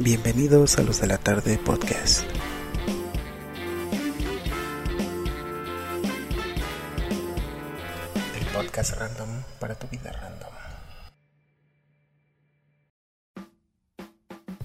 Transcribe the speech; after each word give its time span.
Bienvenidos 0.00 0.78
a 0.78 0.82
los 0.82 1.00
de 1.00 1.08
la 1.08 1.18
tarde 1.18 1.58
podcast. 1.58 2.22
El 8.38 8.46
podcast 8.54 8.92
random 8.92 9.42
para 9.58 9.74
tu 9.74 9.88
vida 9.88 10.12
random. 10.12 10.52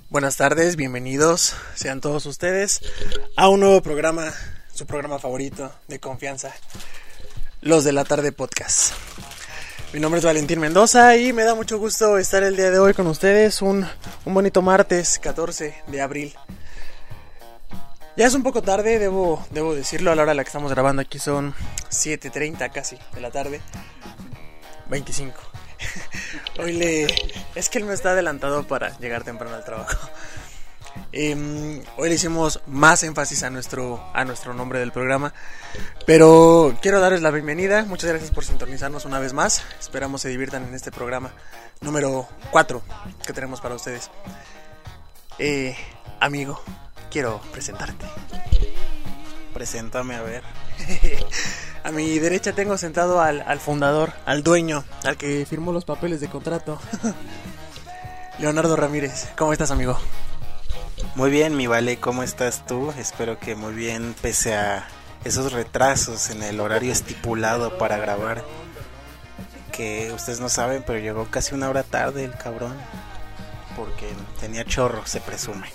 Buenas 0.10 0.38
tardes, 0.38 0.76
bienvenidos 0.76 1.56
sean 1.74 2.00
todos 2.00 2.28
ustedes 2.28 2.82
a 3.36 3.50
un 3.50 3.62
nuevo 3.62 3.82
programa, 3.82 4.32
su 4.72 4.86
programa 4.86 5.18
favorito 5.18 5.74
de 5.88 6.00
confianza, 6.00 6.54
los 7.62 7.84
de 7.84 7.94
la 7.94 8.04
tarde 8.04 8.32
podcast. 8.34 8.94
Mi 9.94 10.00
nombre 10.00 10.18
es 10.18 10.26
Valentín 10.26 10.60
Mendoza 10.60 11.16
y 11.18 11.34
me 11.34 11.44
da 11.44 11.54
mucho 11.54 11.78
gusto 11.78 12.18
estar 12.18 12.42
el 12.42 12.56
día 12.56 12.72
de 12.72 12.80
hoy 12.80 12.96
con 12.96 13.06
ustedes, 13.06 13.62
un, 13.62 13.88
un 14.26 14.34
bonito 14.34 14.64
martes 14.64 15.20
14 15.20 15.84
de 15.86 16.02
abril. 16.02 16.34
Ya 18.18 18.26
es 18.26 18.34
un 18.34 18.42
poco 18.42 18.64
tarde, 18.64 18.98
debo, 18.98 19.46
debo 19.52 19.76
decirlo, 19.76 20.12
a 20.12 20.16
la 20.16 20.24
hora 20.24 20.32
a 20.32 20.36
la 20.36 20.44
que 20.44 20.48
estamos 20.48 20.72
grabando 20.72 21.04
aquí 21.04 21.20
son 21.20 21.54
7.30 21.92 22.72
casi 22.72 22.98
de 23.14 23.22
la 23.22 23.30
tarde. 23.30 23.62
25. 24.90 25.38
Hoy 26.60 26.74
le... 26.74 27.06
Es 27.54 27.70
que 27.70 27.78
él 27.78 27.86
me 27.86 27.94
está 27.94 28.14
adelantado 28.14 28.68
para 28.68 28.98
llegar 28.98 29.24
temprano 29.24 29.56
al 29.56 29.64
trabajo. 29.64 30.10
Eh, 31.12 31.84
hoy 31.98 32.10
le 32.10 32.16
hicimos 32.16 32.62
más 32.66 33.04
énfasis 33.04 33.44
a 33.44 33.50
nuestro, 33.50 34.04
a 34.14 34.26
nuestro 34.26 34.54
nombre 34.54 34.80
del 34.80 34.92
programa. 34.92 35.34
Pero 36.06 36.78
quiero 36.82 37.00
darles 37.00 37.22
la 37.22 37.32
bienvenida. 37.32 37.86
Muchas 37.86 38.10
gracias 38.10 38.32
por 38.32 38.46
sintonizarnos 38.46 39.06
una 39.06 39.20
vez 39.20 39.34
más. 39.34 39.64
Esperamos 39.80 40.22
se 40.22 40.30
diviertan 40.30 40.66
en 40.66 40.74
este 40.74 40.92
programa 40.92 41.32
número 41.82 42.28
4 42.52 42.82
que 43.26 43.34
tenemos 43.34 43.62
para 43.62 43.76
ustedes. 43.76 44.10
Eh, 45.40 45.76
amigo, 46.20 46.62
quiero 47.12 47.42
presentarte. 47.52 48.06
Preséntame 49.54 50.16
a 50.16 50.22
ver. 50.24 50.44
a 51.84 51.92
mi 51.92 52.18
derecha 52.18 52.54
tengo 52.54 52.78
sentado 52.78 53.22
al, 53.22 53.42
al 53.42 53.60
fundador, 53.60 54.14
al 54.26 54.42
dueño, 54.42 54.84
al 55.04 55.18
que 55.18 55.46
firmó 55.48 55.72
los 55.72 55.86
papeles 55.86 56.22
de 56.22 56.30
contrato. 56.30 56.80
Leonardo 58.40 58.76
Ramírez, 58.76 59.30
¿cómo 59.38 59.54
estás, 59.54 59.70
amigo? 59.70 60.00
Muy 61.16 61.30
bien, 61.30 61.56
mi 61.56 61.68
vale, 61.68 61.98
¿cómo 61.98 62.24
estás 62.24 62.66
tú? 62.66 62.92
Espero 62.98 63.38
que 63.38 63.56
muy 63.56 63.74
bien, 63.74 64.16
pese 64.22 64.56
a 64.56 64.88
esos 65.24 65.54
retrasos 65.54 66.30
en 66.30 66.42
el 66.44 66.60
horario 66.60 66.92
estipulado 66.92 67.78
para 67.78 67.98
grabar. 67.98 68.44
Que 69.72 70.12
ustedes 70.14 70.40
no 70.40 70.50
saben, 70.50 70.84
pero 70.86 71.00
llegó 71.00 71.26
casi 71.30 71.54
una 71.54 71.70
hora 71.70 71.84
tarde 71.84 72.26
el 72.26 72.36
cabrón. 72.36 72.76
Porque 73.76 74.08
tenía 74.40 74.66
chorro, 74.66 75.06
se 75.06 75.20
presume. 75.22 75.68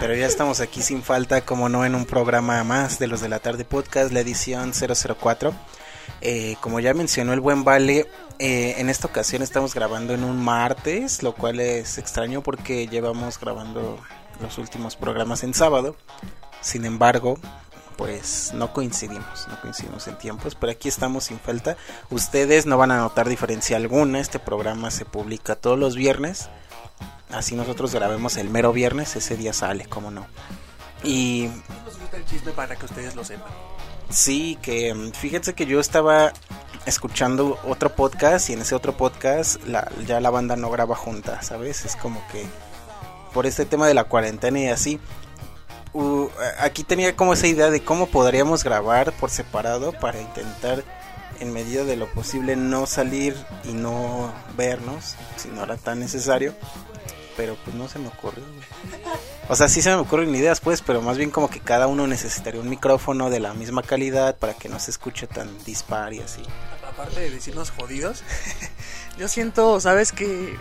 Pero 0.00 0.14
ya 0.14 0.26
estamos 0.26 0.60
aquí 0.60 0.82
sin 0.82 1.02
falta, 1.02 1.42
como 1.42 1.68
no, 1.68 1.84
en 1.84 1.94
un 1.94 2.06
programa 2.06 2.64
más 2.64 2.98
de 2.98 3.06
los 3.06 3.20
de 3.20 3.28
la 3.28 3.38
tarde 3.38 3.64
podcast, 3.64 4.12
la 4.12 4.20
edición 4.20 4.72
004. 4.72 5.54
Eh, 6.20 6.56
como 6.60 6.80
ya 6.80 6.94
mencionó 6.94 7.32
el 7.32 7.40
buen 7.40 7.64
Vale, 7.64 8.08
eh, 8.44 8.80
en 8.80 8.90
esta 8.90 9.06
ocasión 9.06 9.40
estamos 9.40 9.72
grabando 9.72 10.14
en 10.14 10.24
un 10.24 10.42
martes, 10.42 11.22
lo 11.22 11.32
cual 11.32 11.60
es 11.60 11.96
extraño 11.96 12.42
porque 12.42 12.88
llevamos 12.88 13.38
grabando 13.38 14.00
los 14.40 14.58
últimos 14.58 14.96
programas 14.96 15.44
en 15.44 15.54
sábado. 15.54 15.94
Sin 16.60 16.84
embargo, 16.84 17.38
pues 17.96 18.50
no 18.52 18.72
coincidimos, 18.72 19.46
no 19.46 19.60
coincidimos 19.60 20.08
en 20.08 20.18
tiempos, 20.18 20.56
pero 20.56 20.72
aquí 20.72 20.88
estamos 20.88 21.22
sin 21.22 21.38
falta. 21.38 21.76
Ustedes 22.10 22.66
no 22.66 22.76
van 22.76 22.90
a 22.90 22.96
notar 22.96 23.28
diferencia 23.28 23.76
alguna, 23.76 24.18
este 24.18 24.40
programa 24.40 24.90
se 24.90 25.04
publica 25.04 25.54
todos 25.54 25.78
los 25.78 25.94
viernes. 25.94 26.48
Así 27.30 27.54
nosotros 27.54 27.94
grabemos 27.94 28.36
el 28.38 28.50
mero 28.50 28.72
viernes, 28.72 29.14
ese 29.14 29.36
día 29.36 29.52
sale, 29.52 29.86
como 29.86 30.10
no. 30.10 30.26
Y 31.04 31.48
nos 31.84 31.96
gusta 31.96 32.16
el 32.16 32.26
chisme 32.26 32.50
para 32.50 32.74
que 32.74 32.86
ustedes 32.86 33.14
lo 33.14 33.24
sepan. 33.24 33.52
Sí, 34.10 34.58
que 34.62 34.94
mm, 34.94 35.12
fíjense 35.12 35.54
que 35.54 35.66
yo 35.66 35.80
estaba 35.80 36.32
escuchando 36.86 37.58
otro 37.64 37.94
podcast 37.94 38.50
y 38.50 38.54
en 38.54 38.60
ese 38.60 38.74
otro 38.74 38.96
podcast 38.96 39.62
la, 39.66 39.90
ya 40.06 40.20
la 40.20 40.30
banda 40.30 40.56
no 40.56 40.70
graba 40.70 40.96
junta, 40.96 41.42
¿sabes? 41.42 41.84
Es 41.84 41.96
como 41.96 42.22
que 42.32 42.44
por 43.32 43.46
este 43.46 43.64
tema 43.64 43.86
de 43.86 43.94
la 43.94 44.04
cuarentena 44.04 44.58
y 44.60 44.68
así. 44.68 45.00
Uh, 45.94 46.28
aquí 46.58 46.84
tenía 46.84 47.14
como 47.16 47.34
esa 47.34 47.46
idea 47.46 47.70
de 47.70 47.84
cómo 47.84 48.06
podríamos 48.06 48.64
grabar 48.64 49.12
por 49.12 49.28
separado 49.28 49.92
para 49.92 50.20
intentar 50.20 50.82
en 51.38 51.52
medida 51.52 51.84
de 51.84 51.96
lo 51.96 52.06
posible 52.12 52.56
no 52.56 52.86
salir 52.86 53.36
y 53.64 53.72
no 53.72 54.32
vernos 54.56 55.16
si 55.36 55.48
no 55.48 55.64
era 55.64 55.76
tan 55.76 55.98
necesario 55.98 56.54
pero 57.36 57.56
pues 57.64 57.74
no 57.76 57.88
se 57.88 57.98
me 57.98 58.08
ocurrió. 58.08 58.44
O 59.48 59.56
sea, 59.56 59.68
sí 59.68 59.82
se 59.82 59.90
me 59.90 59.96
ocurren 59.96 60.34
ideas, 60.34 60.60
pues, 60.60 60.82
pero 60.82 61.02
más 61.02 61.16
bien 61.16 61.30
como 61.30 61.50
que 61.50 61.60
cada 61.60 61.86
uno 61.86 62.06
necesitaría 62.06 62.60
un 62.60 62.68
micrófono 62.68 63.30
de 63.30 63.40
la 63.40 63.54
misma 63.54 63.82
calidad 63.82 64.36
para 64.36 64.54
que 64.54 64.68
no 64.68 64.78
se 64.78 64.90
escuche 64.90 65.26
tan 65.26 65.62
dispar 65.64 66.12
y 66.12 66.20
así. 66.20 66.42
Aparte 66.88 67.20
de 67.20 67.30
decirnos 67.30 67.70
jodidos, 67.70 68.22
yo 69.18 69.28
siento, 69.28 69.80
¿sabes? 69.80 70.12
Que 70.12 70.56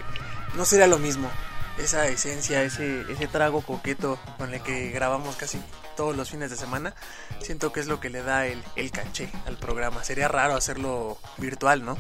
no 0.56 0.66
sería 0.66 0.88
lo 0.88 0.98
mismo. 0.98 1.30
Esa 1.78 2.08
esencia, 2.08 2.64
ese, 2.64 3.02
ese 3.10 3.28
trago 3.28 3.62
coqueto 3.62 4.20
con 4.38 4.54
el 4.54 4.62
que 4.62 4.92
grabamos 4.92 5.36
casi 5.36 5.60
todos 5.96 6.16
los 6.16 6.30
fines 6.30 6.50
de 6.50 6.58
semana, 6.58 6.94
siento 7.42 7.72
que 7.72 7.80
es 7.80 7.88
lo 7.88 8.00
que 8.00 8.10
le 8.10 8.24
da 8.24 8.46
el, 8.46 8.62
el 8.76 8.92
caché 8.92 9.30
al 9.46 9.58
programa. 9.58 10.04
Sería 10.04 10.28
raro 10.28 10.56
hacerlo 10.56 11.18
virtual, 11.38 11.86
¿no? 11.86 11.98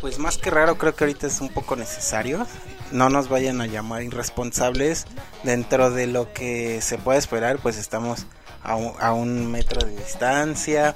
Pues 0.00 0.18
más 0.18 0.38
que 0.38 0.50
raro, 0.50 0.78
creo 0.78 0.94
que 0.94 1.04
ahorita 1.04 1.26
es 1.26 1.40
un 1.40 1.48
poco 1.48 1.76
necesario. 1.76 2.46
No 2.92 3.08
nos 3.08 3.28
vayan 3.28 3.60
a 3.60 3.66
llamar 3.66 4.02
irresponsables. 4.02 5.06
Dentro 5.42 5.90
de 5.90 6.06
lo 6.06 6.32
que 6.32 6.80
se 6.80 6.98
puede 6.98 7.18
esperar, 7.18 7.58
pues 7.58 7.76
estamos 7.76 8.26
a 8.62 8.76
un, 8.76 8.92
a 9.00 9.12
un 9.12 9.50
metro 9.50 9.86
de 9.86 9.96
distancia. 9.96 10.94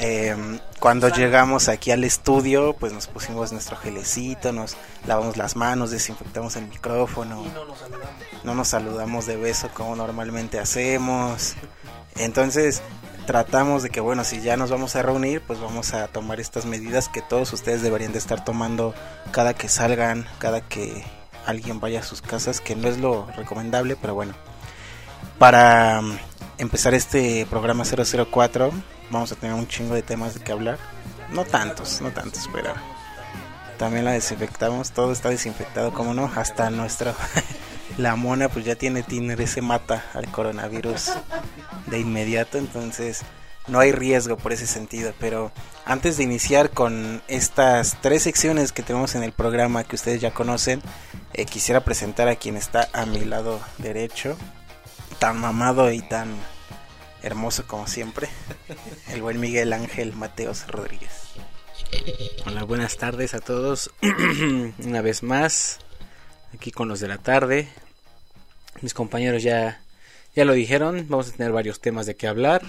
Eh, 0.00 0.34
cuando 0.78 1.08
llegamos 1.08 1.68
aquí 1.68 1.90
al 1.90 2.04
estudio, 2.04 2.74
pues 2.78 2.92
nos 2.92 3.06
pusimos 3.06 3.52
nuestro 3.52 3.76
gelecito, 3.76 4.52
nos 4.52 4.76
lavamos 5.06 5.36
las 5.36 5.56
manos, 5.56 5.90
desinfectamos 5.90 6.56
el 6.56 6.66
micrófono. 6.68 7.44
Y 7.44 7.48
no 7.48 7.64
nos 7.66 7.78
saludamos. 7.78 8.44
No 8.44 8.54
nos 8.54 8.68
saludamos 8.68 9.26
de 9.26 9.36
beso 9.36 9.68
como 9.74 9.96
normalmente 9.96 10.58
hacemos. 10.58 11.54
Entonces, 12.16 12.82
tratamos 13.26 13.82
de 13.82 13.90
que 13.90 14.00
bueno, 14.00 14.24
si 14.24 14.40
ya 14.40 14.56
nos 14.56 14.70
vamos 14.70 14.96
a 14.96 15.02
reunir, 15.02 15.42
pues 15.46 15.60
vamos 15.60 15.92
a 15.92 16.08
tomar 16.08 16.40
estas 16.40 16.64
medidas 16.64 17.08
que 17.08 17.20
todos 17.20 17.52
ustedes 17.52 17.82
deberían 17.82 18.12
de 18.12 18.18
estar 18.18 18.44
tomando 18.44 18.94
cada 19.32 19.54
que 19.54 19.68
salgan, 19.68 20.26
cada 20.38 20.62
que 20.62 21.04
alguien 21.46 21.80
vaya 21.80 22.00
a 22.00 22.02
sus 22.02 22.22
casas, 22.22 22.60
que 22.60 22.76
no 22.76 22.88
es 22.88 22.98
lo 22.98 23.26
recomendable, 23.36 23.96
pero 23.96 24.14
bueno. 24.14 24.34
Para 25.38 26.00
um, 26.00 26.16
empezar 26.58 26.94
este 26.94 27.46
programa 27.46 27.84
004, 27.84 28.70
vamos 29.10 29.32
a 29.32 29.36
tener 29.36 29.54
un 29.54 29.66
chingo 29.66 29.94
de 29.94 30.02
temas 30.02 30.34
de 30.34 30.40
que 30.40 30.52
hablar. 30.52 30.78
No 31.32 31.44
tantos, 31.44 32.00
no 32.00 32.10
tantos, 32.10 32.48
pero 32.52 32.74
también 33.78 34.04
la 34.04 34.12
desinfectamos, 34.12 34.92
todo 34.92 35.12
está 35.12 35.30
desinfectado, 35.30 35.92
como 35.92 36.12
no, 36.12 36.30
hasta 36.36 36.68
nuestra 36.70 37.14
la 37.96 38.16
mona 38.16 38.48
pues 38.48 38.64
ya 38.64 38.74
tiene 38.74 39.02
tiner, 39.02 39.40
ese 39.40 39.62
mata 39.62 40.04
al 40.12 40.30
coronavirus 40.30 41.12
de 41.86 41.98
inmediato, 41.98 42.58
entonces 42.58 43.22
no 43.66 43.78
hay 43.78 43.92
riesgo 43.92 44.36
por 44.36 44.52
ese 44.52 44.66
sentido, 44.66 45.12
pero 45.18 45.52
antes 45.84 46.16
de 46.16 46.24
iniciar 46.24 46.70
con 46.70 47.22
estas 47.28 48.00
tres 48.00 48.22
secciones 48.22 48.72
que 48.72 48.82
tenemos 48.82 49.14
en 49.14 49.22
el 49.22 49.32
programa 49.32 49.84
que 49.84 49.96
ustedes 49.96 50.20
ya 50.20 50.32
conocen, 50.32 50.82
eh, 51.32 51.44
quisiera 51.44 51.84
presentar 51.84 52.28
a 52.28 52.36
quien 52.36 52.56
está 52.56 52.88
a 52.92 53.06
mi 53.06 53.24
lado 53.24 53.60
derecho, 53.78 54.36
tan 55.18 55.38
mamado 55.38 55.92
y 55.92 56.00
tan 56.00 56.34
hermoso 57.22 57.66
como 57.66 57.86
siempre, 57.86 58.28
el 59.08 59.22
buen 59.22 59.38
Miguel 59.40 59.72
Ángel 59.72 60.14
Mateos 60.14 60.66
Rodríguez. 60.66 61.30
Hola, 62.46 62.64
buenas 62.64 62.96
tardes 62.96 63.34
a 63.34 63.40
todos. 63.40 63.90
Una 64.84 65.02
vez 65.02 65.22
más, 65.22 65.78
aquí 66.54 66.70
con 66.70 66.88
los 66.88 67.00
de 67.00 67.08
la 67.08 67.18
tarde. 67.18 67.68
Mis 68.80 68.94
compañeros 68.94 69.42
ya, 69.42 69.82
ya 70.34 70.44
lo 70.44 70.52
dijeron, 70.52 71.06
vamos 71.08 71.28
a 71.28 71.32
tener 71.32 71.52
varios 71.52 71.80
temas 71.80 72.06
de 72.06 72.16
qué 72.16 72.28
hablar. 72.28 72.62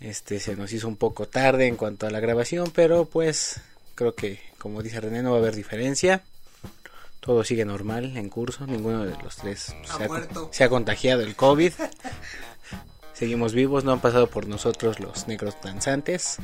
Este 0.00 0.40
se 0.40 0.56
nos 0.56 0.72
hizo 0.72 0.88
un 0.88 0.96
poco 0.96 1.26
tarde 1.26 1.66
en 1.66 1.76
cuanto 1.76 2.06
a 2.06 2.10
la 2.10 2.20
grabación, 2.20 2.70
pero 2.74 3.04
pues 3.04 3.60
creo 3.94 4.14
que 4.14 4.40
como 4.58 4.82
dice 4.82 5.00
René 5.00 5.22
no 5.22 5.30
va 5.30 5.36
a 5.36 5.40
haber 5.40 5.56
diferencia. 5.56 6.22
Todo 7.20 7.44
sigue 7.44 7.64
normal 7.64 8.16
en 8.16 8.28
curso, 8.28 8.66
ninguno 8.66 9.04
de 9.04 9.16
los 9.22 9.36
tres 9.36 9.74
se 9.84 10.04
ha, 10.04 10.08
se 10.50 10.64
ha 10.64 10.68
contagiado 10.68 11.22
el 11.22 11.36
COVID. 11.36 11.72
Seguimos 13.12 13.52
vivos, 13.52 13.82
no 13.82 13.92
han 13.92 14.00
pasado 14.00 14.30
por 14.30 14.46
nosotros 14.46 15.00
los 15.00 15.26
negros 15.26 15.56
danzantes. 15.60 16.36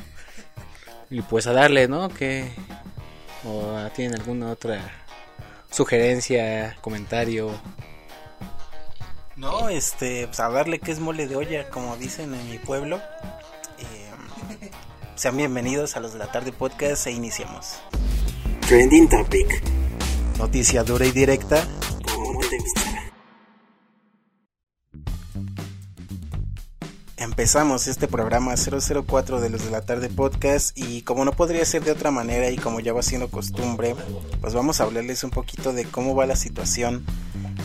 Y 1.09 1.21
pues 1.21 1.47
a 1.47 1.53
darle, 1.53 1.87
¿no? 1.87 2.09
Que 2.09 2.51
o 3.45 3.77
tienen 3.95 4.19
alguna 4.19 4.51
otra 4.51 4.81
sugerencia, 5.71 6.75
comentario. 6.81 7.51
No, 9.37 9.67
este, 9.67 10.27
pues 10.27 10.39
a 10.39 10.49
darle 10.49 10.79
que 10.79 10.93
es 10.93 10.99
mole 11.01 11.27
de 11.27 11.35
olla, 11.35 11.69
como 11.69 11.97
dicen 11.97 12.33
en 12.33 12.49
mi 12.49 12.57
pueblo. 12.57 13.01
Eh, 13.77 14.09
sean 15.15 15.35
bienvenidos 15.35 15.97
a 15.97 15.99
los 15.99 16.13
de 16.13 16.19
la 16.19 16.31
tarde 16.31 16.53
podcast 16.53 17.05
e 17.07 17.11
iniciamos. 17.11 17.75
Trending 18.65 19.09
Topic. 19.09 19.61
Noticia 20.37 20.85
dura 20.85 21.05
y 21.05 21.11
directa. 21.11 21.67
Empezamos 27.17 27.87
este 27.87 28.07
programa 28.07 28.55
004 28.55 29.41
de 29.41 29.49
los 29.49 29.65
de 29.65 29.71
la 29.71 29.81
tarde 29.81 30.07
podcast 30.07 30.77
y 30.77 31.01
como 31.01 31.25
no 31.25 31.33
podría 31.33 31.65
ser 31.65 31.83
de 31.83 31.91
otra 31.91 32.09
manera 32.09 32.49
y 32.51 32.55
como 32.55 32.79
ya 32.79 32.93
va 32.93 33.01
siendo 33.01 33.29
costumbre, 33.29 33.95
pues 34.39 34.53
vamos 34.53 34.79
a 34.79 34.85
hablarles 34.85 35.25
un 35.25 35.31
poquito 35.31 35.73
de 35.73 35.83
cómo 35.83 36.15
va 36.15 36.25
la 36.25 36.37
situación 36.37 37.05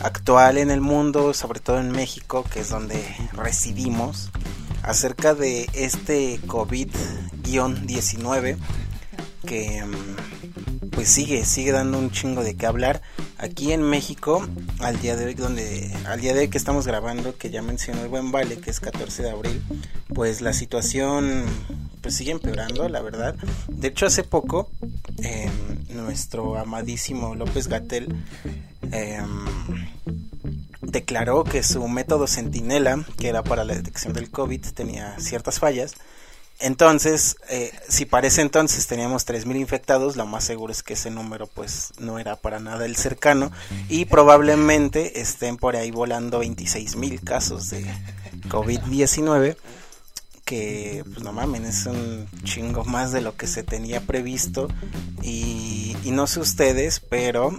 actual 0.03 0.57
en 0.57 0.71
el 0.71 0.81
mundo, 0.81 1.33
sobre 1.33 1.59
todo 1.59 1.79
en 1.79 1.91
México, 1.91 2.45
que 2.51 2.61
es 2.61 2.69
donde 2.69 3.03
residimos, 3.33 4.31
acerca 4.83 5.33
de 5.33 5.69
este 5.73 6.39
COVID-19 6.41 8.57
que 9.45 9.83
mm, 9.83 10.91
pues 10.91 11.09
sigue, 11.09 11.45
sigue 11.45 11.71
dando 11.71 11.97
un 11.97 12.11
chingo 12.11 12.43
de 12.43 12.55
qué 12.55 12.65
hablar. 12.65 13.01
Aquí 13.37 13.71
en 13.71 13.81
México, 13.81 14.45
al 14.79 14.99
día 15.01 15.15
de 15.15 15.25
hoy, 15.25 15.33
donde, 15.33 15.91
al 16.05 16.21
día 16.21 16.33
de 16.33 16.41
hoy 16.41 16.49
que 16.49 16.57
estamos 16.57 16.85
grabando, 16.85 17.37
que 17.37 17.49
ya 17.49 17.61
mencionó 17.61 18.01
el 18.01 18.09
buen 18.09 18.31
Vale, 18.31 18.57
que 18.57 18.69
es 18.69 18.79
14 18.79 19.23
de 19.23 19.31
abril, 19.31 19.63
pues 20.13 20.41
la 20.41 20.53
situación 20.53 21.45
pues 22.01 22.15
sigue 22.15 22.31
empeorando, 22.31 22.87
la 22.89 23.01
verdad. 23.01 23.35
De 23.67 23.87
hecho, 23.87 24.05
hace 24.05 24.23
poco, 24.23 24.69
em, 25.17 25.51
nuestro 25.89 26.57
amadísimo 26.57 27.35
López 27.35 27.67
Gatel 27.67 28.15
em, 28.91 29.45
declaró 30.91 31.43
que 31.43 31.63
su 31.63 31.87
método 31.87 32.27
Centinela, 32.27 33.03
que 33.17 33.29
era 33.29 33.43
para 33.43 33.63
la 33.63 33.73
detección 33.73 34.13
del 34.13 34.29
COVID, 34.29 34.65
tenía 34.73 35.19
ciertas 35.19 35.59
fallas. 35.59 35.95
Entonces, 36.59 37.37
eh, 37.49 37.71
si 37.89 38.05
parece 38.05 38.41
entonces 38.41 38.85
teníamos 38.85 39.25
3.000 39.25 39.59
infectados, 39.59 40.15
lo 40.15 40.27
más 40.27 40.43
seguro 40.43 40.71
es 40.71 40.83
que 40.83 40.93
ese 40.93 41.09
número 41.09 41.47
pues 41.47 41.91
no 41.97 42.19
era 42.19 42.35
para 42.35 42.59
nada 42.59 42.85
el 42.85 42.95
cercano. 42.95 43.51
Y 43.89 44.05
probablemente 44.05 45.19
estén 45.21 45.57
por 45.57 45.75
ahí 45.75 45.89
volando 45.89 46.43
26.000 46.43 47.23
casos 47.23 47.71
de 47.71 47.83
COVID-19 48.47 49.57
que 50.45 51.05
pues 51.05 51.23
no 51.23 51.31
mamen, 51.31 51.63
es 51.65 51.85
un 51.85 52.27
chingo 52.43 52.83
más 52.83 53.13
de 53.13 53.21
lo 53.21 53.37
que 53.37 53.47
se 53.47 53.63
tenía 53.63 54.01
previsto. 54.01 54.67
Y, 55.23 55.95
y 56.03 56.11
no 56.11 56.27
sé 56.27 56.41
ustedes, 56.41 56.99
pero 56.99 57.55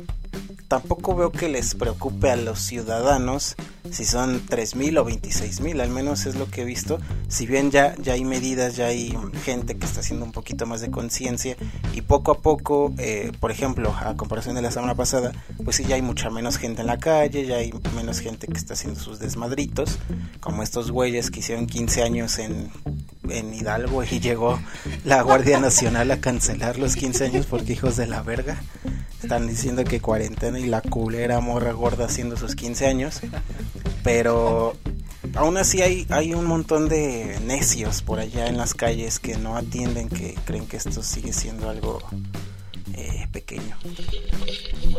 tampoco 0.69 1.15
veo 1.15 1.33
que 1.33 1.49
les 1.49 1.75
preocupe 1.75 2.31
a 2.31 2.37
los 2.37 2.59
ciudadanos 2.61 3.57
si 3.91 4.05
son 4.05 4.47
3.000 4.47 4.99
o 4.99 5.07
26.000, 5.07 5.81
al 5.81 5.91
menos 5.91 6.27
es 6.27 6.37
lo 6.37 6.49
que 6.49 6.63
he 6.63 6.65
visto. 6.65 6.99
Si 7.29 7.47
bien 7.47 7.71
ya, 7.71 7.95
ya 7.99 8.15
hay 8.15 8.25
medidas, 8.25 8.77
ya 8.77 8.87
hay 8.87 9.17
gente 9.45 9.77
que 9.77 9.87
está 9.87 10.01
haciendo 10.01 10.25
un 10.25 10.33
poquito 10.33 10.67
más 10.67 10.81
de 10.81 10.91
conciencia 10.91 11.57
y 11.93 12.03
poco 12.03 12.33
a 12.33 12.39
poco, 12.39 12.93
eh, 12.99 13.33
por 13.41 13.51
ejemplo, 13.51 13.95
a 13.95 14.17
comparación 14.17 14.55
de 14.55 14.63
la 14.63 14.71
semana 14.71 14.95
pasada, 14.95 15.33
pues 15.65 15.77
sí 15.77 15.85
ya 15.85 15.97
hay 15.97 16.03
mucha 16.03 16.31
menos 16.31 16.59
gente 16.59 16.81
en 16.83 16.87
la 16.87 16.99
calle, 16.99 17.47
ya 17.47 17.57
hay 17.57 17.73
menos 17.95 18.21
gente 18.21 18.47
que 18.47 18.57
está 18.57 18.75
haciendo 18.75 19.01
sus 19.01 19.19
desmadritos, 19.19 19.99
como 20.41 20.63
estos 20.63 20.91
güeyes 20.91 21.31
que 21.31 21.41
hicieron 21.41 21.67
15 21.67 22.03
años 22.03 22.39
en, 22.39 22.71
en 23.29 23.53
Hidalgo 23.53 24.05
y 24.05 24.21
llegó 24.21 24.59
la 25.05 25.23
Guardia 25.23 25.61
Nacional 25.61 26.11
a 26.11 26.21
cancelar 26.21 26.79
los 26.79 26.97
15 26.97 27.27
años 27.27 27.47
porque 27.47 27.73
hijos 27.73 27.97
de 27.97 28.07
la 28.07 28.23
verga. 28.23 28.63
Están 29.23 29.47
diciendo 29.47 29.85
que 29.85 30.01
cuarentena 30.01 30.59
y 30.59 30.67
la 30.67 30.81
culera 30.81 31.39
morra 31.41 31.73
gorda 31.73 32.07
haciendo 32.07 32.37
sus 32.37 32.57
15 32.57 32.87
años. 32.87 33.21
Pero 34.03 34.77
aún 35.35 35.57
así 35.57 35.83
hay, 35.83 36.07
hay 36.11 36.35
un 36.35 36.45
montón 36.45 36.89
de 36.89 37.39
necios 37.45 38.03
por 38.03 38.19
allá 38.19 38.47
en 38.47 38.57
las 38.57 38.75
calles 38.75 39.19
que 39.19 39.37
no 39.37 39.57
atienden, 39.57 40.09
que 40.09 40.35
creen 40.45 40.67
que 40.67 40.77
esto 40.77 41.03
sigue 41.03 41.33
siendo 41.33 41.71
algo 41.71 42.01
eh, 42.95 43.27
pequeño. 43.33 43.77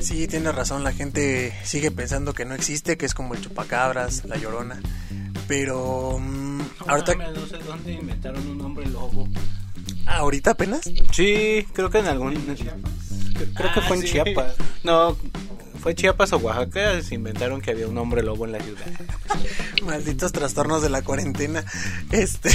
Sí, 0.02 0.28
tiene 0.28 0.52
razón, 0.52 0.84
la 0.84 0.94
gente 0.94 1.54
sigue 1.64 1.92
pensando 1.92 2.34
que 2.34 2.46
no 2.46 2.56
existe, 2.56 2.98
que 2.98 3.06
es 3.06 3.14
como 3.14 3.34
el 3.34 3.42
chupacabras, 3.42 4.26
la 4.26 4.38
llorona. 4.38 4.82
Pero 5.48 6.18
mm, 6.20 6.62
ahorita... 6.88 7.16
No 7.16 7.46
sé 7.46 7.58
dónde 7.60 7.94
inventaron 7.94 8.48
un 8.48 8.62
hombre 8.62 8.86
lobo. 8.88 9.28
¿Ahorita 10.06 10.52
apenas? 10.52 10.90
Sí, 11.12 11.66
creo 11.74 11.90
que 11.90 12.00
en 12.00 12.08
algún... 12.08 12.34
Creo 13.56 13.74
que 13.74 13.82
fue 13.82 13.98
en 13.98 14.04
Chiapas. 14.04 14.56
No, 14.84 15.18
fue 15.84 15.94
Chiapas 15.96 16.32
o 16.32 16.38
Oaxaca, 16.38 17.02
se 17.04 17.14
inventaron 17.16 17.60
que 17.62 17.72
había 17.72 17.88
un 17.88 17.98
hombre 17.98 18.24
lobo 18.24 18.46
en 18.46 18.54
la 18.54 18.60
ciudad. 18.62 18.86
Malditos 19.86 20.32
trastornos 20.32 20.82
de 20.82 20.90
la 20.90 21.02
cuarentena. 21.02 21.66
Este, 22.10 22.50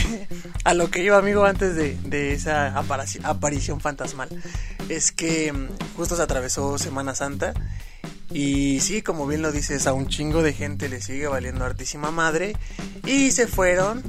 a 0.64 0.72
lo 0.72 0.90
que 0.90 1.02
iba, 1.04 1.18
amigo, 1.18 1.44
antes 1.44 1.76
de, 1.76 1.94
de 2.04 2.32
esa 2.32 2.74
aparici- 2.74 3.20
aparición 3.22 3.80
fantasmal, 3.80 4.30
es 4.88 5.12
que 5.12 5.52
mm, 5.52 5.68
justo 5.96 6.16
se 6.16 6.22
atravesó 6.22 6.78
Semana 6.78 7.14
Santa. 7.14 7.52
Y 8.30 8.80
sí, 8.80 9.02
como 9.02 9.26
bien 9.26 9.42
lo 9.42 9.52
dices, 9.52 9.86
a 9.86 9.92
un 9.92 10.08
chingo 10.08 10.42
de 10.42 10.52
gente 10.54 10.88
le 10.88 11.00
sigue 11.02 11.26
valiendo 11.28 11.64
hartísima 11.64 12.10
madre. 12.10 12.56
Y 13.06 13.30
se 13.30 13.46
fueron 13.46 14.02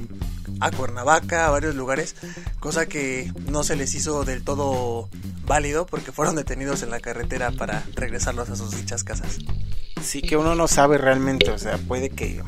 a 0.60 0.70
Cuernavaca, 0.70 1.46
a 1.46 1.50
varios 1.50 1.74
lugares, 1.74 2.14
cosa 2.58 2.86
que 2.86 3.32
no 3.46 3.64
se 3.64 3.76
les 3.76 3.94
hizo 3.94 4.24
del 4.24 4.44
todo 4.44 5.08
válido 5.44 5.86
porque 5.86 6.12
fueron 6.12 6.36
detenidos 6.36 6.82
en 6.82 6.90
la 6.90 7.00
carretera 7.00 7.50
para 7.50 7.84
regresarlos 7.94 8.50
a 8.50 8.56
sus 8.56 8.76
dichas 8.76 9.04
casas. 9.04 9.38
Sí 10.02 10.22
que 10.22 10.36
uno 10.36 10.54
no 10.54 10.68
sabe 10.68 10.98
realmente, 10.98 11.50
o 11.50 11.58
sea, 11.58 11.78
puede 11.78 12.10
que, 12.10 12.42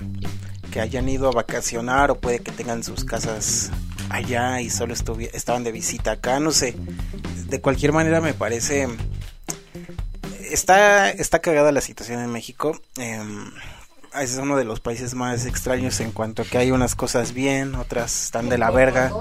que 0.71 0.81
hayan 0.81 1.09
ido 1.09 1.29
a 1.29 1.33
vacacionar 1.33 2.11
o 2.11 2.21
puede 2.21 2.41
que 2.41 2.53
tengan 2.53 2.83
sus 2.85 3.05
casas 3.05 3.71
allá 4.09 4.61
y 4.61 4.71
solo 4.71 4.95
estaban 4.95 5.65
de 5.65 5.73
visita 5.73 6.13
acá, 6.13 6.39
no 6.39 6.53
sé. 6.53 6.75
De 7.47 7.61
cualquier 7.61 7.93
manera 7.93 8.21
me 8.21 8.35
parece... 8.35 8.89
Está, 10.51 11.11
está 11.11 11.39
cagada 11.39 11.73
la 11.73 11.81
situación 11.81 12.21
en 12.21 12.31
México. 12.31 12.79
em, 12.97 13.51
es 14.21 14.37
uno 14.37 14.57
de 14.57 14.65
los 14.65 14.81
países 14.81 15.15
más 15.15 15.47
extraños 15.47 16.01
en 16.01 16.13
cuanto 16.13 16.43
a 16.43 16.45
que 16.45 16.59
hay 16.59 16.71
unas 16.71 16.95
cosas 16.95 17.33
bien, 17.33 17.75
otras 17.75 18.25
están 18.25 18.49
de 18.49 18.59
la 18.59 18.71
verga. 18.71 19.13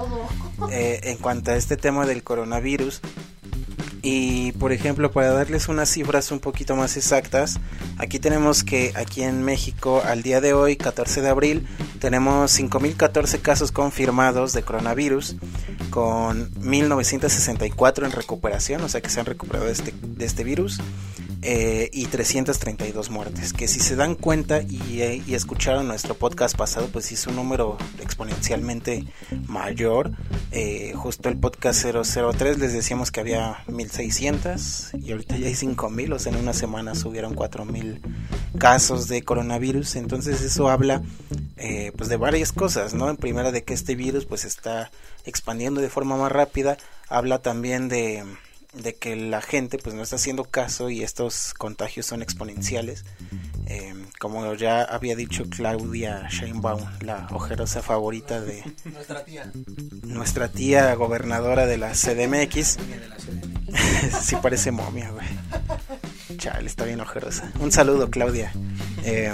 Eh, 0.70 1.00
en 1.04 1.16
cuanto 1.18 1.50
a 1.50 1.56
este 1.56 1.76
tema 1.76 2.06
del 2.06 2.22
coronavirus, 2.22 3.00
y 4.02 4.50
por 4.52 4.72
ejemplo, 4.72 5.12
para 5.12 5.30
darles 5.30 5.68
unas 5.68 5.88
cifras 5.88 6.32
un 6.32 6.40
poquito 6.40 6.74
más 6.74 6.96
exactas, 6.96 7.60
aquí 7.98 8.18
tenemos 8.18 8.64
que 8.64 8.92
aquí 8.96 9.22
en 9.22 9.44
México 9.44 10.02
al 10.04 10.22
día 10.22 10.40
de 10.40 10.52
hoy, 10.52 10.74
14 10.74 11.22
de 11.22 11.28
abril, 11.28 11.68
tenemos 12.00 12.58
5.014 12.58 13.40
casos 13.40 13.70
confirmados 13.70 14.52
de 14.54 14.62
coronavirus, 14.62 15.36
con 15.90 16.52
1.964 16.54 18.04
en 18.04 18.10
recuperación, 18.10 18.82
o 18.82 18.88
sea 18.88 19.00
que 19.00 19.08
se 19.08 19.20
han 19.20 19.26
recuperado 19.26 19.66
de 19.66 19.72
este, 19.72 19.94
de 20.02 20.24
este 20.24 20.42
virus, 20.42 20.80
eh, 21.42 21.90
y 21.92 22.06
332 22.06 23.10
muertes, 23.10 23.52
que 23.52 23.66
si 23.68 23.80
se 23.80 23.96
dan 23.96 24.14
cuenta 24.14 24.62
y, 24.62 25.02
eh, 25.02 25.22
y 25.26 25.34
escucharon 25.34 25.88
nuestro 25.88 26.14
podcast 26.14 26.56
pasado, 26.56 26.88
pues 26.92 27.10
es 27.10 27.26
un 27.26 27.36
número 27.36 27.76
exponencialmente 28.00 29.04
mayor. 29.48 30.12
Eh, 30.52 30.92
justo 30.94 31.28
el 31.28 31.36
podcast 31.38 31.84
003 31.84 32.58
les 32.58 32.72
decíamos 32.72 33.10
que 33.10 33.20
había 33.20 33.64
1600 33.66 34.92
y 35.02 35.12
ahorita 35.12 35.36
ya 35.36 35.48
hay 35.48 35.54
5000, 35.54 36.12
o 36.12 36.18
sea, 36.18 36.32
en 36.32 36.38
una 36.38 36.52
semana 36.52 36.94
subieron 36.94 37.34
4000 37.34 38.00
casos 38.58 39.08
de 39.08 39.22
coronavirus. 39.22 39.96
Entonces 39.96 40.42
eso 40.42 40.68
habla 40.68 41.02
eh, 41.56 41.92
pues 41.96 42.08
de 42.08 42.16
varias 42.16 42.52
cosas, 42.52 42.94
¿no? 42.94 43.10
En 43.10 43.16
primera 43.16 43.52
de 43.52 43.64
que 43.64 43.74
este 43.74 43.94
virus 43.94 44.26
pues 44.26 44.44
está 44.44 44.90
expandiendo 45.24 45.80
de 45.80 45.88
forma 45.88 46.16
más 46.16 46.32
rápida, 46.32 46.76
habla 47.08 47.40
también 47.40 47.88
de 47.88 48.24
de 48.72 48.94
que 48.94 49.16
la 49.16 49.42
gente 49.42 49.78
pues 49.78 49.94
no 49.94 50.02
está 50.02 50.16
haciendo 50.16 50.44
caso 50.44 50.88
y 50.88 51.02
estos 51.02 51.54
contagios 51.54 52.06
son 52.06 52.22
exponenciales. 52.22 53.04
Eh, 53.66 53.94
como 54.18 54.54
ya 54.54 54.82
había 54.82 55.14
dicho 55.16 55.44
Claudia 55.48 56.26
Sheinbaum, 56.28 56.82
la 57.00 57.26
ojerosa 57.30 57.82
favorita 57.82 58.40
de 58.40 58.62
Nuestra 58.84 59.24
tía. 59.24 59.50
nuestra 60.02 60.48
tía 60.48 60.94
gobernadora 60.94 61.66
de 61.66 61.78
la 61.78 61.92
CDMX. 61.92 62.78
sí 64.22 64.36
parece 64.42 64.70
momia, 64.70 65.10
güey. 65.10 65.26
Chale, 66.38 66.66
está 66.66 66.84
bien 66.84 67.00
ojerosa. 67.00 67.52
Un 67.60 67.72
saludo, 67.72 68.10
Claudia. 68.10 68.52
Eh, 69.04 69.32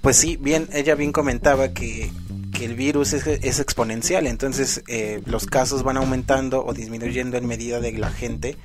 pues 0.00 0.16
sí, 0.16 0.36
bien, 0.36 0.68
ella 0.72 0.94
bien 0.94 1.12
comentaba 1.12 1.68
que, 1.72 2.12
que 2.56 2.64
el 2.64 2.74
virus 2.74 3.12
es, 3.12 3.60
exponencial, 3.60 4.26
entonces 4.26 4.82
eh, 4.88 5.20
los 5.26 5.46
casos 5.46 5.82
van 5.82 5.98
aumentando 5.98 6.64
o 6.64 6.72
disminuyendo 6.72 7.36
en 7.36 7.46
medida 7.46 7.80
de 7.80 7.92
la 7.92 8.10
gente 8.10 8.56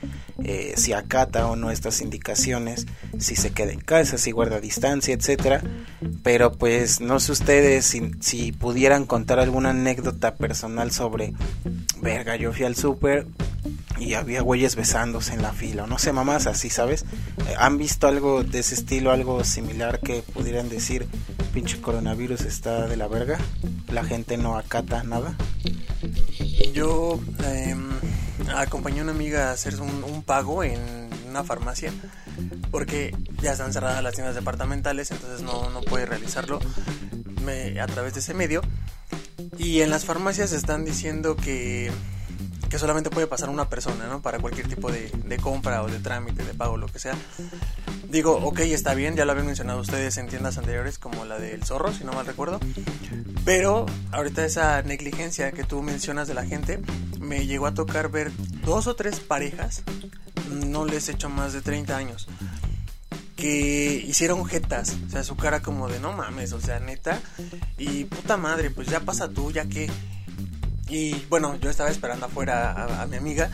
eh, 0.43 0.73
si 0.77 0.93
acata 0.93 1.47
o 1.47 1.57
no 1.57 1.71
estas 1.71 1.99
indicaciones, 1.99 2.87
si 3.19 3.35
se 3.35 3.51
queda 3.51 3.73
en 3.73 3.81
casa, 3.81 4.17
si 4.17 4.31
guarda 4.31 4.61
distancia, 4.61 5.13
etcétera. 5.13 5.61
Pero 6.23 6.53
pues 6.53 7.01
no 7.01 7.19
sé 7.19 7.33
ustedes 7.33 7.85
si, 7.85 8.11
si 8.21 8.53
pudieran 8.53 9.05
contar 9.05 9.39
alguna 9.39 9.71
anécdota 9.71 10.35
personal 10.35 10.91
sobre, 10.91 11.33
verga, 12.01 12.37
yo 12.37 12.53
fui 12.53 12.65
al 12.65 12.77
súper 12.77 13.27
y 13.99 14.13
había 14.15 14.41
güeyes 14.41 14.75
besándose 14.75 15.33
en 15.33 15.41
la 15.41 15.51
fila, 15.53 15.85
no 15.87 15.99
sé, 15.99 16.11
mamás 16.13 16.47
así, 16.47 16.69
¿sabes? 16.69 17.05
Eh, 17.47 17.55
¿Han 17.57 17.77
visto 17.77 18.07
algo 18.07 18.43
de 18.43 18.59
ese 18.59 18.75
estilo, 18.75 19.11
algo 19.11 19.43
similar 19.43 19.99
que 19.99 20.21
pudieran 20.21 20.69
decir, 20.69 21.07
pinche 21.53 21.79
coronavirus 21.81 22.41
está 22.41 22.87
de 22.87 22.97
la 22.97 23.07
verga? 23.07 23.37
La 23.91 24.03
gente 24.03 24.37
no 24.37 24.57
acata 24.57 25.03
nada. 25.03 25.35
Yo 26.73 27.19
eh, 27.43 27.75
acompañé 28.55 29.01
a 29.01 29.03
una 29.03 29.11
amiga 29.11 29.49
a 29.49 29.53
hacer 29.53 29.79
un, 29.81 30.03
un 30.03 30.23
pago 30.23 30.63
en 30.63 30.79
una 31.29 31.43
farmacia 31.43 31.91
porque 32.71 33.15
ya 33.41 33.51
están 33.51 33.73
cerradas 33.73 34.01
las 34.03 34.13
tiendas 34.15 34.35
departamentales, 34.35 35.11
entonces 35.11 35.41
no, 35.41 35.69
no 35.69 35.81
puede 35.81 36.05
realizarlo 36.05 36.59
me- 37.43 37.79
a 37.79 37.87
través 37.87 38.13
de 38.13 38.21
ese 38.21 38.33
medio. 38.33 38.61
Y 39.57 39.81
en 39.81 39.89
las 39.89 40.05
farmacias 40.05 40.53
están 40.53 40.85
diciendo 40.85 41.35
que, 41.35 41.91
que 42.71 42.79
solamente 42.79 43.09
puede 43.09 43.27
pasar 43.27 43.49
una 43.49 43.67
persona, 43.67 44.07
¿no? 44.07 44.21
Para 44.21 44.39
cualquier 44.39 44.65
tipo 44.65 44.89
de, 44.89 45.11
compra 45.41 45.83
o 45.83 45.87
de 45.87 45.99
trámite, 45.99 46.45
de 46.45 46.53
pago, 46.53 46.77
lo 46.77 46.87
que 46.87 46.99
sea. 46.99 47.15
Digo, 48.07 48.37
ok, 48.37 48.59
está 48.61 48.93
bien, 48.93 49.17
ya 49.17 49.25
lo 49.25 49.33
habían 49.33 49.47
mencionado 49.47 49.81
ustedes 49.81 50.15
en 50.15 50.29
tiendas 50.29 50.57
anteriores 50.57 50.97
como 50.97 51.25
la 51.25 51.37
del 51.37 51.65
zorro, 51.65 51.93
si 51.93 52.05
no 52.05 52.13
mal 52.13 52.25
recuerdo. 52.25 52.61
Pero 53.43 53.85
ahorita 54.13 54.45
esa 54.45 54.81
negligencia 54.83 55.51
que 55.51 55.65
tú 55.65 55.81
mencionas 55.81 56.29
de 56.29 56.33
la 56.33 56.45
gente, 56.45 56.79
me 57.19 57.45
llegó 57.45 57.67
a 57.67 57.73
tocar 57.73 58.09
ver 58.09 58.31
dos 58.63 58.87
o 58.87 58.95
tres 58.95 59.19
parejas, 59.19 59.83
no 60.49 60.85
les 60.85 61.09
he 61.09 61.11
hecho 61.11 61.27
más 61.27 61.51
de 61.51 61.61
30 61.61 61.97
años, 61.97 62.29
que 63.35 64.01
hicieron 64.07 64.45
jetas, 64.45 64.95
o 65.07 65.09
sea, 65.09 65.25
su 65.25 65.35
cara 65.35 65.61
como 65.61 65.89
de 65.89 65.99
no 65.99 66.13
mames, 66.13 66.53
o 66.53 66.61
sea, 66.61 66.79
neta, 66.79 67.19
y 67.77 68.05
puta 68.05 68.37
madre, 68.37 68.69
pues 68.69 68.87
ya 68.87 69.01
pasa 69.01 69.27
tú, 69.27 69.51
ya 69.51 69.65
que... 69.65 69.91
Y 70.91 71.13
bueno, 71.29 71.55
yo 71.55 71.69
estaba 71.69 71.89
esperando 71.89 72.25
afuera 72.25 73.01
a, 73.01 73.07
mi 73.07 73.15
amiga 73.15 73.49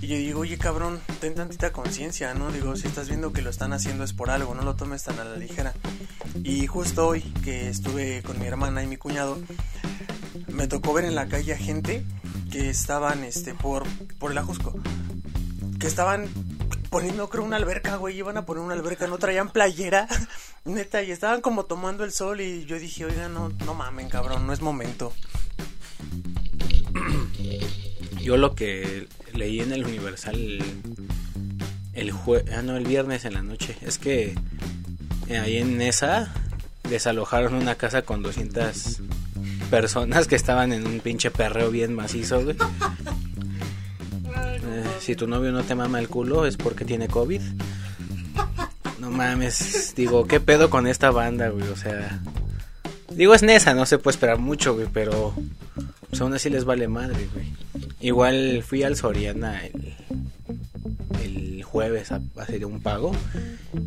y 0.00 0.06
yo 0.06 0.16
digo, 0.16 0.40
oye 0.40 0.56
cabrón, 0.56 1.02
ten 1.20 1.34
tantita 1.34 1.70
conciencia, 1.70 2.32
¿no? 2.32 2.50
Digo, 2.50 2.76
si 2.76 2.86
estás 2.86 3.08
viendo 3.08 3.30
que 3.30 3.42
lo 3.42 3.50
están 3.50 3.74
haciendo 3.74 4.04
es 4.04 4.14
por 4.14 4.30
algo, 4.30 4.54
no 4.54 4.62
lo 4.62 4.74
tomes 4.74 5.04
tan 5.04 5.18
a 5.18 5.24
la 5.24 5.36
ligera. 5.36 5.74
Y 6.42 6.66
justo 6.66 7.06
hoy 7.06 7.20
que 7.44 7.68
estuve 7.68 8.22
con 8.22 8.38
mi 8.38 8.46
hermana 8.46 8.82
y 8.82 8.86
mi 8.86 8.96
cuñado, 8.96 9.38
me 10.46 10.66
tocó 10.66 10.94
ver 10.94 11.04
en 11.04 11.14
la 11.14 11.28
calle 11.28 11.52
a 11.52 11.58
gente 11.58 12.06
que 12.50 12.70
estaban 12.70 13.22
este 13.22 13.52
por, 13.52 13.84
por 14.18 14.32
el 14.32 14.38
Ajusco. 14.38 14.72
Que 15.78 15.88
estaban 15.88 16.26
poniendo 16.88 17.28
creo 17.28 17.44
una 17.44 17.56
alberca, 17.56 17.96
güey, 17.96 18.16
iban 18.16 18.38
a 18.38 18.46
poner 18.46 18.62
una 18.62 18.72
alberca, 18.72 19.06
no 19.08 19.18
traían 19.18 19.50
playera, 19.50 20.08
neta, 20.64 21.02
y 21.02 21.10
estaban 21.10 21.42
como 21.42 21.66
tomando 21.66 22.02
el 22.04 22.12
sol 22.12 22.40
y 22.40 22.64
yo 22.64 22.78
dije, 22.78 23.04
oiga, 23.04 23.28
no, 23.28 23.50
no 23.50 23.74
mamen, 23.74 24.08
cabrón, 24.08 24.46
no 24.46 24.54
es 24.54 24.62
momento. 24.62 25.12
Yo 28.28 28.36
lo 28.36 28.54
que 28.54 29.08
leí 29.32 29.60
en 29.60 29.72
el 29.72 29.86
Universal 29.86 30.34
el, 30.34 30.62
el 31.94 32.10
jue 32.10 32.44
ah, 32.54 32.60
no, 32.60 32.76
el 32.76 32.84
viernes 32.84 33.24
en 33.24 33.32
la 33.32 33.42
noche 33.42 33.74
es 33.80 33.96
que 33.96 34.34
eh, 35.28 35.38
ahí 35.38 35.56
en 35.56 35.80
esa 35.80 36.30
desalojaron 36.90 37.54
una 37.54 37.76
casa 37.76 38.02
con 38.02 38.22
200 38.22 39.00
personas 39.70 40.28
que 40.28 40.36
estaban 40.36 40.74
en 40.74 40.86
un 40.86 41.00
pinche 41.00 41.30
perreo 41.30 41.70
bien 41.70 41.94
macizo, 41.94 42.44
güey. 42.44 42.54
Eh, 44.44 44.84
si 45.00 45.16
tu 45.16 45.26
novio 45.26 45.50
no 45.50 45.62
te 45.62 45.74
mama 45.74 45.98
el 45.98 46.10
culo 46.10 46.44
es 46.44 46.58
porque 46.58 46.84
tiene 46.84 47.08
COVID. 47.08 47.40
No 49.00 49.10
mames, 49.10 49.94
digo, 49.96 50.26
¿qué 50.26 50.38
pedo 50.38 50.68
con 50.68 50.86
esta 50.86 51.10
banda, 51.10 51.48
güey? 51.48 51.66
O 51.68 51.76
sea, 51.76 52.20
digo, 53.10 53.32
es 53.32 53.42
Nesa, 53.42 53.72
no 53.72 53.86
se 53.86 53.96
puede 53.96 54.16
esperar 54.16 54.36
mucho, 54.36 54.74
güey, 54.74 54.86
pero 54.92 55.32
pues 56.10 56.20
aún 56.20 56.34
así 56.34 56.50
les 56.50 56.66
vale 56.66 56.88
madre, 56.88 57.26
güey. 57.32 57.67
Igual 58.00 58.62
fui 58.62 58.82
al 58.84 58.96
Soriana 58.96 59.64
el, 59.66 59.94
el 61.22 61.62
jueves 61.64 62.12
a, 62.12 62.16
a 62.36 62.42
hacer 62.42 62.64
un 62.64 62.80
pago. 62.80 63.12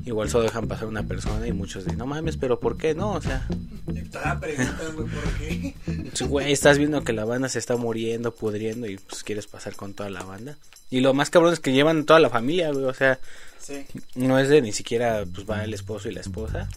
Igual 0.06 0.30
solo 0.30 0.44
dejan 0.44 0.68
pasar 0.68 0.88
una 0.88 1.04
persona 1.04 1.48
y 1.48 1.54
muchos 1.54 1.84
dicen, 1.86 1.98
no 2.00 2.06
mames, 2.06 2.38
pero 2.38 2.60
¿por 2.60 2.78
qué 2.78 2.94
no? 2.94 3.14
O 3.14 3.22
sea, 3.22 3.48
Estaba 3.96 4.40
preguntando 4.40 5.06
por 5.06 5.34
qué. 5.38 5.74
güey, 6.28 6.52
estás 6.52 6.78
viendo 6.78 7.04
que 7.04 7.14
la 7.14 7.26
banda 7.26 7.48
se 7.50 7.60
está 7.60 7.78
muriendo, 7.78 8.34
pudriendo 8.36 8.88
y 8.88 8.98
pues 8.98 9.24
quieres 9.24 9.48
pasar 9.48 9.76
con 9.76 9.94
toda 9.94 10.10
la 10.10 10.24
banda. 10.24 10.58
Y 10.90 11.00
lo 11.00 11.14
más 11.14 11.30
cabrón 11.30 11.54
es 11.54 11.60
que 11.62 11.72
llevan 11.72 12.06
toda 12.06 12.20
la 12.20 12.30
familia, 12.30 12.72
güey, 12.72 12.86
o 12.86 12.94
sea, 12.94 13.20
Sí. 13.60 13.86
no 14.16 14.40
es 14.40 14.50
de 14.50 14.62
ni 14.62 14.74
siquiera, 14.74 15.24
pues 15.34 15.48
va 15.50 15.64
el 15.64 15.74
esposo 15.74 16.10
y 16.10 16.14
la 16.14 16.20
esposa. 16.22 16.68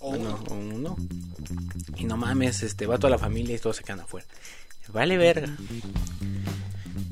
O 0.00 0.10
Bueno, 0.10 0.38
o 0.50 0.54
uno. 0.54 0.96
Y 1.96 2.04
no 2.04 2.16
mames, 2.18 2.62
este, 2.62 2.86
va 2.86 2.98
toda 2.98 3.10
la 3.10 3.18
familia 3.18 3.54
y 3.56 3.58
todos 3.58 3.76
se 3.76 3.84
quedan 3.84 4.00
afuera. 4.00 4.26
Vale 4.92 5.16
verga. 5.16 5.48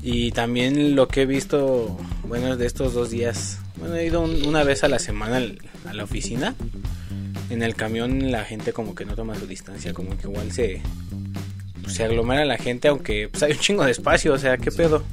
Y 0.01 0.31
también 0.31 0.95
lo 0.95 1.07
que 1.07 1.21
he 1.21 1.25
visto, 1.25 1.97
bueno, 2.27 2.55
de 2.57 2.65
estos 2.65 2.93
dos 2.93 3.09
días, 3.09 3.59
bueno, 3.77 3.95
he 3.95 4.05
ido 4.05 4.21
un- 4.21 4.45
una 4.45 4.63
vez 4.63 4.83
a 4.83 4.87
la 4.87 4.99
semana 4.99 5.41
a 5.87 5.93
la 5.93 6.03
oficina. 6.03 6.55
En 7.49 7.61
el 7.63 7.75
camión 7.75 8.31
la 8.31 8.43
gente 8.45 8.73
como 8.73 8.95
que 8.95 9.05
no 9.05 9.15
toma 9.15 9.35
su 9.35 9.45
distancia, 9.47 9.93
como 9.93 10.17
que 10.17 10.27
igual 10.27 10.51
se, 10.51 10.81
se 11.87 12.03
aglomera 12.03 12.45
la 12.45 12.57
gente, 12.57 12.87
aunque 12.87 13.27
pues, 13.29 13.43
hay 13.43 13.51
un 13.53 13.59
chingo 13.59 13.85
de 13.85 13.91
espacio, 13.91 14.33
o 14.33 14.37
sea, 14.37 14.57
¿qué 14.57 14.71
pedo? 14.71 15.03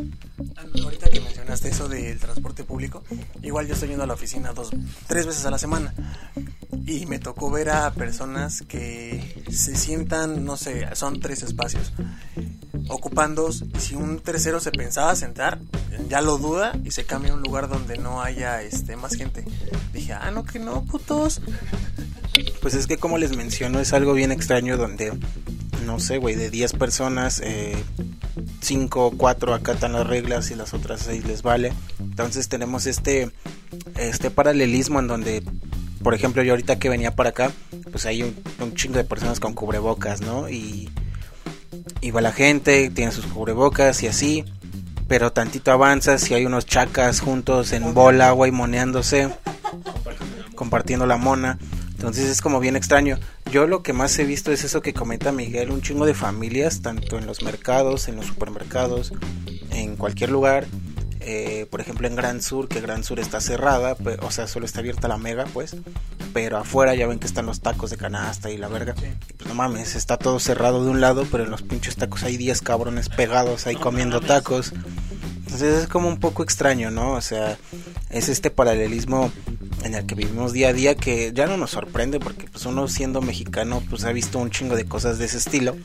Ahorita 0.83 1.11
que 1.11 1.21
mencionaste 1.51 1.69
eso 1.69 1.89
del 1.89 2.19
transporte 2.21 2.63
público, 2.63 3.03
igual 3.43 3.67
yo 3.67 3.75
estoy 3.75 3.89
yendo 3.89 4.05
a 4.05 4.07
la 4.07 4.15
oficina 4.15 4.53
dos, 4.53 4.71
tres 5.09 5.27
veces 5.27 5.45
a 5.47 5.51
la 5.51 5.59
semana 5.59 5.93
y 6.87 7.07
me 7.07 7.19
tocó 7.19 7.51
ver 7.51 7.71
a 7.71 7.91
personas 7.93 8.63
que 8.63 9.43
se 9.51 9.75
sientan, 9.75 10.45
no 10.45 10.57
sé, 10.57 10.87
son 10.95 11.19
tres 11.19 11.43
espacios, 11.43 11.93
ocupan 12.89 13.35
dos 13.35 13.65
si 13.79 13.97
un 13.97 14.21
tercero 14.21 14.61
se 14.61 14.71
pensaba 14.71 15.17
sentar, 15.17 15.59
ya 16.09 16.21
lo 16.21 16.39
duda 16.39 16.73
y 16.85 16.93
se 16.93 17.05
cambia 17.05 17.33
a 17.33 17.35
un 17.35 17.43
lugar 17.43 17.69
donde 17.69 17.99
no 17.99 18.23
haya 18.23 18.63
este 18.63 18.95
más 18.95 19.15
gente. 19.15 19.45
Dije, 19.93 20.13
ah, 20.13 20.31
no, 20.31 20.45
que 20.45 20.61
no, 20.61 20.85
putos. 20.85 21.43
Pues 22.63 22.75
es 22.75 22.87
que 22.87 22.97
como 22.97 23.19
les 23.19 23.37
menciono 23.37 23.81
es 23.81 23.93
algo 23.93 24.13
bien 24.13 24.31
extraño 24.31 24.77
donde, 24.77 25.13
no 25.85 25.99
sé, 25.99 26.19
güey, 26.19 26.37
de 26.37 26.49
10 26.49 26.75
personas, 26.75 27.41
5 28.61 29.07
o 29.07 29.11
4 29.13 29.55
acatan 29.55 29.93
las 29.93 30.07
reglas 30.07 30.51
y 30.51 30.55
las 30.55 30.75
otras 30.75 31.01
6 31.03 31.25
les 31.27 31.43
vale. 31.43 31.73
Entonces 31.99 32.49
tenemos 32.49 32.87
este, 32.87 33.31
este 33.97 34.31
paralelismo 34.31 35.01
en 35.01 35.07
donde, 35.07 35.43
por 36.03 36.15
ejemplo, 36.15 36.43
yo 36.43 36.53
ahorita 36.53 36.79
que 36.79 36.89
venía 36.89 37.15
para 37.15 37.31
acá, 37.31 37.51
pues 37.91 38.07
hay 38.07 38.23
un, 38.23 38.75
chingo 38.75 38.97
de 38.97 39.05
personas 39.05 39.41
con 39.41 39.55
cubrebocas, 39.55 40.21
¿no? 40.21 40.49
Y, 40.49 40.91
y 42.01 42.11
va 42.11 42.21
la 42.21 42.33
gente, 42.33 42.91
tiene 42.91 43.13
sus 43.13 43.27
cubrebocas 43.27 44.03
y 44.03 44.07
así. 44.07 44.45
Pero 45.09 45.33
tantito 45.33 45.73
avanzas 45.73 46.31
y 46.31 46.35
hay 46.35 46.47
unos 46.47 46.67
chacas 46.67 47.21
juntos 47.21 47.73
en 47.73 47.95
bola, 47.95 48.31
güey, 48.31 48.53
moneándose 48.53 49.29
compartiendo 50.61 51.07
la 51.07 51.17
mona. 51.17 51.59
Entonces 52.01 52.31
es 52.31 52.41
como 52.41 52.61
bien 52.61 52.77
extraño. 52.77 53.19
Yo 53.53 53.67
lo 53.67 53.83
que 53.83 53.93
más 53.93 54.19
he 54.19 54.25
visto 54.25 54.51
es 54.53 54.65
eso 54.65 54.81
que 54.81 54.95
comenta 54.95 55.33
Miguel, 55.33 55.71
un 55.71 55.83
chingo 55.83 56.07
de 56.07 56.15
familias, 56.15 56.81
tanto 56.81 57.19
en 57.19 57.27
los 57.27 57.43
mercados, 57.43 58.09
en 58.09 58.17
los 58.17 58.25
supermercados, 58.25 59.13
en 59.71 59.97
cualquier 59.97 60.31
lugar. 60.31 60.67
Eh, 61.21 61.67
por 61.71 61.83
ejemplo 61.83 62.09
en 62.09 62.17
Gran 62.17 62.41
Sur, 62.41 62.67
que 62.69 62.81
Gran 62.81 63.05
Sur 63.05 63.21
está 63.21 63.43
cerrada, 63.43 63.95
pe- 63.95 64.17
o 64.23 64.31
sea, 64.31 64.47
solo 64.47 64.65
está 64.65 64.79
abierta 64.81 65.09
la 65.09 65.19
mega, 65.19 65.45
pues. 65.53 65.77
Pero 66.33 66.57
afuera 66.57 66.95
ya 66.95 67.07
ven 67.07 67.19
que 67.19 67.27
están 67.27 67.45
los 67.45 67.61
tacos 67.61 67.91
de 67.91 67.99
canasta 67.99 68.51
y 68.51 68.57
la 68.57 68.69
verga. 68.69 68.95
Y 69.29 69.33
pues 69.35 69.47
no 69.47 69.55
mames, 69.55 69.95
está 69.95 70.17
todo 70.17 70.41
cerrado 70.41 70.83
de 70.83 70.91
un 70.91 71.03
lado, 71.03 71.27
pero 71.31 71.45
en 71.45 71.51
los 71.51 71.61
pinches 71.61 71.97
tacos 71.97 72.23
hay 72.23 72.39
10 72.39 72.63
cabrones 72.63 73.11
pegados 73.11 73.67
ahí 73.67 73.77
comiendo 73.77 74.23
tacos. 74.23 74.73
Entonces 75.45 75.83
es 75.83 75.87
como 75.89 76.09
un 76.09 76.19
poco 76.19 76.43
extraño, 76.43 76.91
¿no? 76.91 77.13
O 77.13 77.21
sea, 77.21 77.59
es 78.09 78.31
este 78.31 78.51
paralelismo 78.51 79.31
en 79.85 79.95
el 79.95 80.07
que 80.07 80.15
vivimos 80.15 80.53
día 80.53 80.69
a 80.69 80.73
día 80.73 80.95
que 80.95 81.33
ya 81.35 81.47
no 81.47 81.57
nos 81.57 81.71
sorprende 81.71 82.21
porque 82.21 82.47
pues 82.51 82.67
uno 82.67 82.89
siendo 82.89 83.23
mexicano 83.23 83.83
pues 83.89 84.05
ha 84.05 84.13
visto 84.13 84.39
un 84.39 84.51
chingo 84.51 84.77
de 84.77 84.85
cosas 84.85 85.19
de 85.19 85.27
ese 85.27 85.39
estilo. 85.39 85.77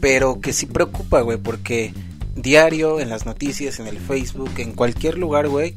Pero 0.00 0.40
que 0.40 0.52
sí 0.52 0.66
preocupa, 0.66 1.20
güey, 1.22 1.38
porque 1.38 1.94
diario 2.34 3.00
en 3.00 3.08
las 3.08 3.26
noticias, 3.26 3.78
en 3.78 3.86
el 3.86 3.98
Facebook, 3.98 4.50
en 4.58 4.72
cualquier 4.72 5.18
lugar, 5.18 5.48
güey, 5.48 5.76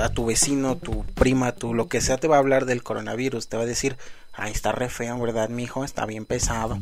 a 0.00 0.08
tu 0.08 0.26
vecino, 0.26 0.76
tu 0.76 1.04
prima, 1.14 1.52
tu 1.52 1.74
lo 1.74 1.88
que 1.88 2.00
sea 2.00 2.16
te 2.16 2.28
va 2.28 2.36
a 2.36 2.38
hablar 2.38 2.64
del 2.64 2.82
coronavirus, 2.82 3.48
te 3.48 3.56
va 3.56 3.64
a 3.64 3.66
decir, 3.66 3.96
ay, 4.32 4.52
está 4.52 4.72
re 4.72 4.88
feo, 4.88 5.18
¿verdad, 5.18 5.48
mijo? 5.48 5.84
Está 5.84 6.06
bien 6.06 6.24
pesado. 6.24 6.78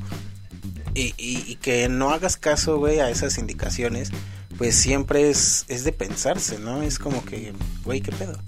Y, 0.95 1.15
y, 1.17 1.45
y 1.47 1.57
que 1.57 1.89
no 1.89 2.11
hagas 2.11 2.37
caso, 2.37 2.79
güey, 2.79 3.01
a 3.01 3.11
esas 3.11 3.39
indicaciones, 3.39 4.11
pues 4.57 4.77
siempre 4.77 5.31
es, 5.31 5.65
es 5.69 5.85
de 5.85 5.93
pensarse, 5.93 6.59
¿no? 6.59 6.83
Es 6.83 6.99
como 6.99 7.25
que, 7.25 7.53
güey, 7.85 8.01
¿qué 8.01 8.13
pedo? 8.13 8.39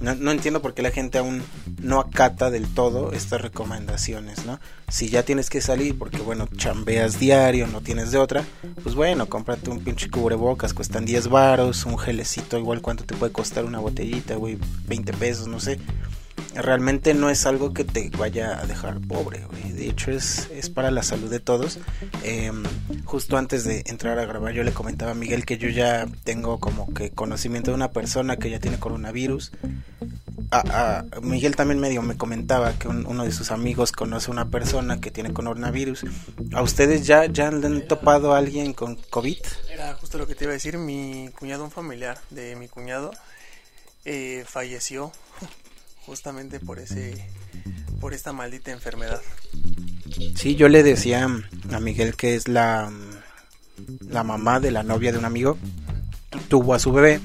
No, 0.00 0.14
no 0.14 0.30
entiendo 0.30 0.60
por 0.60 0.74
qué 0.74 0.82
la 0.82 0.90
gente 0.90 1.18
aún 1.18 1.42
no 1.80 2.00
acata 2.00 2.50
del 2.50 2.66
todo 2.66 3.12
estas 3.12 3.40
recomendaciones, 3.40 4.44
¿no? 4.44 4.60
Si 4.88 5.08
ya 5.08 5.22
tienes 5.22 5.48
que 5.48 5.60
salir 5.60 5.96
porque, 5.98 6.18
bueno, 6.18 6.48
chambeas 6.56 7.18
diario, 7.18 7.66
no 7.66 7.80
tienes 7.80 8.10
de 8.10 8.18
otra, 8.18 8.44
pues 8.82 8.94
bueno, 8.94 9.26
cómprate 9.26 9.70
un 9.70 9.82
pinche 9.82 10.10
cubrebocas, 10.10 10.74
cuestan 10.74 11.06
10 11.06 11.28
varos, 11.28 11.86
un 11.86 11.98
gelecito, 11.98 12.58
igual 12.58 12.82
cuánto 12.82 13.04
te 13.04 13.16
puede 13.16 13.32
costar 13.32 13.64
una 13.64 13.78
botellita, 13.78 14.36
güey, 14.36 14.58
20 14.86 15.12
pesos, 15.14 15.48
no 15.48 15.60
sé. 15.60 15.78
Realmente 16.56 17.14
no 17.14 17.28
es 17.30 17.44
algo 17.46 17.72
que 17.74 17.84
te 17.84 18.10
vaya 18.16 18.58
a 18.60 18.66
dejar 18.66 19.00
pobre. 19.00 19.46
De 19.72 19.88
hecho, 19.88 20.10
es, 20.10 20.48
es 20.52 20.70
para 20.70 20.90
la 20.90 21.02
salud 21.02 21.30
de 21.30 21.38
todos. 21.40 21.78
Eh, 22.24 22.50
justo 23.04 23.36
antes 23.36 23.64
de 23.64 23.82
entrar 23.86 24.18
a 24.18 24.24
grabar, 24.24 24.52
yo 24.54 24.62
le 24.62 24.72
comentaba 24.72 25.12
a 25.12 25.14
Miguel 25.14 25.44
que 25.44 25.58
yo 25.58 25.68
ya 25.68 26.06
tengo 26.24 26.58
como 26.58 26.92
que 26.94 27.10
conocimiento 27.10 27.70
de 27.70 27.74
una 27.76 27.90
persona 27.92 28.36
que 28.38 28.50
ya 28.50 28.58
tiene 28.58 28.78
coronavirus. 28.78 29.52
A, 30.50 31.02
a- 31.08 31.20
Miguel 31.20 31.56
también 31.56 31.80
medio 31.80 32.02
me 32.02 32.16
comentaba 32.16 32.72
que 32.78 32.88
un- 32.88 33.04
uno 33.06 33.24
de 33.24 33.32
sus 33.32 33.50
amigos 33.50 33.92
conoce 33.92 34.30
a 34.30 34.32
una 34.32 34.48
persona 34.48 35.00
que 35.00 35.10
tiene 35.10 35.32
coronavirus. 35.32 36.04
¿A 36.54 36.62
ustedes 36.62 37.06
ya, 37.06 37.26
ya 37.26 37.48
han 37.48 37.86
topado 37.86 38.32
a 38.34 38.38
alguien 38.38 38.72
con 38.72 38.96
COVID? 39.10 39.38
Era 39.70 39.94
justo 39.94 40.18
lo 40.18 40.26
que 40.26 40.34
te 40.34 40.44
iba 40.44 40.52
a 40.52 40.54
decir, 40.54 40.78
mi 40.78 41.28
cuñado, 41.38 41.64
un 41.64 41.70
familiar 41.70 42.18
de 42.30 42.56
mi 42.56 42.68
cuñado, 42.68 43.10
eh, 44.04 44.44
falleció 44.46 45.12
justamente 46.06 46.60
por 46.60 46.78
ese, 46.78 47.28
por 48.00 48.14
esta 48.14 48.32
maldita 48.32 48.70
enfermedad. 48.70 49.20
Sí, 50.34 50.54
yo 50.54 50.68
le 50.68 50.82
decía 50.82 51.28
a 51.72 51.80
Miguel 51.80 52.14
que 52.14 52.36
es 52.36 52.48
la, 52.48 52.90
la 54.08 54.22
mamá 54.22 54.60
de 54.60 54.70
la 54.70 54.82
novia 54.82 55.12
de 55.12 55.18
un 55.18 55.24
amigo. 55.24 55.58
Tuvo 56.48 56.74
a 56.74 56.78
su 56.78 56.92
bebé 56.92 57.20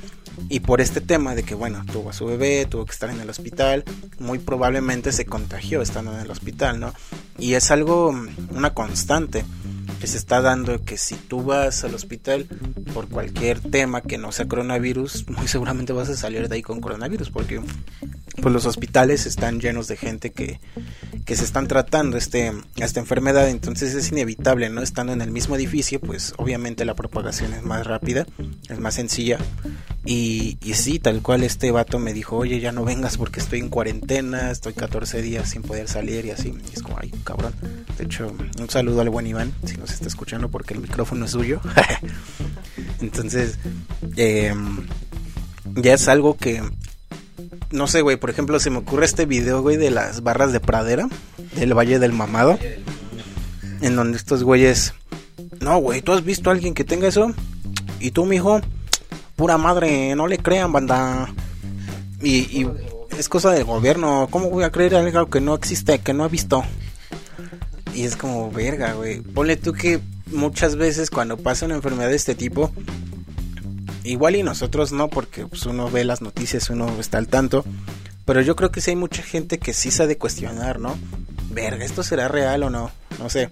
y 0.49 0.61
por 0.61 0.81
este 0.81 1.01
tema 1.01 1.35
de 1.35 1.43
que, 1.43 1.55
bueno, 1.55 1.83
tuvo 1.91 2.09
a 2.09 2.13
su 2.13 2.25
bebé, 2.25 2.65
tuvo 2.65 2.85
que 2.85 2.93
estar 2.93 3.09
en 3.09 3.19
el 3.19 3.29
hospital, 3.29 3.83
muy 4.19 4.39
probablemente 4.39 5.11
se 5.11 5.25
contagió 5.25 5.81
estando 5.81 6.13
en 6.13 6.19
el 6.19 6.31
hospital, 6.31 6.79
¿no? 6.79 6.93
Y 7.37 7.53
es 7.53 7.71
algo, 7.71 8.15
una 8.51 8.73
constante 8.73 9.43
que 9.99 10.07
se 10.07 10.17
está 10.17 10.41
dando 10.41 10.83
que 10.83 10.97
si 10.97 11.15
tú 11.15 11.43
vas 11.43 11.83
al 11.83 11.93
hospital 11.93 12.47
por 12.93 13.07
cualquier 13.07 13.59
tema 13.59 14.01
que 14.01 14.17
no 14.17 14.31
sea 14.31 14.47
coronavirus, 14.47 15.27
muy 15.29 15.47
seguramente 15.47 15.93
vas 15.93 16.09
a 16.09 16.15
salir 16.15 16.49
de 16.49 16.55
ahí 16.55 16.61
con 16.63 16.81
coronavirus 16.81 17.29
porque 17.29 17.61
pues 18.39 18.53
los 18.53 18.65
hospitales 18.65 19.25
están 19.25 19.59
llenos 19.59 19.87
de 19.87 19.97
gente 19.97 20.31
que, 20.31 20.59
que 21.25 21.35
se 21.35 21.43
están 21.43 21.67
tratando 21.67 22.17
este, 22.17 22.51
esta 22.77 22.99
enfermedad, 22.99 23.49
entonces 23.49 23.93
es 23.93 24.11
inevitable, 24.11 24.69
¿no? 24.69 24.81
Estando 24.81 25.13
en 25.13 25.21
el 25.21 25.31
mismo 25.31 25.55
edificio, 25.55 25.99
pues 25.99 26.33
obviamente 26.37 26.85
la 26.85 26.95
propagación 26.95 27.53
es 27.53 27.63
más 27.63 27.85
rápida, 27.85 28.25
es 28.69 28.79
más 28.79 28.95
sencilla. 28.95 29.37
Y, 30.05 30.57
y 30.61 30.73
sí, 30.73 30.97
tal 30.99 31.21
cual 31.21 31.43
este 31.43 31.71
vato 31.71 31.99
me 31.99 32.13
dijo, 32.13 32.37
oye, 32.37 32.59
ya 32.59 32.71
no 32.71 32.83
vengas 32.83 33.17
porque 33.17 33.39
estoy 33.39 33.59
en 33.59 33.69
cuarentena, 33.69 34.49
estoy 34.49 34.73
14 34.73 35.21
días 35.21 35.49
sin 35.49 35.61
poder 35.61 35.87
salir 35.87 36.25
y 36.25 36.31
así. 36.31 36.53
Y 36.71 36.75
es 36.75 36.81
como, 36.81 36.97
ay, 36.99 37.11
cabrón. 37.23 37.53
De 37.97 38.05
hecho, 38.05 38.33
un 38.59 38.69
saludo 38.69 39.01
al 39.01 39.09
buen 39.09 39.27
Iván, 39.27 39.53
si 39.65 39.77
nos 39.77 39.91
está 39.91 40.07
escuchando 40.07 40.49
porque 40.49 40.73
el 40.73 40.79
micrófono 40.79 41.25
es 41.25 41.31
suyo. 41.31 41.61
entonces, 43.01 43.59
eh, 44.15 44.53
ya 45.75 45.93
es 45.93 46.07
algo 46.07 46.35
que 46.35 46.61
no 47.71 47.87
sé, 47.87 48.01
güey, 48.01 48.17
por 48.17 48.29
ejemplo, 48.29 48.59
se 48.59 48.69
me 48.69 48.79
ocurre 48.79 49.05
este 49.05 49.25
video, 49.25 49.61
güey, 49.61 49.77
de 49.77 49.91
las 49.91 50.23
barras 50.23 50.51
de 50.51 50.59
pradera 50.59 51.07
del 51.55 51.73
Valle 51.73 51.99
del 51.99 52.13
Mamado. 52.13 52.57
En 53.81 53.95
donde 53.95 54.17
estos 54.17 54.43
güeyes. 54.43 54.93
No, 55.59 55.77
güey, 55.77 56.01
¿tú 56.01 56.11
has 56.11 56.23
visto 56.23 56.49
a 56.49 56.53
alguien 56.53 56.73
que 56.73 56.83
tenga 56.83 57.07
eso? 57.07 57.33
Y 57.99 58.11
tú, 58.11 58.25
mijo, 58.25 58.61
pura 59.35 59.57
madre, 59.57 60.15
no 60.15 60.27
le 60.27 60.37
crean, 60.37 60.71
banda. 60.71 61.33
Y, 62.21 62.61
y 62.61 62.69
es 63.17 63.29
cosa 63.29 63.51
del 63.51 63.63
gobierno. 63.63 64.27
¿Cómo 64.29 64.49
voy 64.49 64.63
a 64.63 64.71
creer 64.71 64.95
algo 64.95 65.29
que 65.29 65.41
no 65.41 65.55
existe, 65.55 65.99
que 65.99 66.13
no 66.13 66.25
he 66.25 66.29
visto? 66.29 66.63
Y 67.93 68.03
es 68.03 68.15
como, 68.15 68.51
verga, 68.51 68.93
güey. 68.93 69.21
Ponle 69.21 69.57
tú 69.57 69.73
que 69.73 69.99
muchas 70.27 70.75
veces 70.75 71.09
cuando 71.09 71.37
pasa 71.37 71.65
una 71.65 71.75
enfermedad 71.75 72.09
de 72.09 72.15
este 72.15 72.35
tipo, 72.35 72.71
igual 74.03 74.35
y 74.35 74.43
nosotros 74.43 74.91
no, 74.91 75.09
porque 75.09 75.45
pues, 75.45 75.65
uno 75.65 75.89
ve 75.89 76.03
las 76.03 76.21
noticias, 76.21 76.69
uno 76.69 76.99
está 76.99 77.17
al 77.17 77.27
tanto. 77.27 77.65
Pero 78.25 78.41
yo 78.41 78.55
creo 78.55 78.71
que 78.71 78.81
sí 78.81 78.91
hay 78.91 78.95
mucha 78.95 79.23
gente 79.23 79.57
que 79.57 79.73
sí 79.73 79.91
sabe 79.91 80.17
cuestionar, 80.17 80.79
¿no? 80.79 80.97
Verga, 81.49 81.83
¿esto 81.83 82.03
será 82.03 82.27
real 82.27 82.63
o 82.63 82.69
no? 82.69 82.91
No 83.19 83.29
sé. 83.29 83.49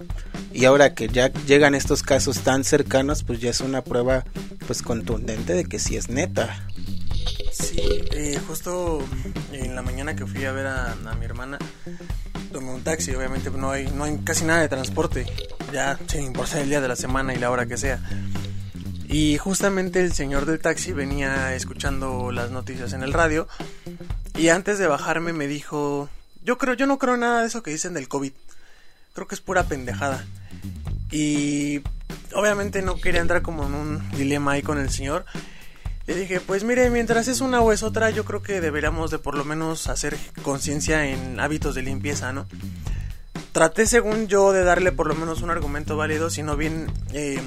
Y 0.53 0.65
ahora 0.65 0.93
que 0.93 1.09
ya 1.09 1.31
llegan 1.45 1.75
estos 1.75 2.03
casos 2.03 2.39
tan 2.39 2.63
cercanos, 2.63 3.23
pues 3.23 3.39
ya 3.39 3.49
es 3.49 3.61
una 3.61 3.83
prueba 3.83 4.23
pues 4.67 4.81
contundente 4.81 5.53
de 5.53 5.65
que 5.65 5.79
sí 5.79 5.95
es 5.95 6.09
neta. 6.09 6.65
Sí, 7.51 7.81
eh, 8.11 8.39
justo 8.47 9.03
en 9.51 9.75
la 9.75 9.81
mañana 9.81 10.15
que 10.15 10.25
fui 10.25 10.45
a 10.45 10.51
ver 10.51 10.67
a, 10.67 10.95
mi 11.19 11.25
hermana, 11.25 11.57
tomé 12.51 12.71
un 12.71 12.81
taxi, 12.83 13.13
obviamente 13.15 13.49
no 13.51 13.71
hay, 13.71 13.87
no 13.87 14.05
hay 14.05 14.17
casi 14.23 14.45
nada 14.45 14.61
de 14.61 14.69
transporte, 14.69 15.25
ya 15.73 15.99
sin 16.07 16.23
importar 16.25 16.61
el 16.61 16.69
día 16.69 16.81
de 16.81 16.87
la 16.87 16.95
semana 16.95 17.33
y 17.33 17.37
la 17.37 17.51
hora 17.51 17.65
que 17.65 17.77
sea. 17.77 17.99
Y 19.11 19.39
justamente 19.39 20.01
el 20.01 20.13
señor 20.13 20.45
del 20.45 20.59
taxi 20.59 20.93
venía 20.93 21.55
escuchando 21.55 22.31
las 22.31 22.51
noticias 22.51 22.93
en 22.93 23.01
el 23.01 23.11
radio 23.11 23.47
y 24.37 24.49
antes 24.49 24.77
de 24.77 24.85
bajarme 24.85 25.33
me 25.33 25.47
dijo, 25.47 26.09
yo 26.43 26.59
creo, 26.59 26.75
yo 26.75 26.85
no 26.85 26.99
creo 26.99 27.17
nada 27.17 27.41
de 27.41 27.47
eso 27.47 27.63
que 27.63 27.71
dicen 27.71 27.95
del 27.95 28.07
COVID. 28.07 28.31
Creo 29.13 29.27
que 29.27 29.33
es 29.33 29.41
pura 29.41 29.63
pendejada. 29.63 30.23
Y 31.09 31.81
obviamente 32.35 32.83
no 32.83 33.01
quería 33.01 33.21
entrar 33.21 33.41
como 33.41 33.65
en 33.65 33.73
un 33.73 34.11
dilema 34.11 34.51
ahí 34.51 34.61
con 34.61 34.77
el 34.77 34.91
señor. 34.91 35.25
Le 36.05 36.13
dije, 36.13 36.39
pues 36.39 36.63
mire, 36.63 36.91
mientras 36.91 37.27
es 37.27 37.41
una 37.41 37.61
o 37.61 37.71
es 37.71 37.81
otra, 37.81 38.11
yo 38.11 38.25
creo 38.25 38.43
que 38.43 38.61
deberíamos 38.61 39.09
de 39.09 39.17
por 39.17 39.35
lo 39.35 39.43
menos 39.43 39.87
hacer 39.87 40.17
conciencia 40.43 41.07
en 41.07 41.39
hábitos 41.39 41.73
de 41.73 41.81
limpieza, 41.81 42.31
¿no? 42.31 42.45
Traté, 43.53 43.87
según 43.87 44.27
yo, 44.27 44.51
de 44.51 44.63
darle 44.63 44.91
por 44.91 45.07
lo 45.07 45.15
menos 45.15 45.41
un 45.41 45.49
argumento 45.49 45.97
válido, 45.97 46.29
sino 46.29 46.55
bien 46.55 46.91
eh, 47.11 47.41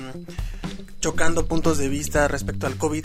chocando 1.03 1.47
puntos 1.47 1.79
de 1.79 1.89
vista 1.89 2.29
respecto 2.29 2.69
al 2.69 2.77
COVID, 2.77 3.05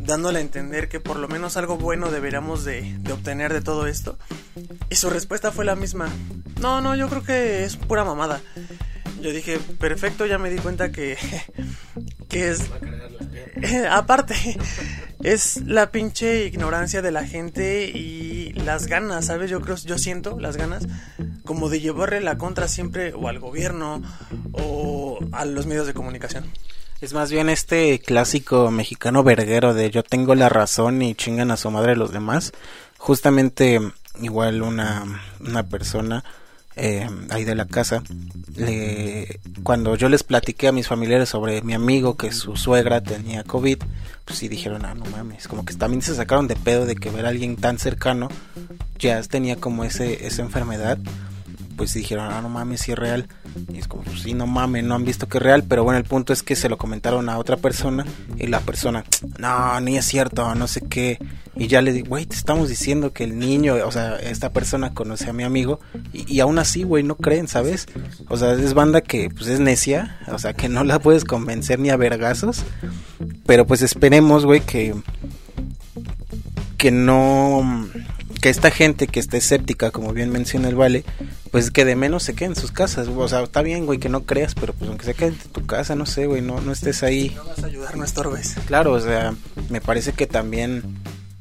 dándole 0.00 0.38
a 0.38 0.42
entender 0.42 0.88
que 0.88 0.98
por 0.98 1.18
lo 1.18 1.28
menos 1.28 1.58
algo 1.58 1.76
bueno 1.76 2.10
deberíamos 2.10 2.64
de, 2.64 2.98
obtener 3.12 3.52
de 3.52 3.60
todo 3.60 3.86
esto. 3.86 4.18
Y 4.88 4.96
su 4.96 5.10
respuesta 5.10 5.52
fue 5.52 5.66
la 5.66 5.76
misma. 5.76 6.08
No, 6.58 6.80
no, 6.80 6.96
yo 6.96 7.08
creo 7.10 7.22
que 7.22 7.64
es 7.64 7.76
pura 7.76 8.02
mamada. 8.02 8.40
Yo 9.20 9.30
dije, 9.30 9.58
perfecto, 9.78 10.24
ya 10.24 10.38
me 10.38 10.48
di 10.48 10.56
cuenta 10.56 10.90
que, 10.90 11.18
que 12.30 12.48
es... 12.48 12.62
aparte, 13.90 14.34
es 15.22 15.58
la 15.66 15.90
pinche 15.90 16.46
ignorancia 16.46 17.02
de 17.02 17.12
la 17.12 17.26
gente 17.26 17.84
y 17.84 18.54
las 18.54 18.86
ganas, 18.86 19.26
¿sabes? 19.26 19.50
Yo 19.50 19.60
creo, 19.60 19.76
yo 19.76 19.98
siento 19.98 20.40
las 20.40 20.56
ganas 20.56 20.86
como 21.44 21.68
de 21.68 21.80
llevarle 21.80 22.22
la 22.22 22.38
contra 22.38 22.68
siempre 22.68 23.12
o 23.12 23.28
al 23.28 23.38
gobierno 23.38 24.02
o 24.52 25.18
a 25.32 25.44
los 25.44 25.66
medios 25.66 25.86
de 25.86 25.92
comunicación. 25.92 26.44
Es 27.04 27.12
más 27.12 27.30
bien 27.30 27.50
este 27.50 27.98
clásico 27.98 28.70
mexicano 28.70 29.22
verguero 29.22 29.74
de 29.74 29.90
yo 29.90 30.02
tengo 30.02 30.34
la 30.34 30.48
razón 30.48 31.02
y 31.02 31.14
chingan 31.14 31.50
a 31.50 31.58
su 31.58 31.70
madre 31.70 31.96
los 31.96 32.12
demás. 32.12 32.52
Justamente 32.96 33.78
igual 34.22 34.62
una, 34.62 35.04
una 35.38 35.64
persona 35.64 36.24
eh, 36.76 37.06
ahí 37.28 37.44
de 37.44 37.54
la 37.54 37.66
casa, 37.66 38.02
le, 38.56 39.38
cuando 39.62 39.96
yo 39.96 40.08
les 40.08 40.22
platiqué 40.22 40.68
a 40.68 40.72
mis 40.72 40.88
familiares 40.88 41.28
sobre 41.28 41.60
mi 41.60 41.74
amigo 41.74 42.16
que 42.16 42.32
su 42.32 42.56
suegra 42.56 43.02
tenía 43.02 43.44
COVID, 43.44 43.80
pues 44.24 44.38
sí 44.38 44.48
dijeron, 44.48 44.86
ah, 44.86 44.94
no 44.94 45.04
mames, 45.04 45.46
como 45.46 45.66
que 45.66 45.74
también 45.74 46.00
se 46.00 46.14
sacaron 46.14 46.48
de 46.48 46.56
pedo 46.56 46.86
de 46.86 46.96
que 46.96 47.10
ver 47.10 47.26
a 47.26 47.28
alguien 47.28 47.56
tan 47.56 47.78
cercano 47.78 48.30
ya 48.98 49.22
tenía 49.24 49.56
como 49.56 49.84
ese, 49.84 50.26
esa 50.26 50.40
enfermedad 50.40 50.96
pues 51.76 51.94
dijeron, 51.94 52.30
ah, 52.30 52.40
no 52.40 52.48
mames, 52.48 52.80
si 52.80 52.92
es 52.92 52.98
real. 52.98 53.26
Y 53.72 53.78
es 53.78 53.88
como, 53.88 54.02
pues 54.02 54.20
sí, 54.20 54.34
no 54.34 54.46
mames, 54.46 54.84
no 54.84 54.94
han 54.94 55.04
visto 55.04 55.28
que 55.28 55.38
es 55.38 55.42
real. 55.42 55.64
Pero 55.68 55.84
bueno, 55.84 55.98
el 55.98 56.04
punto 56.04 56.32
es 56.32 56.42
que 56.42 56.56
se 56.56 56.68
lo 56.68 56.78
comentaron 56.78 57.28
a 57.28 57.38
otra 57.38 57.56
persona. 57.56 58.04
Y 58.36 58.46
la 58.46 58.60
persona, 58.60 59.04
no, 59.38 59.80
ni 59.80 59.96
es 59.96 60.04
cierto, 60.04 60.54
no 60.54 60.66
sé 60.66 60.82
qué. 60.82 61.18
Y 61.56 61.68
ya 61.68 61.82
le 61.82 61.92
digo, 61.92 62.08
güey, 62.08 62.26
te 62.26 62.36
estamos 62.36 62.68
diciendo 62.68 63.12
que 63.12 63.24
el 63.24 63.38
niño, 63.38 63.76
o 63.84 63.92
sea, 63.92 64.16
esta 64.16 64.52
persona 64.52 64.94
conoce 64.94 65.30
a 65.30 65.32
mi 65.32 65.44
amigo. 65.44 65.80
Y, 66.12 66.32
y 66.32 66.40
aún 66.40 66.58
así, 66.58 66.82
güey, 66.82 67.02
no 67.02 67.16
creen, 67.16 67.48
¿sabes? 67.48 67.86
O 68.28 68.36
sea, 68.36 68.52
es 68.52 68.74
banda 68.74 69.00
que 69.00 69.30
pues 69.30 69.46
es 69.48 69.60
necia. 69.60 70.18
O 70.28 70.38
sea, 70.38 70.54
que 70.54 70.68
no 70.68 70.84
la 70.84 70.98
puedes 70.98 71.24
convencer 71.24 71.78
ni 71.78 71.90
a 71.90 71.96
vergazos. 71.96 72.64
Pero 73.46 73.66
pues 73.66 73.82
esperemos, 73.82 74.44
güey, 74.44 74.60
que. 74.60 74.94
Que 76.76 76.90
no 76.90 77.88
que 78.44 78.50
esta 78.50 78.70
gente 78.70 79.06
que 79.06 79.20
está 79.20 79.38
escéptica, 79.38 79.90
como 79.90 80.12
bien 80.12 80.28
menciona 80.28 80.68
el 80.68 80.74
Vale, 80.74 81.02
pues 81.50 81.70
que 81.70 81.86
de 81.86 81.96
menos 81.96 82.24
se 82.24 82.34
quede 82.34 82.50
en 82.50 82.56
sus 82.56 82.72
casas. 82.72 83.08
O 83.08 83.26
sea, 83.26 83.42
está 83.42 83.62
bien, 83.62 83.86
güey, 83.86 83.98
que 83.98 84.10
no 84.10 84.24
creas, 84.24 84.54
pero 84.54 84.74
pues 84.74 84.90
aunque 84.90 85.06
se 85.06 85.14
quede 85.14 85.28
en 85.28 85.38
tu 85.38 85.64
casa, 85.64 85.94
no 85.94 86.04
sé, 86.04 86.26
güey, 86.26 86.42
no, 86.42 86.60
no 86.60 86.70
estés 86.70 87.02
ahí. 87.02 87.32
No 87.34 87.44
vas 87.46 87.64
a 87.64 87.68
ayudar, 87.68 87.96
no 87.96 88.04
estorbes. 88.04 88.56
Claro, 88.66 88.92
o 88.92 89.00
sea, 89.00 89.34
me 89.70 89.80
parece 89.80 90.12
que 90.12 90.26
también 90.26 90.82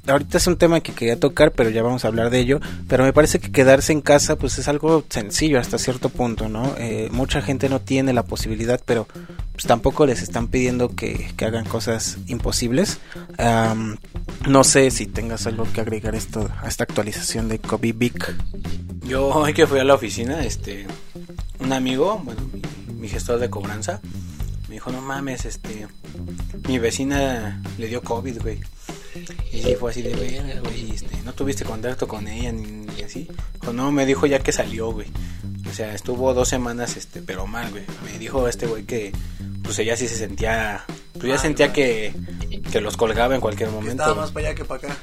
ahorita 0.08 0.38
es 0.38 0.48
un 0.48 0.58
tema 0.58 0.82
que 0.82 0.94
quería 0.94 1.20
tocar, 1.20 1.52
pero 1.52 1.70
ya 1.70 1.84
vamos 1.84 2.06
a 2.06 2.08
hablar 2.08 2.30
de 2.30 2.40
ello. 2.40 2.60
Pero 2.88 3.04
me 3.04 3.14
parece 3.14 3.40
que 3.40 3.52
quedarse 3.52 3.92
en 3.94 4.02
casa, 4.02 4.36
pues 4.36 4.58
es 4.58 4.68
algo 4.68 5.04
sencillo 5.10 5.60
hasta 5.60 5.78
cierto 5.78 6.10
punto, 6.10 6.50
¿no? 6.50 6.76
Eh, 6.78 7.10
mucha 7.12 7.42
gente 7.42 7.70
no 7.70 7.82
tiene 7.82 8.14
la 8.14 8.24
posibilidad, 8.24 8.82
pero 8.86 9.08
pues 9.52 9.66
tampoco 9.66 10.06
les 10.06 10.22
están 10.22 10.48
pidiendo 10.48 10.90
que, 10.90 11.32
que 11.38 11.46
hagan 11.46 11.66
cosas 11.66 12.18
imposibles. 12.28 13.00
No 14.48 14.64
sé 14.64 14.92
si 14.92 15.06
tengas 15.06 15.48
algo 15.48 15.66
que 15.72 15.82
agregar 15.82 16.16
esto 16.16 16.50
a 16.62 16.68
esta 16.68 16.84
actualización 16.84 17.48
de 17.48 17.60
Kobe 17.60 17.94
Vic. 17.94 18.36
Yo 19.06 19.28
hoy 19.28 19.54
que 19.54 19.68
fui 19.68 19.80
a 19.80 19.84
la 19.84 19.94
oficina, 19.94 20.44
este, 20.46 20.88
un 21.60 21.72
amigo, 21.74 22.22
bueno, 22.24 22.42
mi, 22.52 22.62
mi 22.94 23.08
gestor 23.10 23.40
de 23.40 23.50
cobranza, 23.50 24.02
me 24.68 24.76
dijo, 24.76 24.92
no 24.92 25.02
mames, 25.02 25.46
este, 25.46 25.88
mi 26.68 26.80
vecina 26.80 27.62
le 27.78 27.88
dio 27.88 28.02
COVID, 28.02 28.42
güey. 28.42 28.60
Y 29.52 29.62
sí, 29.62 29.76
fue 29.76 29.92
así 29.92 30.02
de 30.02 30.16
verga, 30.16 30.60
güey. 30.62 30.92
Este, 30.92 31.18
no 31.24 31.34
tuviste 31.34 31.66
contacto 31.66 32.08
con 32.08 32.28
ella 32.28 32.52
ni, 32.52 32.64
ni 32.64 33.02
así. 33.02 33.28
O 33.68 33.74
no, 33.74 33.92
me 33.92 34.06
dijo 34.06 34.26
ya 34.26 34.40
que 34.40 34.52
salió, 34.52 34.92
güey. 34.92 35.08
O 35.70 35.74
sea, 35.74 35.94
estuvo 35.94 36.34
dos 36.34 36.50
semanas, 36.50 36.98
este, 36.98 37.22
pero 37.22 37.48
mal, 37.48 37.70
güey. 37.72 37.84
Me 38.06 38.20
dijo 38.20 38.48
este 38.48 38.68
güey 38.68 38.84
que, 38.84 39.12
pues 39.64 39.80
ella 39.80 39.96
sí 39.96 40.08
se 40.08 40.18
sentía, 40.18 40.86
pues 41.14 41.26
ya 41.26 41.38
sentía 41.38 41.74
que, 41.74 42.14
que 42.72 42.82
los 42.82 42.98
colgaba 42.98 43.36
en 43.36 43.42
cualquier 43.42 43.70
momento. 43.70 44.04
Estaba 44.04 44.22
más 44.22 44.32
para 44.32 44.48
allá 44.48 44.56
que 44.56 44.66
para 44.66 44.88
acá. 44.88 44.98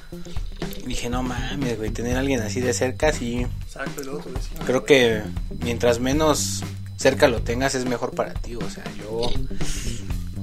Y 0.83 0.87
dije, 0.87 1.11
no 1.11 1.23
mames, 1.23 1.77
güey, 1.77 1.91
tener 1.91 2.17
a 2.17 2.21
alguien 2.21 2.41
así 2.41 2.61
de 2.61 2.73
cerca, 2.73 3.13
sí. 3.13 3.47
Exacto, 3.63 4.03
luego 4.03 4.21
tu 4.21 4.33
vecino. 4.33 4.61
Creo 4.65 4.85
que 4.85 5.23
mientras 5.61 6.01
menos 6.01 6.63
cerca 6.97 7.29
lo 7.29 7.43
tengas 7.43 7.75
es 7.75 7.87
mejor 7.87 8.15
para 8.15 8.35
ti. 8.35 8.55
O 8.57 8.71
sea, 8.71 8.85
yo, 8.99 9.31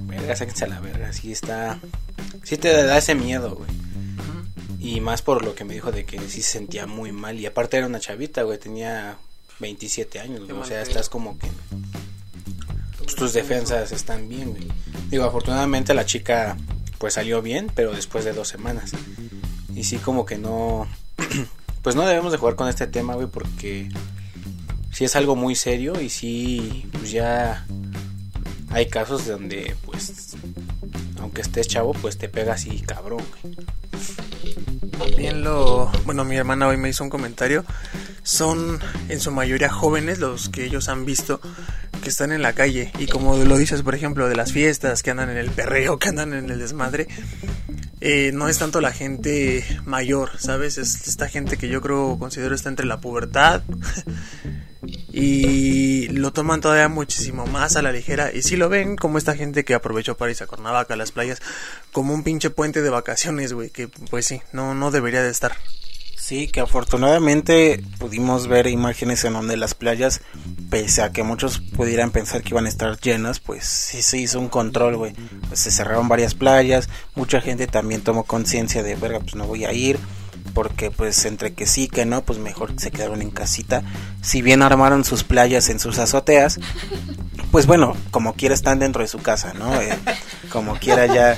verga, 0.08 0.36
sáquense 0.36 0.66
a 0.66 0.68
la 0.68 0.80
verga. 0.80 1.14
Sí 1.14 1.32
está, 1.32 1.80
sí 2.48 2.56
te 2.56 2.72
da 2.72 2.98
ese 2.98 3.14
miedo, 3.14 3.56
güey. 3.56 3.70
Y 4.80 5.02
más 5.02 5.22
por 5.22 5.44
lo 5.44 5.54
que 5.54 5.66
me 5.66 5.74
dijo 5.74 5.92
de 5.92 6.06
que 6.06 6.18
sí 6.30 6.42
se 6.42 6.54
sentía 6.54 6.88
muy 6.88 7.12
mal. 7.12 7.38
Y 7.38 7.46
aparte 7.46 7.76
era 7.76 7.88
una 7.88 8.00
chavita, 8.00 8.44
güey. 8.44 8.58
Tenía 8.58 9.18
27 9.60 10.22
años, 10.22 10.48
güey. 10.48 10.58
O 10.58 10.64
sea, 10.64 10.82
estás 10.82 11.10
como 11.10 11.38
que 11.38 11.50
pues, 13.00 13.16
tus 13.16 13.34
defensas 13.34 13.92
están 13.92 14.30
bien, 14.30 14.52
güey. 14.52 14.66
Digo, 15.10 15.26
afortunadamente 15.26 15.94
la 15.94 16.06
chica 16.06 16.56
pues 17.00 17.16
salió 17.16 17.42
bien, 17.42 17.70
pero 17.76 17.92
después 17.92 18.24
de 18.24 18.32
dos 18.32 18.48
semanas. 18.48 18.92
Y 19.76 19.84
sí 19.84 19.98
como 19.98 20.26
que 20.26 20.38
no 20.38 20.88
pues 21.82 21.98
no 21.98 22.08
debemos 22.08 22.32
de 22.32 22.38
jugar 22.38 22.56
con 22.56 22.70
este 22.70 22.88
tema, 22.88 23.16
güey, 23.16 23.28
porque 23.28 23.90
sí 24.94 25.04
es 25.04 25.18
algo 25.18 25.36
muy 25.36 25.56
serio 25.56 26.00
y 26.00 26.08
sí 26.08 26.88
pues 26.94 27.12
ya 27.12 27.66
hay 28.70 28.86
casos 28.88 29.28
donde 29.28 29.76
pues 29.86 30.27
aunque 31.38 31.42
estés 31.42 31.68
chavo, 31.68 31.94
pues 31.94 32.18
te 32.18 32.30
pega 32.30 32.54
así 32.54 32.82
cabrón, 32.82 33.24
güey. 33.42 35.34
Lo, 35.34 35.92
bueno, 36.06 36.26
mi 36.26 36.36
hermana 36.36 36.68
hoy 36.68 36.78
me 36.78 36.90
hizo 36.90 37.04
un 37.04 37.12
comentario. 37.12 37.64
Son 38.24 38.80
en 39.08 39.20
su 39.20 39.32
mayoría 39.32 39.70
jóvenes 39.70 40.18
los 40.18 40.50
que 40.50 40.66
ellos 40.66 40.90
han 40.90 41.06
visto 41.06 41.40
que 42.02 42.10
están 42.10 42.32
en 42.32 42.42
la 42.42 42.54
calle 42.54 42.92
y 42.98 43.06
como 43.06 43.38
lo 43.38 43.58
dices, 43.58 43.84
por 43.84 43.94
ejemplo, 43.94 44.28
de 44.28 44.36
las 44.36 44.52
fiestas, 44.52 45.04
que 45.04 45.12
andan 45.12 45.30
en 45.30 45.38
el 45.38 45.52
perreo, 45.52 46.00
que 46.00 46.10
andan 46.10 46.34
en 46.34 46.50
el 46.50 46.58
desmadre, 46.58 47.08
eh, 48.02 48.32
no 48.34 48.48
es 48.48 48.58
tanto 48.58 48.82
la 48.82 48.92
gente 48.92 49.64
mayor, 49.86 50.32
¿sabes? 50.40 50.80
Es 50.80 51.08
esta 51.08 51.28
gente 51.28 51.58
que 51.58 51.68
yo 51.70 51.82
creo, 51.82 52.18
considero 52.18 52.56
está 52.56 52.70
entre 52.70 52.88
la 52.88 53.00
pubertad 53.00 53.62
y 55.12 56.08
lo 56.10 56.32
toman 56.32 56.62
todavía 56.62 56.90
muchísimo 56.90 57.46
más 57.46 57.76
a 57.76 57.82
la 57.82 57.92
ligera 57.92 58.32
y 58.34 58.42
si 58.42 58.56
lo 58.56 58.70
ven 58.70 58.96
como 58.96 59.18
esta 59.18 59.36
gente 59.36 59.66
que 59.66 59.74
aprovechó 59.74 60.16
para 60.16 60.28
a 60.32 60.48
Cuernavaca, 60.48 60.94
a 60.94 60.98
las 60.98 61.12
playas, 61.12 61.42
como 61.92 62.14
un 62.14 62.24
pinche 62.24 62.50
puente 62.50 62.82
de 62.82 62.90
vacaciones, 62.90 63.54
güey, 63.54 63.70
que 63.70 63.88
pues 63.88 64.26
sí, 64.26 64.42
no, 64.52 64.76
no 64.76 64.92
debería 64.92 65.24
de 65.24 65.32
estar. 65.32 65.56
Sí, 66.18 66.48
que 66.50 66.60
afortunadamente 66.60 67.82
pudimos 68.00 68.48
ver 68.48 68.68
imágenes 68.68 69.24
en 69.24 69.32
donde 69.32 69.56
las 69.56 69.74
playas, 69.76 70.20
pese 70.70 71.02
a 71.02 71.14
que 71.14 71.24
muchos 71.24 71.60
pudieran 71.60 72.12
pensar 72.12 72.42
que 72.42 72.50
iban 72.50 72.66
a 72.66 72.70
estar 72.70 73.00
llenas, 73.00 73.40
pues 73.40 73.66
sí 73.66 74.02
se 74.02 74.18
hizo 74.18 74.38
un 74.38 74.50
control, 74.50 74.98
güey. 74.98 75.14
Pues 75.48 75.62
se 75.62 75.72
cerraron 75.72 76.10
varias 76.10 76.36
playas, 76.36 76.90
mucha 77.16 77.40
gente 77.40 77.66
también 77.68 78.02
tomó 78.02 78.24
conciencia 78.24 78.84
de, 78.84 78.96
verga, 78.96 79.22
pues 79.22 79.36
no 79.36 79.48
voy 79.48 79.64
a 79.64 79.72
ir, 79.72 80.00
porque 80.58 80.90
pues 80.90 81.24
entre 81.26 81.54
que 81.54 81.68
sí, 81.68 81.88
que 81.88 82.08
no, 82.08 82.24
pues 82.24 82.40
mejor 82.40 82.74
se 82.78 82.90
quedaron 82.90 83.22
en 83.22 83.30
casita. 83.30 83.84
Si 84.24 84.42
bien 84.42 84.64
armaron 84.64 85.06
sus 85.06 85.24
playas 85.24 85.70
en 85.70 85.80
sus 85.80 86.00
azoteas, 86.00 86.60
pues 87.52 87.68
bueno, 87.68 87.96
como 88.10 88.34
quiera 88.34 88.56
están 88.56 88.80
dentro 88.80 89.04
de 89.04 89.08
su 89.08 89.20
casa, 89.20 89.54
¿no? 89.54 89.80
Eh, 89.80 89.96
como 90.50 90.74
quiera 90.80 91.06
ya 91.06 91.38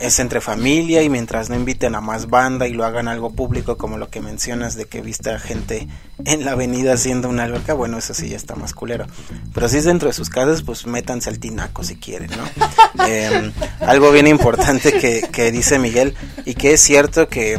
es 0.00 0.18
entre 0.18 0.42
familia 0.42 1.02
y 1.02 1.08
mientras 1.08 1.48
no 1.48 1.56
inviten 1.56 1.94
a 1.94 2.02
más 2.02 2.26
banda 2.26 2.68
y 2.68 2.74
lo 2.74 2.84
hagan 2.84 3.08
algo 3.08 3.30
público 3.30 3.78
como 3.78 3.96
lo 3.96 4.10
que 4.10 4.20
mencionas 4.20 4.76
de 4.76 4.84
que 4.84 5.00
viste 5.00 5.30
a 5.30 5.38
gente 5.38 5.88
en 6.26 6.44
la 6.44 6.52
avenida 6.52 6.92
haciendo 6.92 7.30
una 7.30 7.44
alberca, 7.44 7.72
bueno, 7.72 7.96
eso 7.96 8.12
sí 8.12 8.28
ya 8.28 8.36
está 8.36 8.54
más 8.54 8.74
culero. 8.74 9.06
Pero 9.54 9.66
si 9.70 9.78
es 9.78 9.84
dentro 9.84 10.08
de 10.08 10.12
sus 10.12 10.28
casas, 10.28 10.60
pues 10.60 10.86
métanse 10.86 11.30
al 11.30 11.38
tinaco 11.38 11.84
si 11.84 11.96
quieren, 11.96 12.30
¿no? 12.32 12.44
Eh, 13.06 13.52
algo 13.80 14.10
bien 14.10 14.26
importante 14.26 14.92
que, 14.92 15.22
que 15.32 15.52
dice 15.52 15.78
Miguel 15.78 16.14
y 16.44 16.54
que 16.54 16.72
es 16.72 16.80
cierto 16.80 17.28
que 17.28 17.58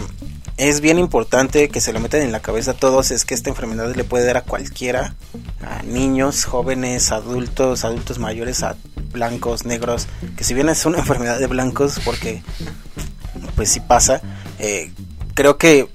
es 0.59 0.81
bien 0.81 0.99
importante 0.99 1.69
que 1.69 1.79
se 1.79 1.93
lo 1.93 2.01
metan 2.01 2.21
en 2.21 2.33
la 2.33 2.41
cabeza 2.41 2.71
a 2.71 2.73
todos 2.73 3.11
es 3.11 3.23
que 3.23 3.33
esta 3.33 3.49
enfermedad 3.49 3.95
le 3.95 4.03
puede 4.03 4.25
dar 4.25 4.35
a 4.35 4.41
cualquiera, 4.41 5.15
a 5.61 5.83
niños, 5.83 6.43
jóvenes, 6.43 7.13
adultos, 7.13 7.85
adultos 7.85 8.19
mayores, 8.19 8.61
a 8.63 8.75
blancos, 9.13 9.65
negros, 9.65 10.07
que 10.35 10.43
si 10.43 10.53
bien 10.53 10.67
es 10.67 10.85
una 10.85 10.97
enfermedad 10.99 11.39
de 11.39 11.47
blancos, 11.47 12.01
porque 12.03 12.43
pues 13.55 13.69
sí 13.69 13.79
pasa, 13.79 14.21
eh, 14.59 14.91
creo 15.33 15.57
que 15.57 15.87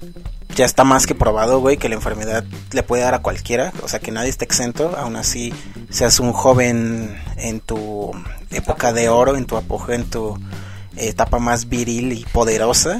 ya 0.55 0.65
está 0.65 0.83
más 0.83 1.05
que 1.05 1.13
probado, 1.13 1.59
güey, 1.59 1.77
que 1.77 1.87
la 1.87 1.95
enfermedad 1.95 2.43
le 2.71 2.81
puede 2.81 3.03
dar 3.03 3.13
a 3.13 3.19
cualquiera, 3.19 3.71
o 3.83 3.87
sea 3.87 3.99
que 3.99 4.11
nadie 4.11 4.29
está 4.29 4.45
exento, 4.45 4.95
aún 4.97 5.15
así 5.15 5.53
seas 5.91 6.19
un 6.19 6.33
joven 6.33 7.15
en 7.37 7.59
tu 7.59 8.13
época 8.49 8.93
de 8.93 9.09
oro, 9.09 9.35
en 9.35 9.45
tu 9.45 9.57
apogeo, 9.57 9.93
en 9.93 10.09
tu 10.09 10.39
etapa 10.97 11.39
más 11.39 11.69
viril 11.69 12.13
y 12.13 12.25
poderosa, 12.25 12.99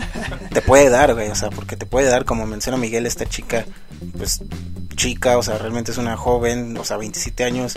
te 0.52 0.62
puede 0.62 0.90
dar, 0.90 1.14
güey, 1.14 1.30
o 1.30 1.36
sea, 1.36 1.50
porque 1.50 1.76
te 1.76 1.86
puede 1.86 2.10
dar, 2.10 2.26
como 2.26 2.46
menciona 2.46 2.78
Miguel, 2.78 3.06
esta 3.06 3.26
chica, 3.26 3.66
pues 4.18 4.42
chica, 4.96 5.38
o 5.38 5.44
sea, 5.44 5.58
realmente 5.58 5.92
es 5.92 5.98
una 5.98 6.18
joven, 6.18 6.78
o 6.78 6.84
sea, 6.84 6.98
27 6.98 7.44
años, 7.44 7.76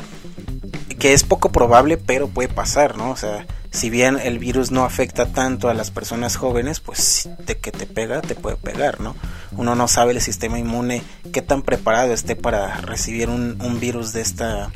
que 0.99 1.13
es 1.13 1.25
poco 1.25 1.51
probable, 1.51 1.97
pero 1.97 2.29
puede 2.29 2.49
pasar, 2.49 2.97
¿no? 2.97 3.11
O 3.11 3.17
sea, 3.17 3.47
si 3.71 3.91
bien 3.91 4.19
el 4.23 4.39
virus 4.39 4.71
no 4.71 4.85
afecta 4.85 5.27
tanto 5.27 5.69
a 5.69 5.75
las 5.75 5.91
personas 5.91 6.37
jóvenes, 6.37 6.81
pues 6.81 7.29
de 7.47 7.59
que 7.59 7.71
te 7.71 7.87
pega, 7.87 8.21
te 8.21 8.35
puede 8.35 8.57
pegar, 8.57 9.01
¿no? 9.01 9.15
Uno 9.53 9.75
no 9.75 9.89
sabe 9.89 10.13
el 10.13 10.21
sistema 10.21 10.59
inmune 10.59 11.03
qué 11.33 11.43
tan 11.43 11.63
preparado 11.63 12.13
esté 12.13 12.37
para 12.37 12.81
recibir 12.81 13.29
un, 13.29 13.57
un 13.61 13.81
virus 13.81 14.13
de 14.13 14.21
esta, 14.21 14.71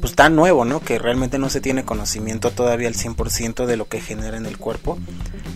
pues 0.00 0.14
tan 0.14 0.34
nuevo, 0.36 0.64
¿no? 0.64 0.80
Que 0.80 0.98
realmente 0.98 1.38
no 1.38 1.48
se 1.50 1.60
tiene 1.60 1.84
conocimiento 1.84 2.50
todavía 2.50 2.88
al 2.88 2.94
100% 2.94 3.66
de 3.66 3.76
lo 3.76 3.86
que 3.88 4.00
genera 4.00 4.36
en 4.36 4.46
el 4.46 4.58
cuerpo. 4.58 4.98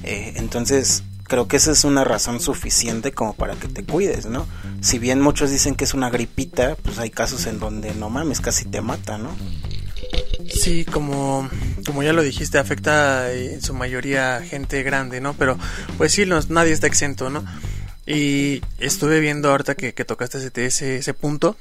Eh, 0.05 0.35
entonces, 0.37 1.03
creo 1.25 1.48
que 1.48 1.57
esa 1.57 1.72
es 1.72 1.85
una 1.85 2.05
razón 2.05 2.40
suficiente 2.40 3.12
como 3.12 3.35
para 3.35 3.55
que 3.55 3.68
te 3.68 3.85
cuides, 3.85 4.27
¿no? 4.27 4.46
Si 4.81 4.98
bien 4.98 5.20
muchos 5.20 5.51
dicen 5.51 5.75
que 5.75 5.85
es 5.85 5.94
una 5.94 6.11
gripita, 6.11 6.77
pues 6.83 6.98
hay 6.98 7.11
casos 7.11 7.46
en 7.46 7.59
donde 7.59 7.94
no 7.94 8.11
mames, 8.11 8.40
casi 8.40 8.64
te 8.66 8.81
mata, 8.81 9.18
¿no? 9.18 9.31
Sí, 10.53 10.85
como, 10.85 11.48
como 11.87 12.03
ya 12.03 12.12
lo 12.12 12.22
dijiste, 12.22 12.59
afecta 12.59 13.33
en 13.33 13.62
su 13.62 13.75
mayoría 13.75 14.40
gente 14.42 14.83
grande, 14.83 15.20
¿no? 15.20 15.35
Pero 15.35 15.57
pues 15.96 16.12
sí, 16.12 16.27
nos- 16.27 16.51
nadie 16.51 16.72
está 16.72 16.87
exento, 16.87 17.31
¿no? 17.31 17.44
Y 18.06 18.62
estuve 18.78 19.20
viendo 19.20 19.50
ahorita 19.50 19.74
que, 19.74 19.94
que 19.94 20.04
tocaste 20.04 20.38
ese, 20.38 20.50
ese, 20.66 20.96
ese 20.96 21.14
punto, 21.14 21.56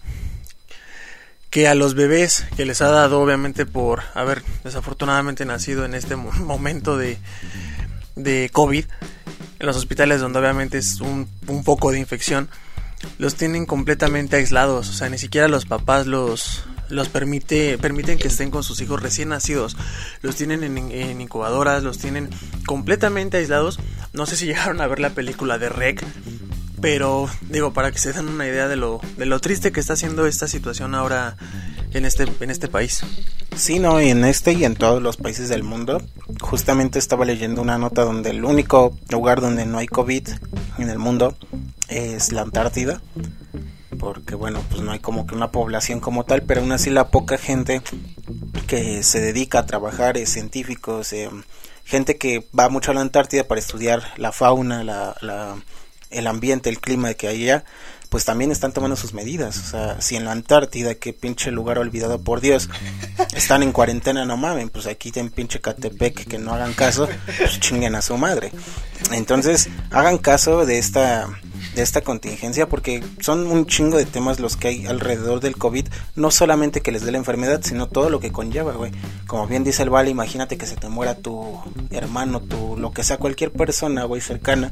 que 1.50 1.68
a 1.68 1.76
los 1.76 1.94
bebés 1.96 2.46
que 2.56 2.66
les 2.66 2.82
ha 2.82 2.90
dado, 2.90 3.22
obviamente 3.22 3.66
por 3.66 4.02
haber 4.16 4.42
desafortunadamente 4.64 5.46
nacido 5.46 5.86
en 5.86 5.94
este 5.94 6.16
mo- 6.16 6.32
momento 6.46 6.98
de, 6.98 7.18
de 8.16 8.50
COVID, 8.52 8.86
en 9.60 9.68
los 9.68 9.76
hospitales 9.78 10.22
donde 10.22 10.40
obviamente 10.40 10.78
es 10.80 11.00
un, 11.02 11.28
un 11.48 11.64
foco 11.64 11.92
de 11.92 12.00
infección, 12.00 12.50
los 13.20 13.36
tienen 13.36 13.66
completamente 13.66 14.36
aislados, 14.38 14.90
o 14.90 14.94
sea, 14.94 15.10
ni 15.10 15.18
siquiera 15.18 15.48
los 15.48 15.66
papás 15.66 16.08
los 16.08 16.64
los 16.92 17.10
permite 17.10 17.78
permiten 17.78 18.18
que 18.18 18.28
estén 18.28 18.52
con 18.52 18.64
sus 18.64 18.82
hijos 18.82 19.02
recién 19.02 19.30
nacidos, 19.30 19.78
los 20.22 20.36
tienen 20.36 20.64
en, 20.64 21.22
incubadoras, 21.22 21.84
los 21.84 21.98
tienen 21.98 22.30
completamente 22.66 23.38
aislados. 23.38 23.80
No 24.14 24.26
sé 24.26 24.36
si 24.36 24.46
llegaron 24.48 24.82
a 24.82 24.88
ver 24.88 25.00
la 25.00 25.12
película 25.12 25.58
de 25.58 25.70
Rec, 25.70 26.04
pero 26.82 27.30
digo 27.50 27.74
para 27.74 27.92
que 27.92 28.00
se 28.00 28.14
den 28.14 28.28
una 28.28 28.48
idea 28.48 28.68
de 28.68 28.76
lo 28.76 29.00
de 29.18 29.26
lo 29.26 29.40
triste 29.40 29.72
que 29.72 29.80
está 29.80 29.94
haciendo 29.94 30.26
esta 30.26 30.48
situación 30.48 30.96
ahora 30.96 31.38
en 31.94 32.06
este 32.06 32.26
en 32.40 32.50
este 32.50 32.68
país. 32.68 33.02
Sí, 33.56 33.80
no, 33.80 34.02
y 34.02 34.10
en 34.10 34.24
este 34.24 34.54
y 34.54 34.64
en 34.64 34.76
todos 34.76 35.02
los 35.02 35.18
países 35.18 35.50
del 35.50 35.64
mundo. 35.64 36.02
Justamente 36.40 37.00
estaba 37.00 37.26
leyendo 37.26 37.62
una 37.62 37.78
nota 37.78 38.04
donde 38.04 38.30
el 38.30 38.46
único 38.46 38.98
lugar 39.10 39.42
donde 39.42 39.66
no 39.66 39.78
hay 39.78 39.88
COVID 39.88 40.28
en 40.78 40.90
el 40.90 40.98
mundo 40.98 41.38
es 41.88 42.32
la 42.32 42.42
Antártida. 42.42 43.02
Porque 44.00 44.36
bueno, 44.36 44.64
pues 44.70 44.82
no 44.82 44.92
hay 44.92 45.00
como 45.00 45.28
que 45.28 45.36
una 45.36 45.52
población 45.52 46.00
como 46.00 46.24
tal, 46.24 46.44
pero 46.44 46.62
aún 46.62 46.72
así 46.72 46.90
la 46.90 47.10
poca 47.10 47.38
gente 47.38 47.82
que 48.68 49.04
se 49.04 49.20
dedica 49.20 49.60
a 49.60 49.66
trabajar, 49.66 50.18
eh, 50.18 50.26
científicos, 50.26 51.12
eh, 51.14 51.30
gente 51.84 52.18
que 52.18 52.48
va 52.58 52.70
mucho 52.70 52.92
a 52.92 52.94
la 52.94 53.02
Antártida 53.02 53.44
para 53.44 53.60
estudiar 53.60 54.04
la 54.18 54.32
fauna, 54.32 54.84
la, 54.84 55.16
la, 55.22 55.58
el 56.10 56.28
ambiente, 56.28 56.70
el 56.70 56.80
clima 56.80 57.14
que 57.14 57.28
hay 57.28 57.44
allá, 57.44 57.66
pues 58.12 58.26
también 58.26 58.52
están 58.52 58.74
tomando 58.74 58.98
sus 58.98 59.14
medidas. 59.14 59.58
O 59.58 59.64
sea, 59.64 60.02
si 60.02 60.18
en 60.18 60.26
la 60.26 60.34
Antártida, 60.34 60.96
que 60.96 61.14
pinche 61.14 61.50
lugar 61.50 61.78
olvidado 61.78 62.22
por 62.22 62.42
Dios, 62.42 62.70
están 63.34 63.64
en 63.64 63.72
cuarentena, 63.72 64.26
no 64.26 64.36
mamen, 64.36 64.70
pues 64.70 64.86
aquí 64.86 65.12
en 65.16 65.30
pinche 65.30 65.62
Catepec 65.62 66.28
que 66.28 66.38
no 66.38 66.54
hagan 66.54 66.74
caso, 66.74 67.08
pues 67.38 67.60
chinguen 67.60 67.96
a 67.96 68.02
su 68.02 68.18
madre. 68.18 68.52
Entonces, 69.12 69.70
hagan 69.92 70.18
caso 70.18 70.66
de 70.66 70.78
esta 70.78 71.28
de 71.76 71.82
esta 71.82 72.02
contingencia 72.02 72.68
porque 72.68 73.04
son 73.20 73.48
un 73.48 73.66
chingo 73.66 73.98
de 73.98 74.06
temas 74.06 74.40
los 74.40 74.58
que 74.58 74.70
hay 74.70 74.86
alrededor 74.86 75.40
del 75.40 75.58
COVID, 75.58 75.88
no 76.16 76.32
solamente 76.32 76.82
que 76.82 76.92
les 76.92 77.04
dé 77.04 77.12
la 77.12 77.18
enfermedad, 77.18 77.62
sino 77.64 77.88
todo 77.88 78.10
lo 78.10 78.20
que 78.20 78.32
conlleva, 78.32 78.74
güey. 78.74 78.92
Como 79.28 79.48
bien 79.48 79.64
dice 79.64 79.84
el 79.84 79.90
Vale, 79.90 80.10
imagínate 80.10 80.58
que 80.58 80.66
se 80.66 80.76
te 80.76 80.90
muera 80.90 81.16
tu 81.16 81.60
hermano, 81.90 82.42
tu 82.42 82.78
lo 82.78 82.92
que 82.92 83.04
sea, 83.04 83.18
cualquier 83.18 83.52
persona, 83.52 84.04
güey, 84.06 84.22
cercana. 84.22 84.72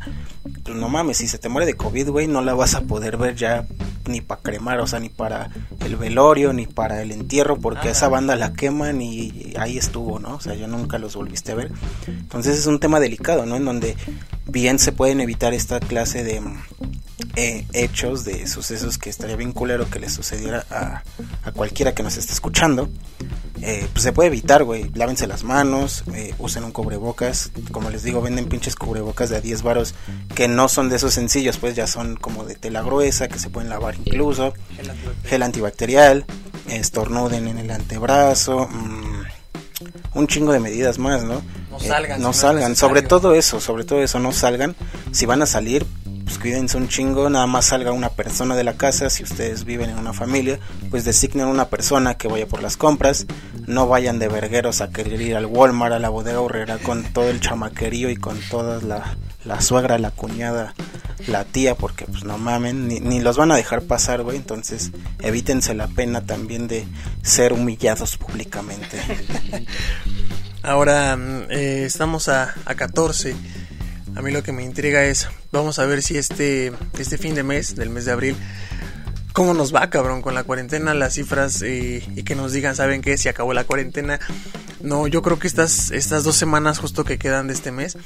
Pues 0.64 0.76
no 0.76 0.90
mames, 0.90 1.18
si 1.18 1.28
se 1.28 1.38
te 1.38 1.50
muere 1.50 1.66
de 1.66 1.76
COVID, 1.76 2.10
güey, 2.10 2.28
no 2.28 2.42
la 2.42 2.54
vas 2.54 2.76
a 2.76 2.82
poder 2.82 3.18
ver 3.18 3.36
ya 3.36 3.66
ni 4.08 4.22
para 4.22 4.42
cremar, 4.42 4.80
o 4.80 4.88
sea, 4.88 5.00
ni 5.00 5.10
para 5.10 5.50
el 5.86 5.96
velorio, 5.96 6.52
ni 6.54 6.66
para 6.66 7.02
el 7.02 7.12
entierro, 7.12 7.58
porque 7.60 7.90
esa 7.90 8.10
banda 8.10 8.36
la 8.36 8.54
queman 8.54 9.02
y 9.02 9.54
ahí 9.58 9.78
estuvo, 9.78 10.20
¿no? 10.20 10.36
O 10.36 10.42
sea, 10.42 10.56
ya 10.56 10.68
nunca 10.68 10.98
los 10.98 11.16
volviste 11.16 11.52
a 11.52 11.56
ver. 11.56 11.72
Entonces 12.08 12.58
es 12.58 12.66
un 12.66 12.80
tema 12.80 13.00
delicado, 13.00 13.46
¿no? 13.46 13.56
En 13.56 13.66
donde 13.66 13.96
bien 14.48 14.80
se 14.80 14.92
pueden 14.92 15.22
evitar 15.22 15.54
esta 15.54 15.80
clase 15.80 16.24
de 16.24 16.42
eh, 17.36 17.66
hechos, 17.74 18.24
de 18.26 18.48
sucesos 18.48 18.98
que 18.98 19.10
estaría 19.10 19.36
bien 19.36 19.52
culero 19.52 19.90
que 19.90 20.00
le 20.00 20.10
sucediera 20.10 20.66
a, 20.70 21.04
a 21.44 21.52
cualquiera 21.52 21.94
que 21.94 22.04
nos 22.04 22.18
esté 22.18 22.34
escuchando. 22.34 22.90
eh, 23.62 23.88
pues 23.92 24.04
se 24.04 24.14
puede 24.14 24.28
evitar, 24.28 24.64
güey. 24.64 24.90
Lávense 24.94 25.28
las 25.28 25.44
manos, 25.44 26.04
eh, 26.14 26.34
usen 26.40 26.64
un 26.64 26.72
cubrebocas. 26.72 27.52
Como 27.72 27.90
les 27.90 28.04
digo, 28.04 28.22
venden 28.22 28.48
pinches 28.48 28.76
cubrebocas 28.76 29.30
de 29.30 29.38
a 29.38 29.42
10 29.42 29.62
varos 29.64 29.96
que 30.34 30.48
no 30.48 30.70
son 30.70 30.90
de 30.90 30.96
esos 30.96 31.14
sencillos, 31.14 31.58
pues 31.58 31.76
ya 31.76 31.86
son 31.88 32.16
como 32.16 32.46
de 32.46 32.56
tela 32.56 32.82
gruesa, 32.82 33.28
que 33.28 33.38
se 33.40 33.50
pueden 33.50 33.70
lavar 33.70 33.96
incluso. 33.96 34.54
Gel 35.26 35.44
antibacterial, 35.44 36.26
estornuden 36.70 37.48
en 37.48 37.58
el 37.60 37.72
antebrazo. 37.72 38.68
mm, 38.72 39.24
un 40.14 40.28
chingo 40.28 40.52
de 40.52 40.60
medidas 40.60 40.98
más, 40.98 41.24
¿no? 41.24 41.42
No 41.72 41.80
salgan, 41.80 42.22
no 42.22 42.34
salgan. 42.34 42.76
Sobre 42.76 43.02
todo 43.02 43.34
eso, 43.34 43.60
sobre 43.62 43.84
todo 43.86 44.02
eso, 44.02 44.20
no 44.20 44.32
salgan. 44.32 44.76
Si 45.12 45.26
van 45.26 45.42
a 45.42 45.46
salir, 45.46 45.86
pues 46.30 46.38
cuídense 46.38 46.78
un 46.78 46.88
chingo, 46.88 47.28
nada 47.28 47.48
más 47.48 47.66
salga 47.66 47.92
una 47.92 48.10
persona 48.10 48.56
de 48.56 48.64
la 48.64 48.74
casa, 48.74 49.10
si 49.10 49.24
ustedes 49.24 49.66
viven 49.66 49.90
en 49.90 49.98
una 49.98 50.14
familia, 50.14 50.60
pues 50.92 51.04
designen 51.04 51.48
una 51.48 51.70
persona 51.70 52.18
que 52.18 52.28
vaya 52.28 52.46
por 52.46 52.62
las 52.62 52.78
compras, 52.78 53.26
no 53.66 53.88
vayan 53.88 54.20
de 54.20 54.28
vergueros 54.28 54.82
a 54.82 54.92
querer 54.92 55.20
ir 55.22 55.36
al 55.36 55.48
Walmart, 55.48 55.96
a 55.96 55.98
la 55.98 56.10
bodega 56.10 56.40
horrera 56.40 56.78
con 56.78 57.02
todo 57.02 57.32
el 57.32 57.40
chamaquerío 57.40 58.12
y 58.12 58.16
con 58.16 58.40
toda 58.42 58.80
la, 58.80 59.18
la 59.44 59.60
suegra, 59.60 59.98
la 59.98 60.12
cuñada, 60.12 60.76
la 61.26 61.46
tía, 61.46 61.74
porque 61.74 62.06
pues 62.06 62.24
no 62.24 62.38
mamen, 62.38 62.88
ni, 62.88 63.00
ni 63.00 63.22
los 63.22 63.36
van 63.36 63.52
a 63.52 63.56
dejar 63.56 63.82
pasar, 63.82 64.22
güey, 64.22 64.38
entonces 64.38 64.92
evítense 65.24 65.74
la 65.74 65.88
pena 65.88 66.28
también 66.28 66.68
de 66.68 66.86
ser 67.24 67.54
humillados 67.54 68.18
públicamente. 68.18 69.02
Ahora 70.62 71.16
mm, 71.16 71.46
eh, 71.50 71.86
estamos 71.86 72.30
a, 72.30 72.54
a 72.66 72.76
14. 72.76 73.36
A 74.20 74.22
mí 74.22 74.32
lo 74.32 74.44
que 74.44 74.52
me 74.52 74.64
intriga 74.64 75.06
es, 75.06 75.30
vamos 75.54 75.80
a 75.80 75.86
ver 75.86 76.02
si 76.02 76.18
este, 76.18 76.74
este 76.98 77.18
fin 77.18 77.36
de 77.36 77.44
mes, 77.44 77.78
del 77.78 77.90
mes 77.90 78.04
de 78.04 78.12
abril, 78.12 78.36
cómo 79.32 79.54
nos 79.54 79.74
va, 79.74 79.90
cabrón, 79.90 80.22
con 80.22 80.36
la 80.36 80.44
cuarentena, 80.44 80.94
las 80.94 81.14
cifras 81.14 81.62
eh, 81.62 82.04
y 82.18 82.24
que 82.24 82.36
nos 82.36 82.52
digan, 82.52 82.76
¿saben 82.76 83.02
qué? 83.02 83.18
Si 83.18 83.30
acabó 83.30 83.54
la 83.54 83.64
cuarentena. 83.64 84.20
No, 84.82 85.08
yo 85.08 85.22
creo 85.22 85.40
que 85.40 85.48
estas, 85.48 85.92
estas 85.92 86.24
dos 86.24 86.36
semanas 86.36 86.80
justo 86.80 87.04
que 87.04 87.18
quedan 87.18 87.48
de 87.48 87.54
este 87.54 87.72
mes 87.72 87.98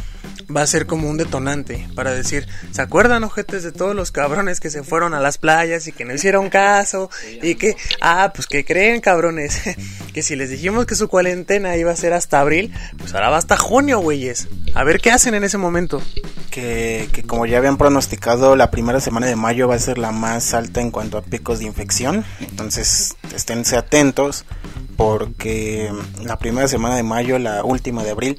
va 0.56 0.62
a 0.62 0.68
ser 0.68 0.86
como 0.86 1.10
un 1.10 1.18
detonante 1.18 1.88
para 1.96 2.14
decir, 2.14 2.48
¿se 2.72 2.82
acuerdan, 2.82 3.24
ojetes, 3.24 3.64
de 3.64 3.72
todos 3.72 3.96
los 3.96 4.12
cabrones 4.12 4.60
que 4.60 4.70
se 4.70 4.84
fueron 4.84 5.14
a 5.14 5.20
las 5.20 5.38
playas 5.38 5.88
y 5.88 5.92
que 5.92 6.06
no 6.06 6.14
hicieron 6.14 6.50
caso? 6.50 7.10
Y 7.42 7.56
que, 7.56 7.76
ah, 8.02 8.32
pues 8.34 8.48
que 8.48 8.66
creen, 8.66 9.02
cabrones, 9.02 9.62
que 10.14 10.24
si 10.24 10.36
les 10.36 10.50
dijimos 10.50 10.86
que 10.86 10.96
su 10.96 11.08
cuarentena 11.08 11.76
iba 11.78 11.92
a 11.92 11.96
ser 11.96 12.14
hasta 12.14 12.40
abril, 12.40 12.74
pues 12.98 13.14
ahora 13.14 13.30
va 13.30 13.38
hasta 13.38 13.58
junio, 13.58 14.00
güeyes. 14.00 14.48
A 14.74 14.84
ver 14.84 15.00
qué 15.00 15.12
hacen 15.12 15.36
en 15.36 15.44
ese 15.44 15.58
momento. 15.58 16.02
que, 16.50 17.10
que 17.12 17.24
como 17.24 17.46
ya 17.46 17.58
habían 17.58 17.78
pronosticado, 17.78 18.56
la 18.56 18.72
primera 18.72 19.00
semana 19.00 19.28
de 19.28 19.36
mayo 19.36 19.68
va 19.68 19.76
a 19.76 19.80
ser 19.80 19.98
la 19.98 20.12
más 20.12 20.54
alta 20.54 20.82
en 20.82 20.92
cuanto 20.92 21.18
a 21.18 21.22
picos 21.22 21.60
de 21.60 21.66
infección. 21.66 22.26
Entonces, 22.40 23.16
esténse 23.34 23.78
atentos 23.78 24.46
porque 24.96 25.92
la 26.24 26.38
primera 26.38 26.63
semana 26.68 26.96
de 26.96 27.04
mayo, 27.04 27.40
la 27.40 27.64
última 27.64 28.04
de 28.04 28.12
abril, 28.12 28.38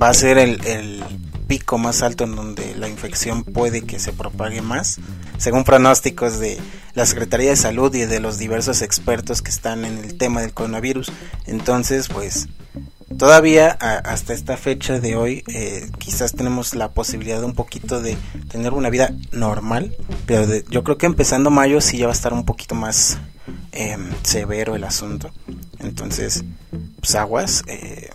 va 0.00 0.08
a 0.08 0.14
ser 0.14 0.38
el, 0.38 0.64
el 0.66 1.02
pico 1.46 1.78
más 1.78 2.02
alto 2.02 2.24
en 2.24 2.34
donde 2.34 2.74
la 2.76 2.88
infección 2.88 3.44
puede 3.44 3.82
que 3.82 3.98
se 3.98 4.12
propague 4.12 4.62
más, 4.62 4.98
según 5.38 5.64
pronósticos 5.64 6.38
de 6.38 6.58
la 6.94 7.04
Secretaría 7.06 7.50
de 7.50 7.56
Salud 7.56 7.94
y 7.94 8.04
de 8.06 8.20
los 8.20 8.38
diversos 8.38 8.80
expertos 8.82 9.42
que 9.42 9.50
están 9.50 9.84
en 9.84 9.98
el 9.98 10.16
tema 10.16 10.40
del 10.40 10.52
coronavirus. 10.54 11.12
Entonces, 11.46 12.08
pues 12.08 12.48
todavía 13.18 13.68
hasta 13.70 14.32
esta 14.32 14.56
fecha 14.56 14.98
de 14.98 15.16
hoy 15.16 15.44
eh, 15.48 15.90
quizás 15.98 16.32
tenemos 16.32 16.74
la 16.74 16.92
posibilidad 16.92 17.40
de 17.40 17.44
un 17.44 17.54
poquito 17.54 18.00
de 18.00 18.16
tener 18.50 18.72
una 18.72 18.88
vida 18.88 19.12
normal 19.32 19.94
pero 20.24 20.46
de- 20.46 20.64
yo 20.70 20.82
creo 20.82 20.96
que 20.96 21.04
empezando 21.04 21.50
mayo 21.50 21.82
sí 21.82 21.98
ya 21.98 22.06
va 22.06 22.12
a 22.12 22.16
estar 22.16 22.32
un 22.32 22.46
poquito 22.46 22.74
más 22.74 23.18
eh, 23.72 23.96
severo 24.22 24.74
el 24.74 24.84
asunto. 24.84 25.30
Entonces 25.78 26.44
pues 27.00 27.14
aguas 27.14 27.62
eh, 27.66 28.10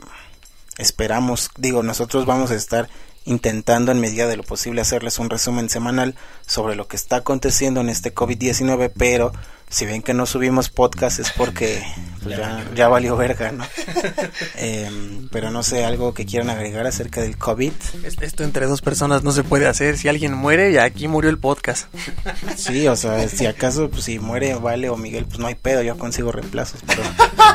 esperamos 0.77 1.51
digo 1.57 1.83
nosotros 1.83 2.25
vamos 2.25 2.51
a 2.51 2.55
estar 2.55 2.89
intentando 3.25 3.91
en 3.91 3.99
medida 3.99 4.27
de 4.27 4.37
lo 4.37 4.43
posible 4.43 4.81
hacerles 4.81 5.19
un 5.19 5.29
resumen 5.29 5.69
semanal 5.69 6.15
sobre 6.45 6.75
lo 6.75 6.87
que 6.87 6.95
está 6.95 7.17
aconteciendo 7.17 7.81
en 7.81 7.89
este 7.89 8.13
COVID-19 8.13 8.91
pero 8.97 9.33
si 9.69 9.85
ven 9.85 10.01
que 10.01 10.13
no 10.13 10.25
subimos 10.25 10.69
podcast 10.69 11.19
es 11.19 11.31
porque 11.31 11.83
pues, 12.23 12.37
ya, 12.37 12.63
ya 12.75 12.87
valió 12.87 13.17
verga, 13.17 13.51
¿no? 13.51 13.65
Em, 14.55 15.27
pero 15.29 15.51
no 15.51 15.61
sé, 15.61 15.83
algo 15.85 16.13
que 16.13 16.25
quieran 16.25 16.49
agregar 16.49 16.87
acerca 16.87 17.21
del 17.21 17.37
COVID. 17.37 17.71
Es- 18.03 18.15
Esto 18.21 18.43
entre 18.43 18.65
dos 18.65 18.81
personas 18.81 19.23
no 19.23 19.31
se 19.31 19.43
puede 19.43 19.67
hacer. 19.67 19.97
Si 19.97 20.07
alguien 20.07 20.33
muere, 20.33 20.71
ya 20.71 20.83
aquí 20.85 21.07
murió 21.07 21.29
el 21.29 21.37
podcast. 21.39 21.87
Sí, 22.57 22.87
o 22.87 22.95
sea, 22.95 23.27
si 23.29 23.45
acaso, 23.45 23.89
pues 23.89 24.03
si 24.05 24.19
muere 24.19 24.55
Vale 24.55 24.89
o 24.89 24.97
Miguel, 24.97 25.25
pues 25.25 25.37
no 25.39 25.47
hay 25.47 25.55
pedo, 25.55 25.83
yo 25.83 25.97
consigo 25.97 26.31
reemplazos. 26.31 26.81
Pero, 26.87 27.03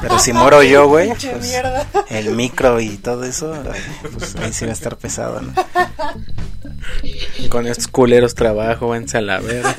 pero 0.00 0.18
si 0.18 0.32
muero 0.32 0.62
yo, 0.62 0.86
güey, 0.88 1.08
pues, 1.14 1.54
el 2.08 2.30
micro 2.30 2.80
y 2.80 2.96
todo 2.98 3.24
eso, 3.24 3.52
pues 4.16 4.36
ahí 4.36 4.52
sí 4.52 4.64
va 4.64 4.70
a 4.70 4.74
estar 4.74 4.96
pesado, 4.96 5.40
¿no? 5.40 5.52
Con 7.50 7.66
estos 7.66 7.88
culeros 7.88 8.34
trabajo, 8.34 8.88
váyanse 8.88 9.18
a 9.18 9.22
la 9.22 9.40
verga. 9.40 9.76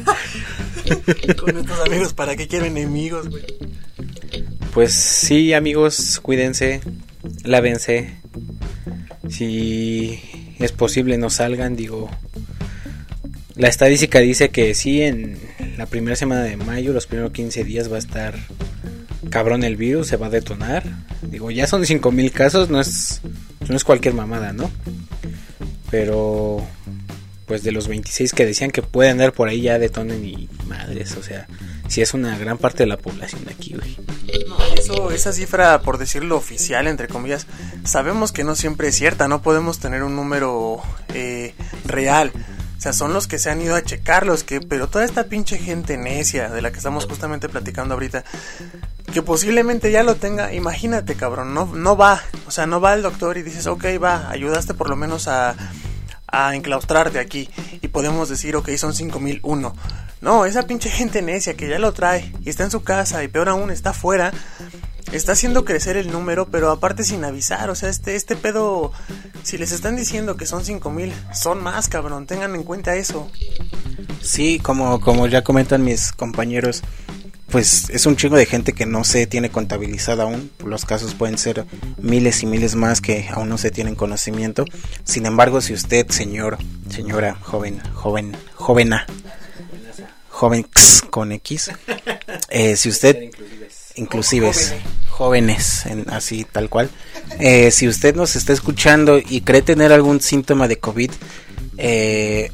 Con 1.40 1.58
estos 1.58 1.80
amigos, 1.86 2.14
¿para 2.14 2.36
qué 2.36 2.48
quiero 2.48 2.66
enemigos, 2.66 3.30
güey? 3.30 3.44
Pues 4.74 4.94
sí, 4.94 5.54
amigos, 5.54 6.20
cuídense, 6.22 6.82
lávense. 7.44 8.16
Si 9.30 10.20
es 10.60 10.72
posible, 10.72 11.18
no 11.18 11.30
salgan, 11.30 11.76
digo. 11.76 12.10
La 13.56 13.68
estadística 13.68 14.20
dice 14.20 14.50
que 14.50 14.74
sí, 14.74 15.04
en 15.04 15.38
la 15.78 15.86
primera 15.86 16.16
semana 16.16 16.42
de 16.42 16.58
mayo, 16.58 16.92
los 16.92 17.06
primeros 17.06 17.32
15 17.34 17.64
días 17.64 17.92
va 17.92 17.98
a 17.98 18.00
estar 18.00 18.36
cabrón 19.30 19.64
el 19.64 19.78
virus, 19.78 20.08
se 20.08 20.18
va 20.18 20.28
a 20.28 20.32
detonar. 20.32 20.84
Digo, 21.22 21.52
ya 21.52 21.68
son 21.68 21.86
5000 21.86 22.32
casos, 22.32 22.70
no 22.70 22.80
es, 22.82 23.22
no 23.68 23.76
es 23.76 23.84
cualquier 23.84 24.14
mamada, 24.14 24.54
¿no? 24.54 24.72
Pero, 25.92 26.66
pues 27.46 27.64
de 27.64 27.72
los 27.72 27.88
26 27.88 28.34
que 28.34 28.46
decían 28.46 28.72
que 28.72 28.82
pueden 28.82 29.14
andar 29.14 29.34
por 29.34 29.48
ahí, 29.48 29.62
ya 29.62 29.80
detonen 29.80 30.24
y 30.26 30.50
madres, 30.68 31.16
o 31.18 31.24
sea, 31.24 31.48
si 31.88 32.02
es 32.02 32.14
una 32.14 32.38
gran 32.38 32.58
parte 32.58 32.84
de 32.84 32.88
la 32.88 32.98
población 32.98 33.46
de 33.46 33.52
aquí, 33.52 33.76
güey. 33.76 33.98
Eso, 34.78 35.12
esa 35.12 35.34
cifra, 35.34 35.82
por 35.82 35.98
decirlo 35.98 36.38
oficial, 36.38 36.88
entre 36.88 37.08
comillas, 37.08 37.48
sabemos 37.84 38.32
que 38.32 38.44
no 38.44 38.56
siempre 38.56 38.88
es 38.88 38.96
cierta, 38.96 39.28
no 39.28 39.42
podemos 39.42 39.80
tener 39.80 40.04
un 40.04 40.16
número 40.16 40.82
eh, 41.14 41.54
real. 41.86 42.32
O 42.78 42.82
sea, 42.84 42.92
son 42.92 43.14
los 43.14 43.28
que 43.28 43.40
se 43.40 43.50
han 43.50 43.62
ido 43.62 43.76
a 43.76 43.84
checar, 43.84 44.26
los 44.26 44.44
que, 44.44 44.60
pero 44.60 44.88
toda 44.88 45.06
esta 45.06 45.26
pinche 45.26 45.58
gente 45.58 45.98
necia 45.98 46.50
de 46.50 46.62
la 46.62 46.72
que 46.72 46.78
estamos 46.78 47.06
justamente 47.06 47.48
platicando 47.48 47.94
ahorita, 47.94 48.26
que 49.14 49.22
posiblemente 49.22 49.92
ya 49.92 50.04
lo 50.04 50.16
tenga, 50.16 50.54
imagínate, 50.54 51.16
cabrón, 51.16 51.54
no, 51.54 51.66
no 51.66 51.96
va, 51.96 52.22
o 52.46 52.52
sea, 52.52 52.66
no 52.66 52.82
va 52.82 52.92
al 52.92 53.02
doctor 53.02 53.38
y 53.38 53.44
dices, 53.44 53.68
ok, 53.68 53.86
va, 54.04 54.30
ayudaste 54.30 54.74
por 54.74 54.90
lo 54.90 54.98
menos 54.98 55.30
a, 55.30 55.56
a 56.34 56.56
enclaustrarte 56.56 57.20
aquí 57.20 57.48
y 57.80 57.88
podemos 57.90 58.28
decir, 58.28 58.56
ok, 58.56 58.70
son 58.72 58.94
5001. 58.94 59.76
No, 60.20 60.46
esa 60.46 60.64
pinche 60.64 60.90
gente 60.90 61.22
necia 61.22 61.54
que 61.54 61.70
ya 61.70 61.78
lo 61.78 61.94
trae 61.94 62.34
y 62.42 62.50
está 62.50 62.64
en 62.64 62.72
su 62.72 62.84
casa 62.84 63.24
y 63.24 63.28
peor 63.28 63.50
aún 63.50 63.70
está 63.70 63.92
afuera, 63.92 64.34
está 65.12 65.34
haciendo 65.34 65.64
crecer 65.64 65.96
el 65.96 66.12
número, 66.12 66.48
pero 66.48 66.72
aparte 66.72 67.04
sin 67.04 67.24
avisar, 67.24 67.70
o 67.70 67.76
sea, 67.76 67.90
este, 67.90 68.16
este 68.16 68.36
pedo, 68.36 68.92
si 69.44 69.60
les 69.60 69.72
están 69.72 69.96
diciendo 69.96 70.36
que 70.36 70.48
son 70.48 70.66
5000, 70.66 71.14
son 71.34 71.62
más, 71.62 71.88
cabrón, 71.88 72.26
tengan 72.26 72.56
en 72.56 72.64
cuenta 72.64 72.96
eso. 72.96 73.30
Sí, 74.22 74.58
como, 74.58 75.02
como 75.02 75.28
ya 75.28 75.44
comentan 75.44 75.84
mis 75.84 76.12
compañeros, 76.14 76.82
pues 77.54 77.92
es 77.92 78.08
un 78.08 78.16
chingo 78.16 78.36
de 78.36 78.48
gente 78.48 78.74
que 78.74 78.88
no 78.88 79.04
se 79.04 79.28
tiene 79.28 79.52
contabilizada 79.52 80.24
aún. 80.24 80.50
Los 80.66 80.86
casos 80.86 81.14
pueden 81.14 81.38
ser 81.38 81.66
miles 82.00 82.42
y 82.42 82.48
miles 82.48 82.74
más 82.74 83.00
que 83.00 83.28
aún 83.30 83.48
no 83.48 83.60
se 83.60 83.70
tienen 83.70 83.94
conocimiento. 83.94 84.66
Sin 85.04 85.28
embargo, 85.28 85.62
si 85.62 85.72
usted, 85.72 86.10
señor, 86.10 86.58
señora, 86.90 87.36
joven, 87.36 87.80
joven, 87.94 88.36
jovena, 88.56 89.06
joven 90.30 90.66
con 91.12 91.32
X, 91.32 91.70
eh, 92.50 92.76
si 92.76 92.90
usted, 92.90 93.30
inclusives, 93.98 94.74
jóvenes, 95.10 95.86
en, 95.86 96.10
así 96.10 96.48
tal 96.52 96.70
cual, 96.70 96.90
eh, 97.40 97.70
si 97.70 97.88
usted 97.88 98.16
nos 98.16 98.36
está 98.36 98.52
escuchando 98.52 99.20
y 99.20 99.42
cree 99.42 99.62
tener 99.62 99.94
algún 99.94 100.22
síntoma 100.22 100.68
de 100.68 100.80
COVID, 100.80 101.12
eh, 101.78 102.52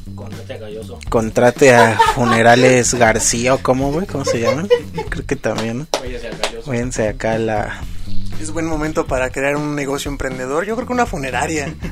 contrate 1.08 1.74
a 1.74 1.98
Funerales 2.14 2.94
García 2.94 3.54
o 3.54 3.58
cómo, 3.58 3.92
güey, 3.92 4.06
¿cómo 4.06 4.24
se 4.24 4.40
llaman? 4.40 4.68
Creo 5.08 5.26
que 5.26 5.36
también, 5.36 5.78
¿no? 5.78 5.86
Acá 7.08 7.32
a 7.32 7.38
la... 7.38 7.80
Es 8.40 8.52
buen 8.52 8.66
momento 8.66 9.06
para 9.06 9.30
crear 9.30 9.56
un 9.56 9.74
negocio 9.74 10.10
emprendedor, 10.10 10.64
yo 10.64 10.74
creo 10.74 10.86
que 10.86 10.92
una 10.92 11.06
funeraria. 11.06 11.74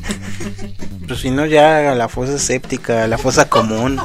Pues 1.08 1.20
si 1.20 1.30
no, 1.30 1.46
ya 1.46 1.90
a 1.90 1.94
la 1.94 2.06
fosa 2.06 2.38
séptica, 2.38 3.04
a 3.04 3.08
la 3.08 3.16
fosa 3.16 3.48
común, 3.48 3.98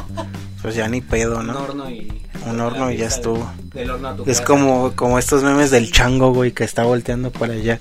pues 0.64 0.76
ya 0.76 0.88
ni 0.88 1.02
pedo, 1.02 1.44
¿no? 1.44 1.60
horno 1.60 1.90
y... 1.90 2.22
Un 2.48 2.60
horno 2.60 2.90
y 2.92 2.98
ya 2.98 3.08
estuvo. 3.08 3.52
Del 3.74 3.92
horno 3.92 4.08
a 4.10 4.16
tu 4.16 4.24
Es 4.24 4.40
casa. 4.40 4.44
como, 4.46 4.96
como 4.96 5.20
estos 5.20 5.44
memes 5.44 5.72
del 5.72 5.92
chango, 5.92 6.34
güey, 6.34 6.52
que 6.52 6.64
está 6.64 6.84
volteando 6.84 7.32
para 7.32 7.54
allá. 7.54 7.80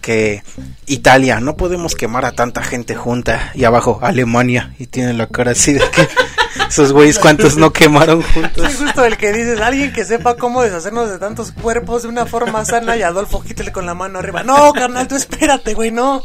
Que 0.00 0.42
Italia, 0.86 1.40
no 1.40 1.56
podemos 1.56 1.94
quemar 1.94 2.24
a 2.24 2.32
tanta 2.32 2.62
gente 2.62 2.94
junta. 2.94 3.50
Y 3.54 3.64
abajo, 3.64 3.98
Alemania. 4.02 4.74
Y 4.78 4.86
tiene 4.86 5.14
la 5.14 5.26
cara 5.26 5.52
así 5.52 5.72
de 5.72 5.80
que 5.90 6.08
Esos 6.68 6.92
güeyes 6.92 7.18
cuántos 7.18 7.56
no 7.56 7.72
quemaron 7.72 8.22
juntos. 8.22 8.72
Sí, 8.72 8.84
justo 8.84 9.04
el 9.04 9.16
que 9.16 9.32
dices, 9.32 9.60
alguien 9.60 9.92
que 9.92 10.04
sepa 10.04 10.36
cómo 10.36 10.62
deshacernos 10.62 11.10
de 11.10 11.18
tantos 11.18 11.52
cuerpos 11.52 12.02
de 12.02 12.08
una 12.08 12.26
forma 12.26 12.64
sana 12.64 12.96
y 12.96 13.02
Adolfo 13.02 13.42
quítale 13.42 13.72
con 13.72 13.86
la 13.86 13.94
mano 13.94 14.18
arriba. 14.18 14.42
No, 14.42 14.72
carnal, 14.72 15.08
tú 15.08 15.16
espérate, 15.16 15.74
güey, 15.74 15.90
no. 15.90 16.22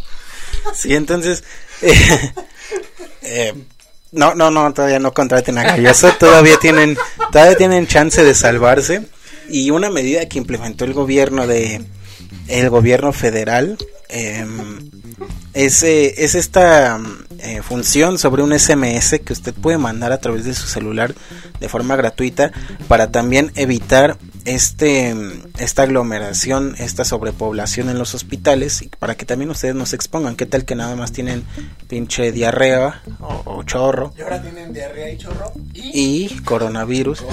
Sí, 0.73 0.95
entonces... 0.95 1.43
eh, 1.81 2.33
eh, 3.21 3.53
no, 4.11 4.35
no, 4.35 4.51
no, 4.51 4.73
todavía 4.73 4.99
no 4.99 5.13
contraten 5.13 5.57
a 5.57 5.63
Galloso, 5.63 6.11
todavía 6.19 6.57
tienen, 6.57 6.97
todavía 7.31 7.55
tienen 7.55 7.87
chance 7.87 8.23
de 8.23 8.33
salvarse. 8.33 9.07
Y 9.49 9.71
una 9.71 9.89
medida 9.89 10.27
que 10.27 10.37
implementó 10.37 10.85
el 10.85 10.93
gobierno 10.93 11.47
de 11.47 11.83
el 12.47 12.69
gobierno 12.69 13.13
federal 13.13 13.77
eh, 14.09 14.45
es, 15.53 15.83
es 15.83 16.35
esta 16.35 16.99
eh, 17.39 17.61
función 17.61 18.17
sobre 18.17 18.43
un 18.43 18.57
SMS 18.57 19.19
que 19.23 19.33
usted 19.33 19.53
puede 19.53 19.77
mandar 19.77 20.11
a 20.11 20.19
través 20.19 20.45
de 20.45 20.53
su 20.53 20.67
celular 20.67 21.13
de 21.59 21.69
forma 21.69 21.95
gratuita 21.95 22.51
para 22.87 23.11
también 23.11 23.51
evitar 23.55 24.17
este 24.45 25.15
esta 25.57 25.83
aglomeración, 25.83 26.75
esta 26.79 27.05
sobrepoblación 27.05 27.89
en 27.89 27.97
los 27.97 28.15
hospitales 28.15 28.81
y 28.81 28.87
para 28.87 29.15
que 29.15 29.25
también 29.25 29.49
ustedes 29.49 29.75
no 29.75 29.85
se 29.85 29.95
expongan. 29.95 30.35
¿Qué 30.35 30.45
tal 30.45 30.65
que 30.65 30.75
nada 30.75 30.95
más 30.95 31.11
tienen 31.11 31.43
pinche 31.87 32.31
diarrea 32.31 33.01
o, 33.19 33.43
o 33.45 33.63
chorro 33.63 34.13
Y 34.17 34.21
ahora 34.21 34.41
tienen 34.41 34.73
diarrea 34.73 35.11
y 35.11 35.17
chorro. 35.17 35.51
Y 35.73 35.99
y 36.09 36.29
coronavirus? 36.43 37.23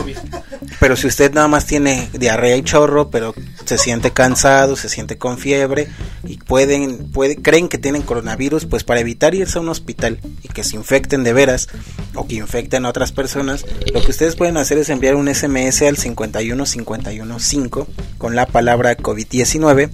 Pero 0.81 0.97
si 0.97 1.07
usted 1.07 1.33
nada 1.33 1.49
más 1.49 1.67
tiene 1.67 2.09
diarrea 2.13 2.57
y 2.57 2.63
chorro, 2.63 3.11
pero 3.11 3.35
se 3.65 3.79
siente 3.79 4.13
cansado, 4.13 4.77
se 4.77 4.89
siente 4.89 5.19
con 5.19 5.39
fiebre 5.39 5.89
y 6.25 6.37
pueden, 6.39 7.11
puede, 7.11 7.37
creen 7.37 7.69
que 7.69 7.79
tienen 7.79 8.03
coronavirus, 8.03 8.67
pues 8.67 8.85
para 8.85 9.01
evitar 9.01 9.35
irse 9.35 9.59
a 9.59 9.61
un 9.61 9.69
hospital 9.69 10.21
y 10.43 10.49
que 10.49 10.65
se 10.65 10.77
infecten 10.77 11.25
de 11.25 11.33
veras 11.33 11.69
o 12.17 12.27
que 12.27 12.37
infecten 12.37 12.85
a 12.85 12.89
otras 12.89 13.13
personas, 13.13 13.65
lo 13.93 14.03
que 14.03 14.11
ustedes 14.11 14.37
pueden 14.37 14.57
hacer 14.57 14.79
es 14.79 14.89
enviar 14.89 15.15
un 15.15 15.33
SMS 15.33 15.83
al 15.83 15.97
51515 15.97 17.87
con 18.19 18.35
la 18.35 18.47
palabra 18.47 18.97
COVID-19 18.97 19.91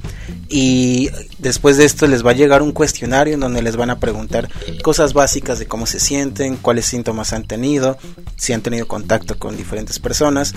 y 0.49 1.11
después 1.39 1.77
de 1.77 1.85
esto 1.85 2.07
les 2.07 2.25
va 2.25 2.31
a 2.31 2.35
llegar 2.35 2.63
un 2.63 2.73
cuestionario 2.73 3.35
en 3.35 3.41
donde 3.41 3.63
les 3.63 3.77
van 3.77 3.91
a 3.91 3.99
preguntar 3.99 4.49
cosas 4.83 5.13
básicas 5.15 5.59
de 5.59 5.67
cómo 5.67 5.87
se 5.87 5.99
sienten, 5.99 6.57
cuáles 6.57 6.87
síntomas 6.87 7.33
han 7.33 7.47
tenido, 7.47 7.99
si 8.37 8.53
han 8.53 8.63
tenido 8.63 8.87
contacto 8.87 9.39
con 9.39 9.57
diferentes 9.57 9.99
personas 9.99 10.55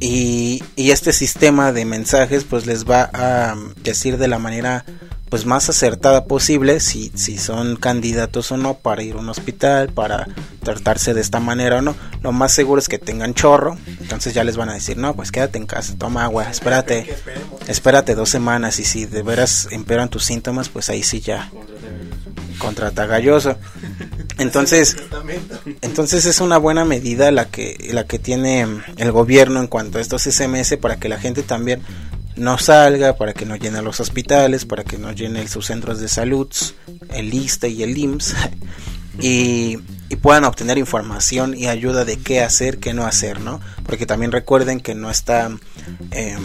y, 0.00 0.62
y 0.74 0.90
este 0.90 1.12
sistema 1.12 1.72
de 1.72 1.84
mensajes 1.84 2.44
pues 2.44 2.66
les 2.66 2.84
va 2.84 3.10
a 3.12 3.54
um, 3.54 3.74
decir 3.82 4.18
de 4.18 4.28
la 4.28 4.38
manera 4.38 4.84
pues 5.28 5.44
más 5.44 5.68
acertada 5.68 6.24
posible 6.26 6.80
si, 6.80 7.10
si 7.14 7.36
son 7.36 7.76
candidatos 7.76 8.52
o 8.52 8.56
no 8.56 8.74
para 8.74 9.02
ir 9.02 9.14
a 9.16 9.18
un 9.18 9.28
hospital, 9.28 9.88
para 9.88 10.28
tratarse 10.62 11.14
de 11.14 11.20
esta 11.20 11.40
manera 11.40 11.78
o 11.78 11.82
no. 11.82 11.96
Lo 12.22 12.32
más 12.32 12.52
seguro 12.52 12.78
es 12.78 12.88
que 12.88 12.98
tengan 12.98 13.34
chorro, 13.34 13.76
entonces 14.00 14.34
ya 14.34 14.44
les 14.44 14.56
van 14.56 14.68
a 14.68 14.74
decir, 14.74 14.96
no, 14.96 15.14
pues 15.14 15.32
quédate 15.32 15.58
en 15.58 15.66
casa, 15.66 15.94
toma 15.98 16.24
agua, 16.24 16.48
espérate, 16.50 17.14
espérate 17.66 18.14
dos 18.14 18.28
semanas 18.28 18.78
y 18.78 18.84
si 18.84 19.06
de 19.06 19.22
veras 19.22 19.68
empeoran 19.70 20.08
tus 20.08 20.24
síntomas, 20.24 20.68
pues 20.68 20.90
ahí 20.90 21.02
sí 21.02 21.20
ya 21.20 21.50
contrata 22.58 23.06
galloso. 23.06 23.56
Entonces, 24.38 24.96
entonces 25.80 26.26
es 26.26 26.42
una 26.42 26.58
buena 26.58 26.84
medida 26.84 27.30
la 27.30 27.46
que 27.46 27.88
la 27.90 28.04
que 28.04 28.18
tiene 28.18 28.66
el 28.98 29.10
gobierno 29.10 29.60
en 29.60 29.66
cuanto 29.66 29.96
a 29.96 30.02
estos 30.02 30.24
SMS 30.24 30.76
para 30.76 30.96
que 30.96 31.08
la 31.08 31.18
gente 31.18 31.42
también 31.42 31.80
no 32.36 32.58
salga, 32.58 33.16
para 33.16 33.32
que 33.32 33.46
no 33.46 33.56
llene 33.56 33.82
los 33.82 34.00
hospitales, 34.00 34.64
para 34.64 34.84
que 34.84 34.98
no 34.98 35.12
llene 35.12 35.48
sus 35.48 35.66
centros 35.66 36.00
de 36.00 36.08
salud, 36.08 36.48
el 37.10 37.32
ISTE 37.32 37.68
y 37.68 37.82
el 37.82 37.96
IMSS 37.96 38.34
y, 39.20 39.78
y 40.08 40.16
puedan 40.16 40.44
obtener 40.44 40.78
información 40.78 41.56
y 41.56 41.66
ayuda 41.66 42.04
de 42.04 42.18
qué 42.18 42.40
hacer, 42.40 42.78
qué 42.78 42.92
no 42.92 43.06
hacer, 43.06 43.40
¿no? 43.40 43.60
Porque 43.84 44.06
también 44.06 44.32
recuerden 44.32 44.80
que 44.80 44.94
no 44.94 45.10
está 45.10 45.50
eh, 46.12 46.36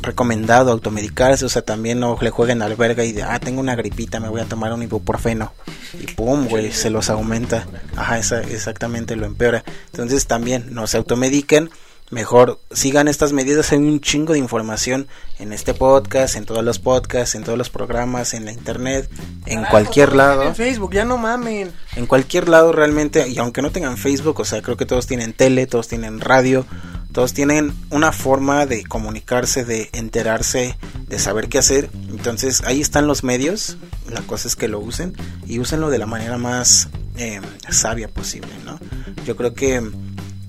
recomendado 0.00 0.70
automedicarse, 0.70 1.44
o 1.44 1.48
sea, 1.48 1.62
también 1.62 2.00
no 2.00 2.16
le 2.20 2.30
jueguen 2.30 2.62
al 2.62 2.76
verga 2.76 3.04
y 3.04 3.12
de, 3.12 3.22
ah, 3.22 3.38
tengo 3.38 3.60
una 3.60 3.74
gripita, 3.74 4.20
me 4.20 4.28
voy 4.28 4.40
a 4.40 4.46
tomar 4.46 4.72
un 4.72 4.82
ibuprofeno 4.82 5.52
y 6.00 6.06
pum, 6.12 6.48
güey, 6.48 6.72
se 6.72 6.90
los 6.90 7.10
aumenta, 7.10 7.66
ajá, 7.96 8.18
esa, 8.18 8.40
exactamente 8.40 9.16
lo 9.16 9.26
empeora. 9.26 9.64
Entonces 9.86 10.26
también 10.26 10.66
no 10.70 10.86
se 10.86 10.96
automediquen, 10.96 11.70
mejor 12.10 12.60
sigan 12.70 13.08
estas 13.08 13.32
medidas. 13.32 13.72
Hay 13.72 13.78
un 13.78 14.00
chingo 14.00 14.34
de 14.34 14.38
información 14.38 15.08
en 15.38 15.52
este 15.52 15.74
podcast, 15.74 16.36
en 16.36 16.44
todos 16.44 16.64
los 16.64 16.78
podcasts, 16.78 17.34
en 17.34 17.44
todos 17.44 17.58
los 17.58 17.70
programas, 17.70 18.34
en 18.34 18.44
la 18.44 18.52
internet, 18.52 19.10
en 19.46 19.64
cualquier 19.64 20.14
lado. 20.14 20.42
En 20.42 20.54
Facebook, 20.54 20.92
ya 20.92 21.04
no 21.04 21.16
mamen. 21.16 21.72
En 21.96 22.06
cualquier 22.06 22.48
lado 22.48 22.72
realmente, 22.72 23.28
y 23.28 23.38
aunque 23.38 23.62
no 23.62 23.70
tengan 23.70 23.96
Facebook, 23.96 24.40
o 24.40 24.44
sea, 24.44 24.62
creo 24.62 24.76
que 24.76 24.86
todos 24.86 25.06
tienen 25.06 25.32
tele, 25.32 25.66
todos 25.66 25.88
tienen 25.88 26.20
radio, 26.20 26.66
todos 27.12 27.34
tienen 27.34 27.74
una 27.90 28.12
forma 28.12 28.66
de 28.66 28.84
comunicarse, 28.84 29.64
de 29.64 29.90
enterarse, 29.92 30.76
de 31.08 31.18
saber 31.18 31.48
qué 31.48 31.58
hacer. 31.58 31.90
Entonces 32.08 32.62
ahí 32.64 32.80
están 32.80 33.06
los 33.06 33.24
medios, 33.24 33.76
la 34.10 34.22
cosa 34.22 34.48
es 34.48 34.56
que 34.56 34.68
lo 34.68 34.80
usen 34.80 35.14
y 35.46 35.58
úsenlo 35.58 35.90
de 35.90 35.98
la 35.98 36.06
manera 36.06 36.38
más 36.38 36.88
eh, 37.16 37.40
sabia 37.68 38.08
posible, 38.08 38.50
¿no? 38.64 38.78
Yo 39.24 39.36
creo 39.36 39.54
que 39.54 39.82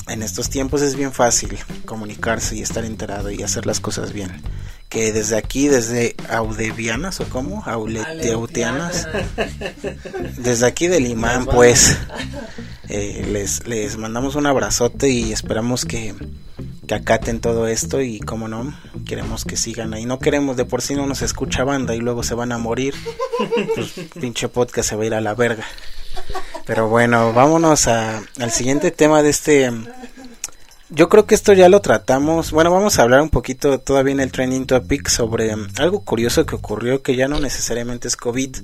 en 0.08 0.22
estos 0.22 0.50
tiempos 0.50 0.82
es 0.82 0.96
bien 0.96 1.12
fácil 1.12 1.58
comunicarse 1.86 2.56
y 2.56 2.62
estar 2.62 2.86
enterado 2.86 3.32
y 3.32 3.44
hacer 3.44 3.66
las 3.66 3.80
cosas 3.80 4.14
bien. 4.14 4.42
Que 4.90 5.12
desde 5.12 5.38
aquí, 5.38 5.70
desde 5.70 6.16
Audevianas 6.30 7.20
o 7.20 7.26
cómo, 7.26 7.64
Auleteutianas, 7.66 9.08
desde 10.38 10.66
aquí 10.68 10.88
del 10.88 11.08
imán, 11.08 11.46
pues 11.46 11.98
eh, 12.90 13.28
les, 13.32 13.66
les 13.66 13.98
mandamos 13.98 14.36
un 14.36 14.46
abrazote 14.46 15.10
y 15.10 15.32
esperamos 15.32 15.86
que, 15.86 16.14
que 16.88 16.94
acaten 16.94 17.40
todo 17.40 17.68
esto 17.68 18.02
y 18.02 18.20
como 18.20 18.48
no, 18.48 18.72
queremos 19.06 19.46
que 19.46 19.58
sigan 19.58 19.94
ahí. 19.96 20.06
No 20.06 20.20
queremos, 20.20 20.58
de 20.58 20.66
por 20.66 20.82
sí 20.84 20.94
no 20.94 21.08
nos 21.08 21.24
escucha 21.24 21.64
banda 21.64 21.96
y 21.96 22.00
luego 22.00 22.22
se 22.22 22.36
van 22.36 22.52
a 22.52 22.58
morir. 22.58 22.94
Pues, 23.76 23.94
pinche 24.20 24.48
podcast 24.48 24.90
se 24.90 24.96
va 24.96 25.04
a 25.04 25.06
ir 25.08 25.14
a 25.16 25.22
la 25.22 25.34
verga. 25.34 25.66
Pero 26.66 26.88
bueno, 26.88 27.34
vámonos 27.34 27.88
a, 27.88 28.22
al 28.40 28.52
siguiente 28.52 28.92
tema 28.92 29.22
de 29.22 29.30
este. 29.30 29.72
Yo 30.90 31.10
creo 31.10 31.26
que 31.26 31.36
esto 31.36 31.54
ya 31.54 31.70
lo 31.70 31.82
tratamos. 31.82 32.52
Bueno, 32.52 32.72
vamos 32.72 33.00
a 33.00 33.04
hablar 33.04 33.22
un 33.22 33.30
poquito 33.30 33.80
todavía 33.80 34.14
en 34.14 34.20
el 34.20 34.32
trending 34.32 34.66
topic 34.66 35.10
sobre 35.10 35.54
um, 35.54 35.68
algo 35.78 36.02
curioso 36.02 36.46
que 36.46 36.56
ocurrió 36.56 37.02
que 37.02 37.16
ya 37.16 37.28
no 37.28 37.40
necesariamente 37.40 38.08
es 38.08 38.16
COVID. 38.16 38.58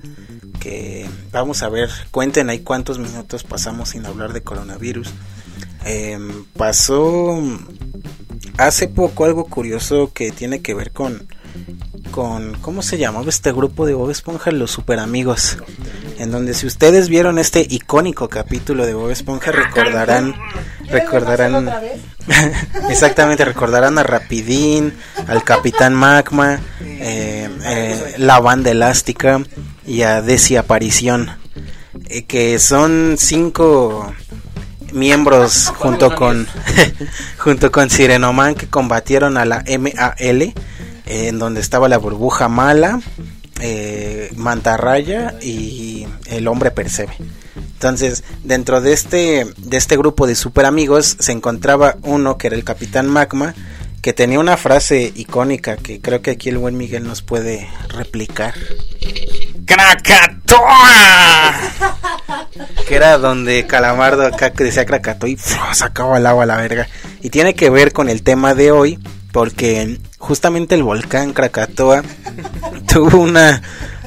Que 0.60 1.10
vamos 1.32 1.64
a 1.64 1.70
ver, 1.70 1.90
cuenten 2.12 2.50
ahí 2.50 2.60
cuántos 2.60 3.00
minutos 3.00 3.44
pasamos 3.44 3.90
sin 3.90 4.06
hablar 4.06 4.32
de 4.32 4.44
coronavirus. 4.44 5.10
Eh, 5.86 6.20
pasó 6.56 7.42
hace 8.58 8.88
poco 8.88 9.26
algo 9.26 9.46
curioso 9.46 10.12
que 10.14 10.32
tiene 10.32 10.62
que 10.62 10.74
ver 10.74 10.92
con 10.92 11.28
con 12.12 12.54
¿cómo 12.56 12.82
se 12.82 12.98
llamaba 12.98 13.30
este 13.30 13.52
grupo 13.52 13.86
de 13.86 13.94
Bob 13.94 14.10
Esponja? 14.10 14.52
Los 14.52 14.72
Super 14.72 15.00
Amigos. 15.00 15.58
En 16.18 16.32
donde 16.32 16.54
si 16.54 16.68
ustedes 16.68 17.10
vieron 17.10 17.40
este 17.40 17.66
icónico 17.70 18.28
capítulo 18.28 18.86
de 18.86 18.94
Bob 18.94 19.10
Esponja 19.12 19.52
recordarán 19.52 20.36
recordarán 20.90 21.70
exactamente 22.90 23.46
recordarán 23.46 23.98
a 23.98 24.04
Rapidín, 24.04 24.94
al 25.28 25.44
Capitán 25.44 25.94
Magma, 25.94 26.60
eh, 26.82 27.50
eh, 27.66 28.16
la 28.18 28.40
banda 28.40 28.72
elástica 28.72 29.42
y 29.86 30.02
a 30.02 30.22
Desi 30.22 30.56
Aparición, 30.56 31.32
eh, 32.10 32.24
que 32.26 32.60
son 32.60 33.16
cinco 33.18 34.14
miembros 34.92 35.72
junto 35.78 36.16
con 36.16 36.48
junto 37.38 37.72
con 37.72 37.90
Sirenoman 37.90 38.56
que 38.56 38.68
combatieron 38.68 39.38
a 39.38 39.46
la 39.46 39.64
MAL 39.68 40.54
en 41.10 41.40
donde 41.40 41.60
estaba 41.60 41.90
la 41.90 41.98
burbuja 41.98 42.48
mala, 42.48 43.02
eh, 43.62 44.32
mantarraya 44.38 45.36
y 45.42 46.08
el 46.28 46.48
hombre 46.48 46.72
percebe. 46.72 47.14
Entonces, 47.56 48.24
dentro 48.44 48.80
de 48.80 48.94
este, 48.94 49.48
de 49.58 49.78
este 49.78 49.98
grupo 49.98 50.28
de 50.28 50.36
super 50.36 50.66
amigos 50.66 51.18
se 51.20 51.32
encontraba 51.32 51.98
uno 52.04 52.38
que 52.38 52.48
era 52.48 52.56
el 52.56 52.64
Capitán 52.64 53.08
Magma, 53.08 53.56
que 54.02 54.14
tenía 54.14 54.40
una 54.40 54.56
frase 54.56 55.12
icónica 55.16 55.76
que 55.78 56.00
creo 56.00 56.22
que 56.22 56.32
aquí 56.32 56.50
el 56.50 56.58
buen 56.58 56.78
Miguel 56.78 57.04
nos 57.04 57.22
puede 57.22 57.68
replicar. 57.90 58.54
¡Krakatoa! 59.66 61.54
que 62.88 62.96
era 62.96 63.18
donde 63.18 63.68
Calamardo 63.68 64.26
acá 64.26 64.52
decía 64.52 64.86
Krakatoa 64.86 65.30
y 65.30 65.36
¡fua! 65.36 65.74
sacaba 65.74 66.18
el 66.18 66.26
agua 66.26 66.44
a 66.44 66.48
la 66.48 66.58
verga. 66.58 66.88
Y 67.22 67.30
tiene 67.30 67.56
que 67.56 67.70
ver 67.70 67.94
con 67.94 68.10
el 68.10 68.24
tema 68.24 68.56
de 68.56 68.72
hoy, 68.72 69.00
porque 69.32 70.00
justamente 70.18 70.76
el 70.76 70.84
volcán 70.84 71.34
Krakatoa 71.34 72.04
tuvo 72.94 73.20
una 73.20 73.62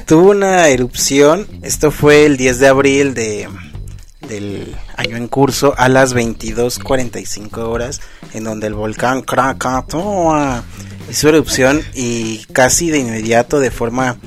tuvo 0.05 0.31
una 0.31 0.67
erupción. 0.67 1.47
Esto 1.61 1.91
fue 1.91 2.25
el 2.25 2.37
10 2.37 2.59
de 2.59 2.67
abril 2.67 3.13
de 3.13 3.49
del 4.27 4.75
año 4.95 5.17
en 5.17 5.27
curso 5.27 5.73
a 5.77 5.89
las 5.89 6.15
22:45 6.15 7.57
horas 7.59 8.01
en 8.33 8.45
donde 8.45 8.67
el 8.67 8.73
volcán 8.73 9.21
Krakatoa 9.21 10.63
hizo 11.09 11.29
erupción 11.29 11.81
y 11.93 12.39
casi 12.53 12.89
de 12.89 12.99
inmediato 12.99 13.59
de 13.59 13.71
forma 13.71 14.17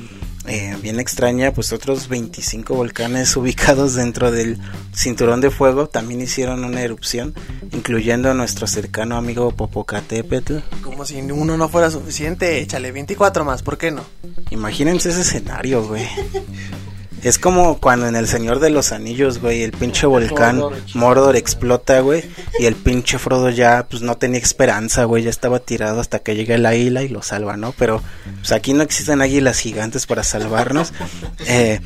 eh, 0.47 0.75
bien 0.81 0.99
extraña, 0.99 1.53
pues 1.53 1.73
otros 1.73 2.07
25 2.07 2.73
volcanes 2.73 3.35
ubicados 3.37 3.95
dentro 3.95 4.31
del 4.31 4.57
cinturón 4.93 5.41
de 5.41 5.51
fuego 5.51 5.87
también 5.87 6.21
hicieron 6.21 6.63
una 6.63 6.81
erupción, 6.81 7.33
incluyendo 7.71 8.31
a 8.31 8.33
nuestro 8.33 8.67
cercano 8.67 9.17
amigo 9.17 9.51
Popocatépetl. 9.51 10.57
Como 10.81 11.05
si 11.05 11.19
uno 11.21 11.57
no 11.57 11.69
fuera 11.69 11.91
suficiente, 11.91 12.59
échale 12.59 12.91
24 12.91 13.45
más, 13.45 13.61
¿por 13.61 13.77
qué 13.77 13.91
no? 13.91 14.03
Imagínense 14.49 15.09
ese 15.09 15.21
escenario, 15.21 15.85
güey. 15.85 16.07
Es 17.23 17.39
como 17.39 17.79
cuando 17.79 18.07
en 18.07 18.15
El 18.15 18.27
Señor 18.27 18.59
de 18.59 18.69
los 18.69 18.91
Anillos, 18.91 19.39
güey, 19.39 19.63
el 19.63 19.71
pinche 19.71 20.05
volcán 20.05 20.61
Mordor 20.93 21.35
explota, 21.35 21.99
güey, 22.01 22.23
y 22.59 22.65
el 22.65 22.75
pinche 22.75 23.17
Frodo 23.17 23.49
ya, 23.49 23.87
pues 23.89 24.01
no 24.01 24.17
tenía 24.17 24.39
esperanza, 24.39 25.05
güey, 25.05 25.23
ya 25.23 25.29
estaba 25.29 25.59
tirado 25.59 25.99
hasta 25.99 26.19
que 26.19 26.35
llega 26.35 26.55
el 26.55 26.65
águila 26.65 27.03
y 27.03 27.09
lo 27.09 27.21
salva, 27.21 27.57
¿no? 27.57 27.73
Pero, 27.77 28.01
pues 28.39 28.51
aquí 28.51 28.73
no 28.73 28.83
existen 28.83 29.21
águilas 29.21 29.59
gigantes 29.59 30.05
para 30.05 30.23
salvarnos. 30.23 30.93
Eh, 31.49 31.79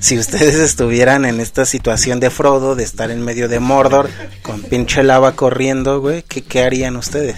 si 0.00 0.18
ustedes 0.18 0.56
estuvieran 0.56 1.24
en 1.24 1.40
esta 1.40 1.64
situación 1.64 2.20
de 2.20 2.30
Frodo, 2.30 2.74
de 2.74 2.84
estar 2.84 3.10
en 3.10 3.22
medio 3.22 3.48
de 3.48 3.60
Mordor, 3.60 4.08
con 4.42 4.62
pinche 4.62 5.02
lava 5.02 5.32
corriendo, 5.32 6.00
güey, 6.00 6.22
¿qué, 6.22 6.42
qué 6.42 6.62
harían 6.62 6.96
ustedes? 6.96 7.36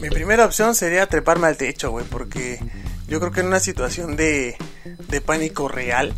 Mi 0.00 0.10
primera 0.10 0.44
opción 0.44 0.74
sería 0.74 1.06
treparme 1.06 1.46
al 1.46 1.56
techo, 1.56 1.90
güey, 1.90 2.04
porque 2.04 2.60
yo 3.06 3.20
creo 3.20 3.32
que 3.32 3.40
en 3.40 3.46
una 3.46 3.60
situación 3.60 4.16
de, 4.16 4.56
de 5.08 5.20
pánico 5.20 5.68
real, 5.68 6.14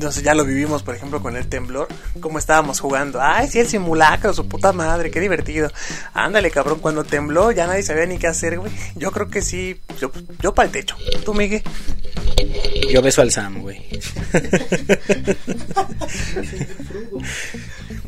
no 0.00 0.10
sé, 0.10 0.22
ya 0.22 0.34
lo 0.34 0.44
vivimos, 0.44 0.82
por 0.82 0.94
ejemplo, 0.94 1.22
con 1.22 1.36
el 1.36 1.46
temblor, 1.46 1.88
como 2.20 2.38
estábamos 2.38 2.80
jugando. 2.80 3.20
Ay, 3.22 3.48
sí, 3.48 3.60
el 3.60 3.68
simulacro, 3.68 4.34
su 4.34 4.48
puta 4.48 4.72
madre, 4.72 5.10
qué 5.10 5.20
divertido. 5.20 5.70
Ándale, 6.12 6.50
cabrón, 6.50 6.80
cuando 6.80 7.04
tembló 7.04 7.52
ya 7.52 7.66
nadie 7.66 7.82
sabía 7.82 8.06
ni 8.06 8.18
qué 8.18 8.26
hacer, 8.26 8.58
güey. 8.58 8.72
Yo 8.96 9.12
creo 9.12 9.28
que 9.28 9.42
sí, 9.42 9.80
yo, 10.00 10.10
yo 10.40 10.54
para 10.54 10.66
el 10.66 10.72
techo. 10.72 10.96
¿Tú, 11.24 11.34
Miguel? 11.34 11.62
Yo 12.92 13.02
beso 13.02 13.22
al 13.22 13.30
Sam, 13.30 13.62
güey. 13.62 13.86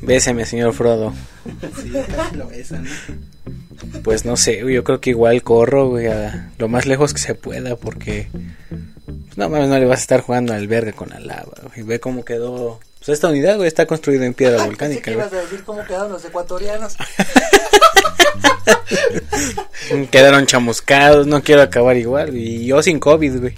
Béseme, 0.03 0.45
señor 0.45 0.74
Frodo. 0.74 1.14
Sí, 1.83 1.93
lo 2.35 2.49
besan, 2.49 2.87
Pues 4.03 4.24
no 4.24 4.37
sé, 4.37 4.62
yo 4.72 4.85
creo 4.85 5.01
que 5.01 5.11
igual 5.11 5.43
corro, 5.43 5.89
güey, 5.89 6.07
a 6.07 6.51
lo 6.59 6.68
más 6.68 6.87
lejos 6.87 7.12
que 7.12 7.20
se 7.20 7.35
pueda, 7.35 7.77
porque 7.77 8.29
pues, 8.33 9.37
no 9.37 9.49
mames, 9.49 9.68
no 9.68 9.79
le 9.79 9.87
vas 9.87 9.99
a 9.99 10.03
estar 10.03 10.20
jugando 10.20 10.55
al 10.55 10.66
verga 10.66 10.93
con 10.93 11.11
la 11.11 11.20
lava, 11.20 11.53
güey. 11.62 11.83
Ve 11.87 12.01
cómo 12.01 12.24
quedó. 12.24 12.81
Pues 12.99 13.11
esta 13.11 13.29
unidad, 13.29 13.57
güey, 13.57 13.68
está 13.68 13.87
construida 13.87 14.24
en 14.27 14.35
piedra 14.35 14.64
volcánica, 14.66 15.12
güey. 15.12 15.27
ibas 15.27 15.33
a 15.33 15.43
decir 15.43 15.62
cómo 15.64 15.85
quedaron 15.85 16.12
los 16.12 16.24
ecuatorianos. 16.24 16.97
Quedaron 20.11 20.47
chamuscados, 20.47 21.27
no 21.27 21.43
quiero 21.43 21.62
acabar 21.62 21.97
igual. 21.97 22.37
Y 22.37 22.66
yo 22.66 22.83
sin 22.83 22.99
COVID, 22.99 23.41
güey. 23.41 23.55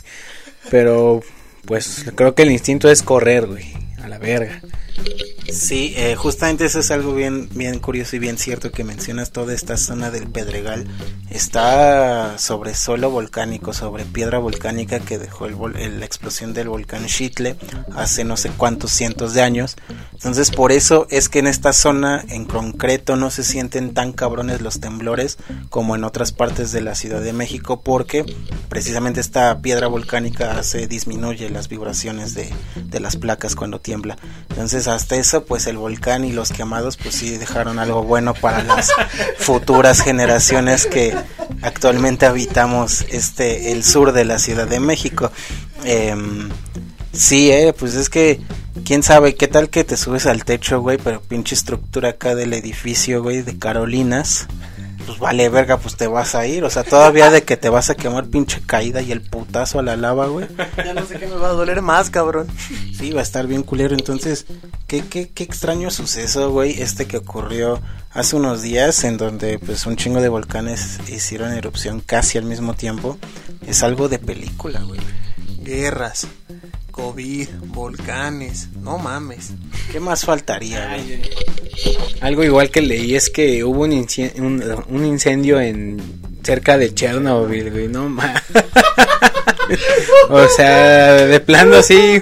Pero, 0.70 1.22
pues 1.64 2.04
creo 2.14 2.34
que 2.34 2.42
el 2.42 2.50
instinto 2.50 2.90
es 2.90 3.02
correr, 3.02 3.46
güey. 3.46 3.72
A 4.02 4.08
la 4.08 4.18
verga. 4.18 4.60
Sí, 5.48 5.94
eh, 5.96 6.14
justamente 6.14 6.66
eso 6.66 6.80
es 6.80 6.90
algo 6.90 7.14
bien, 7.14 7.48
bien 7.54 7.78
curioso 7.78 8.16
y 8.16 8.18
bien 8.18 8.36
cierto 8.36 8.70
que 8.70 8.84
mencionas 8.84 9.32
toda 9.32 9.54
esta 9.54 9.78
zona 9.78 10.10
del 10.10 10.28
Pedregal. 10.28 10.86
Está 11.30 12.38
sobre 12.38 12.74
suelo 12.74 13.10
volcánico, 13.10 13.72
sobre 13.72 14.04
piedra 14.04 14.38
volcánica 14.38 15.00
que 15.00 15.18
dejó 15.18 15.48
la 15.48 16.04
explosión 16.04 16.52
del 16.52 16.68
volcán 16.68 17.08
Xitle 17.08 17.56
hace 17.94 18.24
no 18.24 18.36
sé 18.36 18.50
cuántos 18.50 18.92
cientos 18.92 19.32
de 19.32 19.40
años. 19.40 19.76
Entonces 20.12 20.50
por 20.50 20.70
eso 20.70 21.06
es 21.08 21.30
que 21.30 21.38
en 21.38 21.46
esta 21.46 21.72
zona 21.72 22.22
en 22.28 22.44
concreto 22.44 23.16
no 23.16 23.30
se 23.30 23.42
sienten 23.42 23.94
tan 23.94 24.12
cabrones 24.12 24.60
los 24.60 24.80
temblores 24.80 25.38
como 25.70 25.96
en 25.96 26.04
otras 26.04 26.32
partes 26.32 26.72
de 26.72 26.82
la 26.82 26.94
Ciudad 26.94 27.22
de 27.22 27.32
México 27.32 27.80
porque 27.80 28.24
precisamente 28.68 29.20
esta 29.20 29.60
piedra 29.62 29.86
volcánica 29.86 30.58
hace 30.58 30.86
disminuye 30.88 31.48
las 31.48 31.68
vibraciones 31.68 32.34
de, 32.34 32.52
de 32.76 33.00
las 33.00 33.16
placas 33.16 33.54
cuando 33.54 33.80
tiembla. 33.80 34.18
Entonces 34.50 34.88
hasta 34.88 35.16
eso 35.16 35.37
pues 35.44 35.66
el 35.66 35.76
volcán 35.76 36.24
y 36.24 36.32
los 36.32 36.52
quemados 36.52 36.96
pues 36.96 37.14
sí 37.14 37.36
dejaron 37.36 37.78
algo 37.78 38.02
bueno 38.02 38.34
para 38.34 38.62
las 38.62 38.90
futuras 39.38 40.00
generaciones 40.00 40.86
que 40.86 41.14
actualmente 41.62 42.26
habitamos 42.26 43.04
este 43.10 43.72
el 43.72 43.84
sur 43.84 44.12
de 44.12 44.24
la 44.24 44.38
Ciudad 44.38 44.66
de 44.66 44.80
México. 44.80 45.30
Em, 45.84 46.48
sí, 47.12 47.50
eh, 47.50 47.74
pues 47.78 47.94
es 47.94 48.08
que 48.08 48.40
quién 48.84 49.02
sabe 49.02 49.34
qué 49.34 49.48
tal 49.48 49.70
que 49.70 49.84
te 49.84 49.96
subes 49.96 50.26
al 50.26 50.44
techo, 50.44 50.80
güey, 50.80 50.98
pero 50.98 51.20
pinche 51.20 51.54
estructura 51.54 52.10
acá 52.10 52.34
del 52.34 52.52
edificio, 52.52 53.22
güey, 53.22 53.42
de 53.42 53.58
Carolinas. 53.58 54.46
Pues 55.08 55.20
vale, 55.20 55.48
verga, 55.48 55.78
pues 55.78 55.96
te 55.96 56.06
vas 56.06 56.34
a 56.34 56.46
ir. 56.46 56.64
O 56.64 56.68
sea, 56.70 56.84
todavía 56.84 57.30
de 57.30 57.42
que 57.42 57.56
te 57.56 57.70
vas 57.70 57.88
a 57.88 57.94
quemar 57.94 58.26
pinche 58.26 58.60
caída 58.60 59.00
y 59.00 59.10
el 59.10 59.22
putazo 59.22 59.78
a 59.78 59.82
la 59.82 59.96
lava, 59.96 60.26
güey. 60.26 60.46
Ya 60.76 60.92
no 60.92 61.06
sé 61.06 61.18
qué 61.18 61.26
me 61.26 61.36
va 61.36 61.48
a 61.48 61.52
doler 61.52 61.80
más, 61.80 62.10
cabrón. 62.10 62.46
Sí, 62.94 63.12
va 63.12 63.20
a 63.20 63.22
estar 63.22 63.46
bien 63.46 63.62
culero. 63.62 63.94
Entonces, 63.94 64.44
qué, 64.86 65.02
qué, 65.08 65.30
qué 65.30 65.44
extraño 65.44 65.90
suceso, 65.90 66.50
güey, 66.50 66.82
este 66.82 67.06
que 67.06 67.16
ocurrió 67.16 67.80
hace 68.10 68.36
unos 68.36 68.60
días 68.60 69.02
en 69.04 69.16
donde 69.16 69.58
pues 69.58 69.86
un 69.86 69.96
chingo 69.96 70.20
de 70.20 70.28
volcanes 70.28 71.00
hicieron 71.08 71.54
erupción 71.54 72.00
casi 72.00 72.36
al 72.36 72.44
mismo 72.44 72.74
tiempo. 72.74 73.16
Es 73.66 73.82
algo 73.82 74.10
de 74.10 74.18
película, 74.18 74.82
güey. 74.82 75.00
Guerras, 75.62 76.26
COVID, 77.02 77.48
volcanes, 77.66 78.70
no 78.82 78.98
mames. 78.98 79.50
¿Qué 79.92 80.00
más 80.00 80.24
faltaría? 80.24 80.96
Algo 82.20 82.42
igual 82.42 82.70
que 82.72 82.82
leí 82.82 83.14
es 83.14 83.30
que 83.30 83.62
hubo 83.62 83.82
un, 83.82 83.92
inci- 83.92 84.34
un, 84.40 84.60
un 84.88 85.04
incendio 85.06 85.60
en 85.60 86.02
cerca 86.42 86.76
de 86.76 86.92
Chernobyl, 86.92 87.70
güey, 87.70 87.86
no 87.86 88.08
mames. 88.08 88.42
o 90.28 90.48
sea, 90.48 91.12
de 91.14 91.38
plano 91.38 91.82
sí, 91.84 92.20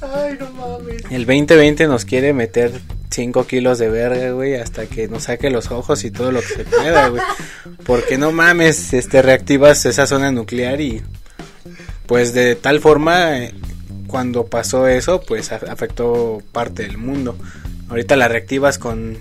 Ay, 0.00 0.36
no 0.38 0.48
mames. 0.52 1.02
el 1.10 1.26
2020 1.26 1.88
nos 1.88 2.04
quiere 2.04 2.32
meter 2.32 2.70
5 3.10 3.48
kilos 3.48 3.80
de 3.80 3.88
verga, 3.88 4.30
güey, 4.30 4.54
hasta 4.54 4.86
que 4.86 5.08
nos 5.08 5.24
saque 5.24 5.50
los 5.50 5.72
ojos 5.72 6.04
y 6.04 6.12
todo 6.12 6.30
lo 6.30 6.40
que 6.40 6.46
se 6.54 6.64
pueda, 6.64 7.08
güey. 7.08 7.22
Porque 7.84 8.16
no 8.16 8.30
mames, 8.30 8.92
este 8.92 9.22
reactivas 9.22 9.84
esa 9.86 10.06
zona 10.06 10.30
nuclear 10.30 10.80
y 10.80 11.02
pues 12.06 12.32
de 12.32 12.54
tal 12.54 12.78
forma 12.80 13.38
eh, 13.38 13.54
cuando 14.14 14.46
pasó 14.46 14.86
eso, 14.86 15.20
pues 15.22 15.50
afectó 15.50 16.40
parte 16.52 16.84
del 16.84 16.98
mundo. 16.98 17.36
Ahorita 17.88 18.14
la 18.14 18.28
reactivas 18.28 18.78
con 18.78 19.20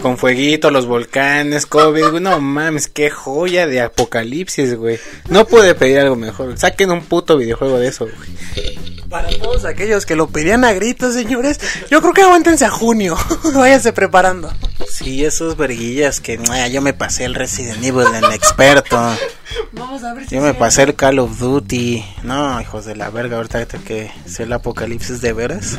con 0.00 0.16
fueguito, 0.16 0.70
los 0.70 0.86
volcanes, 0.86 1.66
COVID. 1.66 2.18
No 2.18 2.40
mames, 2.40 2.88
qué 2.88 3.10
joya 3.10 3.66
de 3.66 3.82
apocalipsis, 3.82 4.74
güey. 4.74 4.98
No 5.28 5.44
puede 5.46 5.74
pedir 5.74 5.98
algo 5.98 6.16
mejor. 6.16 6.56
Saquen 6.56 6.90
un 6.92 7.02
puto 7.02 7.36
videojuego 7.36 7.78
de 7.78 7.88
eso, 7.88 8.06
güey. 8.06 8.78
Para 9.10 9.28
todos 9.38 9.64
aquellos 9.64 10.06
que 10.06 10.14
lo 10.14 10.28
pedían 10.28 10.64
a 10.64 10.72
gritos, 10.72 11.14
señores, 11.14 11.58
yo 11.90 12.00
creo 12.00 12.14
que 12.14 12.22
aguántense 12.22 12.64
a 12.64 12.70
junio. 12.70 13.16
Váyanse 13.54 13.92
preparando. 13.92 14.52
Sí, 14.88 15.24
esos 15.24 15.56
verguillas 15.56 16.20
que 16.20 16.38
"Ah, 16.48 16.68
yo 16.68 16.80
me 16.80 16.94
pasé 16.94 17.24
el 17.24 17.34
Resident 17.34 17.82
Evil 17.84 18.06
en 18.14 18.32
experto. 18.32 18.96
Vamos 19.72 20.04
a 20.04 20.14
ver 20.14 20.28
si 20.28 20.36
Yo 20.36 20.40
me 20.40 20.54
pasé 20.54 20.84
el 20.84 20.94
Call 20.94 21.18
of 21.18 21.40
Duty. 21.40 22.04
No, 22.22 22.60
hijos 22.60 22.84
de 22.84 22.94
la 22.94 23.10
verga, 23.10 23.36
ahorita 23.36 23.66
que 23.66 24.12
ser 24.26 24.46
el 24.46 24.52
apocalipsis 24.52 25.20
de 25.20 25.32
veras. 25.32 25.78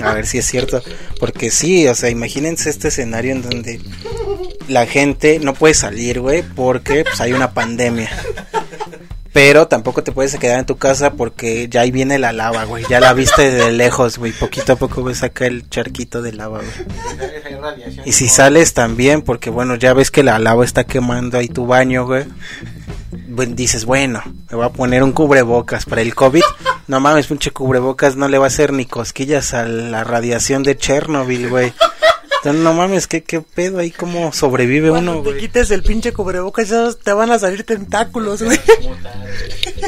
A 0.00 0.14
ver 0.14 0.26
si 0.26 0.38
es 0.38 0.46
cierto. 0.46 0.80
Porque 1.18 1.50
sí, 1.50 1.88
o 1.88 1.94
sea, 1.96 2.08
imagínense 2.08 2.70
este 2.70 2.88
escenario 2.88 3.32
en 3.32 3.42
donde 3.42 3.80
la 4.68 4.86
gente 4.86 5.40
no 5.40 5.54
puede 5.54 5.74
salir, 5.74 6.20
güey, 6.20 6.42
porque 6.42 7.02
pues 7.02 7.20
hay 7.20 7.32
una 7.32 7.52
pandemia. 7.52 8.10
Pero 9.32 9.68
tampoco 9.68 10.02
te 10.02 10.10
puedes 10.10 10.36
quedar 10.36 10.58
en 10.58 10.66
tu 10.66 10.76
casa 10.76 11.12
porque 11.12 11.68
ya 11.68 11.82
ahí 11.82 11.92
viene 11.92 12.18
la 12.18 12.32
lava, 12.32 12.64
güey. 12.64 12.84
Ya 12.88 12.98
la 12.98 13.12
viste 13.12 13.50
de 13.50 13.70
lejos, 13.70 14.18
güey. 14.18 14.32
Poquito 14.32 14.72
a 14.72 14.76
poco 14.76 15.04
ves 15.04 15.22
acá 15.22 15.46
el 15.46 15.68
charquito 15.68 16.20
de 16.20 16.32
lava, 16.32 16.58
güey. 16.58 18.00
Y 18.04 18.12
si 18.12 18.28
sales 18.28 18.74
también, 18.74 19.22
porque 19.22 19.50
bueno, 19.50 19.76
ya 19.76 19.94
ves 19.94 20.10
que 20.10 20.24
la 20.24 20.38
lava 20.38 20.64
está 20.64 20.84
quemando 20.84 21.38
ahí 21.38 21.48
tu 21.48 21.66
baño, 21.66 22.06
güey. 22.06 22.24
Dices, 23.50 23.84
bueno, 23.84 24.22
me 24.50 24.56
voy 24.56 24.66
a 24.66 24.70
poner 24.70 25.04
un 25.04 25.12
cubrebocas 25.12 25.84
para 25.84 26.02
el 26.02 26.14
COVID. 26.14 26.42
No 26.88 26.98
mames, 26.98 27.28
pinche 27.28 27.52
cubrebocas 27.52 28.16
no 28.16 28.26
le 28.26 28.38
va 28.38 28.46
a 28.46 28.48
hacer 28.48 28.72
ni 28.72 28.84
cosquillas 28.84 29.54
a 29.54 29.64
la 29.64 30.02
radiación 30.02 30.64
de 30.64 30.76
Chernobyl, 30.76 31.48
güey. 31.48 31.72
Entonces, 32.42 32.62
no 32.62 32.72
mames, 32.72 33.06
¿qué, 33.06 33.22
qué 33.22 33.42
pedo 33.42 33.78
ahí? 33.80 33.90
¿Cómo 33.90 34.32
sobrevive 34.32 34.90
uno, 34.90 35.12
Cuando 35.12 35.22
te 35.22 35.28
güey? 35.30 35.40
quites 35.42 35.70
el 35.70 35.82
pinche 35.82 36.12
cubrebocas, 36.14 36.70
ya 36.70 36.88
te 36.92 37.12
van 37.12 37.30
a 37.30 37.38
salir 37.38 37.64
tentáculos, 37.64 38.42
güey. 38.42 38.58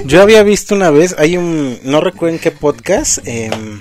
Yo 0.05 0.21
había 0.21 0.43
visto 0.43 0.75
una 0.75 0.91
vez, 0.91 1.15
hay 1.19 1.39
un, 1.39 1.79
no 1.83 2.01
recuerdo 2.03 2.37
en 2.37 2.41
qué 2.43 2.51
podcast, 2.51 3.19
em, 3.25 3.81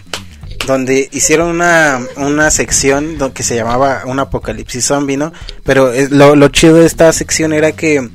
donde 0.65 1.09
hicieron 1.11 1.49
una, 1.49 1.99
una 2.15 2.49
sección 2.49 3.17
que 3.33 3.43
se 3.43 3.55
llamaba 3.55 4.03
un 4.05 4.19
apocalipsis 4.19 4.85
zombie, 4.85 5.17
¿no? 5.17 5.33
Pero 5.65 5.91
lo, 6.09 6.37
lo 6.37 6.47
chido 6.47 6.75
de 6.75 6.85
esta 6.85 7.11
sección 7.11 7.51
era 7.51 7.73
que 7.73 8.09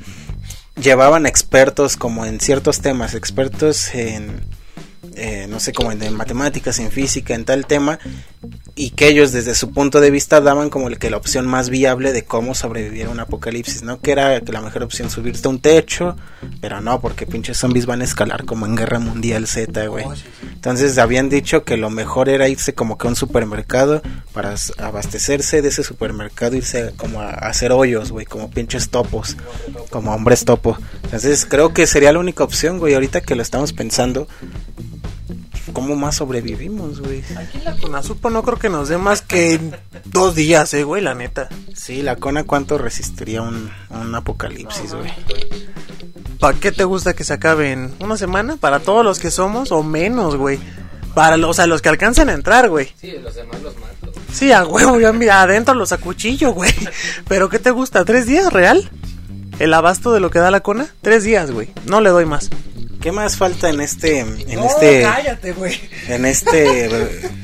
llevaban 0.81 1.27
expertos 1.27 1.97
como 1.97 2.25
en 2.25 2.39
ciertos 2.39 2.81
temas, 2.81 3.13
expertos 3.13 3.93
en, 3.93 4.41
eh, 5.19 5.47
no 5.49 5.59
sé, 5.59 5.73
como 5.73 5.91
en, 5.91 6.13
matemáticas, 6.13 6.77
en 6.77 6.91
física, 6.91 7.33
en 7.33 7.43
tal 7.43 7.65
tema, 7.65 7.97
y 8.75 8.91
que 8.91 9.07
ellos 9.07 9.31
desde 9.31 9.55
su 9.55 9.71
punto 9.71 9.99
de 9.99 10.11
vista 10.11 10.41
daban 10.41 10.69
como 10.69 10.87
el 10.87 10.99
que 10.99 11.09
la 11.09 11.17
opción 11.17 11.47
más 11.47 11.71
viable 11.71 12.13
de 12.13 12.23
cómo 12.23 12.53
sobrevivir 12.53 13.07
a 13.07 13.09
un 13.09 13.19
apocalipsis, 13.19 13.81
¿no? 13.81 13.99
Que 13.99 14.11
era 14.11 14.39
que 14.41 14.51
la 14.51 14.61
mejor 14.61 14.83
opción 14.83 15.09
subirte 15.09 15.47
a 15.47 15.49
un 15.49 15.59
techo, 15.59 16.15
pero 16.61 16.81
no, 16.81 17.01
porque 17.01 17.25
pinches 17.25 17.57
zombies 17.57 17.87
van 17.87 18.01
a 18.01 18.03
escalar 18.03 18.45
como 18.45 18.67
en 18.67 18.75
Guerra 18.75 18.99
Mundial 18.99 19.47
Z, 19.47 19.87
güey. 19.87 20.05
Oh, 20.05 20.13
Entonces 20.53 20.99
habían 20.99 21.29
dicho 21.29 21.63
que 21.63 21.77
lo 21.77 21.89
mejor 21.89 22.29
era 22.29 22.47
irse 22.47 22.75
como 22.75 22.99
que 22.99 23.07
a 23.07 23.09
un 23.09 23.15
supermercado 23.15 24.03
para 24.33 24.53
abastecerse 24.77 25.63
de 25.63 25.69
ese 25.69 25.83
supermercado, 25.83 26.55
irse 26.55 26.93
como 26.95 27.21
a, 27.21 27.31
hacer 27.31 27.71
hoyos, 27.71 28.11
güey, 28.11 28.27
como 28.27 28.51
pinches 28.51 28.89
topos, 28.89 29.35
como 29.89 30.13
hombres 30.13 30.45
topo. 30.45 30.77
Entonces 31.05 31.47
creo 31.49 31.73
que 31.73 31.87
sería 31.87 32.13
la 32.13 32.19
única 32.19 32.43
opción, 32.43 32.77
güey, 32.77 32.93
ahorita 32.93 33.21
que 33.21 33.35
lo 33.35 33.41
estamos 33.41 33.73
pensando 33.73 34.27
¿Cómo 35.73 35.95
más 35.95 36.15
sobrevivimos, 36.15 37.01
güey? 37.01 37.23
Aquí 37.37 37.59
la 37.63 37.75
Conasupo 37.75 38.29
no 38.29 38.43
creo 38.43 38.57
que 38.57 38.69
nos 38.69 38.89
dé 38.89 38.97
más 38.97 39.21
que 39.21 39.59
dos 40.05 40.35
días, 40.35 40.73
eh, 40.73 40.83
güey, 40.83 41.01
la 41.01 41.13
neta. 41.13 41.49
Sí, 41.75 42.01
la 42.01 42.15
Cona, 42.15 42.43
¿cuánto 42.43 42.77
resistiría 42.77 43.41
un, 43.41 43.69
apocalipsis, 44.15 44.93
güey? 44.93 45.11
¿Para 46.39 46.57
qué 46.57 46.71
te 46.71 46.83
gusta 46.83 47.13
que 47.13 47.23
se 47.23 47.33
acabe 47.33 47.71
en 47.71 47.93
una 47.99 48.17
semana? 48.17 48.57
¿Para 48.57 48.79
todos 48.79 49.03
los 49.03 49.19
que 49.19 49.31
somos 49.31 49.71
o 49.71 49.83
menos, 49.83 50.35
güey? 50.35 50.59
Para 51.13 51.37
los, 51.37 51.51
o 51.51 51.53
sea, 51.53 51.67
los 51.67 51.81
que 51.81 51.89
alcanzan 51.89 52.29
a 52.29 52.33
entrar, 52.33 52.69
güey. 52.69 52.93
Sí, 52.99 53.13
los 53.21 53.35
demás 53.35 53.61
los 53.61 53.75
mato. 53.77 54.11
Sí, 54.31 54.51
a 54.51 54.65
huevo, 54.65 54.97
mira, 55.13 55.41
adentro 55.41 55.73
los 55.73 55.91
acuchillo, 55.91 56.53
güey. 56.53 56.73
Pero 57.27 57.49
¿qué 57.49 57.59
te 57.59 57.71
gusta? 57.71 58.05
¿Tres 58.05 58.27
días, 58.27 58.53
real? 58.53 58.89
¿El 59.59 59.73
abasto 59.73 60.13
de 60.13 60.19
lo 60.19 60.29
que 60.29 60.39
da 60.39 60.51
la 60.51 60.59
cona? 60.61 60.87
Tres 61.01 61.23
días, 61.23 61.51
güey. 61.51 61.69
No 61.85 62.01
le 62.01 62.11
doy 62.11 62.25
más. 62.25 62.49
¿Qué 63.07 63.13
más 63.13 63.37
falta 63.37 63.69
en 63.69 63.79
este 63.79 64.19
en 64.19 64.59
este 64.59 65.01
cállate, 65.01 65.55
en 66.09 66.25
este 66.25 66.89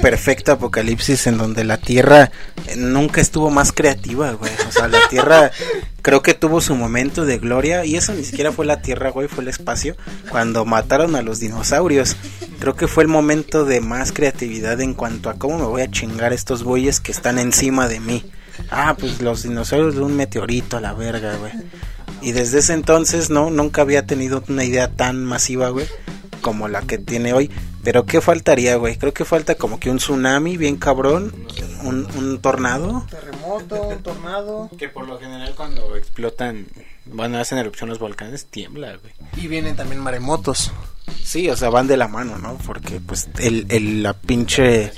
perfecto 0.01 0.51
apocalipsis 0.51 1.25
en 1.27 1.37
donde 1.37 1.63
la 1.63 1.77
Tierra 1.77 2.31
nunca 2.75 3.21
estuvo 3.21 3.49
más 3.49 3.71
creativa, 3.71 4.33
güey? 4.33 4.51
O 4.67 4.71
sea, 4.73 4.89
la 4.89 4.99
Tierra 5.09 5.51
creo 6.01 6.21
que 6.21 6.33
tuvo 6.33 6.59
su 6.59 6.75
momento 6.75 7.23
de 7.23 7.37
gloria 7.37 7.85
y 7.85 7.95
eso 7.95 8.13
ni 8.13 8.25
siquiera 8.25 8.51
fue 8.51 8.65
la 8.65 8.81
Tierra, 8.81 9.11
güey, 9.11 9.29
fue 9.29 9.41
el 9.41 9.47
espacio 9.47 9.95
cuando 10.29 10.65
mataron 10.65 11.15
a 11.15 11.21
los 11.21 11.39
dinosaurios. 11.39 12.17
Creo 12.59 12.75
que 12.75 12.89
fue 12.89 13.03
el 13.03 13.09
momento 13.09 13.63
de 13.63 13.79
más 13.79 14.11
creatividad 14.11 14.81
en 14.81 14.93
cuanto 14.93 15.29
a 15.29 15.35
cómo 15.35 15.59
me 15.59 15.65
voy 15.65 15.83
a 15.83 15.89
chingar 15.89 16.33
estos 16.33 16.65
bueyes 16.65 16.99
que 16.99 17.13
están 17.13 17.39
encima 17.39 17.87
de 17.87 18.01
mí. 18.01 18.25
Ah, 18.69 18.97
pues 18.99 19.21
los 19.21 19.43
dinosaurios 19.43 19.95
de 19.95 20.01
un 20.01 20.17
meteorito 20.17 20.75
a 20.75 20.81
la 20.81 20.91
verga, 20.91 21.37
güey. 21.37 21.53
Y 22.23 22.31
desde 22.31 22.59
ese 22.59 22.73
entonces, 22.73 23.29
no, 23.29 23.49
nunca 23.49 23.81
había 23.81 24.05
tenido 24.05 24.43
una 24.47 24.63
idea 24.63 24.89
tan 24.89 25.25
masiva, 25.25 25.69
güey, 25.69 25.85
como 26.41 26.69
la 26.69 26.81
que 26.81 26.97
tiene 26.97 27.33
hoy. 27.33 27.51
Pero 27.83 28.05
¿qué 28.05 28.21
faltaría, 28.21 28.77
güey? 28.77 28.95
Creo 28.95 29.13
que 29.13 29.25
falta 29.25 29.55
como 29.55 29.77
que 29.77 29.89
un 29.89 29.97
tsunami 29.97 30.55
bien 30.55 30.77
cabrón, 30.77 31.33
un, 31.83 32.07
un 32.15 32.39
tornado. 32.39 33.05
Terremoto, 33.09 33.89
un 33.89 34.03
tornado. 34.03 34.69
Que 34.77 34.87
por 34.87 35.05
lo 35.05 35.19
general 35.19 35.53
cuando 35.55 35.97
explotan, 35.97 36.65
van 37.05 37.35
a 37.35 37.41
hacer 37.41 37.57
erupción 37.57 37.89
los 37.89 37.99
volcanes, 37.99 38.45
tiembla, 38.45 38.95
güey. 38.95 39.13
Y 39.35 39.47
vienen 39.47 39.75
también 39.75 40.01
maremotos. 40.01 40.71
Sí, 41.21 41.49
o 41.49 41.57
sea, 41.57 41.69
van 41.69 41.87
de 41.87 41.97
la 41.97 42.07
mano, 42.07 42.37
¿no? 42.37 42.57
Porque 42.65 43.01
pues 43.01 43.27
el, 43.39 43.65
el 43.67 44.01
la 44.01 44.13
pinche 44.13 44.93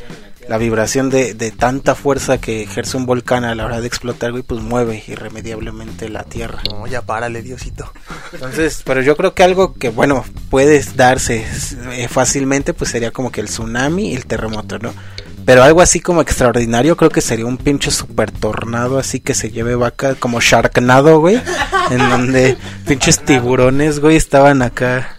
la 0.48 0.58
vibración 0.58 1.10
de, 1.10 1.34
de, 1.34 1.52
tanta 1.52 1.96
fuerza 1.96 2.38
que 2.38 2.64
ejerce 2.64 2.98
un 2.98 3.06
volcán 3.06 3.44
a 3.44 3.56
la 3.56 3.66
hora 3.66 3.82
de 3.82 3.88
explotar, 3.88 4.32
güey, 4.32 4.44
pues 4.44 4.62
mueve 4.62 5.04
irremediablemente 5.08 6.10
la 6.10 6.24
Tierra. 6.24 6.62
No, 6.70 6.86
ya 6.88 7.02
párale, 7.02 7.42
Diosito. 7.42 7.92
Entonces, 8.34 8.82
pero 8.86 9.02
yo 9.02 9.16
creo 9.18 9.34
que 9.34 9.44
algo 9.44 9.74
que, 9.74 9.90
bueno, 9.90 10.24
puede 10.50 10.84
darse 10.96 11.46
eh, 11.94 12.08
fácilmente, 12.08 12.74
pues 12.74 12.92
sería 12.92 13.12
como 13.12 13.32
que 13.32 13.42
el 13.42 13.48
tsunami 13.48 14.10
y 14.10 14.16
el 14.16 14.26
terremoto, 14.26 14.78
¿no? 14.80 14.94
Pero 15.46 15.64
algo 15.64 15.82
así 15.82 16.00
como 16.00 16.22
extraordinario, 16.22 16.98
creo 16.98 17.12
que 17.12 17.22
sería 17.22 17.46
un 17.46 17.58
pinche 17.58 17.92
super 17.92 18.32
tornado 18.32 18.98
así 18.98 19.20
que 19.20 19.36
se 19.36 19.52
lleve 19.52 19.76
vaca, 19.76 20.16
como 20.16 20.42
Sharknado, 20.42 21.20
güey. 21.20 21.40
en 21.92 22.10
donde 22.10 22.58
pinches 22.88 23.20
tiburones, 23.20 24.00
güey, 24.00 24.16
estaban 24.16 24.64
acá 24.64 25.15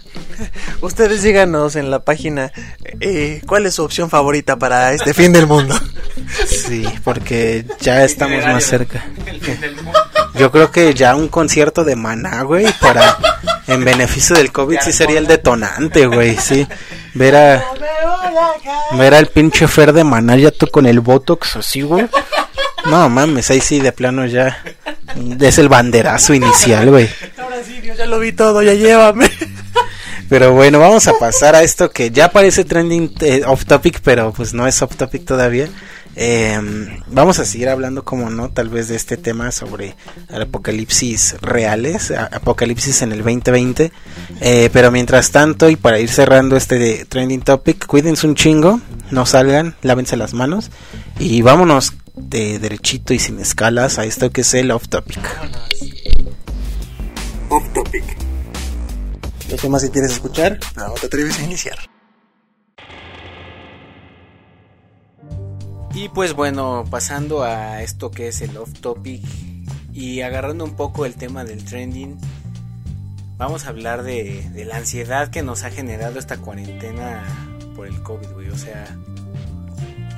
Ustedes 0.80 1.22
díganos 1.22 1.76
en 1.76 1.90
la 1.90 2.00
página 2.00 2.52
eh, 3.00 3.40
cuál 3.46 3.66
es 3.66 3.74
su 3.74 3.84
opción 3.84 4.10
favorita 4.10 4.56
para 4.56 4.92
este 4.92 5.14
fin 5.14 5.32
del 5.32 5.46
mundo. 5.46 5.78
Sí, 6.46 6.86
porque 7.04 7.64
ya 7.80 8.04
estamos 8.04 8.44
más 8.44 8.64
cerca. 8.64 9.04
Yo 10.34 10.50
creo 10.50 10.70
que 10.70 10.92
ya 10.94 11.14
un 11.14 11.28
concierto 11.28 11.84
de 11.84 11.96
Maná, 11.96 12.42
güey, 12.42 12.66
para 12.80 13.16
en 13.66 13.84
beneficio 13.84 14.36
del 14.36 14.52
COVID 14.52 14.78
sí 14.80 14.92
sería 14.92 15.18
el 15.18 15.26
detonante, 15.26 16.06
güey, 16.06 16.36
sí. 16.36 16.66
Ver 17.14 17.36
a 17.36 17.64
ver 18.92 19.14
al 19.14 19.28
pinche 19.28 19.66
Fer 19.66 19.92
de 19.92 20.04
Maná 20.04 20.36
ya 20.36 20.50
tú 20.50 20.66
con 20.66 20.86
el 20.86 21.00
Botox 21.00 21.56
así, 21.56 21.82
güey. 21.82 22.06
No 22.86 23.08
mames, 23.08 23.50
ahí 23.50 23.60
sí 23.60 23.80
de 23.80 23.92
plano 23.92 24.26
ya 24.26 24.62
es 25.40 25.58
el 25.58 25.68
banderazo 25.68 26.34
inicial, 26.34 26.90
güey. 26.90 27.08
Ahora 27.38 27.56
sí, 27.64 27.80
Dios, 27.80 27.96
ya 27.96 28.06
lo 28.06 28.18
vi 28.18 28.32
todo, 28.32 28.62
ya 28.62 28.74
llévame. 28.74 29.30
Pero 30.29 30.53
bueno, 30.53 30.81
vamos 30.81 31.07
a 31.07 31.18
pasar 31.18 31.55
a 31.55 31.62
esto 31.62 31.91
que 31.91 32.11
ya 32.11 32.31
parece 32.31 32.64
trending 32.64 33.12
eh, 33.20 33.43
off 33.47 33.64
topic, 33.64 34.01
pero 34.03 34.33
pues 34.33 34.55
no 34.55 34.66
es 34.66 34.83
off 34.83 34.97
topic 34.97 35.24
todavía. 35.24 35.68
Em, 36.18 37.03
vamos 37.09 37.39
a 37.39 37.45
seguir 37.45 37.68
hablando, 37.68 38.03
como 38.03 38.31
no, 38.31 38.49
tal 38.51 38.70
vez 38.70 38.89
de 38.89 38.97
este 38.97 39.18
tema 39.18 39.53
sobre 39.53 39.95
apocalipsis 40.33 41.37
reales, 41.43 42.11
apocalipsis 42.11 43.03
en 43.03 43.12
el 43.12 43.18
2020. 43.18 43.93
Eh, 44.41 44.70
pero 44.72 44.91
mientras 44.91 45.31
tanto, 45.31 45.68
y 45.68 45.77
para 45.77 46.01
ir 46.01 46.09
cerrando 46.09 46.57
este 46.57 47.05
trending 47.05 47.43
topic, 47.43 47.87
cuídense 47.87 48.27
un 48.27 48.35
chingo, 48.35 48.81
no 49.11 49.27
salgan, 49.27 49.77
lávense 49.83 50.16
las 50.16 50.33
manos 50.33 50.70
y 51.18 51.43
vámonos 51.43 51.93
de 52.14 52.59
derechito 52.59 53.12
y 53.12 53.18
sin 53.18 53.39
escalas 53.39 53.99
a 53.99 54.07
esto 54.07 54.31
que 54.31 54.41
es 54.41 54.55
el 54.55 54.70
off 54.70 54.89
topic. 54.89 55.20
Off 57.51 57.72
topic. 57.74 58.15
¿Qué 59.49 59.57
temas 59.57 59.82
si 59.82 59.90
quieres 59.90 60.12
escuchar? 60.12 60.59
No 60.76 60.94
te 60.94 61.07
atreves 61.07 61.38
a 61.38 61.44
iniciar. 61.44 61.78
Y 65.94 66.09
pues 66.11 66.34
bueno, 66.34 66.84
pasando 66.90 67.42
a 67.42 67.82
esto 67.82 68.11
que 68.11 68.28
es 68.28 68.40
el 68.42 68.57
off 68.57 68.72
topic 68.80 69.22
y 69.92 70.20
agarrando 70.20 70.64
un 70.64 70.74
poco 70.74 71.07
el 71.07 71.14
tema 71.14 71.44
del 71.44 71.64
trending, 71.64 72.18
vamos 73.38 73.66
a 73.66 73.68
hablar 73.68 74.03
de, 74.03 74.51
de 74.51 74.64
la 74.64 74.76
ansiedad 74.76 75.28
que 75.30 75.42
nos 75.42 75.62
ha 75.62 75.70
generado 75.70 76.18
esta 76.18 76.38
cuarentena 76.38 77.24
por 77.76 77.86
el 77.86 78.03
COVID, 78.03 78.32
güey. 78.32 78.49
O 78.49 78.59
sea, 78.59 78.84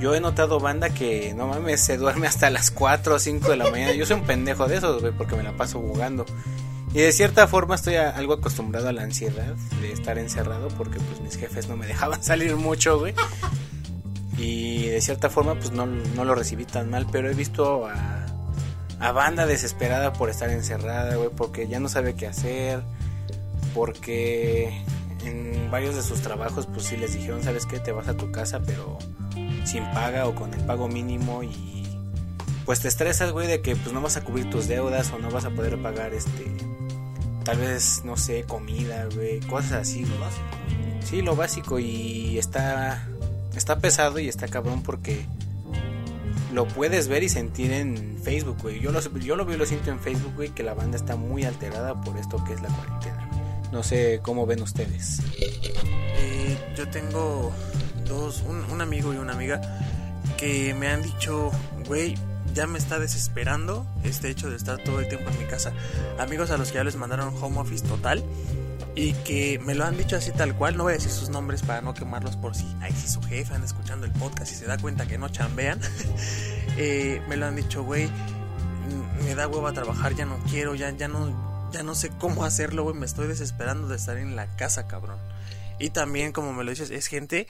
yo 0.01 0.15
he 0.15 0.19
notado 0.19 0.59
banda 0.59 0.89
que 0.89 1.33
no 1.33 1.47
mames, 1.47 1.81
se 1.81 1.97
duerme 1.97 2.27
hasta 2.27 2.49
las 2.49 2.71
4 2.71 3.15
o 3.15 3.19
5 3.19 3.51
de 3.51 3.57
la 3.57 3.69
mañana. 3.69 3.93
Yo 3.93 4.05
soy 4.05 4.19
un 4.19 4.25
pendejo 4.25 4.67
de 4.67 4.77
esos, 4.77 5.01
güey, 5.01 5.13
porque 5.13 5.35
me 5.35 5.43
la 5.43 5.55
paso 5.55 5.79
jugando. 5.79 6.25
Y 6.93 6.99
de 6.99 7.11
cierta 7.11 7.47
forma 7.47 7.75
estoy 7.75 7.95
algo 7.95 8.33
acostumbrado 8.33 8.89
a 8.89 8.91
la 8.91 9.03
ansiedad 9.03 9.53
de 9.79 9.91
estar 9.91 10.17
encerrado 10.17 10.69
porque 10.69 10.99
pues 10.99 11.21
mis 11.21 11.37
jefes 11.37 11.67
no 11.69 11.77
me 11.77 11.85
dejaban 11.85 12.23
salir 12.23 12.55
mucho, 12.55 12.99
güey. 12.99 13.13
Y 14.37 14.87
de 14.87 15.01
cierta 15.01 15.29
forma 15.29 15.55
pues 15.55 15.71
no, 15.71 15.85
lo 15.85 16.35
recibí 16.35 16.65
tan 16.65 16.89
mal, 16.89 17.05
pero 17.11 17.29
he 17.29 17.33
visto 17.33 17.87
a, 17.87 18.25
a 18.99 19.11
banda 19.11 19.45
desesperada 19.45 20.13
por 20.13 20.29
estar 20.29 20.49
encerrada, 20.49 21.15
güey, 21.15 21.29
porque 21.29 21.67
ya 21.67 21.79
no 21.79 21.89
sabe 21.89 22.15
qué 22.15 22.25
hacer, 22.27 22.81
porque 23.73 24.83
en 25.25 25.69
varios 25.69 25.95
de 25.95 26.01
sus 26.01 26.21
trabajos 26.21 26.67
pues 26.67 26.85
sí 26.85 26.97
les 26.97 27.13
dijeron, 27.13 27.43
¿sabes 27.43 27.65
qué? 27.65 27.79
Te 27.79 27.91
vas 27.91 28.07
a 28.07 28.15
tu 28.15 28.31
casa, 28.31 28.61
pero 28.65 28.97
sin 29.65 29.83
paga 29.91 30.25
o 30.25 30.33
con 30.33 30.53
el 30.53 30.61
pago 30.65 30.87
mínimo 30.87 31.43
y 31.43 31.78
pues 32.69 32.81
te 32.81 32.87
estresas, 32.87 33.31
güey, 33.31 33.47
de 33.47 33.61
que 33.61 33.75
pues 33.75 33.91
no 33.93 33.99
vas 33.99 34.15
a 34.15 34.23
cubrir 34.23 34.47
tus 34.51 34.67
deudas 34.67 35.11
o 35.11 35.17
no 35.17 35.31
vas 35.31 35.43
a 35.43 35.49
poder 35.49 35.81
pagar 35.81 36.13
este 36.13 36.45
tal 37.43 37.57
vez, 37.57 38.03
no 38.05 38.15
sé, 38.15 38.43
comida, 38.43 39.07
güey, 39.15 39.39
cosas 39.39 39.71
así, 39.71 40.05
lo 40.05 40.19
básico. 40.19 40.45
Sí, 41.03 41.23
lo 41.23 41.35
básico 41.35 41.79
y 41.79 42.37
está 42.37 43.07
está 43.55 43.79
pesado 43.79 44.19
y 44.19 44.29
está 44.29 44.47
cabrón 44.47 44.83
porque 44.83 45.25
lo 46.53 46.67
puedes 46.67 47.07
ver 47.07 47.23
y 47.23 47.29
sentir 47.29 47.71
en 47.71 48.19
Facebook, 48.21 48.57
güey. 48.61 48.79
Yo 48.79 48.91
lo, 48.91 49.01
yo 49.17 49.35
lo 49.35 49.45
veo 49.45 49.55
y 49.55 49.57
lo 49.57 49.65
siento 49.65 49.89
en 49.89 49.99
Facebook, 49.99 50.35
güey, 50.35 50.49
que 50.49 50.61
la 50.61 50.75
banda 50.75 50.95
está 50.95 51.15
muy 51.15 51.45
alterada 51.45 51.99
por 51.99 52.17
esto 52.17 52.43
que 52.43 52.53
es 52.53 52.61
la 52.61 52.69
cuarentena. 52.69 53.31
No 53.71 53.81
sé 53.81 54.19
cómo 54.21 54.45
ven 54.45 54.61
ustedes. 54.61 55.23
Eh, 55.39 56.55
yo 56.77 56.87
tengo 56.87 57.51
dos, 58.05 58.43
un, 58.47 58.63
un 58.65 58.79
amigo 58.79 59.11
y 59.11 59.17
una 59.17 59.33
amiga 59.33 59.59
que 60.37 60.75
me 60.75 60.87
han 60.87 61.01
dicho, 61.01 61.49
güey, 61.87 62.15
ya 62.53 62.67
me 62.67 62.77
está 62.77 62.99
desesperando 62.99 63.85
este 64.03 64.29
hecho 64.29 64.49
de 64.49 64.55
estar 64.55 64.77
todo 64.83 64.99
el 64.99 65.07
tiempo 65.07 65.29
en 65.29 65.39
mi 65.39 65.45
casa. 65.45 65.73
Amigos 66.17 66.51
a 66.51 66.57
los 66.57 66.69
que 66.69 66.75
ya 66.75 66.83
les 66.83 66.95
mandaron 66.95 67.33
home 67.41 67.59
office 67.59 67.85
total 67.85 68.23
y 68.95 69.13
que 69.13 69.59
me 69.59 69.75
lo 69.75 69.85
han 69.85 69.97
dicho 69.97 70.15
así 70.15 70.31
tal 70.31 70.55
cual, 70.55 70.75
no 70.75 70.83
voy 70.83 70.91
a 70.91 70.95
decir 70.95 71.11
sus 71.11 71.29
nombres 71.29 71.61
para 71.61 71.81
no 71.81 71.93
quemarlos 71.93 72.35
por 72.35 72.55
si, 72.55 72.65
ay, 72.81 72.91
si 72.91 73.07
su 73.07 73.21
jefe 73.21 73.53
anda 73.53 73.65
escuchando 73.65 74.05
el 74.05 74.11
podcast 74.13 74.51
y 74.51 74.55
se 74.55 74.65
da 74.65 74.77
cuenta 74.77 75.07
que 75.07 75.17
no 75.17 75.29
chambean, 75.29 75.79
eh, 76.77 77.21
me 77.29 77.37
lo 77.37 77.45
han 77.45 77.55
dicho, 77.55 77.83
güey, 77.83 78.09
me 79.23 79.35
da 79.35 79.47
hueva 79.47 79.71
trabajar, 79.73 80.15
ya 80.15 80.25
no 80.25 80.37
quiero, 80.49 80.75
ya, 80.75 80.89
ya 80.91 81.07
no, 81.07 81.69
ya 81.71 81.83
no 81.83 81.95
sé 81.95 82.09
cómo 82.09 82.43
hacerlo, 82.43 82.83
güey, 82.83 82.95
me 82.95 83.05
estoy 83.05 83.27
desesperando 83.27 83.87
de 83.87 83.95
estar 83.95 84.17
en 84.17 84.35
la 84.35 84.47
casa, 84.55 84.87
cabrón. 84.87 85.19
Y 85.77 85.91
también, 85.91 86.33
como 86.33 86.51
me 86.51 86.63
lo 86.63 86.71
dices, 86.71 86.91
es 86.91 87.07
gente 87.07 87.47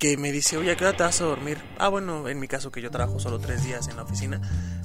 que 0.00 0.16
me 0.16 0.32
dice, 0.32 0.56
oye, 0.56 0.72
¿a 0.72 0.76
qué 0.76 0.84
hora 0.86 0.96
te 0.96 1.02
vas 1.02 1.20
a 1.20 1.24
dormir? 1.24 1.58
Ah, 1.78 1.88
bueno, 1.88 2.26
en 2.26 2.40
mi 2.40 2.48
caso 2.48 2.72
que 2.72 2.80
yo 2.80 2.90
trabajo 2.90 3.20
solo 3.20 3.38
tres 3.38 3.64
días 3.64 3.86
en 3.86 3.96
la 3.96 4.02
oficina. 4.02 4.40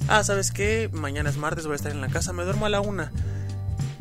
Ah, 0.08 0.22
¿sabes 0.22 0.52
qué? 0.52 0.90
Mañana 0.92 1.30
es 1.30 1.38
martes, 1.38 1.64
voy 1.64 1.72
a 1.72 1.76
estar 1.76 1.90
en 1.90 2.02
la 2.02 2.08
casa, 2.08 2.34
me 2.34 2.44
duermo 2.44 2.66
a 2.66 2.68
la 2.68 2.82
una. 2.82 3.10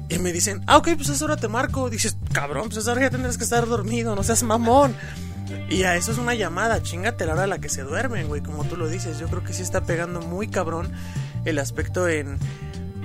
Y 0.10 0.20
me 0.20 0.34
dicen, 0.34 0.62
ah, 0.68 0.76
ok, 0.76 0.90
pues 0.98 1.10
a 1.10 1.14
esa 1.14 1.24
hora 1.24 1.38
te 1.38 1.48
marco. 1.48 1.90
Dices, 1.90 2.18
cabrón, 2.34 2.66
pues 2.66 2.78
a 2.78 2.80
esa 2.82 2.92
hora 2.92 3.04
ya 3.04 3.10
tendrás 3.12 3.38
que 3.38 3.46
estar 3.46 3.66
dormido, 3.66 4.14
no 4.14 4.24
seas 4.24 4.44
mamón. 4.44 4.94
Y 5.70 5.84
a 5.84 5.96
eso 5.96 6.12
es 6.12 6.18
una 6.18 6.36
llamada, 6.36 6.84
chingate 6.84 7.26
la 7.26 7.32
hora 7.32 7.44
a 7.44 7.48
la 7.48 7.60
que 7.60 7.70
se 7.70 7.84
duermen, 7.84 8.28
güey, 8.28 8.42
como 8.42 8.66
tú 8.66 8.76
lo 8.76 8.90
dices. 8.90 9.18
Yo 9.18 9.28
creo 9.28 9.42
que 9.42 9.54
sí 9.54 9.62
está 9.62 9.86
pegando 9.86 10.20
muy 10.20 10.50
cabrón 10.50 10.92
el 11.46 11.60
aspecto 11.60 12.10
en 12.10 12.38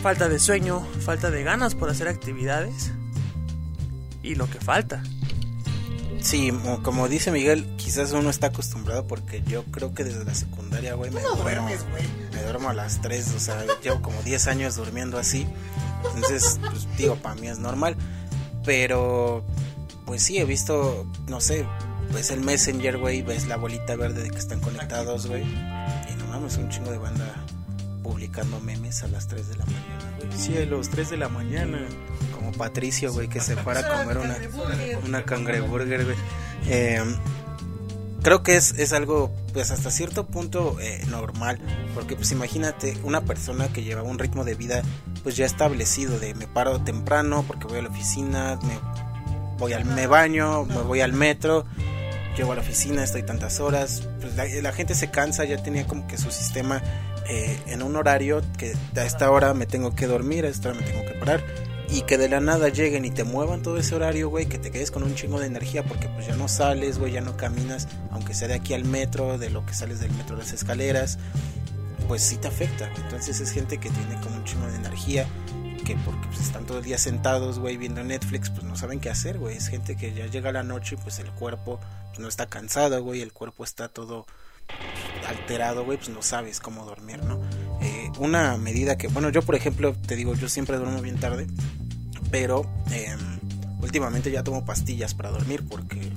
falta 0.02 0.28
de 0.28 0.40
sueño, 0.40 0.84
falta 1.04 1.30
de 1.30 1.44
ganas 1.44 1.76
por 1.76 1.88
hacer 1.88 2.08
actividades 2.08 2.90
y 4.24 4.34
lo 4.34 4.50
que 4.50 4.58
falta. 4.58 5.00
Sí, 6.22 6.52
mo- 6.52 6.82
como 6.82 7.08
dice 7.08 7.30
Miguel, 7.32 7.66
quizás 7.76 8.12
uno 8.12 8.28
está 8.30 8.48
acostumbrado 8.48 9.06
porque 9.06 9.42
yo 9.46 9.64
creo 9.64 9.94
que 9.94 10.04
desde 10.04 10.24
la 10.24 10.34
secundaria, 10.34 10.94
güey, 10.94 11.10
me 11.10 11.20
duermo. 11.42 11.68
Me 12.34 12.42
duermo 12.42 12.68
a 12.68 12.74
las 12.74 13.00
3, 13.00 13.32
o 13.34 13.40
sea, 13.40 13.64
llevo 13.82 14.02
como 14.02 14.22
10 14.22 14.46
años 14.46 14.76
durmiendo 14.76 15.18
así. 15.18 15.46
Entonces, 16.14 16.58
pues 16.70 16.86
digo, 16.96 17.16
para 17.16 17.34
mí 17.36 17.48
es 17.48 17.58
normal. 17.58 17.96
Pero, 18.64 19.42
pues 20.04 20.22
sí, 20.22 20.38
he 20.38 20.44
visto, 20.44 21.06
no 21.28 21.40
sé, 21.40 21.66
ves 22.12 22.30
el 22.30 22.40
Messenger, 22.40 22.98
güey, 22.98 23.22
ves 23.22 23.46
la 23.46 23.56
bolita 23.56 23.96
verde 23.96 24.22
de 24.22 24.30
que 24.30 24.38
están 24.38 24.60
conectados, 24.60 25.26
güey. 25.26 25.42
Y 25.42 26.14
no 26.18 26.26
mames, 26.28 26.56
un 26.58 26.68
chingo 26.68 26.90
de 26.90 26.98
banda 26.98 27.34
publicando 28.02 28.60
memes 28.60 29.02
a 29.02 29.08
las 29.08 29.26
3 29.28 29.48
de 29.48 29.56
la 29.56 29.64
mañana, 29.64 30.14
güey. 30.18 30.38
Sí, 30.38 30.56
a 30.56 30.66
las 30.66 30.90
3 30.90 31.10
de 31.10 31.16
la 31.16 31.28
mañana. 31.28 31.78
Como 32.50 32.64
Patricio, 32.64 33.12
güey, 33.12 33.28
que 33.28 33.40
se 33.40 33.56
para 33.56 33.80
a 33.80 34.02
comer 34.02 34.18
una, 34.18 34.36
una 35.04 35.24
cangreburger, 35.24 36.04
güey. 36.04 36.16
Eh, 36.66 37.02
creo 38.22 38.42
que 38.42 38.56
es, 38.56 38.72
es 38.78 38.92
algo, 38.92 39.30
pues 39.52 39.70
hasta 39.70 39.90
cierto 39.90 40.26
punto 40.26 40.78
eh, 40.80 41.04
normal. 41.08 41.58
Porque, 41.94 42.16
pues 42.16 42.32
imagínate, 42.32 42.96
una 43.02 43.22
persona 43.22 43.68
que 43.68 43.82
lleva 43.82 44.02
un 44.02 44.18
ritmo 44.18 44.44
de 44.44 44.54
vida, 44.54 44.82
pues 45.22 45.36
ya 45.36 45.46
establecido, 45.46 46.18
de 46.18 46.34
me 46.34 46.46
paro 46.46 46.80
temprano 46.80 47.44
porque 47.46 47.66
voy 47.66 47.78
a 47.78 47.82
la 47.82 47.88
oficina, 47.88 48.58
me, 48.62 48.78
voy 49.58 49.72
al, 49.72 49.84
me 49.84 50.06
baño, 50.06 50.64
me 50.64 50.82
voy 50.82 51.00
al 51.00 51.12
metro, 51.12 51.66
llego 52.36 52.52
a 52.52 52.54
la 52.54 52.62
oficina, 52.62 53.04
estoy 53.04 53.22
tantas 53.22 53.60
horas. 53.60 54.08
Pues 54.20 54.34
la, 54.36 54.46
la 54.46 54.72
gente 54.72 54.94
se 54.94 55.10
cansa, 55.10 55.44
ya 55.44 55.62
tenía 55.62 55.86
como 55.86 56.06
que 56.06 56.18
su 56.18 56.30
sistema 56.30 56.82
eh, 57.28 57.60
en 57.66 57.82
un 57.82 57.94
horario 57.94 58.42
que 58.58 58.72
a 58.96 59.04
esta 59.04 59.30
hora 59.30 59.54
me 59.54 59.66
tengo 59.66 59.94
que 59.94 60.08
dormir, 60.08 60.46
a 60.46 60.48
esta 60.48 60.70
hora 60.70 60.80
me 60.80 60.86
tengo 60.86 61.04
que 61.04 61.14
parar. 61.14 61.44
Y 61.92 62.02
que 62.02 62.18
de 62.18 62.28
la 62.28 62.40
nada 62.40 62.68
lleguen 62.68 63.04
y 63.04 63.10
te 63.10 63.24
muevan 63.24 63.62
todo 63.62 63.76
ese 63.76 63.96
horario, 63.96 64.28
güey, 64.28 64.46
que 64.46 64.58
te 64.58 64.70
quedes 64.70 64.90
con 64.90 65.02
un 65.02 65.14
chingo 65.14 65.40
de 65.40 65.46
energía 65.46 65.84
porque 65.84 66.08
pues 66.08 66.26
ya 66.26 66.36
no 66.36 66.46
sales, 66.46 66.98
güey, 66.98 67.12
ya 67.12 67.20
no 67.20 67.36
caminas, 67.36 67.88
aunque 68.12 68.32
sea 68.32 68.48
de 68.48 68.54
aquí 68.54 68.74
al 68.74 68.84
metro, 68.84 69.38
de 69.38 69.50
lo 69.50 69.66
que 69.66 69.74
sales 69.74 69.98
del 69.98 70.12
metro 70.12 70.36
las 70.36 70.52
escaleras, 70.52 71.18
pues 72.06 72.22
sí 72.22 72.36
te 72.36 72.48
afecta. 72.48 72.90
Entonces 72.96 73.40
es 73.40 73.50
gente 73.50 73.78
que 73.78 73.90
tiene 73.90 74.20
como 74.20 74.36
un 74.36 74.44
chingo 74.44 74.66
de 74.66 74.76
energía, 74.76 75.26
que 75.84 75.96
porque 76.04 76.28
pues, 76.28 76.40
están 76.40 76.64
todo 76.64 76.78
el 76.78 76.84
día 76.84 76.98
sentados, 76.98 77.58
güey, 77.58 77.76
viendo 77.76 78.04
Netflix, 78.04 78.50
pues 78.50 78.62
no 78.62 78.76
saben 78.76 79.00
qué 79.00 79.10
hacer, 79.10 79.38
güey. 79.38 79.56
Es 79.56 79.68
gente 79.68 79.96
que 79.96 80.14
ya 80.14 80.26
llega 80.26 80.52
la 80.52 80.62
noche 80.62 80.94
y 80.94 81.02
pues 81.02 81.18
el 81.18 81.30
cuerpo 81.32 81.80
pues, 82.08 82.20
no 82.20 82.28
está 82.28 82.46
cansado, 82.46 83.02
güey, 83.02 83.20
el 83.20 83.32
cuerpo 83.32 83.64
está 83.64 83.88
todo 83.88 84.26
alterado, 85.26 85.84
güey, 85.84 85.98
pues 85.98 86.10
no 86.10 86.22
sabes 86.22 86.60
cómo 86.60 86.84
dormir, 86.84 87.22
¿no? 87.24 87.40
Eh, 87.80 88.10
una 88.18 88.56
medida 88.56 88.96
que, 88.98 89.08
bueno, 89.08 89.30
yo 89.30 89.42
por 89.42 89.54
ejemplo, 89.54 89.94
te 90.06 90.16
digo, 90.16 90.34
yo 90.34 90.48
siempre 90.48 90.76
duermo 90.76 91.00
bien 91.00 91.18
tarde, 91.18 91.46
pero 92.30 92.70
eh, 92.90 93.16
últimamente 93.80 94.30
ya 94.30 94.42
tomo 94.42 94.64
pastillas 94.64 95.14
para 95.14 95.30
dormir 95.30 95.64
porque 95.68 96.10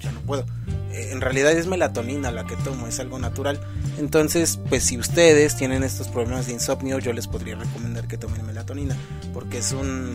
ya 0.00 0.12
no 0.12 0.20
puedo. 0.20 0.46
Eh, 0.92 1.10
en 1.12 1.20
realidad 1.20 1.52
es 1.52 1.66
melatonina 1.66 2.30
la 2.30 2.44
que 2.46 2.56
tomo, 2.56 2.86
es 2.86 2.98
algo 3.00 3.18
natural. 3.18 3.60
Entonces, 3.98 4.58
pues 4.68 4.84
si 4.84 4.98
ustedes 4.98 5.56
tienen 5.56 5.84
estos 5.84 6.08
problemas 6.08 6.46
de 6.46 6.54
insomnio, 6.54 6.98
yo 6.98 7.12
les 7.12 7.26
podría 7.26 7.56
recomendar 7.56 8.08
que 8.08 8.16
tomen 8.16 8.46
melatonina, 8.46 8.96
porque 9.32 9.58
es 9.58 9.72
un, 9.72 10.14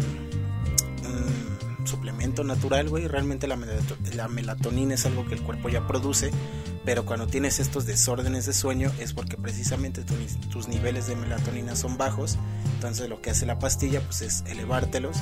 suplemento 1.85 2.43
natural, 2.43 2.89
güey. 2.89 3.07
Realmente 3.07 3.47
la, 3.47 3.57
la 4.15 4.27
melatonina 4.27 4.95
es 4.95 5.05
algo 5.05 5.25
que 5.27 5.35
el 5.35 5.41
cuerpo 5.41 5.69
ya 5.69 5.85
produce, 5.87 6.31
pero 6.85 7.05
cuando 7.05 7.27
tienes 7.27 7.59
estos 7.59 7.85
desórdenes 7.85 8.45
de 8.45 8.53
sueño 8.53 8.91
es 8.99 9.13
porque 9.13 9.37
precisamente 9.37 10.03
tu- 10.03 10.15
tus 10.49 10.67
niveles 10.67 11.07
de 11.07 11.15
melatonina 11.15 11.75
son 11.75 11.97
bajos. 11.97 12.37
Entonces 12.75 13.09
lo 13.09 13.21
que 13.21 13.31
hace 13.31 13.45
la 13.45 13.57
pastilla 13.59 14.01
pues 14.01 14.21
es 14.21 14.43
elevártelos 14.47 15.17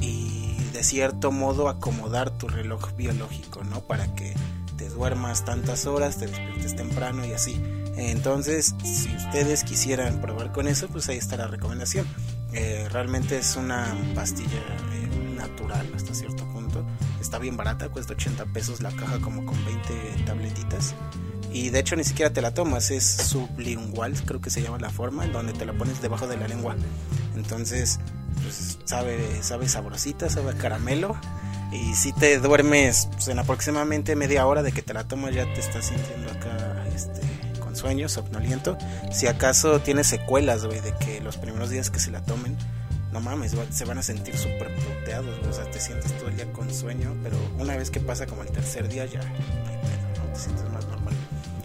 y 0.00 0.56
de 0.72 0.84
cierto 0.84 1.32
modo 1.32 1.68
acomodar 1.68 2.30
tu 2.30 2.48
reloj 2.48 2.92
biológico, 2.96 3.64
¿no? 3.64 3.80
Para 3.80 4.14
que 4.14 4.34
te 4.76 4.88
duermas 4.88 5.44
tantas 5.44 5.86
horas, 5.86 6.16
te 6.18 6.26
despiertes 6.26 6.76
temprano 6.76 7.24
y 7.26 7.32
así. 7.32 7.60
Entonces, 7.96 8.74
si 8.82 9.14
ustedes 9.14 9.64
quisieran 9.64 10.20
probar 10.20 10.52
con 10.52 10.68
eso, 10.68 10.88
pues 10.88 11.08
ahí 11.08 11.18
está 11.18 11.36
la 11.36 11.48
recomendación. 11.48 12.06
Eh, 12.52 12.88
realmente 12.90 13.36
es 13.38 13.56
una 13.56 13.94
pastilla 14.14 14.58
eh, 14.92 15.08
natural 15.36 15.86
hasta 15.94 16.14
cierto 16.14 16.44
punto. 16.52 16.84
Está 17.20 17.38
bien 17.38 17.56
barata, 17.56 17.88
cuesta 17.88 18.14
80 18.14 18.46
pesos 18.46 18.80
la 18.80 18.90
caja 18.92 19.18
como 19.20 19.44
con 19.44 19.62
20 19.64 20.24
tabletitas. 20.24 20.94
Y 21.52 21.70
de 21.70 21.80
hecho 21.80 21.96
ni 21.96 22.04
siquiera 22.04 22.32
te 22.32 22.40
la 22.40 22.54
tomas, 22.54 22.90
es 22.90 23.04
sublingual, 23.04 24.14
creo 24.24 24.40
que 24.40 24.50
se 24.50 24.62
llama 24.62 24.78
la 24.78 24.90
forma, 24.90 25.26
donde 25.26 25.52
te 25.52 25.66
la 25.66 25.72
pones 25.72 26.00
debajo 26.00 26.26
de 26.28 26.36
la 26.36 26.46
lengua. 26.46 26.76
Entonces, 27.34 27.98
pues 28.42 28.78
sabe, 28.84 29.42
sabe 29.42 29.68
sabrosita, 29.68 30.30
sabe 30.30 30.54
caramelo. 30.56 31.16
Y 31.72 31.94
si 31.94 32.12
te 32.12 32.38
duermes 32.38 33.08
pues, 33.12 33.28
en 33.28 33.38
aproximadamente 33.38 34.16
media 34.16 34.46
hora 34.46 34.62
de 34.62 34.72
que 34.72 34.82
te 34.82 34.94
la 34.94 35.04
tomas, 35.06 35.34
ya 35.34 35.44
te 35.52 35.60
estás 35.60 35.86
sintiendo 35.86 36.30
acá 36.30 36.84
este, 36.94 37.20
con 37.60 37.76
sueño, 37.76 38.08
somnoliento. 38.08 38.76
Si 39.12 39.26
acaso 39.26 39.80
tienes 39.80 40.06
secuelas, 40.06 40.64
güey, 40.64 40.80
de 40.80 40.94
que 40.94 41.20
los 41.20 41.36
primeros 41.36 41.70
días 41.70 41.90
que 41.90 42.00
se 42.00 42.10
la 42.10 42.22
tomen, 42.22 42.56
no 43.12 43.20
mames, 43.20 43.56
se 43.70 43.84
van 43.84 43.98
a 43.98 44.02
sentir 44.02 44.36
súper 44.36 44.74
puteados, 44.74 45.38
güey, 45.38 45.50
o 45.50 45.52
sea, 45.52 45.64
te 45.70 45.80
sientes 45.80 46.16
todo 46.16 46.28
el 46.28 46.36
día 46.36 46.52
con 46.52 46.72
sueño, 46.72 47.16
pero 47.22 47.36
una 47.58 47.76
vez 47.76 47.90
que 47.90 48.00
pasa 48.00 48.26
como 48.26 48.42
el 48.42 48.50
tercer 48.50 48.88
día 48.88 49.06
ya 49.06 49.20
no 49.20 49.26
hay 49.26 49.76
pedo, 49.78 50.24
¿no? 50.24 50.32
Te 50.32 50.38
sientes 50.38 50.64
más 50.70 50.86
normal. 50.86 51.14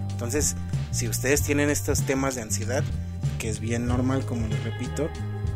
Entonces, 0.09 0.55
si 0.91 1.07
ustedes 1.07 1.43
tienen 1.43 1.69
estos 1.69 2.01
temas 2.03 2.35
de 2.35 2.41
ansiedad, 2.41 2.83
que 3.37 3.49
es 3.49 3.59
bien 3.59 3.85
normal, 3.85 4.25
como 4.25 4.47
les 4.47 4.63
repito, 4.63 5.09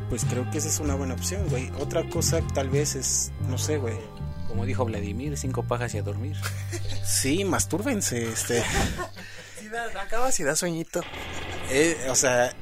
pues 0.09 0.25
creo 0.25 0.49
que 0.51 0.57
esa 0.57 0.67
es 0.67 0.79
una 0.79 0.95
buena 0.95 1.13
opción, 1.13 1.47
güey. 1.49 1.71
Otra 1.79 2.07
cosa 2.09 2.41
tal 2.53 2.69
vez 2.69 2.95
es, 2.95 3.31
no 3.47 3.57
sé, 3.57 3.77
güey. 3.77 3.97
Como 4.47 4.65
dijo 4.65 4.83
Vladimir, 4.83 5.37
cinco 5.37 5.63
pajas 5.63 5.93
y 5.93 5.99
a 5.99 6.03
dormir. 6.03 6.35
Sí, 7.05 7.43
mastúrbense, 7.43 8.29
este. 8.29 8.63
Si 9.59 9.67
da, 9.67 9.85
acabas 10.01 10.39
y 10.39 10.43
da 10.43 10.55
sueñito. 10.55 11.01
Eh, 11.69 12.07
o 12.09 12.15
sea, 12.15 12.53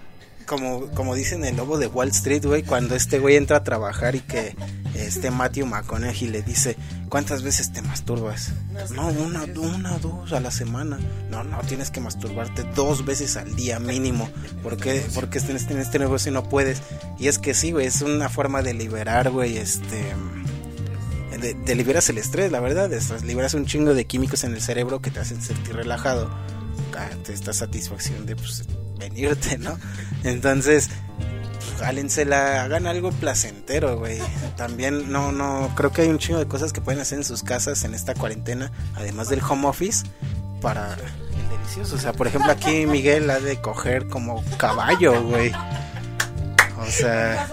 como, 0.47 0.87
como 0.91 1.13
dicen 1.13 1.43
el 1.45 1.57
lobo 1.57 1.77
de 1.77 1.85
Wall 1.87 2.09
Street, 2.09 2.43
güey, 2.45 2.63
cuando 2.63 2.95
este 2.95 3.19
güey 3.19 3.35
entra 3.35 3.57
a 3.57 3.63
trabajar 3.63 4.15
y 4.15 4.21
que 4.21 4.55
este 4.95 5.29
Matthew 5.29 5.67
McConaughey 5.67 6.27
le 6.29 6.41
dice, 6.41 6.75
¿cuántas 7.09 7.43
veces 7.43 7.71
te 7.71 7.81
masturbas? 7.83 8.51
No, 8.95 9.09
una, 9.09 9.43
una, 9.43 9.97
dos 9.99 10.31
a 10.33 10.39
la 10.39 10.49
semana. 10.49 10.97
No, 11.29 11.43
no, 11.43 11.59
tienes 11.67 11.91
que 11.91 11.99
masturbarte 11.99 12.63
dos 12.75 13.05
veces 13.05 13.37
al 13.37 13.55
día 13.55 13.79
mínimo. 13.79 14.29
¿Por 14.63 14.77
qué? 14.77 15.05
Porque 15.13 15.37
en 15.39 15.55
este, 15.55 15.79
este 15.79 15.99
negocio 15.99 16.31
no 16.31 16.49
puedes. 16.49 16.81
Y 17.19 17.27
es 17.27 17.37
que 17.37 17.53
sí, 17.53 17.71
güey, 17.73 17.85
es 17.85 18.01
una 18.01 18.29
forma 18.29 18.61
de 18.63 18.73
liberar, 18.73 19.29
güey, 19.29 19.57
este... 19.57 20.13
De, 21.39 21.53
de 21.53 21.75
liberas 21.75 22.09
el 22.09 22.17
estrés, 22.17 22.51
la 22.51 22.59
verdad, 22.59 22.91
estás- 22.91 23.23
liberas 23.23 23.53
un 23.53 23.67
chingo 23.67 23.93
de 23.93 24.07
químicos 24.07 24.43
en 24.43 24.55
el 24.55 24.61
cerebro 24.61 25.01
que 25.03 25.11
te 25.11 25.19
hacen 25.19 25.39
sentir 25.39 25.75
relajado 25.75 26.31
ah, 26.97 27.09
esta 27.29 27.53
satisfacción 27.53 28.25
de 28.25 28.35
pues, 28.35 28.63
venirte, 28.97 29.57
¿no? 29.57 29.77
Entonces, 30.23 30.89
jálensela, 31.79 32.63
hagan 32.63 32.87
algo 32.87 33.11
placentero, 33.11 33.97
güey. 33.97 34.19
También 34.55 35.11
no, 35.11 35.31
no, 35.31 35.71
creo 35.75 35.91
que 35.91 36.03
hay 36.03 36.09
un 36.09 36.17
chingo 36.17 36.39
de 36.39 36.47
cosas 36.47 36.73
que 36.73 36.81
pueden 36.81 36.99
hacer 37.01 37.19
en 37.19 37.23
sus 37.23 37.43
casas 37.43 37.83
en 37.83 37.93
esta 37.93 38.13
cuarentena, 38.13 38.71
además 38.95 39.29
del 39.29 39.41
home 39.41 39.67
office, 39.67 40.05
para 40.61 40.93
el 40.93 41.49
delicioso. 41.57 41.95
O 41.95 41.99
sea, 41.99 42.13
por 42.13 42.27
ejemplo, 42.27 42.51
aquí 42.51 42.85
Miguel 42.85 43.29
ha 43.29 43.39
de 43.39 43.61
coger 43.61 44.07
como 44.07 44.43
caballo, 44.57 45.21
güey. 45.23 45.51
O 46.79 46.89
sea, 46.89 47.47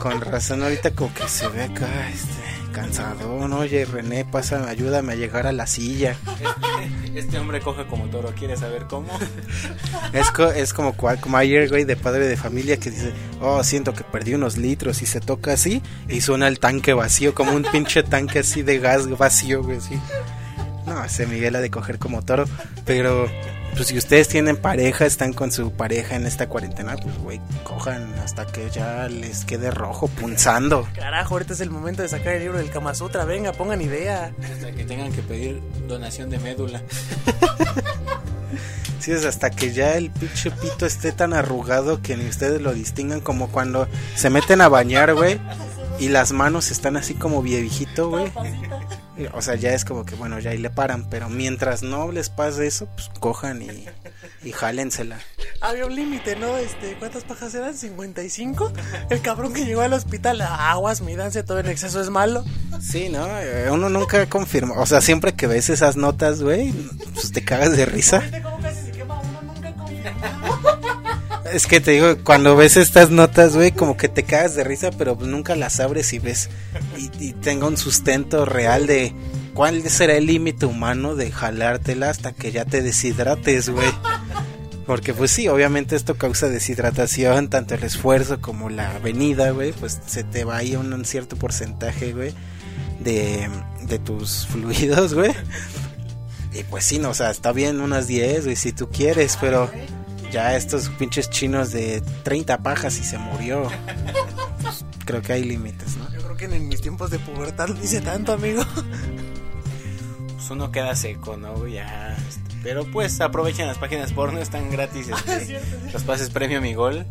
con 0.00 0.20
razón 0.20 0.62
ahorita 0.62 0.90
como 0.92 1.12
que 1.12 1.28
se 1.28 1.46
ve 1.48 1.64
acá, 1.64 2.08
este, 2.08 2.53
cansado, 2.74 3.48
¿no? 3.48 3.58
Oye, 3.60 3.84
René, 3.86 4.24
pasa, 4.24 4.68
ayúdame 4.68 5.12
a 5.12 5.16
llegar 5.16 5.46
a 5.46 5.52
la 5.52 5.66
silla. 5.66 6.16
Este 7.14 7.38
hombre 7.38 7.60
coge 7.60 7.86
como 7.86 8.06
toro, 8.06 8.32
¿quieres 8.36 8.58
saber 8.60 8.84
cómo? 8.88 9.06
Es, 10.12 10.30
co- 10.32 10.50
es 10.50 10.72
como, 10.74 10.94
ayer, 11.36 11.68
güey, 11.68 11.84
de 11.84 11.96
padre 11.96 12.26
de 12.26 12.36
familia 12.36 12.76
que 12.76 12.90
dice, 12.90 13.12
oh, 13.40 13.62
siento 13.64 13.94
que 13.94 14.02
perdí 14.04 14.34
unos 14.34 14.56
litros 14.56 15.00
y 15.02 15.06
se 15.06 15.20
toca 15.20 15.52
así 15.52 15.80
y 16.08 16.20
suena 16.20 16.48
el 16.48 16.58
tanque 16.58 16.92
vacío, 16.92 17.34
como 17.34 17.52
un 17.52 17.62
pinche 17.62 18.02
tanque 18.02 18.40
así 18.40 18.62
de 18.62 18.78
gas 18.80 19.08
vacío, 19.16 19.62
güey, 19.62 19.78
así. 19.78 19.98
No, 20.86 21.02
ese 21.04 21.26
Miguel 21.26 21.54
ha 21.56 21.60
de 21.60 21.70
coger 21.70 21.98
como 21.98 22.22
toro, 22.22 22.44
pero 22.84 23.26
pues 23.74 23.88
si 23.88 23.98
ustedes 23.98 24.28
tienen 24.28 24.56
pareja, 24.56 25.06
están 25.06 25.32
con 25.32 25.50
su 25.52 25.72
pareja 25.72 26.16
en 26.16 26.26
esta 26.26 26.48
cuarentena, 26.48 26.96
pues 26.96 27.16
güey, 27.18 27.40
cojan 27.64 28.14
hasta 28.14 28.46
que 28.46 28.70
ya 28.70 29.08
les 29.08 29.44
quede 29.44 29.70
rojo, 29.70 30.08
punzando. 30.08 30.88
Carajo, 30.94 31.34
ahorita 31.34 31.54
es 31.54 31.60
el 31.60 31.70
momento 31.70 32.02
de 32.02 32.08
sacar 32.08 32.34
el 32.34 32.42
libro 32.42 32.58
del 32.58 32.70
Kama 32.70 32.94
Sutra. 32.94 33.24
Venga, 33.24 33.52
pongan 33.52 33.80
idea. 33.80 34.32
Hasta 34.42 34.72
que 34.72 34.84
tengan 34.84 35.12
que 35.12 35.22
pedir 35.22 35.60
donación 35.88 36.30
de 36.30 36.38
médula. 36.38 36.82
Sí, 39.00 39.12
es 39.12 39.26
hasta 39.26 39.50
que 39.50 39.70
ya 39.70 39.98
el 39.98 40.10
pinche 40.10 40.50
pito 40.50 40.86
esté 40.86 41.12
tan 41.12 41.34
arrugado 41.34 42.00
que 42.00 42.16
ni 42.16 42.26
ustedes 42.26 42.62
lo 42.62 42.72
distingan 42.72 43.20
como 43.20 43.48
cuando 43.48 43.86
se 44.14 44.30
meten 44.30 44.62
a 44.62 44.68
bañar, 44.70 45.12
güey, 45.12 45.38
y 45.98 46.08
las 46.08 46.32
manos 46.32 46.70
están 46.70 46.96
así 46.96 47.12
como 47.12 47.42
viejito, 47.42 48.08
güey. 48.08 48.32
O 49.32 49.42
sea, 49.42 49.54
ya 49.54 49.72
es 49.74 49.84
como 49.84 50.04
que, 50.04 50.16
bueno, 50.16 50.38
ya 50.40 50.50
ahí 50.50 50.58
le 50.58 50.70
paran, 50.70 51.08
pero 51.08 51.28
mientras 51.28 51.82
no 51.82 52.10
les 52.10 52.30
pase 52.30 52.66
eso, 52.66 52.86
pues 52.96 53.10
cojan 53.20 53.62
y, 53.62 53.86
y 54.42 54.52
jálensela. 54.52 55.18
Había 55.60 55.86
un 55.86 55.94
límite, 55.94 56.34
¿no? 56.36 56.56
Este, 56.56 56.96
¿cuántas 56.98 57.22
pajas 57.24 57.54
eran? 57.54 57.74
¿55? 57.74 58.72
El 59.10 59.20
cabrón 59.22 59.52
que 59.52 59.64
llegó 59.64 59.82
al 59.82 59.92
hospital, 59.92 60.40
aguas, 60.40 61.00
mídanse, 61.00 61.42
todo 61.44 61.60
en 61.60 61.68
exceso 61.68 62.00
es 62.00 62.10
malo. 62.10 62.44
Sí, 62.80 63.08
¿no? 63.08 63.26
Eh, 63.38 63.70
Uno 63.70 63.88
nunca 63.88 64.26
confirma, 64.28 64.74
o 64.78 64.86
sea, 64.86 65.00
siempre 65.00 65.32
que 65.34 65.46
ves 65.46 65.70
esas 65.70 65.96
notas, 65.96 66.42
güey, 66.42 66.72
pues 67.14 67.30
te 67.32 67.44
cagas 67.44 67.76
de 67.76 67.86
risa. 67.86 68.22
¿Cómo 68.42 68.58
casi 68.60 68.82
se 68.86 68.90
quema 68.92 69.20
uno? 69.20 69.42
Nunca 69.42 69.72
confirma. 69.74 70.73
Es 71.52 71.66
que 71.66 71.80
te 71.80 71.92
digo, 71.92 72.16
cuando 72.24 72.56
ves 72.56 72.76
estas 72.76 73.10
notas, 73.10 73.54
güey, 73.54 73.72
como 73.72 73.96
que 73.96 74.08
te 74.08 74.22
cagas 74.22 74.54
de 74.54 74.64
risa, 74.64 74.90
pero 74.90 75.16
pues 75.16 75.28
nunca 75.28 75.54
las 75.56 75.78
abres 75.78 76.12
y 76.12 76.18
ves 76.18 76.48
y, 76.96 77.10
y 77.22 77.32
tenga 77.32 77.66
un 77.66 77.76
sustento 77.76 78.44
real 78.44 78.86
de 78.86 79.12
cuál 79.54 79.88
será 79.88 80.14
el 80.14 80.26
límite 80.26 80.66
humano 80.66 81.14
de 81.14 81.30
jalártela 81.30 82.10
hasta 82.10 82.32
que 82.32 82.52
ya 82.52 82.64
te 82.64 82.82
deshidrates, 82.82 83.70
güey. 83.70 83.88
Porque 84.86 85.14
pues 85.14 85.30
sí, 85.30 85.48
obviamente 85.48 85.96
esto 85.96 86.16
causa 86.16 86.48
deshidratación, 86.48 87.48
tanto 87.48 87.74
el 87.74 87.84
esfuerzo 87.84 88.40
como 88.40 88.68
la 88.68 88.98
venida, 88.98 89.50
güey, 89.50 89.72
pues 89.72 89.98
se 90.06 90.24
te 90.24 90.44
va 90.44 90.58
ahí 90.58 90.76
un, 90.76 90.92
un 90.92 91.04
cierto 91.06 91.36
porcentaje, 91.36 92.12
güey, 92.12 92.34
de, 93.00 93.48
de 93.82 93.98
tus 93.98 94.46
fluidos, 94.50 95.14
güey. 95.14 95.32
Y 96.52 96.62
pues 96.64 96.84
sí, 96.84 96.98
no, 96.98 97.10
o 97.10 97.14
sea, 97.14 97.30
está 97.30 97.52
bien 97.52 97.80
unas 97.80 98.06
10, 98.06 98.44
güey, 98.44 98.56
si 98.56 98.72
tú 98.72 98.90
quieres, 98.90 99.38
pero 99.40 99.70
ya 100.34 100.56
estos 100.56 100.88
pinches 100.88 101.30
chinos 101.30 101.70
de 101.70 102.02
30 102.24 102.58
pajas 102.58 102.98
y 102.98 103.04
se 103.04 103.18
murió. 103.18 103.70
Pues, 104.60 104.84
creo 105.04 105.22
que 105.22 105.32
hay 105.32 105.44
límites, 105.44 105.96
¿no? 105.96 106.10
Yo 106.12 106.20
creo 106.22 106.36
que 106.36 106.46
en 106.46 106.68
mis 106.68 106.80
tiempos 106.80 107.12
de 107.12 107.20
pubertad 107.20 107.68
no 107.68 107.80
hice 107.80 108.00
tanto, 108.00 108.32
amigo. 108.32 108.64
Pues 110.34 110.50
uno 110.50 110.72
queda 110.72 110.96
seco, 110.96 111.36
¿no? 111.36 111.68
Ya. 111.68 112.16
este, 112.28 112.40
Pero 112.64 112.84
pues 112.90 113.20
aprovechen 113.20 113.68
las 113.68 113.78
páginas 113.78 114.12
porno, 114.12 114.40
están 114.40 114.70
gratis. 114.70 115.06
este, 115.28 115.60
los 115.92 116.02
pases 116.02 116.30
premio 116.30 116.60
mi 116.60 116.74
gol. 116.74 117.06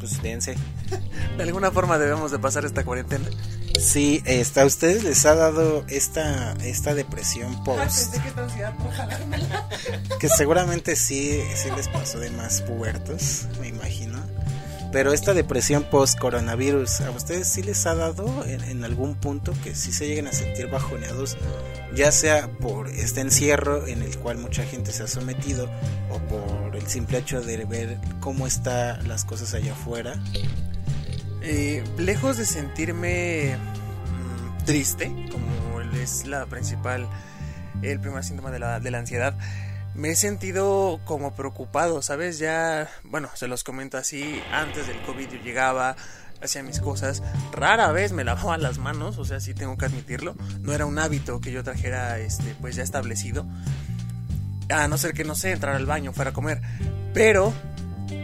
Pues 0.00 0.20
dense. 0.20 0.56
De 1.36 1.44
alguna 1.44 1.70
forma 1.70 1.96
debemos 1.96 2.32
de 2.32 2.40
pasar 2.40 2.64
esta 2.64 2.82
cuarentena. 2.84 3.24
Sí, 3.80 4.22
este, 4.26 4.60
a 4.60 4.66
ustedes 4.66 5.04
les 5.04 5.26
ha 5.26 5.34
dado 5.34 5.84
esta, 5.88 6.52
esta 6.64 6.94
depresión 6.94 7.62
post. 7.64 8.14
que 8.14 8.30
por 8.30 8.90
jalármela. 8.92 9.68
Que 10.20 10.28
seguramente 10.28 10.94
sí, 10.94 11.40
sí 11.56 11.68
les 11.74 11.88
pasó 11.88 12.18
de 12.20 12.30
más 12.30 12.62
pubertos, 12.62 13.46
me 13.60 13.68
imagino. 13.68 14.18
Pero 14.92 15.12
esta 15.12 15.32
depresión 15.32 15.84
post 15.84 16.18
coronavirus, 16.18 17.00
¿a 17.00 17.10
ustedes 17.10 17.48
sí 17.48 17.62
les 17.62 17.86
ha 17.86 17.94
dado 17.94 18.44
en, 18.44 18.62
en 18.64 18.84
algún 18.84 19.14
punto 19.14 19.54
que 19.64 19.74
sí 19.74 19.90
se 19.90 20.06
lleguen 20.06 20.26
a 20.26 20.32
sentir 20.32 20.68
bajoneados? 20.68 21.38
Ya 21.94 22.12
sea 22.12 22.48
por 22.48 22.88
este 22.88 23.22
encierro 23.22 23.86
en 23.86 24.02
el 24.02 24.16
cual 24.18 24.36
mucha 24.36 24.64
gente 24.64 24.92
se 24.92 25.02
ha 25.02 25.06
sometido 25.06 25.68
o 26.10 26.18
por 26.18 26.76
el 26.76 26.86
simple 26.86 27.18
hecho 27.18 27.40
de 27.40 27.64
ver 27.64 27.98
cómo 28.20 28.46
están 28.46 29.08
las 29.08 29.24
cosas 29.24 29.54
allá 29.54 29.72
afuera. 29.72 30.22
Eh, 31.44 31.82
lejos 31.98 32.36
de 32.36 32.46
sentirme 32.46 33.56
mm, 33.56 34.64
triste, 34.64 35.12
como 35.30 35.80
es 36.00 36.26
la 36.26 36.46
principal, 36.46 37.08
el 37.82 38.00
primer 38.00 38.24
síntoma 38.24 38.50
de 38.50 38.58
la, 38.58 38.80
de 38.80 38.90
la 38.90 38.98
ansiedad, 38.98 39.36
me 39.94 40.10
he 40.10 40.16
sentido 40.16 41.00
como 41.04 41.34
preocupado, 41.34 42.00
¿sabes? 42.00 42.38
Ya, 42.38 42.88
bueno, 43.04 43.28
se 43.34 43.48
los 43.48 43.64
comento 43.64 43.98
así, 43.98 44.40
antes 44.52 44.86
del 44.86 45.00
COVID 45.02 45.28
yo 45.28 45.42
llegaba, 45.42 45.96
hacía 46.40 46.62
mis 46.62 46.80
cosas, 46.80 47.22
rara 47.52 47.92
vez 47.92 48.12
me 48.12 48.24
lavaba 48.24 48.56
las 48.56 48.78
manos, 48.78 49.18
o 49.18 49.24
sea, 49.24 49.40
sí 49.40 49.54
tengo 49.54 49.76
que 49.76 49.86
admitirlo, 49.86 50.34
no 50.60 50.72
era 50.72 50.86
un 50.86 50.98
hábito 50.98 51.40
que 51.40 51.52
yo 51.52 51.62
trajera, 51.62 52.18
este, 52.18 52.54
pues 52.60 52.76
ya 52.76 52.82
establecido, 52.82 53.46
a 54.70 54.88
no 54.88 54.96
ser 54.96 55.12
que, 55.12 55.24
no 55.24 55.34
sé, 55.34 55.52
entrar 55.52 55.76
al 55.76 55.86
baño, 55.86 56.12
fuera 56.12 56.30
a 56.30 56.34
comer, 56.34 56.62
pero 57.12 57.52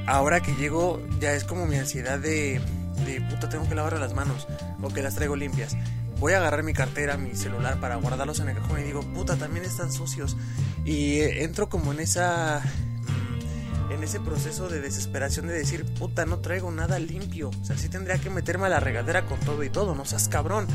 ahora 0.07 0.41
que 0.41 0.55
llego 0.55 1.05
ya 1.21 1.33
es 1.33 1.45
como 1.45 1.67
mi 1.67 1.77
ansiedad 1.77 2.19
de, 2.19 2.61
de 3.05 3.21
puta 3.21 3.49
tengo 3.49 3.69
que 3.69 3.75
lavar 3.75 3.99
las 3.99 4.15
manos 4.15 4.47
o 4.83 4.89
que 4.89 5.03
las 5.03 5.15
traigo 5.15 5.37
limpias. 5.37 5.77
Voy 6.19 6.33
a 6.33 6.39
agarrar 6.39 6.65
mi 6.65 6.73
cartera, 6.73 7.17
mi 7.17 7.35
celular 7.35 7.79
para 7.81 7.97
guardarlos 7.97 8.41
en 8.41 8.49
el 8.49 8.57
cajón 8.57 8.81
y 8.81 8.83
digo, 8.83 9.03
puta, 9.03 9.37
también 9.37 9.65
están 9.65 9.93
sucios. 9.93 10.37
Y 10.85 11.21
eh, 11.21 11.45
entro 11.45 11.69
como 11.69 11.93
en 11.93 12.01
esa 12.01 12.61
mm, 12.61 13.93
en 13.93 14.03
ese 14.03 14.19
proceso 14.21 14.69
de 14.69 14.81
desesperación 14.81 15.47
de 15.47 15.55
decir, 15.55 15.85
puta, 15.95 16.27
no 16.27 16.39
traigo 16.39 16.71
nada 16.71 16.99
limpio. 16.99 17.51
O 17.51 17.65
sea, 17.65 17.79
sí 17.79 17.89
tendría 17.89 18.19
que 18.19 18.31
meterme 18.31 18.67
a 18.67 18.71
la 18.71 18.81
regadera 18.81 19.27
con 19.27 19.39
todo 19.41 19.63
y 19.63 19.71
todo, 19.71 19.95
no 19.95 20.05
seas 20.05 20.29
cabrón. 20.29 20.67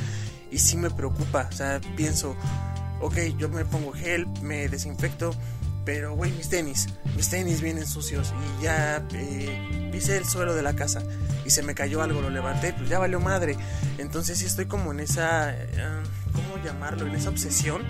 Y 0.51 0.59
sí 0.59 0.77
me 0.77 0.89
preocupa, 0.89 1.49
o 1.51 1.55
sea, 1.55 1.81
pienso, 1.95 2.35
ok, 3.01 3.17
yo 3.37 3.49
me 3.49 3.65
pongo 3.65 3.91
gel, 3.91 4.27
me 4.41 4.69
desinfecto, 4.69 5.31
pero, 5.85 6.15
güey, 6.15 6.31
mis 6.31 6.49
tenis, 6.49 6.87
mis 7.15 7.29
tenis 7.29 7.61
vienen 7.61 7.85
sucios 7.85 8.33
y 8.59 8.63
ya 8.63 9.05
eh, 9.13 9.89
pisé 9.91 10.17
el 10.17 10.25
suelo 10.25 10.53
de 10.55 10.61
la 10.61 10.73
casa 10.73 11.03
y 11.45 11.49
se 11.49 11.61
me 11.61 11.75
cayó 11.75 12.01
algo, 12.01 12.21
lo 12.21 12.29
levanté, 12.29 12.73
pues 12.73 12.89
ya 12.89 12.99
valió 12.99 13.19
madre. 13.19 13.57
Entonces 13.97 14.37
sí 14.37 14.45
estoy 14.45 14.65
como 14.65 14.91
en 14.91 15.01
esa, 15.01 15.51
eh, 15.51 15.67
¿cómo 16.31 16.63
llamarlo? 16.63 17.05
En 17.07 17.15
esa 17.15 17.29
obsesión 17.29 17.83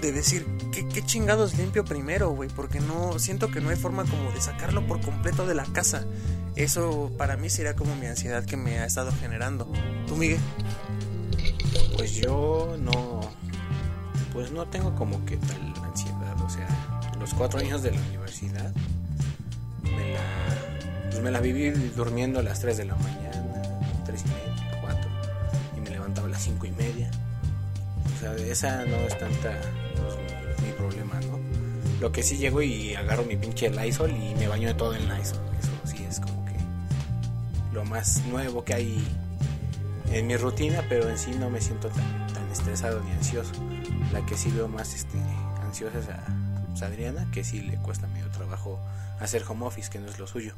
de 0.00 0.10
decir, 0.10 0.44
¿qué, 0.72 1.02
chingados 1.04 1.56
limpio 1.56 1.84
primero, 1.84 2.30
güey? 2.30 2.48
Porque 2.48 2.80
no, 2.80 3.18
siento 3.20 3.50
que 3.52 3.60
no 3.60 3.70
hay 3.70 3.76
forma 3.76 4.04
como 4.04 4.32
de 4.32 4.40
sacarlo 4.40 4.84
por 4.86 5.00
completo 5.00 5.46
de 5.46 5.54
la 5.54 5.64
casa. 5.64 6.04
Eso 6.56 7.12
para 7.16 7.36
mí 7.36 7.48
sería 7.48 7.76
como 7.76 7.94
mi 7.94 8.06
ansiedad 8.06 8.44
que 8.44 8.56
me 8.56 8.80
ha 8.80 8.84
estado 8.84 9.12
generando. 9.20 9.70
¿Tú, 10.08 10.16
Miguel? 10.16 10.40
Pues 11.96 12.14
yo 12.14 12.76
no. 12.80 13.20
Pues 14.32 14.50
no 14.50 14.66
tengo 14.66 14.94
como 14.96 15.24
que 15.24 15.36
tal 15.36 15.72
ansiedad. 15.84 16.40
O 16.42 16.50
sea, 16.50 16.68
los 17.22 17.34
cuatro 17.34 17.60
años 17.60 17.84
de 17.84 17.92
la 17.92 18.00
universidad 18.00 18.72
me 19.84 20.12
la, 20.12 21.08
pues 21.08 21.22
me 21.22 21.30
la 21.30 21.38
viví 21.38 21.70
durmiendo 21.94 22.40
a 22.40 22.42
las 22.42 22.58
3 22.58 22.78
de 22.78 22.84
la 22.84 22.96
mañana, 22.96 23.62
3 24.04 24.22
y 24.22 24.28
media, 24.28 24.80
4. 24.80 25.10
Y 25.76 25.80
me 25.82 25.90
levantaba 25.90 26.26
a 26.26 26.30
las 26.30 26.42
5 26.42 26.66
y 26.66 26.72
media. 26.72 27.08
O 28.16 28.20
sea, 28.20 28.34
esa 28.34 28.84
no 28.86 28.96
es 28.96 29.16
tanta 29.16 29.56
pues, 29.94 30.16
mi, 30.60 30.66
mi 30.66 30.72
problema, 30.72 31.14
¿no? 31.20 31.38
Lo 32.00 32.10
que 32.10 32.24
sí 32.24 32.38
llego 32.38 32.60
y 32.60 32.96
agarro 32.96 33.22
mi 33.22 33.36
pinche 33.36 33.70
Lysol 33.70 34.10
y 34.10 34.34
me 34.34 34.48
baño 34.48 34.66
de 34.66 34.74
todo 34.74 34.92
en 34.92 35.02
Lysol. 35.02 35.38
Eso 35.60 35.70
sí 35.84 36.02
es 36.02 36.18
como 36.18 36.44
que 36.44 36.54
lo 37.72 37.84
más 37.84 38.20
nuevo 38.26 38.64
que 38.64 38.74
hay 38.74 39.04
en 40.10 40.26
mi 40.26 40.36
rutina, 40.36 40.84
pero 40.88 41.08
en 41.08 41.16
sí 41.16 41.30
no 41.38 41.50
me 41.50 41.60
siento 41.60 41.86
tan, 41.86 42.26
tan 42.34 42.50
estresado 42.50 43.00
ni 43.04 43.12
ansioso. 43.12 43.52
La 44.12 44.26
que 44.26 44.36
sí 44.36 44.50
veo 44.50 44.66
más 44.66 44.92
este, 44.92 45.18
ansiosa 45.64 46.00
es 46.00 46.08
a, 46.08 46.41
pues, 46.72 46.82
Adriana, 46.82 47.28
que 47.32 47.44
sí 47.44 47.60
le 47.60 47.76
cuesta 47.76 48.06
medio 48.08 48.28
trabajo 48.30 48.78
hacer 49.20 49.44
home 49.48 49.66
office, 49.66 49.90
que 49.90 49.98
no 49.98 50.08
es 50.08 50.18
lo 50.18 50.26
suyo. 50.26 50.54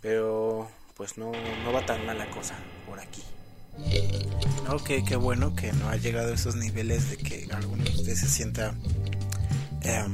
Pero 0.00 0.70
pues 0.96 1.16
no, 1.16 1.32
no 1.64 1.72
va 1.72 1.84
tan 1.86 2.04
mal 2.04 2.18
la 2.18 2.28
cosa 2.30 2.54
por 2.86 3.00
aquí. 3.00 3.22
Que 4.86 5.04
qué 5.04 5.16
bueno 5.16 5.54
que 5.54 5.72
no 5.72 5.88
ha 5.88 5.96
llegado 5.96 6.30
a 6.30 6.34
esos 6.34 6.56
niveles 6.56 7.10
de 7.10 7.16
que 7.16 7.48
alguno 7.52 7.84
de 7.84 8.16
se 8.16 8.28
sienta 8.28 8.74
em, 9.82 10.12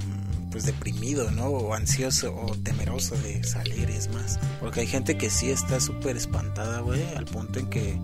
pues 0.51 0.65
deprimido, 0.65 1.31
¿no? 1.31 1.47
O 1.47 1.75
ansioso 1.75 2.35
o 2.35 2.57
temeroso 2.57 3.15
de 3.17 3.43
salir, 3.45 3.91
es 3.91 4.09
más. 4.09 4.39
Porque 4.61 4.81
hay 4.81 4.87
gente 4.87 5.19
que 5.19 5.31
sí 5.31 5.51
está 5.51 5.81
súper 5.81 6.17
espantada, 6.17 6.81
güey, 6.81 7.03
al 7.15 7.27
punto 7.27 7.59
en 7.59 7.69
que, 7.69 7.99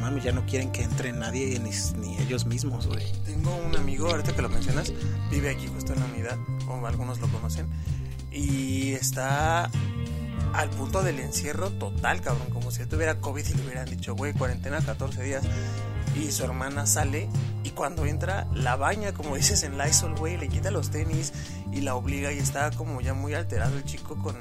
mames, 0.00 0.24
ya 0.24 0.32
no 0.32 0.44
quieren 0.46 0.72
que 0.72 0.82
entre 0.82 1.12
nadie 1.12 1.58
ni, 1.60 1.70
ni 1.98 2.18
ellos 2.18 2.46
mismos, 2.46 2.86
güey. 2.86 3.04
Tengo 3.24 3.54
un 3.56 3.76
amigo, 3.76 4.08
ahorita 4.08 4.34
que 4.34 4.42
lo 4.42 4.48
mencionas, 4.48 4.92
vive 5.30 5.50
aquí 5.50 5.66
justo 5.66 5.92
en 5.92 6.00
la 6.00 6.06
unidad, 6.06 6.38
como 6.66 6.86
algunos 6.86 7.20
lo 7.20 7.28
conocen, 7.28 7.66
y 8.32 8.92
está 8.92 9.70
al 10.52 10.70
punto 10.70 11.02
del 11.02 11.20
encierro 11.20 11.70
total, 11.70 12.20
cabrón, 12.20 12.50
como 12.50 12.70
si 12.70 12.84
tuviera 12.86 13.20
COVID 13.20 13.46
y 13.46 13.54
le 13.54 13.64
hubieran 13.64 13.86
dicho, 13.86 14.14
güey, 14.14 14.32
cuarentena 14.32 14.80
14 14.80 15.22
días. 15.22 15.44
Y 16.16 16.32
su 16.32 16.42
hermana 16.42 16.86
sale 16.86 17.28
y 17.62 17.70
cuando 17.70 18.04
entra 18.04 18.48
la 18.52 18.76
baña, 18.76 19.12
como 19.12 19.36
dices 19.36 19.62
en 19.62 19.78
Lysol, 19.78 20.16
güey, 20.16 20.36
le 20.36 20.48
quita 20.48 20.70
los 20.70 20.90
tenis 20.90 21.32
y 21.72 21.82
la 21.82 21.94
obliga 21.94 22.32
y 22.32 22.38
está 22.38 22.70
como 22.72 23.00
ya 23.00 23.14
muy 23.14 23.34
alterado 23.34 23.76
el 23.76 23.84
chico 23.84 24.16
con, 24.16 24.34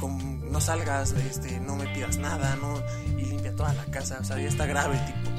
con 0.00 0.52
no 0.52 0.60
salgas, 0.60 1.12
este, 1.12 1.60
no 1.60 1.76
me 1.76 1.86
pidas 1.94 2.18
nada, 2.18 2.56
no 2.56 2.74
y 3.18 3.37
toda 3.58 3.74
la 3.74 3.84
casa, 3.86 4.16
o 4.20 4.24
sea, 4.24 4.40
ya 4.40 4.48
está 4.48 4.64
grave 4.64 4.96
el 4.98 5.04
tipo. 5.04 5.30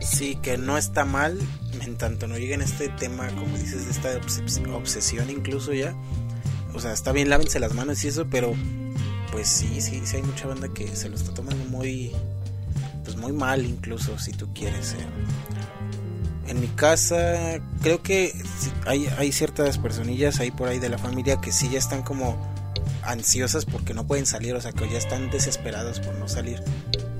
Sí, 0.00 0.36
que 0.40 0.56
no 0.56 0.78
está 0.78 1.04
mal, 1.04 1.38
en 1.82 1.96
tanto 1.98 2.26
no 2.26 2.38
lleguen 2.38 2.62
a 2.62 2.64
este 2.64 2.88
tema, 2.88 3.28
como 3.28 3.58
dices, 3.58 3.84
de 3.84 3.90
esta 3.90 4.14
obses- 4.18 4.72
obsesión 4.74 5.28
incluso 5.28 5.74
ya, 5.74 5.94
o 6.72 6.80
sea, 6.80 6.92
está 6.94 7.12
bien, 7.12 7.28
lávense 7.28 7.60
las 7.60 7.74
manos 7.74 8.02
y 8.04 8.08
eso, 8.08 8.26
pero 8.30 8.54
pues 9.30 9.46
sí, 9.48 9.80
sí, 9.82 10.00
sí 10.04 10.16
hay 10.16 10.22
mucha 10.22 10.46
banda 10.46 10.68
que 10.72 10.96
se 10.96 11.10
lo 11.10 11.16
está 11.16 11.34
tomando 11.34 11.62
muy, 11.66 12.12
pues 13.04 13.16
muy 13.16 13.32
mal 13.32 13.66
incluso, 13.66 14.18
si 14.18 14.32
tú 14.32 14.48
quieres. 14.54 14.94
Eh. 14.94 15.06
En 16.48 16.60
mi 16.60 16.66
casa, 16.68 17.60
creo 17.82 18.02
que 18.02 18.32
hay, 18.86 19.06
hay 19.18 19.30
ciertas 19.32 19.78
personillas 19.78 20.40
ahí 20.40 20.50
por 20.50 20.68
ahí 20.68 20.78
de 20.78 20.88
la 20.88 20.98
familia 20.98 21.40
que 21.40 21.52
sí 21.52 21.68
ya 21.68 21.78
están 21.78 22.02
como 22.02 22.38
ansiosas 23.02 23.66
porque 23.66 23.94
no 23.94 24.06
pueden 24.06 24.26
salir, 24.26 24.54
o 24.54 24.60
sea, 24.60 24.72
que 24.72 24.88
ya 24.90 24.98
están 24.98 25.30
desesperados 25.30 26.00
por 26.00 26.14
no 26.14 26.26
salir. 26.26 26.62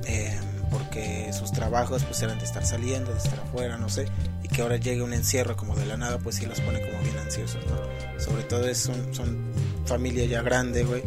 Eh, 0.06 0.38
porque 0.70 1.32
sus 1.32 1.52
trabajos 1.52 2.04
pues 2.04 2.22
eran 2.22 2.38
de 2.38 2.44
estar 2.44 2.64
saliendo, 2.64 3.12
de 3.12 3.18
estar 3.18 3.38
afuera, 3.40 3.76
no 3.76 3.88
sé, 3.88 4.06
y 4.42 4.48
que 4.48 4.62
ahora 4.62 4.76
llegue 4.76 5.02
un 5.02 5.12
encierro 5.12 5.56
como 5.56 5.74
de 5.74 5.84
la 5.84 5.96
nada, 5.96 6.18
pues 6.18 6.36
sí 6.36 6.46
los 6.46 6.60
pone 6.60 6.80
como 6.80 7.02
bien 7.02 7.18
ansiosos, 7.18 7.60
¿no? 7.66 8.20
Sobre 8.20 8.44
todo 8.44 8.68
es, 8.68 8.78
son, 8.78 9.14
son 9.14 9.52
familia 9.84 10.24
ya 10.26 10.42
grande, 10.42 10.84
güey, 10.84 11.02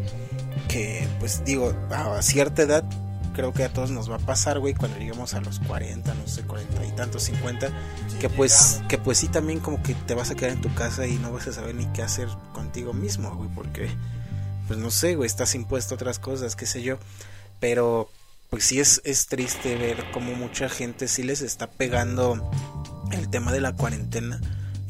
que 0.67 1.07
pues 1.19 1.43
digo, 1.45 1.73
a 1.89 2.21
cierta 2.21 2.63
edad 2.63 2.83
creo 3.33 3.51
que 3.51 3.63
a 3.63 3.73
todos 3.73 3.89
nos 3.89 4.09
va 4.11 4.15
a 4.15 4.19
pasar, 4.19 4.59
güey, 4.59 4.73
cuando 4.73 4.97
lleguemos 4.97 5.33
a 5.33 5.41
los 5.41 5.59
40, 5.59 6.13
no 6.13 6.27
sé, 6.27 6.43
40 6.43 6.85
y 6.85 6.91
tantos, 6.91 7.23
50, 7.23 7.69
que 8.19 8.29
pues 8.29 8.81
que 8.87 8.97
pues 8.97 9.17
sí 9.17 9.27
también 9.27 9.59
como 9.59 9.81
que 9.81 9.95
te 9.95 10.13
vas 10.13 10.29
a 10.29 10.35
quedar 10.35 10.51
en 10.51 10.61
tu 10.61 10.73
casa 10.75 11.07
y 11.07 11.15
no 11.15 11.31
vas 11.31 11.47
a 11.47 11.53
saber 11.53 11.73
ni 11.75 11.85
qué 11.87 12.03
hacer 12.03 12.27
contigo 12.53 12.93
mismo, 12.93 13.33
güey, 13.35 13.49
porque 13.55 13.89
pues 14.67 14.79
no 14.79 14.91
sé, 14.91 15.15
güey, 15.15 15.27
estás 15.27 15.55
impuesto 15.55 15.93
a 15.93 15.97
otras 15.97 16.19
cosas, 16.19 16.55
qué 16.55 16.65
sé 16.65 16.81
yo, 16.83 16.97
pero 17.59 18.09
pues 18.53 18.65
sí 18.65 18.79
es, 18.79 19.01
es 19.03 19.25
triste 19.25 19.75
ver 19.77 19.97
cómo 20.13 20.35
mucha 20.35 20.69
gente 20.69 21.07
sí 21.07 21.23
les 21.23 21.41
está 21.41 21.71
pegando 21.71 22.51
el 23.11 23.27
tema 23.27 23.51
de 23.51 23.59
la 23.59 23.73
cuarentena. 23.73 24.39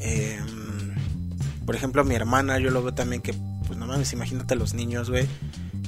Em, 0.00 0.94
por 1.64 1.74
ejemplo, 1.74 2.04
mi 2.04 2.14
hermana, 2.14 2.58
yo 2.58 2.68
lo 2.68 2.82
veo 2.82 2.92
también 2.92 3.22
que, 3.22 3.32
pues 3.66 3.78
no 3.78 3.86
mames, 3.86 4.12
imagínate 4.12 4.52
a 4.52 4.58
los 4.58 4.74
niños, 4.74 5.08
güey, 5.08 5.26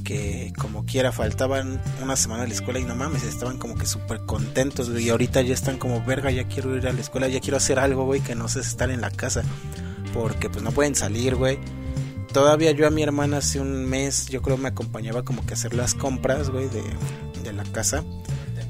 que 0.05 0.55
como 0.59 0.87
quiera 0.87 1.13
faltaban 1.13 1.79
una 2.03 2.17
semana 2.17 2.45
a 2.45 2.47
la 2.47 2.55
escuela 2.55 2.79
y 2.79 2.85
no 2.85 2.97
mames, 2.97 3.25
estaban 3.25 3.59
como 3.59 3.75
que 3.75 3.85
súper 3.85 4.21
contentos, 4.25 4.89
güey, 4.89 5.05
y 5.05 5.11
ahorita 5.11 5.43
ya 5.43 5.53
están 5.53 5.77
como, 5.77 6.03
verga, 6.03 6.31
ya 6.31 6.49
quiero 6.49 6.75
ir 6.75 6.89
a 6.89 6.95
la 6.95 7.01
escuela, 7.03 7.29
ya 7.29 7.41
quiero 7.41 7.59
hacer 7.59 7.79
algo, 7.79 8.07
güey, 8.07 8.23
que 8.23 8.35
no 8.35 8.49
sé 8.49 8.61
estar 8.61 8.89
en 8.89 9.03
la 9.03 9.11
casa, 9.11 9.43
porque 10.15 10.49
pues 10.49 10.65
no 10.65 10.73
pueden 10.73 10.95
salir, 10.95 11.35
güey. 11.35 11.59
Todavía 12.33 12.71
yo 12.73 12.87
a 12.87 12.91
mi 12.91 13.03
hermana 13.03 13.39
hace 13.39 13.61
un 13.61 13.85
mes, 13.85 14.29
yo 14.29 14.41
creo 14.41 14.57
me 14.57 14.69
acompañaba 14.69 15.25
como 15.25 15.45
que 15.45 15.53
a 15.53 15.57
hacer 15.57 15.75
las 15.75 15.95
compras, 15.95 16.51
güey, 16.51 16.69
de, 16.69 16.83
de 17.49 17.55
la 17.55 17.65
casa 17.65 18.05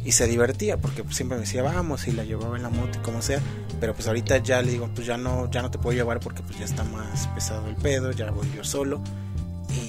y 0.06 0.12
se 0.12 0.26
divertía 0.28 0.76
porque 0.76 1.04
siempre 1.10 1.36
me 1.36 1.44
decía 1.44 1.62
vamos 1.62 2.06
y 2.06 2.12
la 2.12 2.24
llevaba 2.24 2.56
en 2.56 2.62
la 2.62 2.70
moto 2.70 2.98
y 2.98 3.02
como 3.02 3.20
sea 3.22 3.40
pero 3.80 3.92
pues 3.92 4.06
ahorita 4.06 4.38
ya 4.38 4.62
le 4.62 4.70
digo 4.70 4.88
pues 4.94 5.06
ya 5.06 5.16
no 5.16 5.50
ya 5.50 5.62
no 5.62 5.70
te 5.70 5.78
puedo 5.78 5.96
llevar 5.96 6.20
porque 6.20 6.42
pues 6.42 6.58
ya 6.58 6.64
está 6.64 6.84
más 6.84 7.26
pesado 7.28 7.68
el 7.68 7.74
pedo 7.74 8.12
ya 8.12 8.30
voy 8.30 8.48
yo 8.54 8.62
solo 8.64 9.00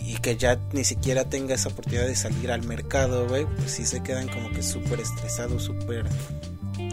y, 0.06 0.16
que 0.18 0.36
ya 0.36 0.60
ni 0.74 0.84
siquiera 0.84 1.26
tenga 1.26 1.56
esa 1.56 1.70
oportunidad 1.70 2.08
de 2.08 2.16
salir 2.16 2.52
al 2.52 2.64
mercado 2.64 3.28
güey 3.28 3.46
pues 3.46 3.72
sí 3.72 3.86
se 3.86 4.02
quedan 4.02 4.28
como 4.28 4.50
que 4.50 4.64
súper 4.64 5.00
estresados 5.00 5.64
súper 5.64 6.06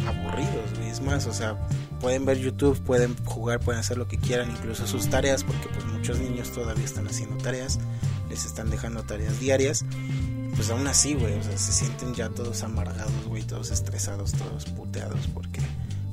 aburridos 0.07 0.79
güey. 0.79 0.91
Es 0.91 1.01
más 1.01 1.27
o 1.27 1.33
sea 1.33 1.57
pueden 2.01 2.27
ver 2.27 2.39
YouTube 2.39 2.79
pueden 2.83 3.17
jugar 3.25 3.59
pueden 3.61 3.81
hacer 3.81 3.97
lo 3.97 4.07
que 4.07 4.19
quieran 4.19 4.51
incluso 4.51 4.87
sus 4.87 5.09
tareas 5.09 5.43
porque 5.43 5.69
pues 5.73 5.85
muchos 5.87 6.19
niños 6.19 6.53
todavía 6.53 6.85
están 6.85 7.09
haciendo 7.09 7.39
tareas 7.39 7.81
les 8.29 8.45
están 8.45 8.71
dejando 8.71 9.03
tareas 9.03 9.41
diarias 9.41 9.85
pues 10.57 10.71
aún 10.71 10.87
así, 10.87 11.15
güey, 11.15 11.35
o 11.35 11.43
sea, 11.43 11.59
se 11.59 11.73
sienten 11.73 12.15
ya 12.15 12.29
todos 12.29 12.63
amargados, 12.63 13.25
güey, 13.27 13.43
todos 13.43 13.71
estresados, 13.71 14.33
todos 14.33 14.67
puteados, 14.67 15.27
porque 15.33 15.61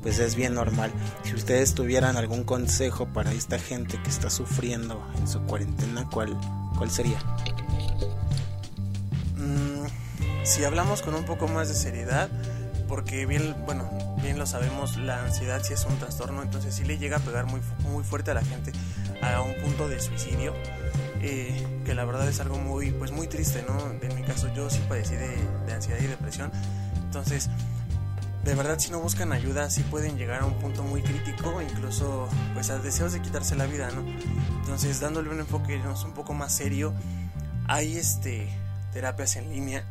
pues 0.02 0.20
es 0.20 0.36
bien 0.36 0.56
normal. 0.56 0.92
Si 1.24 1.36
ustedes 1.36 1.76
tuvieran 1.76 2.18
algún 2.18 2.44
consejo 2.44 3.08
para 3.08 3.32
esta 3.32 3.60
gente 3.60 4.02
que 4.02 4.10
está 4.10 4.30
sufriendo 4.30 5.06
en 5.18 5.28
su 5.28 5.42
cuarentena, 5.42 6.08
¿cuál, 6.12 6.36
cuál 6.78 6.90
sería? 6.90 7.20
Mm, 9.38 9.86
si 10.44 10.64
hablamos 10.64 11.02
con 11.02 11.14
un 11.14 11.26
poco 11.26 11.48
más 11.48 11.70
de 11.70 11.76
seriedad, 11.76 12.30
porque 12.88 13.26
bien, 13.26 13.56
bueno, 13.66 13.90
bien 14.22 14.40
lo 14.40 14.46
sabemos, 14.46 14.98
la 14.98 15.24
ansiedad 15.24 15.62
sí 15.64 15.74
es 15.74 15.86
un 15.86 15.98
trastorno, 15.98 16.42
entonces 16.42 16.76
sí 16.76 16.84
le 16.84 16.98
llega 16.98 17.18
a 17.18 17.20
pegar 17.20 17.46
muy, 17.46 17.62
muy 17.84 18.04
fuerte 18.04 18.32
a 18.32 18.34
la 18.34 18.44
gente 18.44 18.72
a 19.22 19.42
un 19.42 19.54
punto 19.62 19.88
de 19.88 20.00
suicidio. 20.00 20.54
Eh, 21.24 21.68
que 21.86 21.94
la 21.94 22.04
verdad 22.04 22.28
es 22.28 22.40
algo 22.40 22.58
muy, 22.58 22.92
pues 22.92 23.12
muy 23.12 23.28
triste, 23.28 23.64
¿no? 23.68 23.78
En 23.92 24.16
mi 24.16 24.24
caso 24.24 24.52
yo 24.56 24.70
sí 24.72 24.80
padecí 24.90 25.14
de, 25.16 25.74
ansiedad 25.74 26.00
y 26.02 26.08
depresión, 26.08 26.52
entonces 27.06 27.50
de 28.44 28.56
verdad 28.56 28.80
si 28.80 28.90
no 28.90 29.00
buscan 29.00 29.32
ayuda 29.32 29.70
sí 29.70 29.84
pueden 29.84 30.18
llegar 30.18 30.42
a 30.42 30.46
un 30.46 30.56
punto 30.56 30.84
muy 30.84 31.04
crítico, 31.04 31.62
incluso 31.62 32.28
pues 32.56 32.72
a 32.72 32.80
deseos 32.80 33.14
de 33.14 33.22
quitarse 33.22 33.56
la 33.56 33.68
vida, 33.68 33.92
¿no? 33.92 34.04
Entonces 34.62 35.00
dándole 35.00 35.30
un 35.30 35.40
enfoque 35.40 35.80
un 35.80 36.14
poco 36.14 36.34
más 36.34 36.56
serio, 36.56 36.92
hay 37.68 37.98
este 37.98 38.50
terapias 38.92 39.36
en 39.36 39.50
línea 39.52 39.86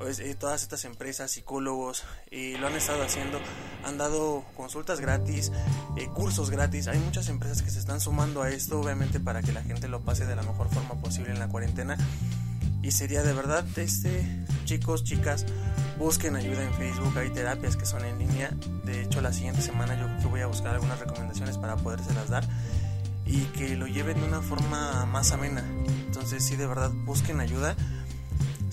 eh, 0.00 0.34
todas 0.38 0.62
estas 0.62 0.84
empresas, 0.84 1.30
psicólogos, 1.30 2.04
y 2.30 2.56
lo 2.56 2.66
han 2.66 2.74
estado 2.74 3.02
haciendo, 3.02 3.38
han 3.84 3.96
dado 3.96 4.44
consultas 4.56 5.00
gratis, 5.00 5.52
eh, 5.96 6.08
cursos 6.08 6.50
gratis, 6.50 6.88
hay 6.88 6.98
muchas 6.98 7.28
empresas 7.28 7.62
que 7.62 7.70
se 7.70 7.78
están 7.78 8.00
sumando 8.00 8.42
a 8.42 8.50
esto, 8.50 8.80
obviamente 8.80 9.20
para 9.20 9.42
que 9.42 9.52
la 9.52 9.62
gente 9.62 9.88
lo 9.88 10.00
pase 10.00 10.26
de 10.26 10.36
la 10.36 10.42
mejor 10.42 10.68
forma 10.68 10.94
posible 11.00 11.30
en 11.30 11.38
la 11.38 11.48
cuarentena. 11.48 11.96
Y 12.82 12.90
sería 12.90 13.22
de 13.22 13.32
verdad, 13.32 13.64
este, 13.78 14.26
chicos, 14.64 15.04
chicas, 15.04 15.46
busquen 15.98 16.36
ayuda 16.36 16.62
en 16.64 16.74
Facebook, 16.74 17.16
hay 17.16 17.30
terapias 17.30 17.76
que 17.76 17.86
son 17.86 18.04
en 18.04 18.18
línea, 18.18 18.50
de 18.84 19.02
hecho 19.02 19.22
la 19.22 19.32
siguiente 19.32 19.62
semana 19.62 19.98
yo 19.98 20.06
creo 20.06 20.18
que 20.18 20.26
voy 20.26 20.40
a 20.40 20.46
buscar 20.46 20.74
algunas 20.74 20.98
recomendaciones 20.98 21.56
para 21.56 21.76
podérselas 21.76 22.28
dar 22.28 22.44
y 23.26 23.40
que 23.46 23.74
lo 23.76 23.86
lleven 23.86 24.20
de 24.20 24.26
una 24.26 24.42
forma 24.42 25.06
más 25.06 25.32
amena. 25.32 25.64
Entonces 26.06 26.44
sí, 26.44 26.56
de 26.56 26.66
verdad, 26.66 26.90
busquen 26.92 27.40
ayuda 27.40 27.74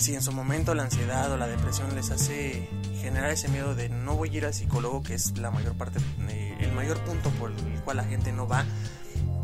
si 0.01 0.15
en 0.15 0.23
su 0.23 0.31
momento 0.31 0.73
la 0.73 0.83
ansiedad 0.83 1.31
o 1.31 1.37
la 1.37 1.47
depresión 1.47 1.93
les 1.95 2.09
hace 2.09 2.67
generar 3.01 3.29
ese 3.29 3.47
miedo 3.49 3.75
de 3.75 3.87
no 3.89 4.15
voy 4.15 4.29
a 4.29 4.37
ir 4.37 4.45
al 4.45 4.53
psicólogo, 4.53 5.03
que 5.03 5.13
es 5.13 5.37
la 5.37 5.51
mayor 5.51 5.75
parte, 5.75 5.99
eh, 6.27 6.57
el 6.59 6.71
mayor 6.71 6.99
punto 7.01 7.29
por 7.31 7.51
el 7.51 7.81
cual 7.81 7.97
la 7.97 8.03
gente 8.03 8.31
no 8.31 8.47
va, 8.47 8.65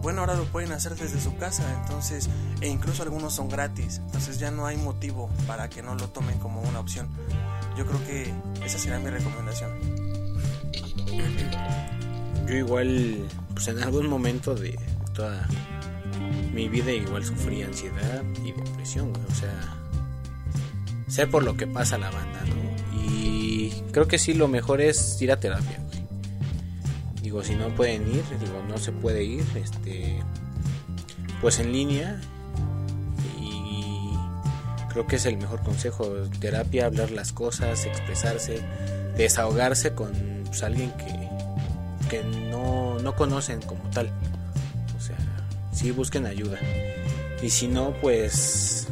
bueno, 0.02 0.22
ahora 0.22 0.34
lo 0.34 0.46
pueden 0.46 0.72
hacer 0.72 0.96
desde 0.96 1.20
su 1.22 1.38
casa, 1.38 1.64
entonces, 1.82 2.30
e 2.62 2.68
incluso 2.70 3.04
algunos 3.04 3.36
son 3.36 3.50
gratis, 3.50 4.02
entonces 4.04 4.40
ya 4.40 4.50
no 4.50 4.66
hay 4.66 4.78
motivo 4.78 5.30
para 5.46 5.70
que 5.70 5.84
no 5.84 5.94
lo 5.94 6.08
tomen 6.10 6.40
como 6.40 6.62
una 6.62 6.80
opción. 6.80 7.08
Yo 7.78 7.86
creo 7.86 8.04
que 8.06 8.34
esa 8.66 8.80
será 8.80 9.00
mi 9.00 9.12
recomendación. 9.12 9.72
Yo 12.48 12.56
igual, 12.56 13.28
pues 13.54 13.68
en 13.68 13.84
algún 13.84 14.08
momento 14.08 14.56
de 14.56 14.80
toda 15.14 15.48
mi 16.52 16.68
vida 16.68 16.92
igual 16.92 17.24
sufrí 17.24 17.62
ansiedad 17.62 18.24
y 18.44 18.54
depresión, 18.54 19.14
o 19.30 19.36
sea, 19.36 19.87
sé 21.08 21.28
por 21.28 21.44
lo 21.44 21.56
que 21.58 21.68
pasa 21.68 21.98
la 21.98 22.12
banda, 22.12 22.42
¿no? 22.46 23.02
Y 23.02 23.72
creo 23.92 24.08
que 24.08 24.18
sí, 24.18 24.34
lo 24.34 24.48
mejor 24.48 24.82
es 24.82 25.22
ir 25.22 25.32
a 25.32 25.40
terapia. 25.40 25.80
Digo, 27.22 27.44
si 27.44 27.56
no 27.56 27.70
pueden 27.70 28.04
ir, 28.04 28.24
digo, 28.40 28.62
no 28.68 28.78
se 28.78 28.92
puede 28.92 29.24
ir, 29.24 29.46
este, 29.56 30.20
pues 31.42 31.60
en 31.60 31.72
línea. 31.72 32.22
Y 33.40 34.14
creo 34.90 35.08
que 35.08 35.18
es 35.18 35.26
el 35.26 35.38
mejor 35.38 35.62
consejo, 35.62 36.06
terapia, 36.40 36.86
hablar 36.86 37.12
las 37.12 37.32
cosas, 37.32 37.86
expresarse, 37.86 38.62
desahogarse 39.18 39.94
con 39.94 40.12
pues, 40.46 40.64
alguien 40.64 40.92
que, 40.92 41.30
que 42.10 42.24
no, 42.24 43.00
no 43.00 43.16
conocen 43.16 43.62
como 43.62 43.90
tal. 43.90 44.10
O 44.98 45.02
sea, 45.02 45.18
sí 45.74 45.92
busquen 45.92 46.26
ayuda. 46.26 46.60
Y 47.42 47.50
si 47.50 47.68
no, 47.68 47.94
pues 48.02 48.88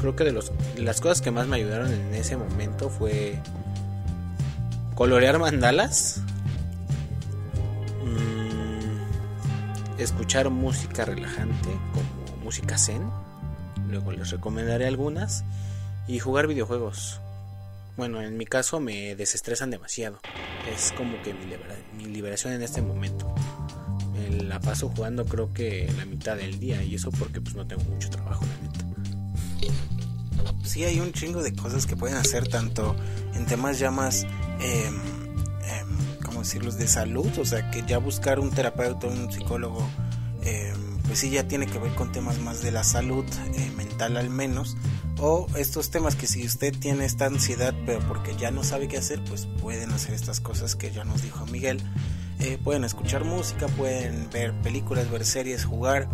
creo 0.00 0.16
que 0.16 0.24
de, 0.24 0.32
los, 0.32 0.52
las 0.76 1.00
cosas 1.00 1.20
que 1.20 1.30
más 1.30 1.46
me 1.46 1.56
ayudaron 1.56 1.92
en 1.92 2.14
ese 2.14 2.36
momento 2.36 2.90
fue 2.90 3.38
colorear 4.94 5.38
mandalas, 5.38 6.22
mm, 8.04 10.00
escuchar 10.00 10.50
música 10.50 11.04
relajante 11.04 11.68
como 11.92 12.44
música 12.44 12.78
zen, 12.78 13.08
luego 13.88 14.12
les 14.12 14.30
recomendaré 14.30 14.86
algunas, 14.86 15.44
y 16.06 16.18
jugar 16.18 16.46
videojuegos. 16.46 17.20
Bueno, 17.96 18.20
en 18.22 18.36
mi 18.36 18.46
caso 18.46 18.80
me 18.80 19.14
desestresan 19.14 19.70
demasiado. 19.70 20.20
Es 20.74 20.92
como 20.96 21.20
que 21.22 21.34
mi, 21.34 22.06
liberación 22.06 22.54
en 22.54 22.62
este 22.62 22.82
momento. 22.82 23.32
Me 24.12 24.44
la 24.44 24.60
paso 24.60 24.88
jugando 24.88 25.24
creo 25.24 25.52
que 25.52 25.90
la 25.96 26.04
mitad 26.04 26.36
del 26.36 26.58
día 26.58 26.82
y 26.82 26.94
eso 26.94 27.10
porque 27.10 27.40
pues 27.40 27.54
no 27.54 27.66
tengo 27.66 27.82
mucho 27.84 28.10
trabajo, 28.10 28.44
la 28.44 28.68
neta 28.68 28.89
sí 30.64 30.84
hay 30.84 31.00
un 31.00 31.12
chingo 31.12 31.42
de 31.42 31.54
cosas 31.54 31.86
que 31.86 31.96
pueden 31.96 32.16
hacer 32.16 32.48
tanto 32.48 32.94
en 33.34 33.46
temas 33.46 33.78
ya 33.78 33.90
más, 33.90 34.24
eh, 34.60 34.90
eh, 35.64 35.84
¿cómo 36.24 36.40
decirlos?, 36.40 36.78
de 36.78 36.86
salud, 36.86 37.30
o 37.38 37.44
sea, 37.44 37.70
que 37.70 37.82
ya 37.86 37.98
buscar 37.98 38.38
un 38.38 38.50
terapeuta, 38.50 39.06
un 39.06 39.32
psicólogo, 39.32 39.86
em, 40.42 40.98
pues 41.02 41.18
sí 41.18 41.30
ya 41.30 41.48
tiene 41.48 41.66
que 41.66 41.78
ver 41.78 41.92
con 41.94 42.12
temas 42.12 42.38
más 42.38 42.62
de 42.62 42.70
la 42.70 42.84
salud 42.84 43.24
eh, 43.54 43.72
mental 43.76 44.16
al 44.16 44.30
menos, 44.30 44.76
o 45.18 45.46
estos 45.56 45.90
temas 45.90 46.14
que 46.14 46.26
si 46.26 46.46
usted 46.46 46.74
tiene 46.78 47.04
esta 47.04 47.26
ansiedad, 47.26 47.74
pero 47.84 47.98
porque 48.06 48.36
ya 48.36 48.50
no 48.50 48.62
sabe 48.62 48.88
qué 48.88 48.96
hacer, 48.96 49.22
pues 49.24 49.46
pueden 49.60 49.90
hacer 49.90 50.14
estas 50.14 50.40
cosas 50.40 50.76
que 50.76 50.90
ya 50.92 51.04
nos 51.04 51.22
dijo 51.22 51.44
Miguel. 51.46 51.82
Eh, 52.38 52.58
pueden 52.62 52.84
escuchar 52.84 53.24
música, 53.24 53.66
pueden 53.68 54.30
ver 54.30 54.54
películas, 54.62 55.10
ver 55.10 55.26
series, 55.26 55.66
jugar, 55.66 56.08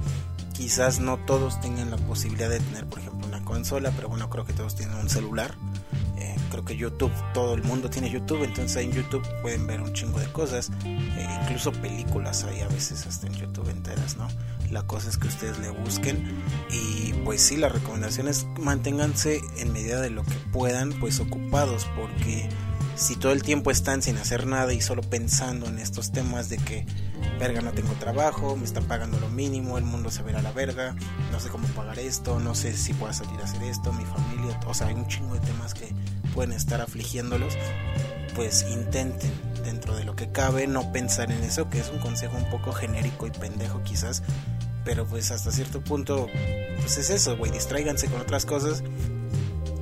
quizás 0.55 0.99
no 0.99 1.19
todos 1.19 1.61
tengan 1.61 1.91
la 1.91 1.99
posibilidad 1.99 2.51
de 2.51 2.59
tener, 2.59 2.87
por 2.87 2.99
ejemplo, 2.99 3.26
consola, 3.47 3.91
pero 3.97 4.11
bueno, 4.11 4.29
creo 4.29 4.45
que 4.45 4.53
todos 4.53 4.75
tienen 4.75 4.99
un 4.99 5.09
celular. 5.09 5.55
Eh, 6.19 6.37
creo 6.51 6.65
que 6.65 6.77
YouTube, 6.77 7.13
todo 7.33 7.55
el 7.55 7.63
mundo 7.63 7.89
tiene 7.89 8.11
YouTube, 8.11 8.45
entonces 8.45 8.85
en 8.85 8.93
YouTube 8.93 9.27
pueden 9.41 9.67
ver 9.67 9.81
un 9.81 9.95
chingo 9.95 10.19
de 10.19 10.31
cosas, 10.33 10.71
eh, 10.85 11.39
incluso 11.43 11.73
películas 11.73 12.45
hay 12.45 12.61
a 12.61 12.69
veces 12.69 13.07
hasta 13.07 13.27
en 13.27 13.35
YouTube 13.35 13.71
enteras, 13.71 14.17
¿no? 14.17 14.29
La 14.71 14.83
cosa 14.83 15.09
es 15.09 15.17
que 15.17 15.29
ustedes 15.29 15.59
le 15.59 15.71
busquen 15.71 16.43
y 16.71 17.13
pues 17.25 17.41
sí, 17.41 17.57
la 17.57 17.69
recomendación 17.69 18.29
es 18.29 18.47
manténganse 18.59 19.41
en 19.59 19.73
medida 19.73 20.01
de 20.01 20.11
lo 20.11 20.25
que 20.25 20.35
puedan, 20.53 20.93
pues 21.01 21.21
ocupados, 21.21 21.87
porque 21.97 22.49
si 22.97 23.15
todo 23.15 23.33
el 23.33 23.43
tiempo 23.43 23.71
están 23.71 24.03
sin 24.03 24.17
hacer 24.17 24.47
nada 24.47 24.73
y 24.73 24.81
solo 24.81 25.03
pensando 25.03 25.67
en 25.67 25.79
estos 25.79 26.13
temas 26.13 26.49
de 26.49 26.57
que, 26.57 26.87
verga, 27.39 27.61
no 27.61 27.73
tengo 27.73 27.93
trabajo, 27.95 28.57
me 28.57 28.65
están 28.65 28.85
pagando 28.85 29.21
lo 29.21 29.29
mínimo, 29.29 29.77
el 29.77 29.85
mundo 29.85 30.11
se 30.11 30.23
verá 30.23 30.41
la 30.41 30.53
verga, 30.53 30.97
no 31.31 31.39
sé 31.39 31.51
cómo 31.51 31.69
pagar 31.69 31.99
esto, 31.99 32.41
no 32.41 32.55
sé 32.55 32.75
si 32.77 32.95
puedo 32.95 33.13
salir 33.13 33.39
a 33.41 33.45
hacer 33.45 33.63
esto, 33.65 33.93
mi 33.93 34.05
familia, 34.05 34.59
o 34.67 34.73
sea, 34.73 34.89
hay 34.89 34.95
un 34.95 35.07
chingo 35.09 35.35
de 35.35 35.41
temas 35.41 35.75
que 35.75 35.93
pueden 36.35 36.53
estar 36.53 36.81
afligiéndolos, 36.81 37.55
pues 38.35 38.67
intenten 38.71 39.33
dentro 39.63 39.95
de 39.95 40.05
lo 40.05 40.17
que 40.17 40.33
cabe 40.33 40.67
no 40.67 40.91
pensar 40.93 41.31
en 41.31 41.43
eso, 41.43 41.69
que 41.69 41.81
es 41.81 41.91
un 41.91 41.99
consejo 41.99 42.37
un 42.39 42.49
poco 42.51 42.73
genérico 42.73 43.27
y 43.27 43.31
pendejo 43.31 43.83
quizás, 43.83 44.23
pero 44.85 45.05
pues 45.05 45.31
hasta 45.31 45.51
cierto 45.51 45.83
punto, 45.83 46.29
pues 46.81 46.97
es 46.97 47.11
eso, 47.11 47.37
güey, 47.37 47.51
distráiganse 47.51 48.07
con 48.07 48.23
otras 48.23 48.47
cosas 48.47 48.83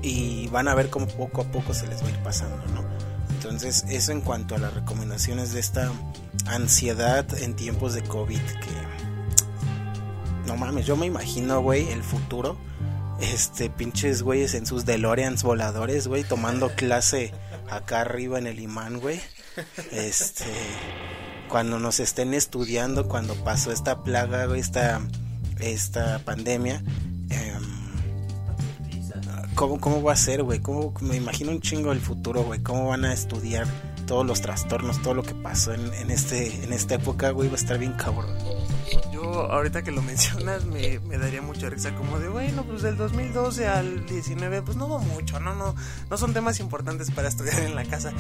y 0.03 0.49
van 0.49 0.69
a 0.69 0.75
ver 0.75 0.91
cómo 0.91 1.07
poco 1.07 1.43
a 1.43 1.45
poco 1.45 1.73
se 1.75 1.87
les 1.87 2.03
va 2.03 2.09
a 2.09 2.11
ir 2.11 2.19
pasando, 2.19 2.65
¿no? 2.75 2.84
Entonces, 3.45 3.85
eso 3.91 4.11
en 4.11 4.23
cuanto 4.23 4.55
a 4.55 4.59
las 4.59 4.73
recomendaciones 4.73 5.53
de 5.53 5.61
esta 5.61 5.93
ansiedad 6.47 7.27
en 7.43 7.55
tiempos 7.55 7.93
de 7.93 8.03
COVID, 8.03 8.41
que 8.41 8.71
no 10.47 10.57
mames, 10.57 10.87
yo 10.87 10.97
me 10.97 11.05
imagino, 11.05 11.61
güey, 11.61 11.91
el 11.91 12.03
futuro. 12.03 12.57
Este, 13.21 13.69
pinches 13.69 14.23
güeyes 14.23 14.55
en 14.55 14.65
sus 14.65 14.87
DeLoreans 14.87 15.43
voladores, 15.43 16.09
güey, 16.09 16.25
tomando 16.25 16.71
clase 16.71 17.35
acá 17.69 18.01
arriba 18.01 18.39
en 18.39 18.47
el 18.47 18.61
imán, 18.61 18.99
güey. 18.99 19.21
Este, 19.93 20.47
cuando 21.51 21.79
nos 21.79 22.01
estén 22.01 22.33
estudiando, 22.33 23.09
cuando 23.09 23.35
pasó 23.45 23.73
esta 23.73 24.03
plaga, 24.03 24.47
güey, 24.47 24.61
esta, 24.61 25.03
esta 25.61 26.19
pandemia, 26.21 26.83
¿Cómo, 29.55 29.81
¿Cómo 29.81 30.03
va 30.03 30.13
a 30.13 30.17
ser, 30.17 30.43
güey? 30.43 30.59
¿Cómo, 30.59 30.93
me 31.01 31.17
imagino 31.17 31.53
un 31.53 31.61
chingo 31.61 31.93
el 31.93 32.01
futuro, 32.01 32.43
güey. 32.43 32.61
¿Cómo 32.61 32.89
van 32.89 33.05
a 33.05 33.13
estudiar 33.13 33.69
todos 34.07 34.27
los 34.27 34.41
trastornos, 34.41 35.01
todo 35.01 35.15
lo 35.15 35.23
que 35.23 35.35
pasó 35.35 35.73
en, 35.73 35.95
en, 35.95 36.11
este, 36.11 36.65
en 36.65 36.73
esta 36.73 36.97
época, 36.97 37.31
güey? 37.31 37.49
Va 37.49 37.55
a 37.55 37.59
estar 37.59 37.79
bien 37.79 37.93
cabrón. 37.93 38.37
Yo, 39.13 39.23
ahorita 39.23 39.83
que 39.85 39.93
lo 39.93 40.03
mencionas, 40.03 40.65
me, 40.65 40.99
me 41.01 41.19
daría 41.19 41.41
mucha 41.41 41.71
risa. 41.71 41.95
Como 41.95 42.19
de, 42.19 42.29
bueno, 42.29 42.65
pues 42.65 42.83
del 42.83 42.97
2012 42.97 43.69
al 43.69 44.07
19, 44.07 44.63
pues 44.63 44.77
no 44.77 44.87
hubo 44.87 44.99
mucho, 44.99 45.39
no, 45.39 45.55
no. 45.55 45.77
No 46.11 46.17
son 46.17 46.35
temas 46.35 46.59
importantes 46.59 47.13
para 47.13 47.29
estudiar 47.29 47.61
en 47.61 47.77
la 47.77 47.85
casa. 47.85 48.13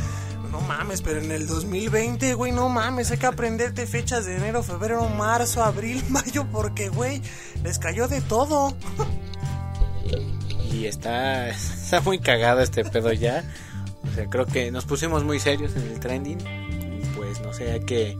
No 0.53 0.61
mames, 0.61 1.03
pero 1.03 1.21
en 1.21 1.33
el 1.33 1.49
2020, 1.49 2.35
güey, 2.35 2.53
no 2.53 2.69
mames. 2.69 3.11
Hay 3.11 3.19
que 3.19 3.27
aprenderte 3.27 3.89
fechas 3.89 4.25
de 4.25 4.37
enero, 4.37 4.63
febrero, 4.63 5.09
marzo, 5.09 5.65
abril, 5.65 6.05
mayo, 6.11 6.47
porque, 6.53 6.91
güey, 6.91 7.21
les 7.65 7.81
cayó 7.81 8.07
de 8.07 8.21
todo. 8.21 8.77
y 10.75 10.87
está, 10.87 11.49
está 11.51 12.01
muy 12.01 12.19
cagado 12.19 12.61
este 12.61 12.85
pedo 12.85 13.13
ya. 13.13 13.45
O 14.03 14.15
sea, 14.15 14.27
creo 14.29 14.47
que 14.47 14.71
nos 14.71 14.85
pusimos 14.85 15.25
muy 15.25 15.41
serios 15.41 15.75
en 15.77 15.83
el 15.83 16.01
trending. 16.01 16.41
Y 16.41 17.07
pues 17.17 17.41
no 17.41 17.53
sé, 17.53 17.73
hay 17.73 17.81
que, 17.81 18.19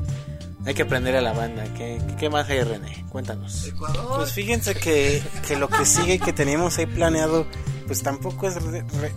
hay 0.65 0.75
que 0.75 0.83
aprender 0.83 1.17
a 1.17 1.21
la 1.21 1.33
banda. 1.33 1.65
¿Qué, 1.77 2.01
qué 2.19 2.31
más 2.31 2.49
hay, 2.49 2.63
René? 2.63 3.05
Cuéntanos. 3.11 3.73
Pues 4.17 4.33
fíjense 4.33 4.75
que, 4.75 5.23
que 5.47 5.57
lo 5.57 5.69
que 5.69 5.85
sigue 5.85 6.19
que 6.19 6.33
teníamos 6.33 6.79
ahí 6.79 6.87
planeado, 6.87 7.47
pues 7.87 8.03
tampoco 8.03 8.49
es 8.49 8.57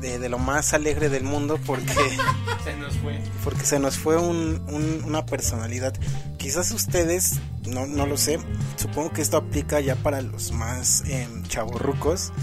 de, 0.02 0.20
de, 0.20 0.30
lo 0.30 0.40
más 0.40 0.74
alegre 0.74 1.10
del 1.10 1.24
mundo 1.24 1.58
porque 1.66 1.94
se 2.64 2.76
nos 2.76 2.96
fue. 2.98 3.22
Porque 3.44 3.66
se 3.66 3.80
nos 3.80 3.98
fue 3.98 4.18
un, 4.18 4.62
un, 4.68 5.04
una 5.06 5.26
personalidad. 5.26 5.94
Quizás 6.38 6.72
ustedes, 6.72 7.40
no, 7.66 7.88
no 7.88 8.06
lo 8.06 8.18
sé, 8.18 8.40
supongo 8.76 9.12
que 9.12 9.22
esto 9.22 9.38
aplica 9.38 9.80
ya 9.80 9.96
para 9.96 10.22
los 10.22 10.52
más 10.52 11.04
eh, 11.08 11.28
chavorrucos 11.48 12.34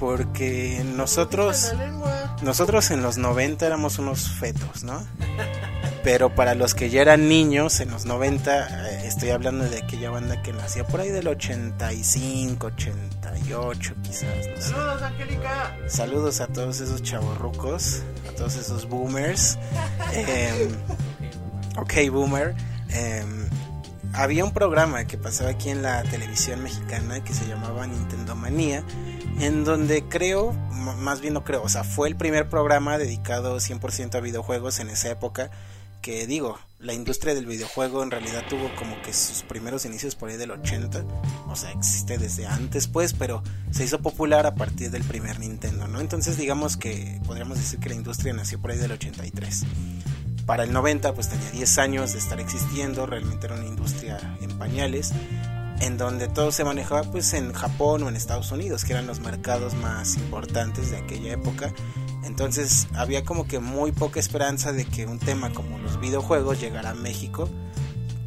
porque 0.00 0.82
nosotros 0.96 1.74
nosotros 2.42 2.90
en 2.90 3.02
los 3.02 3.18
90 3.18 3.66
éramos 3.66 3.98
unos 3.98 4.30
fetos, 4.30 4.82
¿no? 4.82 5.06
Pero 6.02 6.34
para 6.34 6.54
los 6.54 6.74
que 6.74 6.88
ya 6.88 7.02
eran 7.02 7.28
niños 7.28 7.80
en 7.80 7.90
los 7.90 8.06
90, 8.06 8.88
eh, 8.88 9.06
estoy 9.06 9.28
hablando 9.28 9.64
de 9.68 9.76
aquella 9.76 10.08
banda 10.08 10.42
que 10.42 10.54
nació 10.54 10.86
por 10.86 11.00
ahí 11.00 11.10
del 11.10 11.28
85, 11.28 12.66
88 12.68 13.94
quizás. 14.02 14.24
No 14.48 14.56
sé. 14.56 14.62
Saludos, 14.62 15.02
Angélica. 15.02 15.76
Saludos 15.86 16.40
a 16.40 16.46
todos 16.46 16.80
esos 16.80 17.02
chavorrucos, 17.02 18.02
a 18.26 18.34
todos 18.34 18.56
esos 18.56 18.88
boomers. 18.88 19.58
eh, 20.14 20.70
ok, 21.76 22.10
boomer. 22.10 22.54
Eh, 22.88 23.22
había 24.14 24.44
un 24.44 24.54
programa 24.54 25.04
que 25.04 25.18
pasaba 25.18 25.50
aquí 25.50 25.68
en 25.68 25.82
la 25.82 26.02
televisión 26.04 26.62
mexicana 26.62 27.22
que 27.22 27.34
se 27.34 27.46
llamaba 27.46 27.86
Nintendo 27.86 28.34
Manía 28.34 28.82
en 29.40 29.64
donde 29.64 30.04
creo, 30.04 30.52
más 30.52 31.20
bien 31.22 31.34
no 31.34 31.44
creo, 31.44 31.62
o 31.62 31.68
sea, 31.68 31.82
fue 31.82 32.08
el 32.08 32.16
primer 32.16 32.48
programa 32.50 32.98
dedicado 32.98 33.56
100% 33.56 34.14
a 34.14 34.20
videojuegos 34.20 34.80
en 34.80 34.90
esa 34.90 35.10
época, 35.10 35.50
que 36.02 36.26
digo, 36.26 36.58
la 36.78 36.92
industria 36.92 37.34
del 37.34 37.46
videojuego 37.46 38.02
en 38.02 38.10
realidad 38.10 38.44
tuvo 38.48 38.70
como 38.76 39.00
que 39.02 39.14
sus 39.14 39.42
primeros 39.42 39.86
inicios 39.86 40.14
por 40.14 40.28
ahí 40.28 40.36
del 40.36 40.50
80, 40.50 41.04
o 41.48 41.56
sea, 41.56 41.70
existe 41.72 42.18
desde 42.18 42.46
antes 42.46 42.86
pues, 42.86 43.14
pero 43.14 43.42
se 43.70 43.84
hizo 43.84 44.00
popular 44.00 44.46
a 44.46 44.54
partir 44.54 44.90
del 44.90 45.04
primer 45.04 45.38
Nintendo, 45.38 45.88
¿no? 45.88 46.00
Entonces 46.00 46.36
digamos 46.36 46.76
que 46.76 47.18
podríamos 47.26 47.58
decir 47.58 47.80
que 47.80 47.88
la 47.88 47.94
industria 47.94 48.34
nació 48.34 48.60
por 48.60 48.70
ahí 48.70 48.78
del 48.78 48.92
83. 48.92 49.64
Para 50.44 50.64
el 50.64 50.72
90 50.72 51.14
pues 51.14 51.28
tenía 51.28 51.50
10 51.50 51.78
años 51.78 52.12
de 52.12 52.18
estar 52.18 52.40
existiendo, 52.40 53.06
realmente 53.06 53.46
era 53.46 53.56
una 53.56 53.66
industria 53.66 54.18
en 54.40 54.58
pañales 54.58 55.12
en 55.80 55.96
donde 55.96 56.28
todo 56.28 56.52
se 56.52 56.64
manejaba 56.64 57.02
pues 57.04 57.32
en 57.32 57.52
Japón 57.52 58.02
o 58.02 58.08
en 58.08 58.16
Estados 58.16 58.52
Unidos, 58.52 58.84
que 58.84 58.92
eran 58.92 59.06
los 59.06 59.20
mercados 59.20 59.74
más 59.74 60.16
importantes 60.16 60.90
de 60.90 60.98
aquella 60.98 61.32
época. 61.32 61.72
Entonces 62.24 62.86
había 62.94 63.24
como 63.24 63.46
que 63.46 63.58
muy 63.58 63.92
poca 63.92 64.20
esperanza 64.20 64.72
de 64.72 64.84
que 64.84 65.06
un 65.06 65.18
tema 65.18 65.50
como 65.50 65.78
los 65.78 65.98
videojuegos 65.98 66.60
llegara 66.60 66.90
a 66.90 66.94
México 66.94 67.48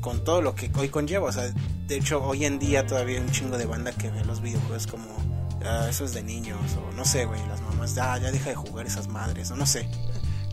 con 0.02 0.24
todo 0.24 0.42
lo 0.42 0.56
que 0.56 0.72
hoy 0.76 0.90
conlleva. 0.90 1.30
O 1.30 1.32
sea, 1.32 1.52
de 1.88 1.96
hecho 1.96 2.24
hoy 2.24 2.46
en 2.46 2.60
día 2.60 2.86
todavía 2.86 3.18
hay 3.18 3.24
un 3.24 3.32
chingo 3.32 3.58
de 3.58 3.66
banda 3.66 3.92
que 3.92 4.10
ve 4.10 4.26
los 4.26 4.42
videojuegos 4.42 4.88
como 4.88 5.06
ah, 5.66 5.88
eso 5.90 6.06
es 6.06 6.14
de 6.14 6.24
niños 6.24 6.60
o 6.78 6.96
no 6.96 7.06
sé, 7.06 7.26
güey, 7.26 7.40
las 7.48 7.62
mamás, 7.62 7.98
ah, 7.98 8.18
ya 8.18 8.32
deja 8.32 8.50
de 8.50 8.56
jugar 8.56 8.86
esas 8.86 9.08
madres 9.08 9.52
o 9.52 9.56
no 9.56 9.66
sé. 9.66 9.88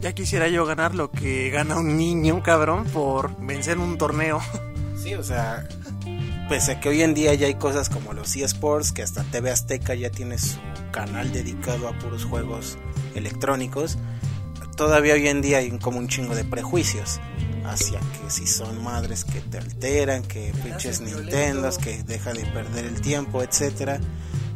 Ya 0.00 0.14
quisiera 0.14 0.48
yo 0.48 0.64
ganar 0.64 0.94
lo 0.94 1.10
que 1.10 1.50
gana 1.50 1.76
un 1.78 1.98
niño, 1.98 2.42
cabrón, 2.42 2.84
por 2.84 3.36
vencer 3.38 3.78
un 3.78 3.98
torneo. 3.98 4.40
Sí, 4.96 5.14
o 5.14 5.22
sea, 5.22 5.66
pese 6.50 6.72
a 6.72 6.80
que 6.80 6.88
hoy 6.88 7.02
en 7.02 7.14
día 7.14 7.32
ya 7.34 7.46
hay 7.46 7.54
cosas 7.54 7.88
como 7.88 8.12
los 8.12 8.34
eSports, 8.34 8.90
que 8.90 9.04
hasta 9.04 9.22
TV 9.22 9.52
Azteca 9.52 9.94
ya 9.94 10.10
tiene 10.10 10.36
su 10.36 10.58
canal 10.90 11.30
dedicado 11.30 11.86
a 11.86 11.96
puros 11.96 12.24
juegos 12.24 12.76
electrónicos, 13.14 13.98
todavía 14.76 15.14
hoy 15.14 15.28
en 15.28 15.42
día 15.42 15.58
hay 15.58 15.70
como 15.78 15.98
un 15.98 16.08
chingo 16.08 16.34
de 16.34 16.42
prejuicios 16.42 17.20
hacia 17.64 18.00
que 18.00 18.30
si 18.30 18.48
son 18.48 18.82
madres 18.82 19.24
que 19.24 19.40
te 19.40 19.58
alteran, 19.58 20.24
que 20.24 20.52
pinches 20.64 21.00
Nintendos, 21.00 21.78
que 21.78 22.02
deja 22.02 22.32
de 22.32 22.44
perder 22.46 22.84
el 22.84 23.00
tiempo, 23.00 23.44
etcétera. 23.44 24.00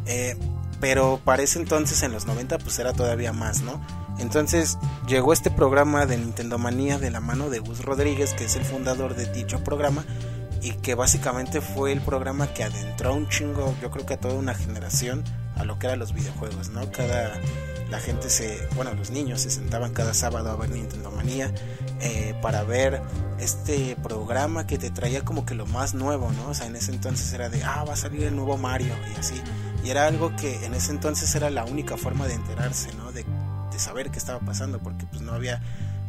Eh, 0.07 0.37
pero 0.81 1.21
para 1.25 1.45
ese 1.45 1.61
entonces, 1.61 2.03
en 2.03 2.11
los 2.11 2.27
90, 2.27 2.59
pues 2.59 2.77
era 2.81 2.93
todavía 2.93 3.33
más, 3.33 3.63
¿no? 3.63 3.81
Entonces 4.19 4.79
llegó 5.07 5.33
este 5.33 5.53
programa 5.53 6.07
de 6.07 6.17
Nintendo 6.17 6.59
Manía 6.59 6.99
de 6.99 7.13
la 7.13 7.21
mano 7.21 7.51
de 7.51 7.61
Gus 7.61 7.85
Rodríguez, 7.85 8.35
que 8.35 8.47
es 8.47 8.57
el 8.57 8.65
fundador 8.65 9.15
de 9.15 9.33
dicho 9.33 9.63
programa, 9.63 10.05
y 10.65 10.71
que 10.73 10.95
básicamente 10.95 11.61
fue 11.61 11.93
el 11.93 12.01
programa 12.01 12.47
que 12.55 12.65
adentró 12.65 13.15
un 13.15 13.29
chingo, 13.29 13.75
yo 13.83 13.91
creo 13.91 14.07
que 14.07 14.15
a 14.15 14.17
toda 14.17 14.35
una 14.35 14.55
generación 14.55 15.23
a 15.57 15.65
lo 15.65 15.79
que 15.79 15.87
eran 15.87 15.99
los 15.99 16.15
videojuegos, 16.15 16.71
¿no? 16.71 16.91
Cada 16.91 17.39
la 17.91 18.01
gente 18.01 18.31
se, 18.31 18.67
bueno, 18.75 18.95
los 18.95 19.11
niños 19.11 19.43
se 19.43 19.51
sentaban 19.51 19.93
cada 19.93 20.15
sábado 20.15 20.51
a 20.51 20.57
ver 20.57 20.71
Nintendo 20.71 21.11
Manía 21.11 21.53
eh, 22.01 22.35
para 22.41 22.65
ver 22.65 23.03
este 23.39 23.95
programa 24.03 24.67
que 24.67 24.79
te 24.79 24.91
traía 24.91 25.23
como 25.23 25.45
que 25.45 25.55
lo 25.55 25.67
más 25.67 25.93
nuevo, 25.93 26.33
¿no? 26.33 26.49
O 26.49 26.55
sea, 26.55 26.67
en 26.67 26.77
ese 26.77 26.93
entonces 26.93 27.31
era 27.35 27.51
de, 27.51 27.63
ah, 27.63 27.85
va 27.85 27.93
a 27.93 27.97
salir 27.97 28.25
el 28.25 28.35
nuevo 28.35 28.57
Mario 28.57 28.95
y 29.15 29.21
así. 29.21 29.41
Y 29.85 29.91
era 29.91 30.07
algo 30.07 30.35
que 30.35 30.65
en 30.65 30.73
ese 30.73 30.93
entonces 30.93 31.35
era 31.35 31.51
la 31.51 31.65
única 31.67 31.99
forma 31.99 32.27
de 32.27 32.35
enterarse, 32.35 32.93
¿no? 32.95 33.13
De, 33.13 33.27
de 33.71 33.79
saber 33.79 34.11
qué 34.11 34.19
estaba 34.19 34.41
pasando, 34.41 34.79
porque 34.79 35.05
pues 35.05 35.21
no 35.21 35.33
había 35.33 35.61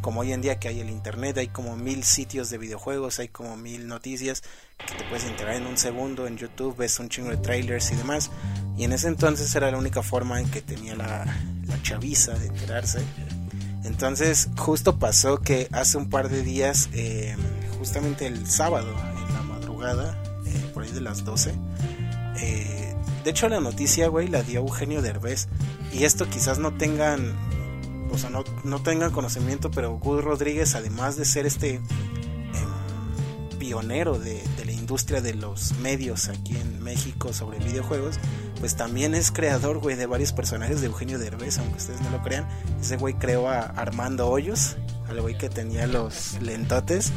como 0.06 0.20
hoy 0.20 0.34
en 0.34 0.42
día 0.42 0.60
que 0.60 0.68
hay 0.68 0.82
el 0.82 0.92
internet, 0.92 1.36
hay 1.40 1.48
como 1.48 1.76
mil 1.76 2.04
sitios 2.04 2.52
de 2.52 2.60
videojuegos, 2.60 3.18
hay 3.18 3.28
como 3.28 3.58
mil 3.58 3.88
noticias 3.88 4.44
que 4.78 4.94
te 4.94 5.04
puedes 5.06 5.26
enterar 5.26 5.56
en 5.56 5.66
un 5.66 5.80
segundo 5.80 6.28
en 6.28 6.38
YouTube, 6.38 6.78
ves 6.78 7.00
un 7.00 7.10
chingo 7.10 7.32
de 7.32 7.38
trailers 7.38 7.92
y 7.92 7.96
demás. 7.96 8.30
Y 8.78 8.84
en 8.84 8.94
ese 8.94 9.08
entonces 9.08 9.56
era 9.56 9.72
la 9.72 9.80
única 9.80 10.04
forma 10.04 10.40
en 10.40 10.52
que 10.52 10.62
tenía 10.62 10.96
la, 10.96 11.26
la 11.66 11.82
chaviza 11.82 12.34
de 12.36 12.46
enterarse. 12.46 13.00
Entonces 13.84 14.48
justo 14.56 15.00
pasó 15.00 15.40
que 15.40 15.70
hace 15.72 15.98
un 15.98 16.08
par 16.08 16.30
de 16.30 16.44
días, 16.44 16.88
eh, 16.94 17.36
justamente 17.80 18.28
el 18.28 18.46
sábado, 18.46 18.94
en 19.18 19.34
la 19.34 19.42
madrugada, 19.42 20.22
eh, 20.46 20.70
por 20.72 20.84
ahí 20.84 20.92
de 20.92 21.02
las 21.02 21.26
12, 21.26 21.52
Eh, 22.38 22.96
de 23.24 23.32
hecho, 23.32 23.50
la 23.50 23.60
noticia, 23.60 24.08
güey, 24.08 24.28
la 24.28 24.44
dio 24.44 24.60
Eugenio 24.60 25.02
Derbez. 25.02 25.48
Y 25.92 26.04
esto 26.04 26.30
quizás 26.30 26.60
no 26.60 26.76
tengan, 26.76 27.34
o 28.16 28.18
sea, 28.18 28.30
no, 28.30 28.44
no 28.64 28.82
tengan 28.82 29.12
conocimiento, 29.12 29.72
pero 29.72 29.98
Gus 29.98 30.24
Rodríguez, 30.24 30.76
además 30.76 31.16
de 31.18 31.26
ser 31.26 31.46
este 31.46 31.76
em, 31.76 31.84
pionero 33.60 34.18
de, 34.18 34.42
de 34.58 34.66
la 34.66 34.72
industria 34.72 35.22
de 35.22 35.34
los 35.34 35.74
medios 35.80 36.30
aquí 36.30 36.56
en 36.56 36.82
México 36.84 37.34
sobre 37.34 37.60
videojuegos, 37.60 38.20
pues 38.60 38.76
también 38.76 39.16
es 39.16 39.32
creador, 39.32 39.80
güey, 39.80 39.96
de 39.96 40.06
varios 40.06 40.32
personajes 40.32 40.82
de 40.82 40.88
Eugenio 40.88 41.20
Derbez, 41.20 41.58
aunque 41.60 41.78
ustedes 41.78 42.02
no 42.02 42.10
lo 42.10 42.22
crean. 42.22 42.48
Ese 42.80 42.98
güey 42.98 43.14
creó 43.16 43.50
a 43.50 43.60
Armando 43.60 44.28
Hoyos, 44.28 44.78
al 45.08 45.22
güey 45.22 45.38
que 45.38 45.50
tenía 45.50 45.88
los 45.88 46.42
lentotes. 46.42 47.12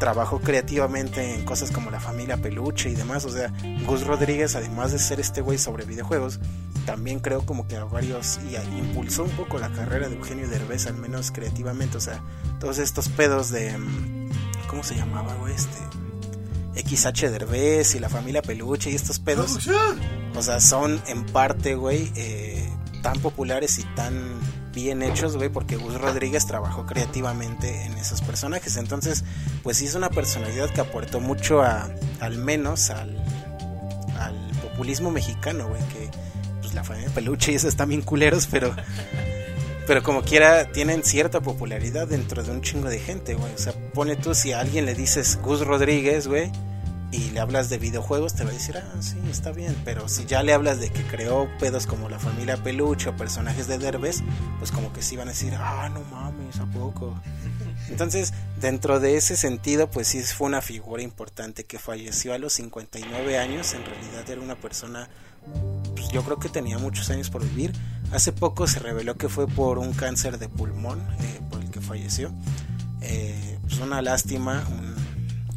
Trabajó 0.00 0.40
creativamente 0.40 1.34
en 1.34 1.44
cosas 1.44 1.70
como 1.70 1.90
la 1.90 2.00
familia 2.00 2.38
peluche 2.38 2.90
y 2.90 2.94
demás. 2.94 3.24
O 3.24 3.30
sea, 3.30 3.52
Gus 3.86 4.06
Rodríguez, 4.06 4.56
además 4.56 4.92
de 4.92 4.98
ser 4.98 5.20
este 5.20 5.40
güey 5.40 5.58
sobre 5.58 5.84
videojuegos, 5.84 6.40
también 6.86 7.20
creó 7.20 7.44
como 7.46 7.66
que 7.66 7.76
a 7.76 7.84
varios 7.84 8.38
y 8.50 8.56
a- 8.56 8.64
impulsó 8.64 9.24
un 9.24 9.30
poco 9.30 9.58
la 9.58 9.70
carrera 9.72 10.08
de 10.08 10.16
Eugenio 10.16 10.48
Derbez, 10.48 10.86
al 10.86 10.94
menos 10.96 11.30
creativamente. 11.30 11.96
O 11.96 12.00
sea, 12.00 12.22
todos 12.60 12.78
estos 12.78 13.08
pedos 13.08 13.50
de. 13.50 13.76
mm, 13.76 14.30
¿Cómo 14.68 14.82
se 14.82 14.94
llamaba, 14.96 15.34
güey? 15.34 15.54
Este. 15.54 15.78
XH 16.76 17.30
Derbez 17.30 17.94
y 17.94 18.00
la 18.00 18.08
familia 18.08 18.42
peluche 18.42 18.90
y 18.90 18.94
estos 18.96 19.18
pedos. 19.20 19.68
O 20.34 20.42
sea, 20.42 20.60
son 20.60 21.00
en 21.06 21.24
parte, 21.26 21.76
güey, 21.76 22.10
eh, 22.16 22.68
tan 23.02 23.20
populares 23.20 23.78
y 23.78 23.84
tan 23.94 24.14
bien 24.72 25.02
hechos, 25.02 25.36
güey, 25.36 25.48
porque 25.50 25.76
Gus 25.76 26.00
Rodríguez 26.00 26.46
trabajó 26.46 26.84
creativamente 26.84 27.84
en 27.84 27.92
esos 27.92 28.22
personajes. 28.22 28.76
Entonces, 28.76 29.22
pues 29.62 29.76
sí 29.76 29.86
es 29.86 29.94
una 29.94 30.10
personalidad 30.10 30.68
que 30.70 30.80
aportó 30.80 31.20
mucho 31.20 31.62
a, 31.62 31.88
al 32.18 32.38
menos 32.38 32.90
al, 32.90 33.16
al 34.18 34.50
populismo 34.62 35.12
mexicano, 35.12 35.68
güey, 35.68 35.80
que 35.90 36.10
la 36.74 36.84
familia 36.84 37.10
peluche 37.14 37.52
y 37.52 37.54
eso 37.56 37.68
están 37.68 37.88
bien 37.88 38.02
culeros, 38.02 38.46
pero 38.46 38.74
pero 39.86 40.02
como 40.02 40.22
quiera 40.22 40.72
tienen 40.72 41.04
cierta 41.04 41.40
popularidad 41.40 42.08
dentro 42.08 42.42
de 42.42 42.50
un 42.50 42.62
chingo 42.62 42.88
de 42.88 42.98
gente, 42.98 43.34
güey. 43.34 43.52
O 43.52 43.58
sea, 43.58 43.72
pone 43.92 44.16
tú 44.16 44.34
si 44.34 44.52
a 44.52 44.60
alguien 44.60 44.86
le 44.86 44.94
dices 44.94 45.38
Gus 45.42 45.60
Rodríguez, 45.60 46.26
güey, 46.26 46.50
y 47.14 47.30
le 47.30 47.40
hablas 47.40 47.70
de 47.70 47.78
videojuegos, 47.78 48.34
te 48.34 48.42
va 48.44 48.50
a 48.50 48.52
decir, 48.52 48.76
ah, 48.76 49.00
sí, 49.00 49.16
está 49.30 49.52
bien. 49.52 49.76
Pero 49.84 50.08
si 50.08 50.24
ya 50.24 50.42
le 50.42 50.52
hablas 50.52 50.80
de 50.80 50.90
que 50.90 51.02
creó 51.04 51.48
pedos 51.60 51.86
como 51.86 52.08
la 52.08 52.18
familia 52.18 52.56
Peluche 52.56 53.10
o 53.10 53.16
personajes 53.16 53.68
de 53.68 53.78
Derbez, 53.78 54.22
pues 54.58 54.72
como 54.72 54.92
que 54.92 55.00
sí 55.00 55.16
van 55.16 55.28
a 55.28 55.30
decir, 55.30 55.54
ah, 55.56 55.88
no 55.92 56.00
mames, 56.02 56.58
¿a 56.58 56.66
poco? 56.66 57.20
Entonces, 57.88 58.32
dentro 58.60 58.98
de 58.98 59.16
ese 59.16 59.36
sentido, 59.36 59.88
pues 59.90 60.08
sí 60.08 60.22
fue 60.22 60.48
una 60.48 60.60
figura 60.60 61.02
importante 61.02 61.64
que 61.64 61.78
falleció 61.78 62.34
a 62.34 62.38
los 62.38 62.54
59 62.54 63.38
años. 63.38 63.74
En 63.74 63.84
realidad 63.84 64.28
era 64.28 64.40
una 64.40 64.56
persona, 64.56 65.08
yo 66.14 66.22
creo 66.22 66.38
que 66.38 66.48
tenía 66.48 66.78
muchos 66.78 67.10
años 67.10 67.28
por 67.28 67.42
vivir. 67.42 67.72
Hace 68.12 68.30
poco 68.32 68.68
se 68.68 68.78
reveló 68.78 69.16
que 69.16 69.28
fue 69.28 69.48
por 69.48 69.78
un 69.78 69.92
cáncer 69.92 70.38
de 70.38 70.48
pulmón 70.48 71.00
eh, 71.18 71.40
por 71.50 71.60
el 71.60 71.70
que 71.70 71.80
falleció. 71.80 72.30
Eh, 73.00 73.58
pues 73.62 73.80
una 73.80 74.00
lástima, 74.00 74.62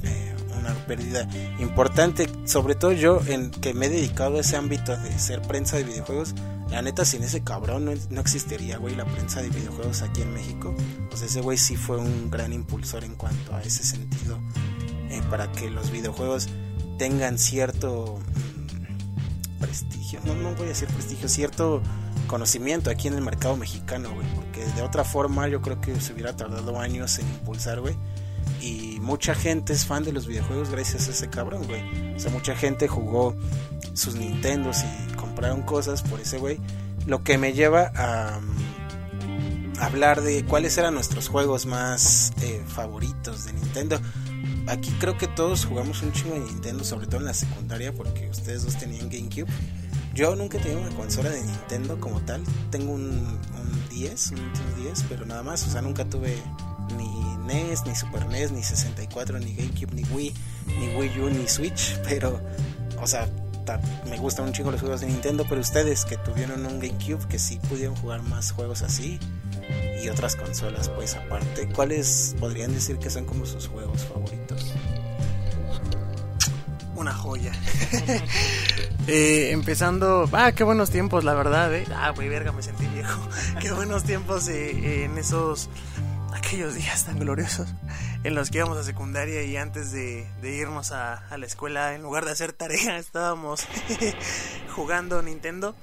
eh, 0.02 0.36
una 0.60 0.74
pérdida 0.88 1.30
importante. 1.60 2.28
Sobre 2.46 2.74
todo 2.74 2.92
yo, 2.92 3.22
en 3.28 3.52
que 3.52 3.76
me 3.76 3.86
he 3.86 3.90
dedicado 3.90 4.38
a 4.38 4.40
ese 4.40 4.58
ámbito 4.58 4.98
de 4.98 5.20
ser 5.20 5.44
prensa 5.44 5.78
de 5.78 5.84
videojuegos. 5.84 6.34
La 6.72 6.82
neta, 6.82 7.06
sin 7.06 7.22
ese 7.22 7.44
cabrón 7.44 7.86
no, 7.86 7.92
no 8.10 8.20
existiría, 8.20 8.78
güey, 8.78 8.96
la 8.96 9.06
prensa 9.06 9.44
de 9.44 9.50
videojuegos 9.50 10.02
aquí 10.02 10.24
en 10.24 10.34
México. 10.34 10.76
Sea, 11.14 11.28
ese 11.28 11.42
güey 11.42 11.60
sí 11.60 11.78
fue 11.78 11.98
un 11.98 12.32
gran 12.32 12.52
impulsor 12.52 13.04
en 13.04 13.14
cuanto 13.14 13.56
a 13.56 13.62
ese 13.62 13.84
sentido. 13.84 14.40
eh, 15.10 15.22
para 15.30 15.52
que 15.52 15.70
los 15.70 15.92
videojuegos 15.92 16.48
tengan 16.98 17.38
cierto 17.38 18.20
prestigio. 19.60 20.20
No, 20.26 20.36
no 20.36 20.52
voy 20.56 20.66
a 20.66 20.70
decir 20.70 20.88
prestigio, 20.90 21.28
cierto 21.28 21.82
conocimiento 22.28 22.90
aquí 22.90 23.08
en 23.08 23.16
el 23.16 23.22
mercado 23.22 23.56
mexicano, 23.56 24.14
güey. 24.14 24.28
Porque 24.36 24.66
de 24.66 24.82
otra 24.82 25.04
forma 25.04 25.48
yo 25.48 25.62
creo 25.62 25.80
que 25.82 26.00
se 26.00 26.14
hubiera 26.14 26.36
tardado 26.36 26.80
años 26.80 27.20
en 27.20 27.28
impulsar, 27.28 27.82
güey. 27.82 27.96
Y 28.62 29.00
mucha 29.02 29.36
gente 29.36 29.74
es 29.74 29.86
fan 29.86 30.04
de 30.04 30.12
los 30.12 30.28
videojuegos 30.28 30.70
gracias 30.70 31.08
a 31.08 31.12
ese 31.12 31.30
cabrón, 31.30 31.66
güey. 31.68 32.16
O 32.16 32.20
sea, 32.20 32.32
mucha 32.32 32.56
gente 32.56 32.88
jugó 32.88 33.36
sus 33.94 34.16
Nintendos 34.16 34.84
y 34.84 35.14
compraron 35.14 35.62
cosas 35.62 36.02
por 36.02 36.20
ese 36.20 36.38
güey. 36.38 36.60
Lo 37.06 37.24
que 37.24 37.38
me 37.38 37.54
lleva 37.54 37.92
a 37.96 38.40
mm, 38.40 39.80
hablar 39.80 40.22
de 40.22 40.44
cuáles 40.46 40.78
eran 40.78 40.94
nuestros 40.94 41.30
juegos 41.30 41.66
más 41.66 42.34
eh, 42.42 42.64
favoritos 42.68 43.46
de 43.46 43.54
Nintendo. 43.54 44.00
Aquí 44.68 44.92
creo 45.00 45.18
que 45.18 45.28
todos 45.28 45.66
jugamos 45.66 46.02
un 46.02 46.12
chingo 46.12 46.34
de 46.34 46.42
Nintendo, 46.42 46.84
sobre 46.84 47.08
todo 47.08 47.22
en 47.22 47.26
la 47.26 47.34
secundaria, 47.34 47.94
porque 47.94 48.30
ustedes 48.30 48.66
dos 48.66 48.78
tenían 48.78 49.10
GameCube. 49.10 49.48
Yo 50.14 50.36
nunca 50.36 50.58
he 50.58 50.62
tenido 50.62 50.82
una 50.82 50.96
consola 50.96 51.30
de 51.30 51.42
Nintendo 51.42 52.00
como 52.00 52.20
tal. 52.22 52.44
Tengo 52.70 52.92
un, 52.92 53.04
un 53.04 53.90
10, 53.90 54.32
un 54.32 54.36
Nintendo 54.36 54.76
10, 54.84 55.06
pero 55.08 55.26
nada 55.26 55.42
más. 55.44 55.66
O 55.68 55.70
sea, 55.70 55.82
nunca 55.82 56.04
tuve 56.06 56.36
ni 56.98 57.38
NES, 57.46 57.86
ni 57.86 57.96
Super 57.96 58.28
NES, 58.28 58.52
ni 58.52 58.62
64, 58.62 59.40
ni 59.40 59.56
GameCube, 59.56 59.94
ni 59.94 60.04
Wii, 60.04 60.34
ni 60.80 60.96
Wii 60.96 61.20
U, 61.22 61.30
ni 61.30 61.48
Switch. 61.48 61.98
Pero, 62.04 62.42
o 63.00 63.08
sea, 63.08 63.30
me 64.10 64.18
gustan 64.18 64.48
un 64.48 64.54
chingo 64.54 64.72
los 64.72 64.82
juegos 64.82 65.00
de 65.02 65.08
Nintendo. 65.08 65.46
Pero 65.48 65.62
ustedes 65.62 66.04
que 66.04 66.18
tuvieron 66.18 66.66
un 66.66 66.80
GameCube, 66.80 67.26
que 67.30 67.40
sí 67.40 67.58
pudieron 67.70 67.96
jugar 67.96 68.22
más 68.24 68.52
juegos 68.52 68.82
así 68.82 69.20
y 70.04 70.10
otras 70.10 70.36
consolas, 70.36 70.90
pues 70.90 71.16
aparte, 71.16 71.68
¿cuáles 71.74 72.36
podrían 72.40 72.74
decir 72.74 72.98
que 72.98 73.10
son 73.10 73.26
como 73.26 73.46
sus 73.46 73.68
juegos 73.68 74.04
favoritos? 74.06 74.47
Una 76.98 77.14
joya. 77.14 77.54
Eh, 79.10 79.52
empezando, 79.54 80.30
ah, 80.34 80.52
qué 80.52 80.66
buenos 80.66 80.90
tiempos, 80.90 81.24
la 81.24 81.34
verdad, 81.34 81.74
eh. 81.74 81.86
Ah, 81.96 82.10
güey, 82.10 82.28
verga, 82.28 82.52
me 82.52 82.62
sentí 82.62 82.86
viejo. 82.88 83.26
qué 83.62 83.72
buenos 83.72 84.04
tiempos 84.04 84.50
eh, 84.50 85.06
en 85.06 85.18
esos, 85.18 85.70
aquellos 86.34 86.76
días 86.76 87.06
tan 87.06 87.18
gloriosos 87.18 87.70
en 88.26 88.36
los 88.36 88.50
que 88.50 88.58
íbamos 88.58 88.78
a 88.78 88.84
secundaria 88.84 89.44
y 89.44 89.56
antes 89.56 89.94
de, 89.94 90.28
irnos 90.44 90.92
a, 90.92 91.26
a 91.30 91.38
la 91.38 91.46
escuela, 91.46 91.96
en 91.96 92.02
lugar 92.02 92.26
de 92.26 92.32
hacer 92.32 92.52
tarea, 92.52 92.98
estábamos 93.00 93.66
jugando 94.76 95.22
Nintendo. 95.22 95.74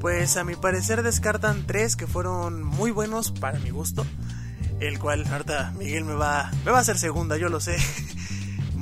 Pues 0.00 0.38
a 0.38 0.44
mi 0.44 0.56
parecer 0.56 1.02
descartan 1.02 1.66
tres 1.66 1.94
que 1.94 2.06
fueron 2.06 2.62
muy 2.62 2.90
buenos 2.90 3.32
para 3.32 3.58
mi 3.58 3.68
gusto. 3.68 4.06
El 4.80 4.98
cual 4.98 5.26
ahorita 5.30 5.72
Miguel 5.76 6.04
me 6.04 6.14
va, 6.14 6.50
me 6.64 6.70
va 6.70 6.78
a 6.78 6.80
hacer 6.80 6.98
segunda, 6.98 7.36
yo 7.36 7.50
lo 7.50 7.60
sé. 7.60 7.76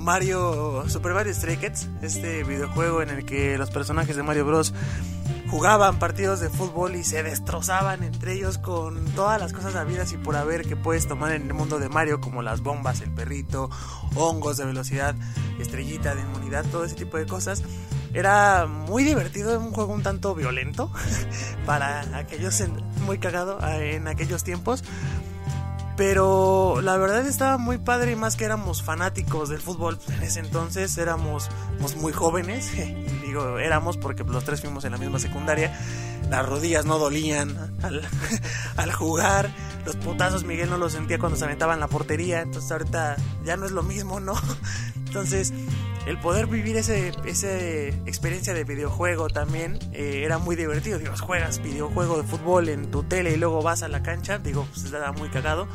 Mario 0.04 0.84
Super 0.90 1.14
Mario 1.14 1.32
Stray 1.32 1.58
este 2.02 2.44
videojuego 2.44 3.00
en 3.00 3.08
el 3.08 3.24
que 3.24 3.56
los 3.56 3.70
personajes 3.70 4.14
de 4.16 4.22
Mario 4.22 4.44
Bros 4.44 4.74
jugaban 5.48 5.98
partidos 5.98 6.40
de 6.40 6.50
fútbol 6.50 6.94
y 6.94 7.04
se 7.04 7.22
destrozaban 7.22 8.02
entre 8.02 8.34
ellos 8.34 8.58
con 8.58 9.02
todas 9.12 9.40
las 9.40 9.54
cosas 9.54 9.74
habidas 9.76 10.12
y 10.12 10.18
por 10.18 10.36
haber 10.36 10.66
que 10.68 10.76
puedes 10.76 11.08
tomar 11.08 11.32
en 11.32 11.46
el 11.46 11.54
mundo 11.54 11.78
de 11.78 11.88
Mario 11.88 12.20
como 12.20 12.42
las 12.42 12.60
bombas, 12.60 13.00
el 13.00 13.12
perrito, 13.12 13.70
hongos 14.14 14.58
de 14.58 14.66
velocidad, 14.66 15.14
estrellita 15.58 16.14
de 16.14 16.20
inmunidad, 16.20 16.66
todo 16.70 16.84
ese 16.84 16.96
tipo 16.96 17.16
de 17.16 17.24
cosas. 17.24 17.62
Era 18.12 18.66
muy 18.66 19.04
divertido, 19.04 19.58
un 19.58 19.72
juego 19.72 19.94
un 19.94 20.02
tanto 20.02 20.34
violento 20.34 20.92
para 21.66 22.02
aquellos 22.18 22.62
muy 23.06 23.18
cagado 23.18 23.58
en 23.80 24.06
aquellos 24.06 24.44
tiempos. 24.44 24.84
Pero 25.96 26.80
la 26.82 26.96
verdad 26.96 27.24
estaba 27.26 27.56
muy 27.56 27.78
padre 27.78 28.12
y 28.12 28.16
más 28.16 28.34
que 28.34 28.44
éramos 28.44 28.82
fanáticos 28.82 29.48
del 29.48 29.60
fútbol 29.60 29.98
en 30.08 30.22
ese 30.24 30.40
entonces, 30.40 30.98
éramos 30.98 31.48
muy 32.00 32.12
jóvenes, 32.12 32.72
digo 33.22 33.58
éramos 33.58 33.96
porque 33.96 34.24
los 34.24 34.44
tres 34.44 34.60
fuimos 34.60 34.84
en 34.84 34.92
la 34.92 34.98
misma 34.98 35.20
secundaria, 35.20 35.78
las 36.28 36.44
rodillas 36.44 36.84
no 36.84 36.98
dolían 36.98 37.76
al, 37.82 38.02
al 38.76 38.92
jugar, 38.92 39.50
los 39.86 39.94
putazos 39.96 40.44
Miguel 40.44 40.68
no 40.68 40.78
los 40.78 40.92
sentía 40.92 41.18
cuando 41.18 41.38
se 41.38 41.44
aventaba 41.44 41.74
en 41.74 41.80
la 41.80 41.88
portería, 41.88 42.40
entonces 42.40 42.72
ahorita 42.72 43.16
ya 43.44 43.56
no 43.56 43.64
es 43.66 43.72
lo 43.72 43.82
mismo, 43.84 44.18
¿no? 44.18 44.34
Entonces 45.06 45.52
el 46.06 46.18
poder 46.18 46.46
vivir 46.46 46.76
ese, 46.76 47.12
ese 47.24 47.88
experiencia 48.06 48.52
de 48.54 48.64
videojuego 48.64 49.28
también 49.28 49.78
eh, 49.92 50.22
era 50.24 50.38
muy 50.38 50.56
divertido. 50.56 50.98
Digo, 50.98 51.14
juegas 51.16 51.62
videojuego 51.62 52.18
de 52.18 52.24
fútbol 52.24 52.68
en 52.68 52.90
tu 52.90 53.02
tele 53.02 53.32
y 53.32 53.36
luego 53.36 53.62
vas 53.62 53.82
a 53.82 53.88
la 53.88 54.02
cancha, 54.02 54.38
digo, 54.38 54.66
pues 54.70 54.84
estaba 54.84 55.12
muy 55.12 55.28
cagado. 55.30 55.66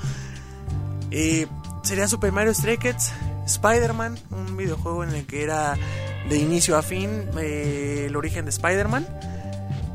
Sería 1.82 2.08
Super 2.08 2.32
Mario 2.32 2.54
Stray 2.54 2.78
Kids, 2.78 3.12
Spider-Man, 3.46 4.20
un 4.30 4.58
videojuego 4.58 5.04
en 5.04 5.12
el 5.12 5.26
que 5.26 5.44
era 5.44 5.76
de 6.30 6.38
inicio 6.38 6.78
a 6.78 6.84
fin 6.84 7.26
eh, 7.40 8.06
el 8.08 8.16
origen 8.16 8.46
de 8.46 8.52
Spider-Man. 8.52 9.08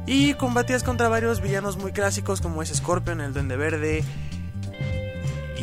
Y 0.07 0.35
combatías 0.35 0.83
contra 0.83 1.09
varios 1.09 1.41
villanos 1.41 1.77
muy 1.77 1.93
clásicos 1.93 2.41
como 2.41 2.63
es 2.63 2.71
Scorpion, 2.75 3.21
el 3.21 3.33
Duende 3.33 3.57
Verde, 3.57 4.05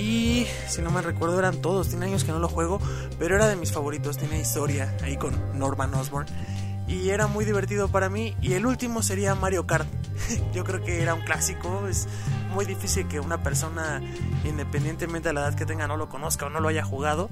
y 0.01 0.47
si 0.67 0.81
no 0.81 0.89
me 0.89 1.01
recuerdo 1.01 1.37
eran 1.37 1.61
todos, 1.61 1.89
tiene 1.89 2.07
años 2.07 2.23
que 2.23 2.31
no 2.31 2.39
lo 2.39 2.47
juego, 2.47 2.79
pero 3.19 3.35
era 3.35 3.47
de 3.47 3.55
mis 3.55 3.71
favoritos, 3.71 4.17
tiene 4.17 4.39
historia 4.39 4.95
ahí 5.03 5.15
con 5.15 5.33
Norman 5.57 5.93
Osborn. 5.93 6.25
Y 6.87 7.09
era 7.09 7.27
muy 7.27 7.45
divertido 7.45 7.87
para 7.87 8.09
mí. 8.09 8.35
Y 8.41 8.53
el 8.53 8.65
último 8.65 9.03
sería 9.03 9.35
Mario 9.35 9.65
Kart. 9.67 9.87
Yo 10.53 10.63
creo 10.63 10.83
que 10.83 11.01
era 11.01 11.13
un 11.13 11.21
clásico. 11.21 11.87
Es 11.87 12.07
muy 12.53 12.65
difícil 12.65 13.07
que 13.07 13.19
una 13.19 13.43
persona, 13.43 14.01
independientemente 14.43 15.29
de 15.29 15.33
la 15.33 15.41
edad 15.41 15.55
que 15.55 15.65
tenga, 15.65 15.87
no 15.87 15.95
lo 15.95 16.09
conozca 16.09 16.47
o 16.47 16.49
no 16.49 16.59
lo 16.59 16.67
haya 16.67 16.83
jugado. 16.83 17.29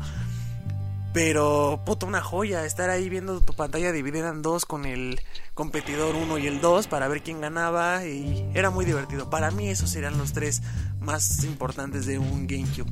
Pero, 1.12 1.82
puta, 1.86 2.06
una 2.06 2.22
joya, 2.22 2.66
estar 2.66 2.90
ahí 2.92 3.10
viendo 3.10 3.42
tu 3.42 3.54
pantalla 3.54 3.92
dividida 3.92 4.30
en 4.30 4.44
dos 4.44 4.66
con 4.66 4.86
el 4.86 5.20
competidor 5.56 6.16
1 6.16 6.38
y 6.38 6.48
el 6.48 6.62
2 6.62 6.88
para 6.88 7.08
ver 7.08 7.24
quién 7.24 7.42
ganaba 7.42 8.06
y 8.06 8.48
era 8.54 8.70
muy 8.70 8.86
divertido. 8.86 9.30
Para 9.30 9.50
mí 9.50 9.70
esos 9.70 9.90
serían 9.90 10.18
los 10.20 10.34
tres 10.34 10.62
más 11.00 11.44
importantes 11.44 12.06
de 12.06 12.20
un 12.20 12.46
GameCube. 12.46 12.92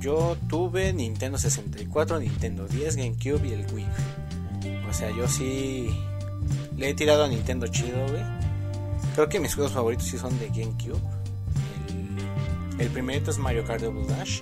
Yo 0.00 0.36
tuve 0.48 0.92
Nintendo 0.92 1.38
64, 1.38 2.18
Nintendo 2.18 2.66
10, 2.66 2.96
GameCube 2.96 3.46
y 3.46 3.52
el 3.52 3.66
Wii. 3.72 3.86
O 4.88 4.92
sea, 4.92 5.10
yo 5.16 5.28
sí 5.28 5.90
le 6.76 6.88
he 6.88 6.94
tirado 6.94 7.24
a 7.24 7.28
Nintendo 7.28 7.68
chido, 7.68 8.04
güey. 8.08 8.24
Creo 9.14 9.28
que 9.28 9.38
mis 9.38 9.54
juegos 9.54 9.72
favoritos 9.72 10.06
sí 10.06 10.18
son 10.18 10.36
de 10.40 10.48
GameCube. 10.48 11.00
El, 11.88 12.80
el 12.80 12.88
primerito 12.88 13.30
es 13.30 13.38
Mario 13.38 13.64
Kart 13.64 13.82
Double 13.82 14.06
Dash 14.06 14.40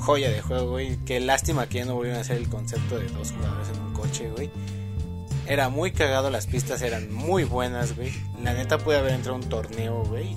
joya 0.00 0.30
de 0.30 0.42
juego, 0.42 0.70
güey. 0.70 0.96
Qué 1.04 1.20
lástima 1.20 1.68
que 1.68 1.78
ya 1.78 1.84
no 1.84 1.94
volvieron 1.94 2.18
a 2.18 2.22
hacer 2.22 2.36
el 2.36 2.48
concepto 2.48 2.98
de 2.98 3.06
dos 3.08 3.32
jugadores 3.32 3.68
en 3.68 3.80
un 3.80 3.92
coche, 3.92 4.30
güey. 4.30 4.50
Era 5.46 5.68
muy 5.68 5.92
cagado, 5.92 6.30
las 6.30 6.46
pistas 6.46 6.82
eran 6.82 7.12
muy 7.12 7.44
buenas, 7.44 7.96
güey. 7.96 8.12
La 8.42 8.54
neta 8.54 8.78
puede 8.78 8.98
haber 8.98 9.14
entrado 9.14 9.36
un 9.36 9.48
torneo, 9.48 10.04
güey. 10.04 10.34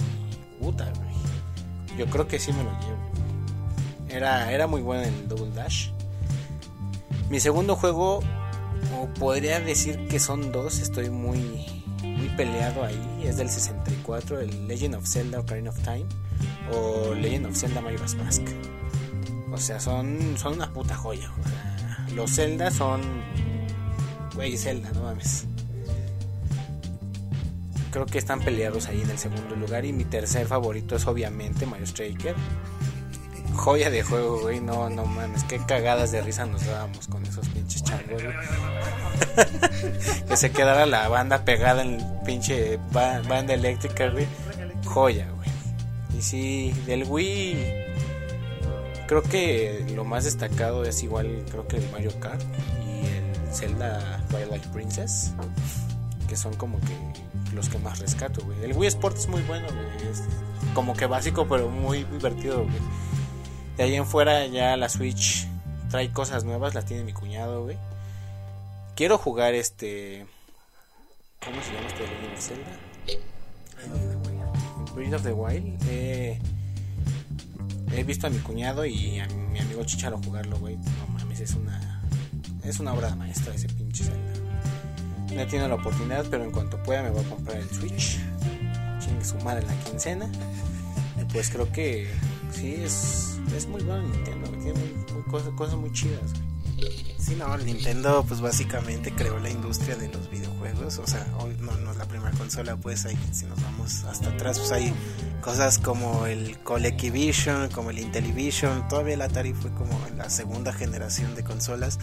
Puta, 0.60 0.92
güey. 0.96 1.14
Yo 1.98 2.08
creo 2.08 2.28
que 2.28 2.40
sí 2.40 2.52
me 2.52 2.64
lo 2.64 2.72
llevo. 2.72 2.98
Era, 4.10 4.52
era 4.52 4.68
muy 4.68 4.82
bueno 4.82 5.04
en 5.04 5.14
el 5.14 5.28
Double 5.28 5.52
Dash. 5.54 5.90
Mi 7.30 7.40
segundo 7.40 7.76
juego, 7.76 8.20
o 9.00 9.08
podría 9.20 9.60
decir 9.60 10.08
que 10.08 10.20
son 10.20 10.52
dos, 10.52 10.80
estoy 10.80 11.10
muy, 11.10 11.84
muy 12.04 12.30
peleado 12.30 12.84
ahí. 12.84 13.24
Es 13.24 13.38
del 13.38 13.50
64, 13.50 14.40
el 14.40 14.68
Legend 14.68 14.96
of 14.96 15.08
Zelda 15.08 15.40
Ocarina 15.40 15.70
of 15.70 15.80
Time. 15.80 16.06
O 16.72 17.14
Legend 17.14 17.48
of 17.48 17.56
Zelda 17.56 17.82
Majora's 17.82 18.16
Mask. 18.16 18.44
O 19.54 19.58
sea, 19.58 19.80
son, 19.80 20.36
son 20.36 20.56
una 20.56 20.74
puta 20.74 20.96
joya. 20.96 21.30
O 21.30 22.16
los 22.16 22.36
Zelda 22.36 22.72
son. 22.72 23.02
Güey, 24.34 24.58
Zelda, 24.58 24.90
no 24.94 25.04
mames. 25.04 25.46
Creo 27.92 28.08
que 28.08 28.18
están 28.18 28.40
peleados 28.40 28.88
ahí 28.88 29.02
en 29.02 29.12
el 29.12 29.20
segundo 29.20 29.56
lugar. 29.56 29.86
Y 29.86 29.94
mi 29.94 30.06
tercer 30.06 30.48
favorito 30.48 30.96
es 30.96 31.06
obviamente 31.06 31.68
Mario 31.68 31.86
Striker. 31.86 32.36
Joya 33.54 33.92
de 33.92 34.02
juego, 34.02 34.42
güey. 34.42 34.60
No, 34.60 34.90
no 34.90 35.06
mames. 35.06 35.44
Qué 35.44 35.60
cagadas 35.60 36.12
de 36.12 36.24
risa 36.24 36.48
nos 36.48 36.66
dábamos 36.66 37.08
con 37.08 37.24
esos 37.24 37.48
pinches 37.50 37.84
changos, 37.84 38.24
que 40.28 40.36
se 40.36 40.52
quedara 40.52 40.88
la 40.88 41.08
banda 41.10 41.46
pegada 41.46 41.84
en 41.84 42.00
el 42.00 42.06
pinche 42.26 42.80
banda 42.92 43.54
eléctrica, 43.54 44.10
güey. 44.10 44.26
Joya, 44.84 45.30
güey. 45.30 45.50
Y 46.18 46.24
sí, 46.24 46.74
del 46.88 47.04
Wii 47.04 47.83
Creo 49.08 49.22
que 49.22 49.86
lo 49.96 50.06
más 50.06 50.24
destacado 50.24 50.84
es 50.86 51.04
igual, 51.04 51.46
creo 51.50 51.68
que 51.68 51.78
el 51.78 51.90
Mario 51.92 52.18
Kart 52.20 52.42
y 52.86 53.06
el 53.06 53.54
Zelda 53.54 54.22
Twilight 54.30 54.66
Princess, 54.68 55.34
que 56.28 56.36
son 56.36 56.54
como 56.56 56.80
que 56.80 57.54
los 57.54 57.70
que 57.70 57.78
más 57.80 58.00
rescato, 58.00 58.44
güey. 58.44 58.64
El 58.64 58.74
Wii 58.74 58.88
Sport 58.88 59.18
es 59.18 59.28
muy 59.28 59.42
bueno, 59.44 59.68
güey. 59.68 60.12
Es 60.12 60.24
como 60.74 60.96
que 60.96 61.06
básico, 61.06 61.48
pero 61.48 61.70
muy 61.70 62.04
divertido, 62.06 62.64
güey. 62.64 62.78
De 63.78 63.84
ahí 63.84 63.96
en 63.96 64.06
fuera 64.06 64.46
ya 64.48 64.78
la 64.78 64.90
Switch 64.90 65.48
trae 65.90 66.12
cosas 66.12 66.44
nuevas, 66.44 66.74
las 66.74 66.86
tiene 66.86 67.04
mi 67.04 67.14
cuñado, 67.14 67.64
güey. 67.64 67.78
Quiero 68.96 69.18
jugar 69.18 69.54
este... 69.54 70.26
¿Cómo 71.44 71.62
se 71.62 71.74
llama 71.74 71.88
este 71.88 72.04
of 72.04 72.40
Zelda? 72.40 72.80
Breath 74.96 75.14
of 75.14 75.24
the 75.24 75.34
Wild. 75.34 75.82
Eh, 75.88 76.40
he 77.96 78.04
visto 78.04 78.28
a 78.28 78.30
mi 78.30 78.40
cuñado 78.40 78.86
y 78.86 79.20
a 79.20 79.28
mi 79.28 79.60
amigo 79.60 79.84
Chicharo 79.84 80.20
jugarlo, 80.24 80.58
güey. 80.60 80.78
No 80.78 81.08
mames, 81.14 81.40
es 81.40 81.54
una 81.54 82.02
es 82.64 82.80
una 82.80 82.94
obra 82.94 83.14
maestra 83.16 83.54
ese 83.54 83.68
pinche 83.68 84.04
Zelda. 84.06 84.34
No 85.34 85.42
he 85.42 85.46
tenido 85.46 85.68
la 85.68 85.76
oportunidad, 85.76 86.26
pero 86.30 86.44
en 86.44 86.52
cuanto 86.52 86.82
pueda 86.84 87.04
me 87.04 87.10
voy 87.10 87.24
a 87.24 87.30
comprar 87.30 87.58
el 87.58 87.70
Switch. 87.70 88.20
Chingue 89.00 89.26
su 89.26 89.36
madre 89.38 89.66
la 89.66 89.76
quincena. 89.84 90.30
Pues 91.32 91.50
creo 91.50 91.72
que 91.72 92.08
sí, 92.52 92.76
es, 92.76 93.40
es 93.56 93.68
muy 93.68 93.82
bueno 93.84 94.04
Nintendo, 94.08 94.50
tiene 94.50 94.74
muy, 94.74 95.24
cosas, 95.24 95.50
cosas 95.56 95.76
muy 95.76 95.92
chidas, 95.92 96.32
güey. 96.34 96.53
Sí, 97.18 97.36
no, 97.36 97.58
Nintendo 97.58 98.26
pues 98.28 98.42
básicamente 98.42 99.14
creó 99.14 99.40
la 99.40 99.50
industria 99.50 99.96
de 99.96 100.10
los 100.10 100.30
videojuegos, 100.30 100.98
o 100.98 101.08
sea, 101.08 101.26
hoy 101.40 101.56
no, 101.60 101.72
es 101.92 101.98
la 101.98 102.06
primera 102.06 102.32
consola, 102.32 102.76
pues 102.76 103.06
ahí, 103.06 103.18
si 103.32 103.46
nos 103.46 103.62
vamos 103.64 104.04
hasta 104.04 104.30
atrás, 104.30 104.60
pues 104.60 104.72
hay 104.74 104.94
cosas 105.42 105.78
como 105.80 106.26
el 106.26 106.60
ColecoVision, 106.60 107.70
como 107.70 107.92
el 107.92 108.00
Intellivision, 108.00 108.88
todavía 108.90 109.14
el 109.14 109.22
Atari 109.22 109.54
fue 109.54 109.72
como 109.72 109.98
la 110.18 110.30
segunda 110.30 110.74
generación 110.74 111.34
de 111.36 111.44
consolas, 111.46 111.98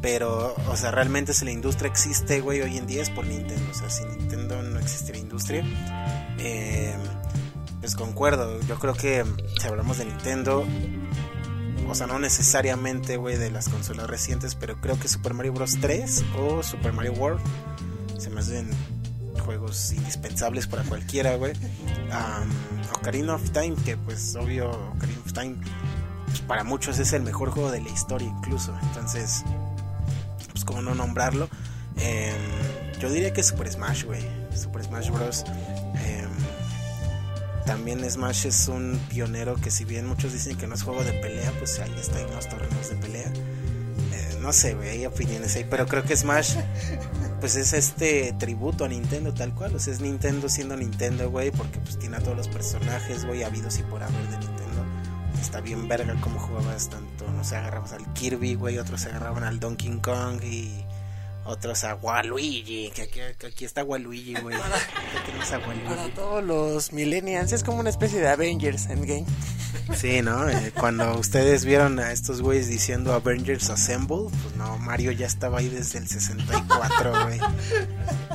pero, 0.00 0.54
o 0.68 0.76
sea, 0.76 0.90
realmente 0.90 1.34
si 1.34 1.44
la 1.44 1.50
industria 1.50 1.90
existe, 1.90 2.40
güey, 2.40 2.62
hoy 2.62 2.78
en 2.78 2.86
día 2.86 3.02
es 3.02 3.10
por 3.10 3.26
Nintendo, 3.26 3.70
o 3.70 3.74
sea, 3.74 3.90
sin 3.90 4.08
Nintendo 4.16 4.62
no 4.62 4.78
existiría 4.78 5.20
industria. 5.20 5.64
Eh, 6.38 6.94
pues 7.80 7.94
concuerdo, 7.94 8.60
yo 8.62 8.78
creo 8.78 8.94
que 8.94 9.24
si 9.60 9.66
hablamos 9.66 9.98
de 9.98 10.06
Nintendo, 10.06 10.64
o 11.88 11.94
sea, 11.94 12.06
no 12.06 12.18
necesariamente, 12.18 13.16
güey, 13.16 13.36
de 13.36 13.50
las 13.50 13.68
consolas 13.68 14.08
recientes, 14.08 14.54
pero 14.54 14.80
creo 14.80 14.98
que 14.98 15.08
Super 15.08 15.34
Mario 15.34 15.52
Bros. 15.52 15.78
3 15.80 16.24
o 16.38 16.62
Super 16.62 16.92
Mario 16.92 17.12
World 17.12 17.40
se 18.18 18.30
me 18.30 18.40
hacen 18.40 18.70
juegos 19.44 19.92
indispensables 19.92 20.66
para 20.66 20.82
cualquiera, 20.82 21.36
güey. 21.36 21.52
Ocarina 22.94 23.34
of 23.34 23.50
Time, 23.50 23.74
que 23.84 23.96
pues 23.96 24.34
obvio, 24.36 24.70
Ocarina 24.70 25.20
of 25.24 25.32
Time 25.32 25.56
pues, 26.26 26.40
para 26.40 26.64
muchos 26.64 26.98
es 26.98 27.12
el 27.12 27.22
mejor 27.22 27.50
juego 27.50 27.70
de 27.70 27.80
la 27.80 27.88
historia 27.88 28.28
incluso. 28.28 28.76
Entonces, 28.82 29.44
pues 30.52 30.64
como 30.64 30.82
no 30.82 30.94
nombrarlo. 30.94 31.48
Em, 31.98 32.34
yo 33.00 33.10
diría 33.10 33.32
que 33.32 33.42
Super 33.42 33.70
Smash, 33.70 34.04
güey. 34.04 34.20
Super 34.54 34.84
Smash 34.84 35.10
Bros. 35.10 35.44
También 37.66 38.08
Smash 38.08 38.46
es 38.46 38.68
un 38.68 38.98
pionero 39.10 39.56
que 39.56 39.72
si 39.72 39.84
bien 39.84 40.06
muchos 40.06 40.32
dicen 40.32 40.56
que 40.56 40.68
no 40.68 40.76
es 40.76 40.84
juego 40.84 41.02
de 41.02 41.12
pelea, 41.14 41.52
pues 41.58 41.80
ahí 41.80 41.92
está 42.00 42.20
en 42.20 42.30
los 42.30 42.48
torneos 42.48 42.90
de 42.90 42.96
pelea. 42.96 43.26
Eh, 43.26 44.38
no 44.40 44.52
sé, 44.52 44.74
güey, 44.74 44.90
hay 44.90 45.06
opiniones 45.06 45.56
ahí, 45.56 45.66
pero 45.68 45.86
creo 45.86 46.04
que 46.04 46.16
Smash 46.16 46.54
pues 47.40 47.56
es 47.56 47.72
este 47.72 48.32
tributo 48.38 48.84
a 48.84 48.88
Nintendo 48.88 49.34
tal 49.34 49.52
cual, 49.52 49.74
o 49.74 49.80
sea, 49.80 49.92
es 49.92 50.00
Nintendo 50.00 50.48
siendo 50.48 50.76
Nintendo, 50.76 51.28
güey, 51.28 51.50
porque 51.50 51.80
pues 51.80 51.98
tiene 51.98 52.16
a 52.16 52.20
todos 52.20 52.36
los 52.36 52.48
personajes, 52.48 53.26
güey, 53.26 53.42
habidos 53.42 53.78
y 53.80 53.82
por 53.82 54.02
haber 54.02 54.22
de 54.28 54.38
Nintendo. 54.38 54.84
Está 55.40 55.60
bien 55.60 55.88
verga 55.88 56.14
como 56.20 56.38
jugabas 56.38 56.88
tanto, 56.88 57.28
no 57.30 57.42
sé, 57.42 57.56
agarramos 57.56 57.92
al 57.92 58.12
Kirby, 58.12 58.54
güey, 58.54 58.78
otros 58.78 59.00
se 59.00 59.08
agarraban 59.08 59.42
al 59.42 59.58
Donkey 59.58 59.98
Kong 59.98 60.40
y 60.44 60.85
otros 61.46 61.84
a 61.84 61.94
Waluigi, 61.94 62.90
que 62.90 63.02
aquí, 63.46 63.64
está 63.64 63.84
Waluigi, 63.84 64.34
güey. 64.34 64.56
Para 65.88 66.08
todos 66.14 66.44
los 66.44 66.92
millennials 66.92 67.52
es 67.52 67.62
como 67.62 67.80
una 67.80 67.90
especie 67.90 68.20
de 68.20 68.28
Avengers 68.28 68.86
Endgame. 68.86 69.26
Sí, 69.94 70.20
¿no? 70.22 70.48
Eh, 70.48 70.72
cuando 70.78 71.16
ustedes 71.18 71.64
vieron 71.64 71.98
a 72.00 72.12
estos 72.12 72.42
güeyes 72.42 72.68
diciendo 72.68 73.12
Avengers 73.12 73.70
Assemble, 73.70 74.28
pues 74.42 74.56
no, 74.56 74.78
Mario 74.78 75.12
ya 75.12 75.26
estaba 75.26 75.58
ahí 75.58 75.68
desde 75.68 75.98
el 75.98 76.08
64, 76.08 77.24
güey. 77.24 77.38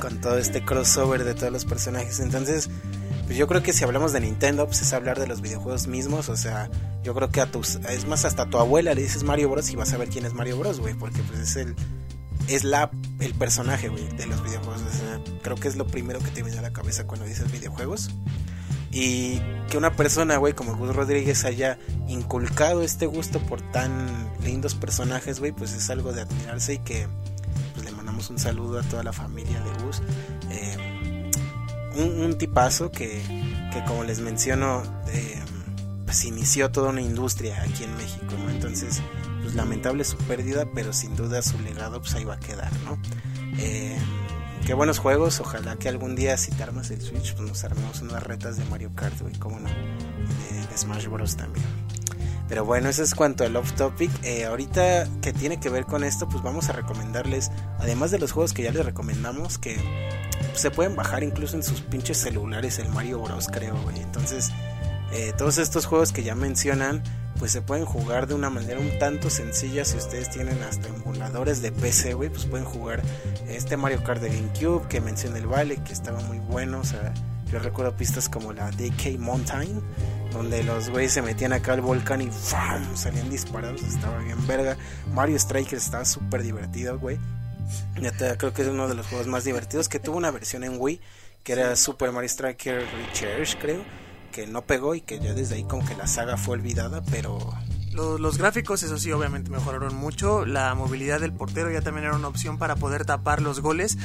Con 0.00 0.20
todo 0.20 0.38
este 0.38 0.64
crossover 0.64 1.24
de 1.24 1.34
todos 1.34 1.52
los 1.52 1.64
personajes. 1.64 2.20
Entonces, 2.20 2.70
pues 3.26 3.36
yo 3.36 3.46
creo 3.46 3.62
que 3.62 3.72
si 3.72 3.84
hablamos 3.84 4.12
de 4.12 4.20
Nintendo, 4.20 4.66
pues 4.66 4.82
es 4.82 4.92
hablar 4.92 5.18
de 5.18 5.26
los 5.26 5.40
videojuegos 5.40 5.86
mismos. 5.86 6.28
O 6.28 6.36
sea, 6.36 6.70
yo 7.02 7.14
creo 7.14 7.30
que 7.30 7.40
a 7.40 7.46
tus. 7.46 7.76
Es 7.76 8.06
más, 8.06 8.24
hasta 8.24 8.44
a 8.44 8.50
tu 8.50 8.58
abuela 8.58 8.94
le 8.94 9.02
dices 9.02 9.22
Mario 9.22 9.50
Bros. 9.50 9.70
y 9.70 9.76
vas 9.76 9.92
a 9.92 9.98
ver 9.98 10.08
quién 10.08 10.24
es 10.24 10.32
Mario 10.32 10.58
Bros, 10.58 10.80
güey. 10.80 10.94
Porque 10.94 11.22
pues 11.22 11.40
es 11.40 11.56
el 11.56 11.74
es 12.48 12.64
la 12.64 12.90
el 13.20 13.34
personaje, 13.34 13.88
de 13.88 14.26
los 14.26 14.42
videojuegos. 14.42 14.82
creo 15.42 15.56
que 15.56 15.68
es 15.68 15.76
lo 15.76 15.86
primero 15.86 16.18
que 16.18 16.30
te 16.30 16.42
viene 16.42 16.58
a 16.58 16.62
la 16.62 16.72
cabeza 16.72 17.06
cuando 17.06 17.26
dices 17.26 17.50
videojuegos. 17.50 18.10
Y 18.90 19.40
que 19.70 19.78
una 19.78 19.96
persona, 19.96 20.36
güey, 20.36 20.52
como 20.52 20.76
Gus 20.76 20.94
Rodríguez 20.94 21.44
haya 21.44 21.78
inculcado 22.08 22.82
este 22.82 23.06
gusto 23.06 23.40
por 23.40 23.62
tan 23.72 24.30
lindos 24.44 24.74
personajes, 24.74 25.40
güey, 25.40 25.52
pues 25.52 25.72
es 25.72 25.88
algo 25.88 26.12
de 26.12 26.22
admirarse 26.22 26.74
y 26.74 26.78
que 26.78 27.06
pues 27.72 27.86
le 27.86 27.92
mandamos 27.92 28.28
un 28.28 28.38
saludo 28.38 28.80
a 28.80 28.82
toda 28.82 29.02
la 29.02 29.12
familia 29.12 29.60
de 29.62 29.84
Gus. 29.84 30.02
Eh, 30.50 31.30
un, 31.96 32.36
tipazo 32.36 32.90
que, 32.90 33.22
que, 33.72 33.84
como 33.86 34.04
les 34.04 34.20
menciono, 34.20 34.82
eh, 35.08 35.41
pues 36.12 36.26
inició 36.26 36.70
toda 36.70 36.90
una 36.90 37.00
industria 37.00 37.62
aquí 37.62 37.84
en 37.84 37.96
México. 37.96 38.34
Entonces, 38.50 39.00
pues 39.40 39.54
lamentable 39.54 40.04
su 40.04 40.18
pérdida, 40.18 40.66
pero 40.74 40.92
sin 40.92 41.16
duda 41.16 41.40
su 41.40 41.58
legado 41.60 42.02
pues 42.02 42.14
ahí 42.14 42.24
va 42.24 42.34
a 42.34 42.38
quedar, 42.38 42.70
¿no? 42.84 42.98
Eh, 43.56 43.96
qué 44.66 44.74
buenos 44.74 44.98
juegos, 44.98 45.40
ojalá 45.40 45.76
que 45.76 45.88
algún 45.88 46.14
día 46.14 46.36
si 46.36 46.50
te 46.50 46.62
armas 46.64 46.90
el 46.90 47.00
Switch, 47.00 47.34
pues 47.34 47.48
nos 47.48 47.64
armemos 47.64 48.02
unas 48.02 48.22
retas 48.22 48.58
de 48.58 48.64
Mario 48.66 48.90
Kart, 48.94 49.18
güey, 49.22 49.32
como 49.38 49.58
no, 49.58 49.70
de, 49.70 50.76
Smash 50.76 51.06
Bros 51.06 51.34
también. 51.34 51.64
Pero 52.46 52.66
bueno, 52.66 52.90
eso 52.90 53.02
es 53.02 53.14
cuanto 53.14 53.44
al 53.44 53.56
off 53.56 53.72
topic. 53.72 54.10
Eh, 54.22 54.44
ahorita 54.44 55.08
que 55.22 55.32
tiene 55.32 55.60
que 55.60 55.70
ver 55.70 55.86
con 55.86 56.04
esto, 56.04 56.28
pues 56.28 56.42
vamos 56.42 56.68
a 56.68 56.72
recomendarles, 56.72 57.50
además 57.78 58.10
de 58.10 58.18
los 58.18 58.32
juegos 58.32 58.52
que 58.52 58.64
ya 58.64 58.70
les 58.70 58.84
recomendamos, 58.84 59.56
que 59.56 59.80
se 60.52 60.70
pueden 60.70 60.94
bajar 60.94 61.22
incluso 61.22 61.56
en 61.56 61.62
sus 61.62 61.80
pinches 61.80 62.18
celulares 62.18 62.78
el 62.78 62.90
Mario 62.90 63.20
Bros, 63.20 63.48
creo. 63.50 63.78
Entonces, 63.96 64.52
eh, 65.12 65.32
todos 65.36 65.58
estos 65.58 65.86
juegos 65.86 66.12
que 66.12 66.22
ya 66.22 66.34
mencionan, 66.34 67.02
pues 67.38 67.52
se 67.52 67.60
pueden 67.60 67.84
jugar 67.84 68.26
de 68.26 68.34
una 68.34 68.50
manera 68.50 68.80
un 68.80 68.98
tanto 68.98 69.30
sencilla 69.30 69.84
si 69.84 69.96
ustedes 69.96 70.30
tienen 70.30 70.62
hasta 70.62 70.88
emuladores 70.88 71.60
de 71.60 71.72
PC, 71.72 72.14
güey, 72.14 72.28
pues 72.28 72.46
pueden 72.46 72.64
jugar 72.64 73.02
este 73.48 73.76
Mario 73.76 74.02
Kart 74.04 74.22
de 74.22 74.28
GameCube 74.28 74.88
que 74.88 75.00
menciona 75.00 75.38
el 75.38 75.46
Vale, 75.46 75.76
que 75.76 75.92
estaba 75.92 76.20
muy 76.20 76.38
bueno, 76.38 76.80
o 76.80 76.84
sea, 76.84 77.12
yo 77.50 77.58
recuerdo 77.58 77.96
pistas 77.96 78.28
como 78.28 78.52
la 78.52 78.70
DK 78.70 79.18
Mountain, 79.18 79.82
donde 80.32 80.62
los 80.62 80.88
güeyes 80.88 81.12
se 81.12 81.20
metían 81.20 81.52
acá 81.52 81.74
al 81.74 81.82
volcán 81.82 82.22
y 82.22 82.30
¡fam! 82.30 82.96
salían 82.96 83.28
disparados, 83.28 83.82
estaba 83.82 84.18
bien 84.18 84.46
verga. 84.46 84.76
Mario 85.12 85.38
Strikers 85.38 85.84
estaba 85.84 86.04
súper 86.04 86.42
divertido, 86.42 86.98
güey. 86.98 87.18
Neta, 88.00 88.38
creo 88.38 88.52
que 88.54 88.62
es 88.62 88.68
uno 88.68 88.88
de 88.88 88.94
los 88.94 89.06
juegos 89.06 89.26
más 89.26 89.44
divertidos 89.44 89.88
que 89.88 89.98
tuvo 89.98 90.16
una 90.16 90.30
versión 90.30 90.64
en 90.64 90.76
Wii 90.78 91.00
que 91.42 91.52
era 91.52 91.74
Super 91.76 92.12
Mario 92.12 92.28
Striker 92.28 92.84
Recharge, 92.86 93.58
creo, 93.58 93.84
que 94.32 94.48
no 94.48 94.62
pegó 94.62 94.96
y 94.96 95.00
que 95.02 95.20
ya 95.20 95.32
desde 95.34 95.54
ahí 95.54 95.64
como 95.64 95.86
que 95.86 95.94
la 95.94 96.08
saga 96.08 96.36
fue 96.36 96.54
olvidada, 96.54 97.02
pero 97.10 97.38
Los, 97.92 98.18
los 98.18 98.38
gráficos, 98.38 98.82
eso 98.82 98.98
sí, 98.98 99.12
obviamente 99.12 99.50
mejoraron 99.50 99.94
mucho. 99.94 100.44
La 100.46 100.74
movilidad 100.74 101.20
del 101.20 101.32
portero 101.32 101.70
ya 101.70 101.82
también 101.82 102.06
era 102.06 102.16
una 102.16 102.26
opción 102.28 102.58
para 102.58 102.74
poder 102.74 103.04
tapar 103.04 103.40
los 103.42 103.60
goles. 103.60 103.96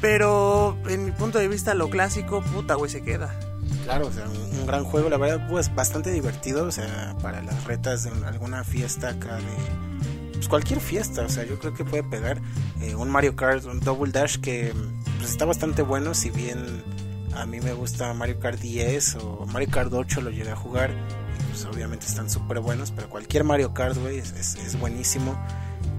Pero 0.00 0.78
en 0.88 1.04
mi 1.04 1.10
punto 1.12 1.38
de 1.38 1.46
vista, 1.46 1.74
lo 1.74 1.90
clásico, 1.90 2.40
puta, 2.42 2.74
güey, 2.74 2.90
se 2.90 3.02
queda. 3.02 3.38
claro, 3.84 4.06
o 4.06 4.12
sea, 4.12 4.24
un, 4.26 4.58
un 4.60 4.66
gran 4.66 4.84
juego, 4.84 5.10
la 5.10 5.18
verdad, 5.18 5.46
pues 5.50 5.74
bastante 5.74 6.10
divertido, 6.10 6.64
o 6.64 6.70
sea, 6.72 7.14
para 7.22 7.42
las 7.42 7.64
retas 7.64 8.04
de 8.04 8.10
alguna 8.26 8.64
fiesta 8.64 9.10
acá 9.10 9.36
de 9.36 9.90
pues 10.32 10.48
cualquier 10.48 10.80
fiesta, 10.80 11.20
o 11.22 11.28
sea, 11.28 11.44
yo 11.44 11.58
creo 11.58 11.74
que 11.74 11.84
puede 11.84 12.02
pegar 12.02 12.40
eh, 12.80 12.94
un 12.94 13.10
Mario 13.10 13.36
Kart, 13.36 13.66
un 13.66 13.80
Double 13.80 14.10
Dash 14.10 14.38
que 14.38 14.72
pues 15.18 15.30
está 15.30 15.44
bastante 15.44 15.82
bueno, 15.82 16.14
si 16.14 16.30
bien 16.30 16.82
a 17.34 17.46
mí 17.46 17.60
me 17.60 17.72
gusta 17.72 18.12
Mario 18.14 18.38
Kart 18.40 18.60
10 18.60 19.16
o 19.16 19.46
Mario 19.46 19.68
Kart 19.70 19.92
8 19.92 20.20
lo 20.20 20.30
llegué 20.30 20.50
a 20.50 20.56
jugar, 20.56 20.90
pues 21.48 21.64
obviamente 21.64 22.06
están 22.06 22.28
súper 22.30 22.60
buenos, 22.60 22.90
pero 22.90 23.08
cualquier 23.08 23.44
Mario 23.44 23.72
Kart, 23.72 23.96
güey, 23.96 24.18
es, 24.18 24.76
buenísimo. 24.78 25.38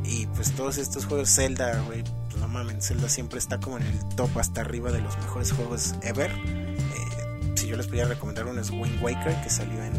Y 0.04 0.26
pues 0.28 0.52
todos 0.52 0.78
estos 0.78 1.06
juegos 1.06 1.34
Zelda, 1.34 1.82
güey, 1.88 2.04
pues 2.04 2.38
no 2.38 2.48
mames, 2.48 2.88
Zelda 2.88 3.08
siempre 3.08 3.40
está 3.40 3.60
como 3.60 3.78
en 3.78 3.84
el 3.84 4.00
top 4.16 4.38
hasta 4.38 4.62
arriba 4.62 4.92
de 4.92 5.02
los 5.02 5.18
mejores 5.18 5.52
juegos 5.54 5.96
ever. 6.02 6.32
Eh, 6.32 7.54
si 7.56 7.68
yo 7.68 7.78
les 7.78 7.88
podía 7.88 8.06
recomendar 8.06 8.46
uno 8.48 8.60
es 8.60 8.70
Wind 8.70 9.02
Waker, 9.02 9.42
que 9.42 9.50
salió 9.50 9.84
en, 9.84 9.96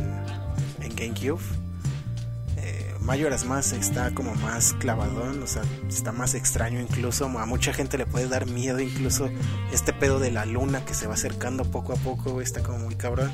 en 0.81 0.97
GameCube. 0.97 1.43
Majora's 3.05 3.45
Mask 3.45 3.75
está 3.75 4.13
como 4.15 4.35
más 4.37 4.75
clavadón, 4.75 5.43
o 5.43 5.47
sea, 5.47 5.63
está 5.89 6.13
más 6.13 6.35
extraño 6.35 6.81
incluso. 6.81 7.27
A 7.27 7.47
mucha 7.47 7.73
gente 7.73 7.99
le 7.99 8.07
puede 8.07 8.29
dar 8.29 8.47
miedo 8.47 8.81
incluso 8.81 9.29
este 9.73 9.93
pedo 9.93 10.19
de 10.19 10.31
la 10.31 10.47
luna 10.47 10.85
que 10.85 10.95
se 10.95 11.07
va 11.07 11.15
acercando 11.15 11.65
poco 11.65 11.93
a 11.93 11.97
poco, 11.97 12.41
está 12.41 12.63
como 12.63 12.79
muy 12.79 12.95
cabrón. 12.95 13.33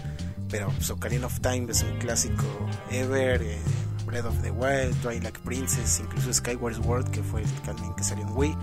Pero 0.50 0.68
pues, 0.70 0.88
Ocarina 0.90 1.26
of 1.26 1.40
Time 1.40 1.66
es 1.70 1.82
un 1.82 1.98
clásico 1.98 2.44
ever. 2.90 3.42
eh, 3.42 3.58
Breath 4.08 4.24
of 4.24 4.40
the 4.40 4.50
Wild, 4.50 4.98
Twilight 5.02 5.38
Princess, 5.40 6.00
incluso 6.00 6.32
Skyward 6.32 6.76
Sword, 6.76 7.10
que 7.10 7.22
fue 7.22 7.42
el 7.42 7.52
también 7.60 7.94
que 7.94 8.02
salió 8.02 8.26
en 8.26 8.34
Wii. 8.34 8.56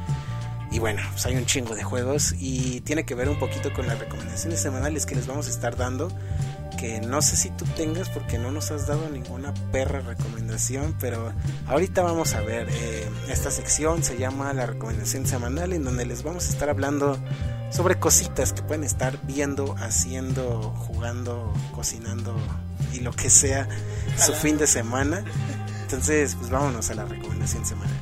Y 0.71 0.79
bueno, 0.79 1.01
pues 1.11 1.23
hay 1.27 1.35
un 1.35 1.45
chingo 1.45 1.75
de 1.75 1.83
juegos 1.83 2.33
y 2.39 2.81
tiene 2.81 3.05
que 3.05 3.13
ver 3.13 3.29
un 3.29 3.37
poquito 3.37 3.71
con 3.71 3.85
las 3.85 3.99
recomendaciones 3.99 4.59
semanales 4.59 5.05
que 5.05 5.13
les 5.13 5.27
vamos 5.27 5.45
a 5.45 5.51
estar 5.51 5.77
dando. 5.77 6.07
Que 6.85 7.01
no 7.01 7.19
sé 7.23 7.35
si 7.35 7.49
tú 7.49 7.65
tengas 7.75 8.09
porque 8.09 8.37
no 8.37 8.51
nos 8.51 8.69
has 8.69 8.85
dado 8.85 9.09
ninguna 9.09 9.55
perra 9.71 10.01
recomendación, 10.01 10.95
pero 10.99 11.33
ahorita 11.65 12.03
vamos 12.03 12.35
a 12.35 12.41
ver. 12.41 12.67
eh, 12.69 13.09
esta 13.27 13.49
sección 13.49 14.03
se 14.03 14.19
llama 14.19 14.53
la 14.53 14.67
recomendación 14.67 15.25
semanal, 15.25 15.73
en 15.73 15.83
donde 15.83 16.05
les 16.05 16.21
vamos 16.21 16.45
a 16.45 16.49
estar 16.49 16.69
hablando 16.69 17.17
sobre 17.71 17.95
cositas 17.95 18.53
que 18.53 18.61
pueden 18.61 18.83
estar 18.83 19.17
viendo, 19.23 19.75
haciendo, 19.79 20.75
jugando, 20.77 21.51
cocinando 21.73 22.37
y 22.93 22.99
lo 22.99 23.13
que 23.13 23.31
sea 23.31 23.67
su 24.15 24.33
fin 24.33 24.59
de 24.59 24.67
semana. 24.67 25.25
Entonces, 25.81 26.35
pues 26.35 26.51
vámonos 26.51 26.91
a 26.91 26.93
la 26.93 27.05
recomendación 27.05 27.65
semanal. 27.65 27.97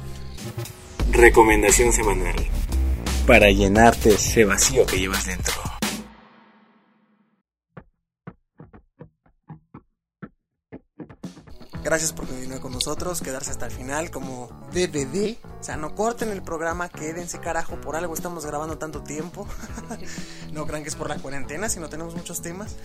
Recomendación 1.14 1.94
semanal. 1.94 2.36
Para 3.26 3.50
llenarte 3.50 4.16
ese 4.16 4.44
vacío 4.44 4.86
que 4.86 5.00
llevas 5.00 5.26
dentro. 5.26 5.54
Gracias 11.84 12.14
por 12.14 12.26
continuar 12.28 12.62
con 12.62 12.72
nosotros, 12.72 13.20
quedarse 13.20 13.52
hasta 13.52 13.66
el 13.66 13.72
final 13.74 14.10
como 14.10 14.48
DVD. 14.72 15.36
O 15.60 15.64
sea, 15.64 15.76
no 15.76 15.94
corten 15.96 16.30
el 16.30 16.42
programa, 16.42 16.88
quédense 16.88 17.40
carajo, 17.40 17.76
por 17.82 17.98
algo 17.98 18.14
estamos 18.14 18.46
grabando 18.46 18.78
tanto 18.78 19.04
tiempo. 19.04 19.46
no 20.54 20.66
crean 20.66 20.84
que 20.84 20.90
es 20.90 20.96
por 20.96 21.10
la 21.10 21.18
cuarentena, 21.18 21.68
sino 21.68 21.90
tenemos 21.90 22.16
muchos 22.16 22.42
temas. 22.42 22.78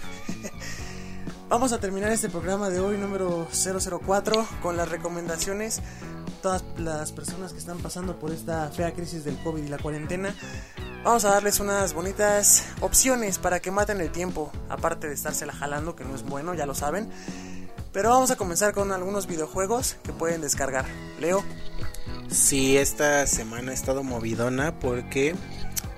Vamos 1.49 1.73
a 1.73 1.79
terminar 1.79 2.11
este 2.11 2.29
programa 2.29 2.71
de 2.71 2.81
hoy, 2.81 2.99
número 2.99 3.47
004, 3.53 4.47
con 4.61 4.77
las 4.77 4.89
recomendaciones. 4.89 5.81
Todas 6.43 6.65
las 6.77 7.13
personas 7.13 7.53
que 7.53 7.59
están 7.61 7.79
pasando 7.79 8.19
por 8.19 8.33
esta 8.33 8.69
fea 8.71 8.93
crisis 8.95 9.25
del 9.25 9.41
COVID 9.45 9.63
y 9.63 9.69
la 9.69 9.79
cuarentena, 9.79 10.35
vamos 11.05 11.25
a 11.25 11.31
darles 11.31 11.61
unas 11.61 11.95
bonitas 11.95 12.67
opciones 12.81 13.39
para 13.39 13.61
que 13.61 13.71
maten 13.71 14.01
el 14.01 14.11
tiempo, 14.11 14.51
aparte 14.69 15.07
de 15.07 15.15
estársela 15.15 15.53
jalando, 15.53 15.95
que 15.95 16.05
no 16.05 16.17
es 16.17 16.25
bueno, 16.25 16.55
ya 16.55 16.67
lo 16.67 16.75
saben. 16.75 17.11
Pero 17.93 18.11
vamos 18.11 18.31
a 18.31 18.37
comenzar 18.37 18.73
con 18.75 18.93
algunos 18.93 19.27
videojuegos 19.27 19.97
que 20.03 20.13
pueden 20.13 20.41
descargar. 20.41 20.85
Leo, 21.21 21.45
Sí, 22.31 22.77
esta 22.77 23.27
semana 23.27 23.71
ha 23.71 23.75
estado 23.75 24.03
movidona 24.03 24.79
porque 24.79 25.35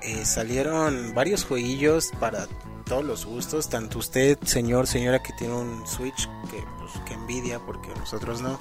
eh, 0.01 0.25
salieron 0.25 1.13
varios 1.13 1.43
jueguillos 1.43 2.11
para 2.21 2.47
todos 2.85 3.03
los 3.03 3.25
gustos, 3.25 3.69
tanto 3.69 3.99
usted, 3.99 4.37
señor, 4.45 4.87
señora 4.87 5.21
que 5.21 5.33
tiene 5.33 5.53
un 5.53 5.85
Switch, 5.85 6.29
que 6.49 6.63
pues 6.79 6.91
que 7.05 7.13
envidia 7.15 7.59
porque 7.59 7.89
nosotros 7.99 8.41
no. 8.41 8.57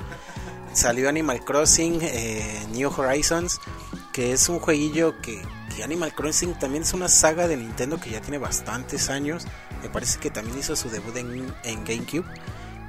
Salió 0.72 1.08
Animal 1.08 1.44
Crossing, 1.44 2.00
eh, 2.02 2.66
New 2.72 2.90
Horizons, 2.90 3.60
que 4.12 4.32
es 4.32 4.48
un 4.48 4.58
jueguillo 4.58 5.20
que, 5.20 5.40
que 5.74 5.84
Animal 5.84 6.12
Crossing 6.12 6.58
también 6.58 6.82
es 6.82 6.92
una 6.92 7.08
saga 7.08 7.46
de 7.46 7.56
Nintendo 7.56 8.00
que 8.00 8.10
ya 8.10 8.20
tiene 8.20 8.38
bastantes 8.38 9.10
años. 9.10 9.44
Me 9.82 9.88
parece 9.88 10.18
que 10.18 10.30
también 10.30 10.58
hizo 10.58 10.74
su 10.74 10.90
debut 10.90 11.16
en, 11.16 11.54
en 11.62 11.84
GameCube. 11.84 12.24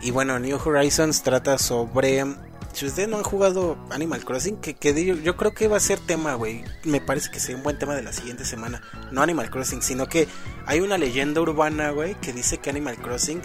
Y 0.02 0.12
bueno, 0.12 0.40
New 0.40 0.58
Horizons 0.64 1.22
trata 1.24 1.58
sobre 1.58 2.24
si 2.74 2.86
ustedes 2.86 3.10
no 3.10 3.18
han 3.18 3.24
jugado 3.24 3.78
Animal 3.90 4.24
Crossing, 4.24 4.58
que, 4.58 4.76
que 4.76 5.06
yo, 5.06 5.16
yo 5.16 5.36
creo 5.36 5.54
que 5.54 5.68
va 5.68 5.78
a 5.78 5.82
ser 5.82 6.00
tema, 6.00 6.36
güey. 6.36 6.64
Me 6.84 7.02
parece 7.02 7.30
que 7.30 7.40
sería 7.40 7.58
un 7.58 7.64
buen 7.64 7.78
tema 7.78 7.96
de 7.96 8.04
la 8.04 8.14
siguiente 8.14 8.46
semana. 8.46 8.82
No 9.12 9.22
Animal 9.22 9.50
Crossing, 9.50 9.82
sino 9.82 10.08
que 10.08 10.28
hay 10.66 10.80
una 10.80 10.98
leyenda 10.98 11.42
urbana, 11.42 11.92
güey, 11.92 12.16
que 12.16 12.34
dice 12.34 12.60
que 12.60 12.70
Animal 12.70 12.98
Crossing 12.98 13.42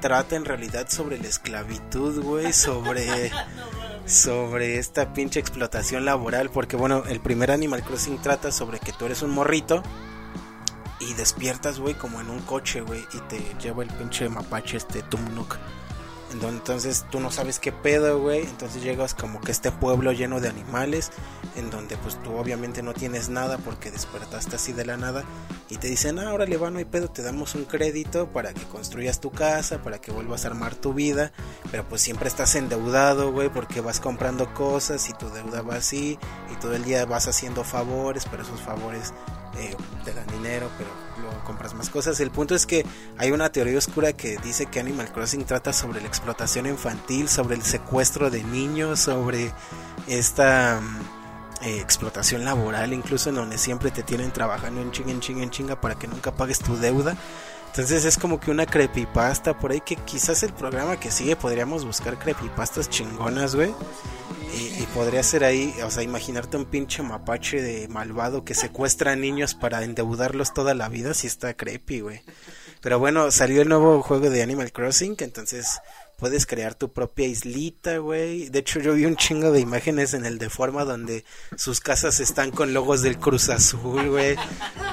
trata 0.00 0.36
en 0.36 0.44
realidad 0.44 0.88
sobre 0.88 1.18
la 1.18 1.28
esclavitud, 1.28 2.22
güey, 2.22 2.52
sobre 2.52 3.30
sobre 4.06 4.78
esta 4.78 5.12
pinche 5.12 5.40
explotación 5.40 6.04
laboral, 6.04 6.50
porque 6.50 6.76
bueno, 6.76 7.04
el 7.08 7.20
primer 7.20 7.50
Animal 7.50 7.82
Crossing 7.82 8.20
trata 8.20 8.52
sobre 8.52 8.78
que 8.78 8.92
tú 8.92 9.06
eres 9.06 9.22
un 9.22 9.30
morrito 9.30 9.82
y 11.00 11.14
despiertas, 11.14 11.78
güey, 11.78 11.94
como 11.94 12.20
en 12.20 12.30
un 12.30 12.40
coche, 12.40 12.80
güey, 12.80 13.04
y 13.12 13.18
te 13.28 13.40
lleva 13.60 13.82
el 13.82 13.90
pinche 13.90 14.28
mapache 14.28 14.76
este 14.76 15.02
Tumnuk. 15.02 15.56
Entonces 16.32 17.04
tú 17.10 17.20
no 17.20 17.30
sabes 17.30 17.58
qué 17.58 17.72
pedo, 17.72 18.20
güey. 18.20 18.42
Entonces 18.42 18.82
llegas 18.82 19.14
como 19.14 19.40
que 19.40 19.52
este 19.52 19.70
pueblo 19.70 20.12
lleno 20.12 20.40
de 20.40 20.48
animales, 20.48 21.10
en 21.56 21.70
donde 21.70 21.96
pues 21.96 22.20
tú 22.22 22.32
obviamente 22.36 22.82
no 22.82 22.94
tienes 22.94 23.28
nada 23.28 23.58
porque 23.58 23.90
despertaste 23.90 24.56
así 24.56 24.72
de 24.72 24.84
la 24.84 24.96
nada. 24.96 25.24
Y 25.68 25.78
te 25.78 25.88
dicen, 25.88 26.18
ah, 26.18 26.32
órale, 26.32 26.56
va, 26.56 26.70
no 26.70 26.78
hay 26.78 26.84
pedo, 26.84 27.08
te 27.08 27.22
damos 27.22 27.54
un 27.54 27.64
crédito 27.64 28.28
para 28.28 28.52
que 28.52 28.62
construyas 28.64 29.20
tu 29.20 29.30
casa, 29.30 29.82
para 29.82 30.00
que 30.00 30.12
vuelvas 30.12 30.44
a 30.44 30.48
armar 30.48 30.74
tu 30.74 30.94
vida. 30.94 31.32
Pero 31.70 31.84
pues 31.88 32.02
siempre 32.02 32.28
estás 32.28 32.54
endeudado, 32.54 33.32
güey, 33.32 33.48
porque 33.48 33.80
vas 33.80 34.00
comprando 34.00 34.52
cosas 34.54 35.08
y 35.08 35.12
tu 35.14 35.28
deuda 35.30 35.62
va 35.62 35.76
así. 35.76 36.18
Y 36.52 36.56
todo 36.60 36.74
el 36.74 36.84
día 36.84 37.04
vas 37.06 37.28
haciendo 37.28 37.64
favores, 37.64 38.26
pero 38.30 38.42
esos 38.42 38.60
favores 38.60 39.12
eh, 39.58 39.76
te 40.04 40.12
dan 40.12 40.26
dinero, 40.26 40.70
pero 40.78 40.90
luego 41.20 41.42
compras 41.44 41.74
más 41.74 41.90
cosas. 41.90 42.20
El 42.20 42.30
punto 42.30 42.54
es 42.54 42.66
que 42.66 42.84
hay 43.18 43.30
una 43.30 43.50
teoría 43.50 43.78
oscura 43.78 44.12
que 44.12 44.36
dice 44.38 44.66
que 44.66 44.80
Animal 44.80 45.12
Crossing 45.12 45.44
trata 45.44 45.72
sobre 45.72 46.00
la 46.00 46.08
explotación 46.08 46.66
infantil, 46.66 47.28
sobre 47.28 47.56
el 47.56 47.62
secuestro 47.62 48.30
de 48.30 48.42
niños, 48.44 49.00
sobre 49.00 49.52
esta 50.06 50.80
mm, 50.80 51.66
eh, 51.66 51.80
explotación 51.80 52.44
laboral, 52.44 52.92
incluso 52.92 53.30
en 53.30 53.36
donde 53.36 53.58
siempre 53.58 53.90
te 53.90 54.02
tienen 54.02 54.30
trabajando 54.30 54.80
en 54.80 54.92
chinga, 54.92 55.10
en 55.10 55.20
chinga, 55.20 55.42
en 55.42 55.50
chinga 55.50 55.80
para 55.80 55.94
que 55.94 56.06
nunca 56.06 56.32
pagues 56.32 56.58
tu 56.58 56.76
deuda. 56.76 57.16
Entonces 57.76 58.06
es 58.06 58.16
como 58.16 58.40
que 58.40 58.50
una 58.50 58.64
creepypasta 58.64 59.58
por 59.58 59.70
ahí 59.70 59.82
que 59.82 59.96
quizás 59.96 60.42
el 60.42 60.54
programa 60.54 60.98
que 60.98 61.10
sigue 61.10 61.36
podríamos 61.36 61.84
buscar 61.84 62.18
creepypastas 62.18 62.88
chingonas, 62.88 63.54
güey. 63.54 63.74
Y, 64.54 64.82
y 64.82 64.88
podría 64.94 65.22
ser 65.22 65.44
ahí, 65.44 65.74
o 65.84 65.90
sea, 65.90 66.02
imaginarte 66.02 66.56
un 66.56 66.64
pinche 66.64 67.02
mapache 67.02 67.60
de 67.60 67.86
malvado 67.88 68.44
que 68.46 68.54
secuestra 68.54 69.12
a 69.12 69.16
niños 69.16 69.54
para 69.54 69.84
endeudarlos 69.84 70.54
toda 70.54 70.72
la 70.72 70.88
vida, 70.88 71.12
si 71.12 71.26
está 71.26 71.52
creepy, 71.52 72.00
güey. 72.00 72.22
Pero 72.80 72.98
bueno, 72.98 73.30
salió 73.30 73.60
el 73.60 73.68
nuevo 73.68 74.00
juego 74.00 74.30
de 74.30 74.42
Animal 74.42 74.72
Crossing, 74.72 75.14
entonces 75.18 75.78
puedes 76.16 76.46
crear 76.46 76.74
tu 76.74 76.92
propia 76.92 77.26
islita, 77.26 77.98
güey. 77.98 78.48
De 78.48 78.60
hecho, 78.60 78.80
yo 78.80 78.94
vi 78.94 79.04
un 79.04 79.16
chingo 79.16 79.52
de 79.52 79.60
imágenes 79.60 80.14
en 80.14 80.24
el 80.24 80.38
de 80.38 80.50
forma 80.50 80.84
donde 80.84 81.24
sus 81.56 81.80
casas 81.80 82.20
están 82.20 82.50
con 82.50 82.72
logos 82.72 83.02
del 83.02 83.18
Cruz 83.18 83.48
Azul, 83.48 84.08
güey. 84.08 84.36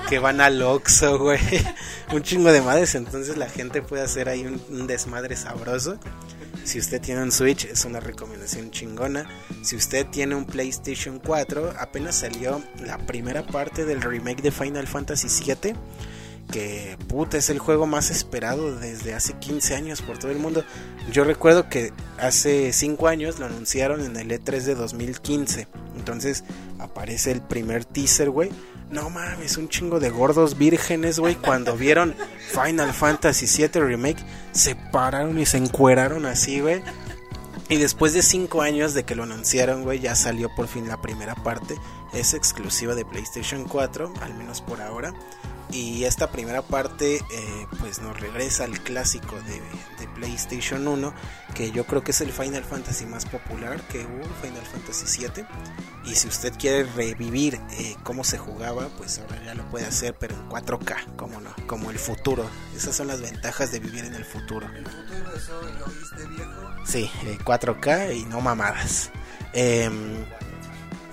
Que 0.10 0.20
van 0.20 0.41
al 0.41 0.62
Oxxo, 0.62 1.18
güey. 1.18 1.40
Un 2.12 2.22
chingo 2.24 2.52
de 2.52 2.62
madres. 2.62 2.95
Entonces 2.95 3.38
la 3.38 3.50
gente 3.50 3.82
puede 3.82 4.04
hacer 4.04 4.30
ahí 4.30 4.45
un, 4.45 4.62
un 4.70 4.86
desmadre 4.86 5.36
sabroso. 5.36 5.98
Si 6.64 6.80
usted 6.80 7.02
tiene 7.02 7.24
un 7.24 7.32
Switch, 7.32 7.66
es 7.66 7.84
una 7.86 8.00
recomendación 8.00 8.72
chingona. 8.72 9.28
Si 9.64 9.76
usted 9.76 10.06
tiene 10.08 10.36
un 10.36 10.45
PlayStation 10.45 11.20
4, 11.20 11.74
apenas 11.78 12.16
salió 12.16 12.62
la 12.86 12.98
primera 13.00 13.45
parte 13.45 13.86
del 13.86 14.02
remake 14.02 14.41
de 14.41 14.52
Final 14.52 14.88
Fantasy 14.88 15.28
VII 15.44 15.74
que 16.54 17.00
puta 17.08 17.40
es 17.40 17.50
el 17.50 17.58
juego 17.58 17.88
más 17.88 18.12
esperado 18.12 18.76
desde 18.76 19.16
hace 19.16 19.34
15 19.34 19.74
años 19.74 20.04
por 20.04 20.20
todo 20.20 20.30
el 20.30 20.38
mundo. 20.38 20.64
Yo 21.12 21.24
recuerdo 21.24 21.68
que 21.68 21.92
hace 22.20 22.72
5 22.72 23.08
años 23.08 23.40
lo 23.40 23.48
anunciaron 23.48 24.02
en 24.02 24.16
el 24.18 24.30
E3 24.30 24.62
de 24.62 24.76
2015. 24.76 25.68
Entonces 25.98 26.44
aparece 26.78 27.32
el 27.32 27.42
primer 27.42 27.86
teaser, 27.86 28.30
güey. 28.30 28.52
No 28.92 29.10
mames, 29.10 29.58
un 29.58 29.68
chingo 29.68 30.00
de 30.00 30.12
gordos 30.12 30.56
vírgenes, 30.56 31.18
güey. 31.18 31.34
Cuando 31.34 31.76
vieron 31.78 32.14
Final 32.52 32.94
Fantasy 32.94 33.48
VII 33.48 33.82
Remake, 33.82 34.24
se 34.52 34.76
pararon 34.76 35.40
y 35.40 35.48
se 35.48 35.58
encueraron 35.58 36.28
así, 36.28 36.60
güey. 36.60 36.84
Y 37.68 37.78
después 37.78 38.14
de 38.14 38.22
5 38.22 38.62
años 38.62 38.94
de 38.94 39.06
que 39.06 39.16
lo 39.16 39.24
anunciaron, 39.24 39.82
güey, 39.82 40.00
ya 40.00 40.14
salió 40.14 40.54
por 40.56 40.68
fin 40.68 40.88
la 40.88 41.02
primera 41.02 41.34
parte. 41.34 41.78
Es 42.14 42.36
exclusiva 42.36 42.94
de 42.94 43.06
PlayStation 43.06 43.64
4, 43.64 44.14
al 44.22 44.36
menos 44.36 44.62
por 44.62 44.84
ahora. 44.84 45.16
Y 45.74 46.06
esta 46.06 46.30
primera 46.32 46.62
parte 46.62 47.16
eh, 47.16 47.68
pues 47.80 48.00
nos 48.00 48.20
regresa 48.20 48.64
al 48.64 48.80
clásico 48.80 49.36
de, 49.41 49.60
de, 50.00 50.14
PlayStation 50.14 50.88
1, 50.88 51.14
que 51.56 51.72
yo 51.72 51.86
creo 51.88 52.04
que 52.04 52.12
es 52.12 52.22
el 52.22 52.32
Final 52.32 52.64
Fantasy 52.64 53.08
más 53.08 53.26
popular 53.26 53.82
que 53.88 54.06
hubo, 54.06 54.24
Final 54.41 54.64
Fantasy 54.72 55.06
7. 55.08 55.48
Y 56.06 56.14
si 56.14 56.28
usted 56.28 56.54
quiere 56.60 56.84
revivir 56.84 57.60
eh, 57.72 57.95
cómo 58.04 58.24
se 58.24 58.38
jugaba, 58.38 58.88
pues 58.98 59.18
ahora 59.18 59.44
ya 59.44 59.56
lo 59.56 59.68
puede 59.70 59.86
hacer, 59.88 60.16
pero 60.20 60.36
en 60.36 60.48
4K, 60.48 61.16
como 61.16 61.41
no, 61.41 61.56
como 61.66 61.90
el 61.90 61.98
futuro. 61.98 62.45
Esas 62.76 62.95
son 62.95 63.08
las 63.08 63.22
ventajas 63.22 63.72
de 63.72 63.80
vivir 63.80 64.06
en 64.06 64.14
el 64.14 64.26
futuro. 64.26 64.68
¿El 64.76 64.86
futuro 64.86 65.36
eso 65.36 65.60
lo 65.62 66.30
viejo? 66.30 66.86
Sí, 66.86 67.10
eh, 67.24 67.40
4K 67.44 68.16
y 68.16 68.26
no 68.26 68.41
mamadas. 68.41 69.10
Eh, 69.54 69.90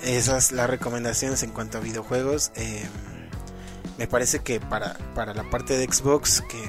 esas 0.02 0.52
las 0.52 0.68
recomendaciones 0.68 1.42
en 1.42 1.50
cuanto 1.50 1.78
a 1.78 1.80
videojuegos. 1.80 2.52
Eh, 2.54 2.86
me 4.00 4.06
parece 4.06 4.38
que 4.38 4.60
para, 4.60 4.96
para 5.14 5.34
la 5.34 5.44
parte 5.50 5.76
de 5.76 5.84
Xbox, 5.84 6.40
que, 6.48 6.62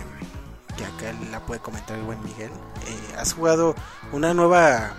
que 0.78 0.84
acá 0.84 1.18
la 1.32 1.40
puede 1.40 1.62
comentar 1.62 1.98
el 1.98 2.04
buen 2.04 2.22
Miguel, 2.26 2.50
eh, 2.50 3.16
has 3.18 3.32
jugado 3.32 3.74
una 4.12 4.34
nueva, 4.34 4.94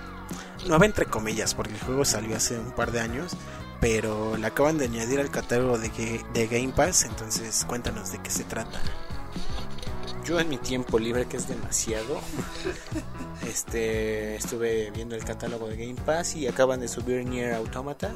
nueva 0.67 0.87
entre 0.87 1.05
comillas, 1.05 1.55
porque 1.55 1.75
el 1.75 1.81
juego 1.81 2.07
salió 2.07 2.35
hace 2.35 2.59
un 2.59 2.73
par 2.73 2.91
de 2.91 3.01
años, 3.01 3.37
pero 3.83 4.39
la 4.39 4.47
acaban 4.47 4.79
de 4.79 4.87
añadir 4.87 5.21
al 5.21 5.31
catálogo 5.31 5.77
de, 5.77 6.25
de 6.33 6.47
Game 6.47 6.73
Pass, 6.73 7.05
entonces 7.05 7.67
cuéntanos 7.67 8.13
de 8.13 8.19
qué 8.23 8.31
se 8.31 8.45
trata. 8.45 8.81
Yo 10.25 10.41
en 10.41 10.49
mi 10.49 10.57
tiempo 10.57 10.99
libre, 10.99 11.27
que 11.27 11.37
es 11.37 11.49
demasiado, 11.49 12.19
este 13.47 14.37
estuve 14.37 14.91
viendo 14.91 15.15
el 15.17 15.25
catálogo 15.25 15.69
de 15.69 15.77
Game 15.77 16.01
Pass 16.07 16.35
y 16.37 16.47
acaban 16.47 16.81
de 16.81 16.89
subir 16.89 17.27
Nier 17.27 17.53
Automata. 17.53 18.11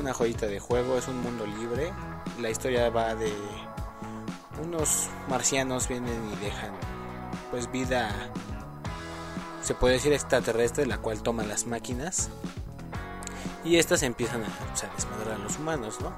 Una 0.00 0.14
joyita 0.14 0.46
de 0.46 0.60
juego, 0.60 0.96
es 0.96 1.08
un 1.08 1.20
mundo 1.20 1.46
libre. 1.46 1.92
La 2.40 2.50
historia 2.50 2.90
va 2.90 3.14
de 3.14 3.32
unos 4.62 5.08
marcianos 5.28 5.88
vienen 5.88 6.32
y 6.32 6.44
dejan 6.44 6.72
pues 7.50 7.70
vida 7.70 8.10
se 9.62 9.74
puede 9.74 9.94
decir 9.94 10.12
extraterrestre, 10.12 10.86
la 10.86 10.98
cual 10.98 11.22
toman 11.22 11.48
las 11.48 11.66
máquinas 11.66 12.30
y 13.64 13.78
estas 13.78 14.02
empiezan 14.02 14.44
a, 14.44 14.46
pues, 14.46 14.84
a 14.84 14.94
desmadrar 14.94 15.34
a 15.34 15.38
los 15.38 15.58
humanos, 15.58 16.00
¿no? 16.00 16.12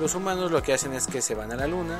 Los 0.00 0.14
humanos 0.14 0.50
lo 0.50 0.62
que 0.62 0.74
hacen 0.74 0.92
es 0.92 1.06
que 1.06 1.22
se 1.22 1.34
van 1.34 1.50
a 1.52 1.56
la 1.56 1.66
luna 1.66 1.98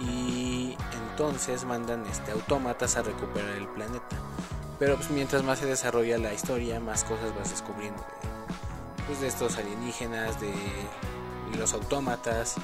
y 0.00 0.74
entonces 1.10 1.64
mandan 1.64 2.06
este 2.06 2.32
autómatas 2.32 2.96
a 2.96 3.02
recuperar 3.02 3.50
el 3.50 3.68
planeta. 3.68 4.16
Pero 4.78 4.96
pues 4.96 5.10
mientras 5.10 5.42
más 5.42 5.58
se 5.58 5.66
desarrolla 5.66 6.18
la 6.18 6.32
historia, 6.32 6.80
más 6.80 7.04
cosas 7.04 7.34
vas 7.38 7.50
descubriendo 7.50 8.00
de, 8.02 9.04
pues, 9.06 9.20
de 9.20 9.28
estos 9.28 9.56
alienígenas, 9.56 10.40
de 10.40 10.52
los 11.54 11.72
autómatas. 11.72 12.54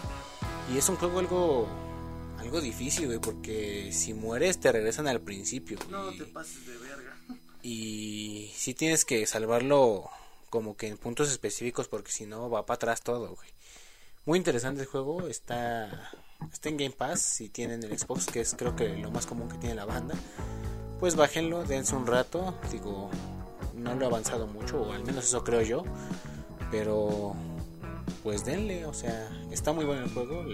Y 0.72 0.78
es 0.78 0.88
un 0.88 0.96
juego 0.96 1.18
algo 1.18 1.68
algo 2.38 2.60
difícil, 2.60 3.06
güey, 3.06 3.18
porque 3.20 3.90
si 3.92 4.14
mueres 4.14 4.58
te 4.58 4.72
regresan 4.72 5.06
al 5.06 5.20
principio. 5.20 5.78
No 5.88 6.12
y, 6.12 6.18
te 6.18 6.24
pases 6.24 6.66
de 6.66 6.76
verga. 6.76 7.16
y 7.62 8.52
si 8.56 8.74
tienes 8.74 9.04
que 9.04 9.26
salvarlo 9.26 10.10
como 10.50 10.76
que 10.76 10.88
en 10.88 10.98
puntos 10.98 11.30
específicos 11.30 11.88
porque 11.88 12.12
si 12.12 12.26
no 12.26 12.50
va 12.50 12.66
para 12.66 12.76
atrás 12.76 13.02
todo, 13.02 13.34
güey. 13.34 13.48
Muy 14.26 14.38
interesante 14.38 14.82
el 14.82 14.86
juego, 14.86 15.26
está 15.28 16.12
está 16.52 16.68
en 16.68 16.76
Game 16.76 16.90
Pass 16.90 17.22
si 17.22 17.48
tienen 17.48 17.82
el 17.82 17.98
Xbox, 17.98 18.26
que 18.26 18.40
es 18.40 18.54
creo 18.54 18.76
que 18.76 18.88
lo 18.96 19.10
más 19.10 19.26
común 19.26 19.48
que 19.48 19.58
tiene 19.58 19.74
la 19.74 19.84
banda. 19.84 20.14
Pues 21.00 21.16
bájenlo, 21.16 21.64
dense 21.64 21.96
un 21.96 22.06
rato, 22.06 22.54
digo, 22.70 23.10
no 23.74 23.94
lo 23.94 24.04
he 24.04 24.06
avanzado 24.06 24.46
mucho, 24.46 24.82
o 24.82 24.92
al 24.92 25.04
menos 25.04 25.24
eso 25.24 25.42
creo 25.42 25.62
yo, 25.62 25.84
pero 26.70 27.34
pues 28.22 28.44
denle, 28.44 28.86
o 28.86 28.94
sea, 28.94 29.28
está 29.50 29.72
muy 29.72 29.84
bueno 29.84 30.04
el 30.04 30.10
juego, 30.10 30.44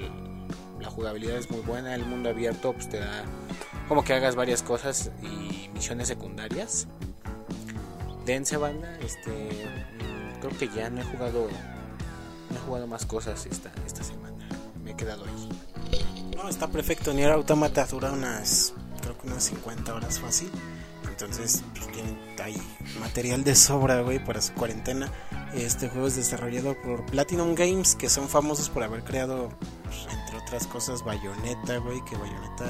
la 0.80 0.90
jugabilidad 0.90 1.36
es 1.36 1.50
muy 1.50 1.60
buena, 1.60 1.94
el 1.94 2.04
mundo 2.04 2.30
abierto 2.30 2.72
pues 2.72 2.88
te 2.88 2.98
da 2.98 3.24
como 3.88 4.04
que 4.04 4.12
hagas 4.12 4.36
varias 4.36 4.62
cosas 4.62 5.10
y 5.22 5.68
misiones 5.72 6.08
secundarias. 6.08 6.86
Dense 8.26 8.56
banda, 8.58 8.98
este 9.00 9.48
creo 10.40 10.56
que 10.58 10.68
ya 10.68 10.90
no 10.90 11.00
he 11.00 11.04
jugado 11.04 11.48
no 12.50 12.56
he 12.56 12.60
jugado 12.60 12.86
más 12.86 13.06
cosas 13.06 13.46
esta 13.46 13.70
esta 13.86 14.04
semana. 14.04 14.36
Me 14.84 14.92
he 14.92 14.94
quedado 14.94 15.24
ahí. 15.24 15.48
No, 16.36 16.48
está 16.48 16.68
perfecto. 16.68 17.12
Nier 17.12 17.32
Automata 17.32 17.86
dura 17.86 18.12
unas, 18.12 18.74
creo 19.00 19.16
que 19.18 19.26
unas 19.26 19.44
50 19.44 19.94
horas 19.94 20.20
fácil. 20.20 20.50
Entonces, 21.20 21.64
pues 21.74 21.90
tienen 21.90 22.16
ahí 22.40 22.56
material 23.00 23.42
de 23.42 23.56
sobra, 23.56 24.02
güey, 24.02 24.24
para 24.24 24.40
su 24.40 24.52
cuarentena. 24.54 25.10
Este 25.52 25.88
juego 25.88 26.06
es 26.06 26.14
desarrollado 26.14 26.80
por 26.80 27.04
Platinum 27.06 27.56
Games, 27.56 27.96
que 27.96 28.08
son 28.08 28.28
famosos 28.28 28.70
por 28.70 28.84
haber 28.84 29.02
creado, 29.02 29.48
pues, 29.82 30.06
entre 30.16 30.38
otras 30.38 30.68
cosas, 30.68 31.02
Bayonetta, 31.02 31.78
güey. 31.78 32.04
Que 32.04 32.16
Bayonetta, 32.16 32.66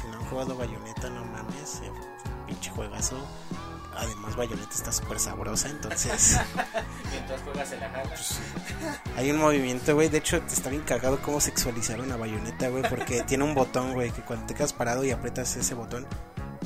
si 0.00 0.06
no 0.06 0.18
han 0.18 0.24
jugado 0.26 0.56
Bayonetta, 0.56 1.10
no 1.10 1.24
mames, 1.24 1.80
eh, 1.82 1.90
pinche 2.46 2.70
juegazo. 2.70 3.16
Además, 3.96 4.36
Bayonetta 4.36 4.74
está 4.76 4.92
súper 4.92 5.18
sabrosa, 5.18 5.68
entonces. 5.68 6.38
Mientras 7.10 7.42
juegas 7.42 7.72
en 7.72 7.80
la 7.80 7.90
jala. 7.90 8.14
Hay 9.16 9.32
un 9.32 9.38
movimiento, 9.38 9.96
güey. 9.96 10.08
De 10.08 10.18
hecho, 10.18 10.36
está 10.36 10.70
bien 10.70 10.82
cagado 10.82 11.20
cómo 11.20 11.40
sexualizaron 11.40 12.12
a 12.12 12.16
Bayonetta, 12.16 12.68
güey. 12.68 12.84
Porque 12.88 13.24
tiene 13.24 13.42
un 13.42 13.56
botón, 13.56 13.94
güey, 13.94 14.12
que 14.12 14.22
cuando 14.22 14.46
te 14.46 14.54
quedas 14.54 14.72
parado 14.72 15.04
y 15.04 15.10
aprietas 15.10 15.56
ese 15.56 15.74
botón, 15.74 16.06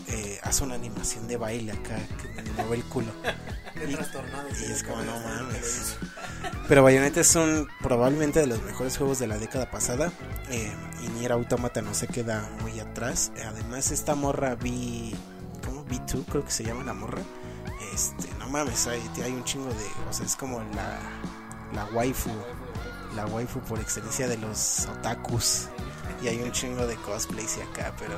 eh, 0.08 0.38
hace 0.42 0.64
una 0.64 0.74
animación 0.74 1.26
de 1.28 1.36
baile 1.36 1.72
acá, 1.72 1.96
que 2.20 2.50
mueve 2.56 2.76
el 2.76 2.84
culo. 2.84 3.12
Y- 3.88 3.94
es 4.70 4.82
como, 4.84 5.02
no 5.02 5.18
mames. 5.20 5.96
Pero 6.68 6.82
Bayonetta 6.84 7.20
es 7.20 7.34
un 7.34 7.66
probablemente 7.82 8.38
de 8.38 8.46
los 8.46 8.62
mejores 8.62 8.96
juegos 8.96 9.18
de 9.18 9.26
la 9.26 9.38
década 9.38 9.70
pasada. 9.70 10.12
eh, 10.50 10.72
y 11.02 11.08
Nier 11.08 11.32
Automata 11.32 11.82
no 11.82 11.92
se 11.94 12.06
queda 12.06 12.48
muy 12.60 12.78
atrás. 12.78 13.32
Además, 13.44 13.90
esta 13.90 14.14
morra 14.14 14.54
B. 14.54 15.14
¿Cómo? 15.64 15.84
B2, 15.86 16.24
creo 16.30 16.44
que 16.44 16.50
se 16.52 16.62
llama 16.64 16.84
la 16.84 16.92
morra. 16.94 17.22
Este, 17.92 18.28
no 18.38 18.48
mames, 18.48 18.86
hay, 18.86 19.02
hay 19.24 19.32
un 19.32 19.42
chingo 19.44 19.66
de. 19.68 19.86
O 20.08 20.12
sea, 20.12 20.26
es 20.26 20.36
como 20.36 20.60
la. 20.60 21.00
La 21.74 21.84
waifu. 21.86 22.30
La 23.16 23.26
waifu 23.26 23.58
por 23.60 23.80
excelencia 23.80 24.28
de 24.28 24.36
los 24.38 24.86
otakus. 24.86 25.66
Y 26.22 26.28
hay 26.28 26.40
un 26.40 26.52
chingo 26.52 26.86
de 26.86 26.94
cosplays 26.96 27.56
y 27.58 27.62
acá, 27.62 27.92
pero. 27.98 28.14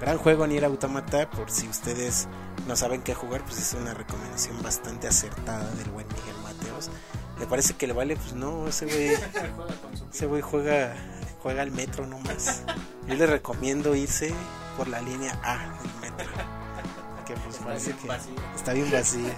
Gran 0.00 0.18
juego 0.18 0.46
Nier 0.46 0.64
Automata. 0.64 1.28
Por 1.30 1.50
si 1.50 1.68
ustedes 1.68 2.28
no 2.66 2.76
saben 2.76 3.02
qué 3.02 3.14
jugar, 3.14 3.42
pues 3.44 3.58
es 3.58 3.74
una 3.74 3.94
recomendación 3.94 4.62
bastante 4.62 5.08
acertada 5.08 5.68
del 5.74 5.90
buen 5.90 6.06
Miguel 6.08 6.36
Mateos. 6.42 6.90
Me 7.38 7.46
parece 7.46 7.74
que 7.74 7.86
le 7.86 7.92
vale, 7.92 8.16
pues 8.16 8.32
no, 8.34 8.68
ese 8.68 8.86
güey. 8.86 9.10
Ese 10.12 10.26
güey 10.26 10.40
juega, 10.40 10.96
juega 11.42 11.62
al 11.62 11.70
metro 11.70 12.06
nomás. 12.06 12.62
Yo 13.06 13.14
le 13.14 13.26
recomiendo 13.26 13.94
irse 13.94 14.32
por 14.76 14.88
la 14.88 15.00
línea 15.02 15.38
A 15.44 15.78
del 15.82 16.00
metro. 16.00 16.26
Que 17.26 17.34
pues 17.34 17.58
parece 17.58 17.92
que 17.92 18.08
está 18.56 18.72
bien 18.72 18.90
vacía. 18.90 19.36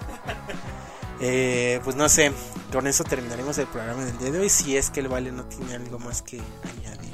Eh, 1.21 1.81
pues 1.85 1.97
no 1.97 2.09
sé, 2.09 2.33
con 2.73 2.87
eso 2.87 3.05
terminaremos 3.05 3.59
el 3.59 3.67
programa 3.67 4.05
del 4.05 4.17
día 4.17 4.31
de 4.31 4.39
hoy. 4.41 4.49
Si 4.49 4.77
es 4.77 4.91
que 4.91 5.01
el 5.01 5.09
Vale 5.09 5.33
no 5.33 5.45
tiene 5.45 5.75
algo 5.75 5.99
más 5.99 6.23
que 6.23 6.41
añadir. 6.79 7.13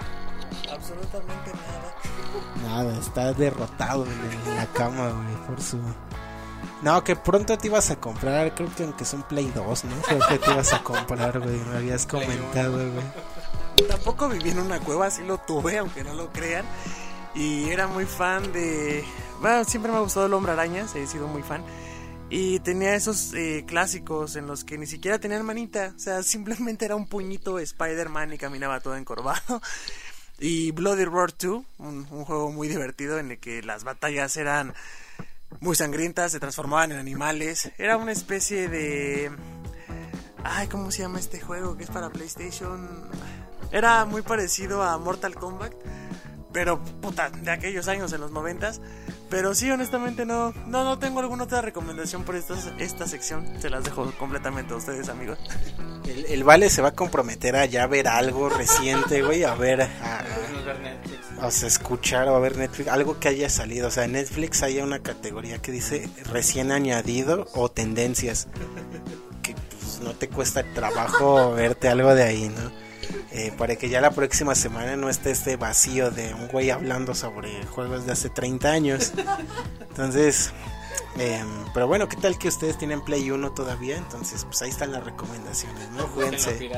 Absolutamente 0.76 1.52
nada. 1.52 2.84
Nada, 2.84 2.98
está 2.98 3.32
derrotado 3.32 4.04
en, 4.04 4.50
en 4.50 4.56
la 4.56 4.66
cama, 4.66 5.10
güey, 5.10 5.46
por 5.46 5.60
su... 5.60 5.78
No, 6.82 7.02
que 7.02 7.16
pronto 7.16 7.56
te 7.56 7.68
ibas 7.68 7.90
a 7.90 7.96
comprar, 7.96 8.54
creo 8.54 8.72
que 8.74 8.84
aunque 8.84 9.04
son 9.04 9.22
Play 9.22 9.50
2, 9.54 9.84
¿no? 9.84 9.96
Creo 10.02 10.20
que 10.28 10.38
te 10.38 10.50
ibas 10.50 10.72
a 10.74 10.82
comprar, 10.82 11.40
güey, 11.40 11.58
me 11.58 11.78
habías 11.78 12.06
comentado, 12.06 12.72
güey. 12.76 13.88
Tampoco 13.88 14.28
viví 14.28 14.50
en 14.50 14.58
una 14.58 14.80
cueva, 14.80 15.10
sí 15.10 15.22
lo 15.24 15.38
tuve, 15.38 15.78
aunque 15.78 16.04
no 16.04 16.14
lo 16.14 16.30
crean. 16.32 16.64
Y 17.34 17.68
era 17.70 17.86
muy 17.86 18.04
fan 18.06 18.52
de... 18.52 19.04
Bueno, 19.40 19.64
siempre 19.64 19.90
me 19.90 19.98
ha 19.98 20.00
gustado 20.00 20.26
el 20.26 20.32
hombre 20.34 20.52
arañas, 20.52 20.94
he 20.94 21.06
sido 21.06 21.28
muy 21.28 21.42
fan. 21.42 21.62
Y 22.28 22.58
tenía 22.60 22.94
esos 22.94 23.32
eh, 23.34 23.64
clásicos 23.66 24.34
en 24.36 24.46
los 24.46 24.64
que 24.64 24.78
ni 24.78 24.86
siquiera 24.86 25.18
tenían 25.18 25.44
manita. 25.44 25.92
O 25.94 25.98
sea, 25.98 26.22
simplemente 26.22 26.84
era 26.84 26.96
un 26.96 27.06
puñito 27.06 27.58
Spider-Man 27.58 28.32
y 28.32 28.38
caminaba 28.38 28.80
todo 28.80 28.96
encorvado. 28.96 29.60
Y 30.38 30.70
Bloody 30.72 31.04
Roar 31.04 31.32
2, 31.36 31.64
un, 31.78 32.06
un 32.10 32.24
juego 32.24 32.52
muy 32.52 32.68
divertido 32.68 33.18
en 33.18 33.30
el 33.32 33.38
que 33.38 33.62
las 33.62 33.84
batallas 33.84 34.36
eran 34.36 34.74
muy 35.60 35.76
sangrientas, 35.76 36.32
se 36.32 36.40
transformaban 36.40 36.92
en 36.92 36.98
animales. 36.98 37.70
Era 37.78 37.96
una 37.96 38.12
especie 38.12 38.68
de... 38.68 39.30
Ay, 40.44 40.68
¿cómo 40.68 40.90
se 40.90 41.02
llama 41.02 41.18
este 41.18 41.40
juego 41.40 41.76
que 41.76 41.84
es 41.84 41.90
para 41.90 42.10
PlayStation? 42.10 42.88
Era 43.72 44.04
muy 44.04 44.22
parecido 44.22 44.82
a 44.82 44.96
Mortal 44.98 45.34
Kombat, 45.34 45.72
pero 46.56 46.82
puta, 47.02 47.28
de 47.28 47.50
aquellos 47.50 47.86
años 47.86 48.14
en 48.14 48.22
los 48.22 48.30
noventas. 48.30 48.80
Pero 49.28 49.54
sí, 49.54 49.70
honestamente 49.70 50.24
no, 50.24 50.54
no, 50.66 50.84
no 50.84 50.98
tengo 50.98 51.20
alguna 51.20 51.44
otra 51.44 51.60
recomendación 51.60 52.24
por 52.24 52.34
esta, 52.34 52.54
esta 52.78 53.06
sección. 53.06 53.60
Se 53.60 53.68
las 53.68 53.84
dejo 53.84 54.10
completamente 54.12 54.72
a 54.72 54.78
ustedes, 54.78 55.10
amigos. 55.10 55.38
El, 56.06 56.24
el 56.24 56.44
Vale 56.44 56.70
se 56.70 56.80
va 56.80 56.88
a 56.88 56.94
comprometer 56.94 57.56
a 57.56 57.66
ya 57.66 57.86
ver 57.86 58.08
algo 58.08 58.48
reciente, 58.48 59.20
güey, 59.20 59.44
a 59.44 59.54
ver, 59.54 59.82
a, 59.82 60.24
o 61.42 61.50
sea, 61.50 61.68
escuchar 61.68 62.26
o 62.30 62.36
a 62.36 62.38
ver 62.38 62.56
Netflix, 62.56 62.88
algo 62.88 63.20
que 63.20 63.28
haya 63.28 63.50
salido. 63.50 63.88
O 63.88 63.90
sea, 63.90 64.04
en 64.04 64.12
Netflix 64.12 64.62
hay 64.62 64.78
una 64.78 65.00
categoría 65.00 65.58
que 65.58 65.72
dice 65.72 66.08
recién 66.32 66.72
añadido 66.72 67.48
o 67.52 67.68
tendencias. 67.70 68.48
Que 69.42 69.54
pues 69.78 70.00
no 70.00 70.14
te 70.14 70.30
cuesta 70.30 70.64
trabajo 70.72 71.52
verte 71.52 71.90
algo 71.90 72.14
de 72.14 72.22
ahí, 72.22 72.48
¿no? 72.48 72.85
Eh, 73.32 73.52
para 73.56 73.76
que 73.76 73.88
ya 73.88 74.00
la 74.00 74.10
próxima 74.12 74.54
semana 74.54 74.96
no 74.96 75.10
esté 75.10 75.30
este 75.30 75.56
vacío 75.56 76.10
de 76.10 76.32
un 76.32 76.48
güey 76.48 76.70
hablando 76.70 77.14
sobre 77.14 77.64
juegos 77.66 78.06
de 78.06 78.12
hace 78.12 78.30
30 78.30 78.70
años. 78.70 79.12
Entonces, 79.90 80.52
eh, 81.18 81.44
pero 81.74 81.86
bueno, 81.86 82.08
¿qué 82.08 82.16
tal 82.16 82.38
que 82.38 82.48
ustedes 82.48 82.78
tienen 82.78 83.02
Play 83.02 83.30
1 83.30 83.52
todavía? 83.52 83.96
Entonces, 83.96 84.44
pues 84.44 84.62
ahí 84.62 84.70
están 84.70 84.92
las 84.92 85.04
recomendaciones, 85.04 85.90
¿no? 85.90 86.06
Jueguense, 86.08 86.70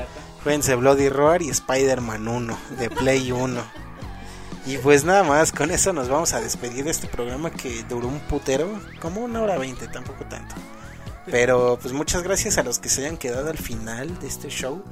jueguense 0.43 0.75
Bloody 0.75 1.09
Roar 1.09 1.41
y 1.41 1.49
Spider-Man 1.49 2.27
1 2.27 2.57
de 2.77 2.89
Play 2.89 3.31
1. 3.31 3.61
Y 4.65 4.77
pues 4.77 5.03
nada 5.03 5.23
más, 5.23 5.51
con 5.51 5.71
eso 5.71 5.93
nos 5.93 6.09
vamos 6.09 6.33
a 6.33 6.41
despedir 6.41 6.85
de 6.85 6.91
este 6.91 7.07
programa 7.07 7.51
que 7.51 7.83
duró 7.83 8.07
un 8.07 8.19
putero, 8.19 8.79
como 9.01 9.21
una 9.21 9.41
hora 9.41 9.57
veinte, 9.57 9.87
tampoco 9.87 10.25
tanto. 10.25 10.55
Pero 11.25 11.77
pues 11.81 11.93
muchas 11.93 12.23
gracias 12.23 12.57
a 12.57 12.63
los 12.63 12.79
que 12.79 12.89
se 12.89 13.01
hayan 13.01 13.17
quedado 13.17 13.49
al 13.49 13.57
final 13.57 14.19
de 14.19 14.27
este 14.27 14.49
show 14.49 14.83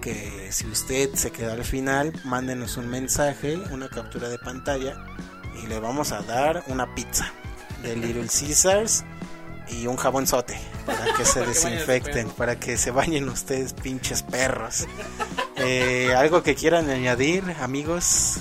que 0.00 0.50
si 0.50 0.66
usted 0.66 1.14
se 1.14 1.30
queda 1.30 1.52
al 1.52 1.64
final, 1.64 2.12
mándenos 2.24 2.76
un 2.76 2.88
mensaje, 2.88 3.56
una 3.70 3.88
captura 3.88 4.28
de 4.28 4.38
pantalla 4.38 4.96
y 5.62 5.66
le 5.66 5.78
vamos 5.78 6.12
a 6.12 6.22
dar 6.22 6.64
una 6.68 6.94
pizza 6.94 7.32
de 7.82 7.96
Little 7.96 8.26
Caesars 8.40 9.04
y 9.68 9.86
un 9.86 9.96
jabonzote 9.96 10.58
para 10.86 11.14
que 11.14 11.24
se 11.24 11.40
desinfecten, 11.46 12.30
para 12.30 12.58
que 12.58 12.76
se 12.76 12.90
bañen 12.90 13.28
ustedes 13.28 13.72
pinches 13.72 14.22
perros. 14.22 14.86
Eh, 15.56 16.12
¿Algo 16.16 16.42
que 16.42 16.54
quieran 16.54 16.88
añadir, 16.90 17.44
amigos? 17.60 18.38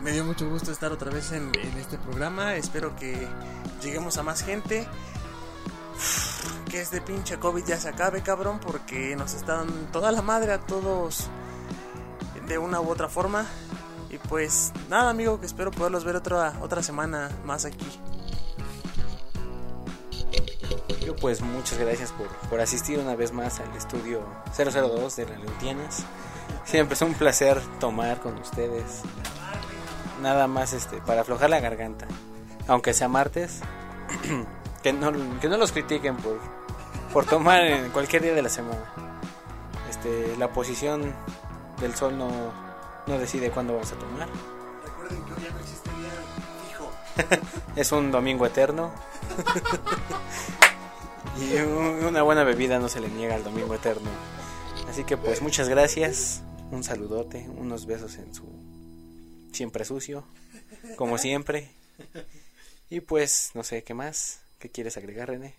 Me 0.00 0.12
dio 0.12 0.24
mucho 0.24 0.48
gusto 0.48 0.72
estar 0.72 0.92
otra 0.92 1.10
vez 1.10 1.32
en, 1.32 1.50
en 1.54 1.78
este 1.78 1.98
programa. 1.98 2.56
Espero 2.56 2.96
que 2.96 3.28
lleguemos 3.82 4.16
a 4.18 4.22
más 4.22 4.42
gente 4.42 4.86
que 6.70 6.80
este 6.80 7.00
pinche 7.00 7.38
COVID 7.38 7.64
ya 7.64 7.78
se 7.78 7.88
acabe, 7.88 8.22
cabrón, 8.22 8.58
porque 8.60 9.14
nos 9.16 9.34
están 9.34 9.68
toda 9.92 10.10
la 10.12 10.22
madre 10.22 10.52
a 10.52 10.58
todos 10.58 11.28
de 12.46 12.58
una 12.58 12.80
u 12.80 12.88
otra 12.90 13.08
forma. 13.08 13.46
Y 14.10 14.18
pues 14.18 14.72
nada, 14.88 15.10
amigo, 15.10 15.40
que 15.40 15.46
espero 15.46 15.70
poderlos 15.70 16.04
ver 16.04 16.16
otra 16.16 16.54
otra 16.60 16.82
semana 16.82 17.30
más 17.44 17.64
aquí. 17.64 17.86
Yo 21.04 21.16
pues 21.16 21.40
muchas 21.40 21.78
gracias 21.78 22.12
por, 22.12 22.28
por 22.48 22.60
asistir 22.60 22.98
una 22.98 23.16
vez 23.16 23.32
más 23.32 23.60
al 23.60 23.74
estudio 23.76 24.22
002 24.56 25.16
de 25.16 25.26
la 25.26 25.38
Leutianas. 25.38 26.04
Siempre 26.64 26.94
es 26.94 27.02
un 27.02 27.14
placer 27.14 27.60
tomar 27.80 28.20
con 28.20 28.38
ustedes. 28.38 29.02
Nada 30.20 30.46
más 30.46 30.72
este 30.72 30.98
para 30.98 31.22
aflojar 31.22 31.50
la 31.50 31.60
garganta. 31.60 32.06
Aunque 32.68 32.94
sea 32.94 33.08
martes. 33.08 33.60
que 34.82 34.92
no, 34.92 35.12
que 35.40 35.48
no 35.48 35.56
los 35.56 35.72
critiquen 35.72 36.16
por, 36.16 36.38
por 37.12 37.24
tomar 37.26 37.62
en 37.64 37.90
cualquier 37.90 38.22
día 38.22 38.34
de 38.34 38.42
la 38.42 38.48
semana. 38.48 38.84
Este, 39.90 40.36
la 40.36 40.52
posición 40.52 41.14
del 41.80 41.94
sol 41.94 42.16
no, 42.18 42.30
no 43.06 43.18
decide 43.18 43.50
cuándo 43.50 43.76
vas 43.76 43.92
a 43.92 43.96
tomar. 43.96 44.28
Recuerden 44.84 45.24
que 45.24 45.32
hoy 45.32 45.42
ya 45.42 45.50
no 45.50 45.58
existe 45.60 45.90
día 45.90 46.10
fijo. 46.68 46.90
es 47.76 47.92
un 47.92 48.10
domingo 48.10 48.46
eterno. 48.46 48.92
y 51.40 51.56
un- 51.60 52.04
una 52.04 52.22
buena 52.22 52.44
bebida 52.44 52.78
no 52.78 52.88
se 52.88 53.00
le 53.00 53.08
niega 53.08 53.34
al 53.34 53.44
domingo 53.44 53.74
eterno. 53.74 54.08
Así 54.88 55.04
que 55.04 55.16
pues 55.16 55.42
muchas 55.42 55.68
gracias. 55.68 56.42
Un 56.70 56.84
saludote, 56.84 57.48
unos 57.56 57.86
besos 57.86 58.16
en 58.16 58.34
su 58.34 58.44
siempre 59.52 59.84
sucio, 59.84 60.24
como 60.96 61.18
siempre. 61.18 61.70
Y 62.88 63.00
pues 63.00 63.50
no 63.54 63.62
sé 63.62 63.84
qué 63.84 63.94
más. 63.94 64.41
¿Qué 64.62 64.70
quieres 64.70 64.96
agregar, 64.96 65.26
René? 65.26 65.56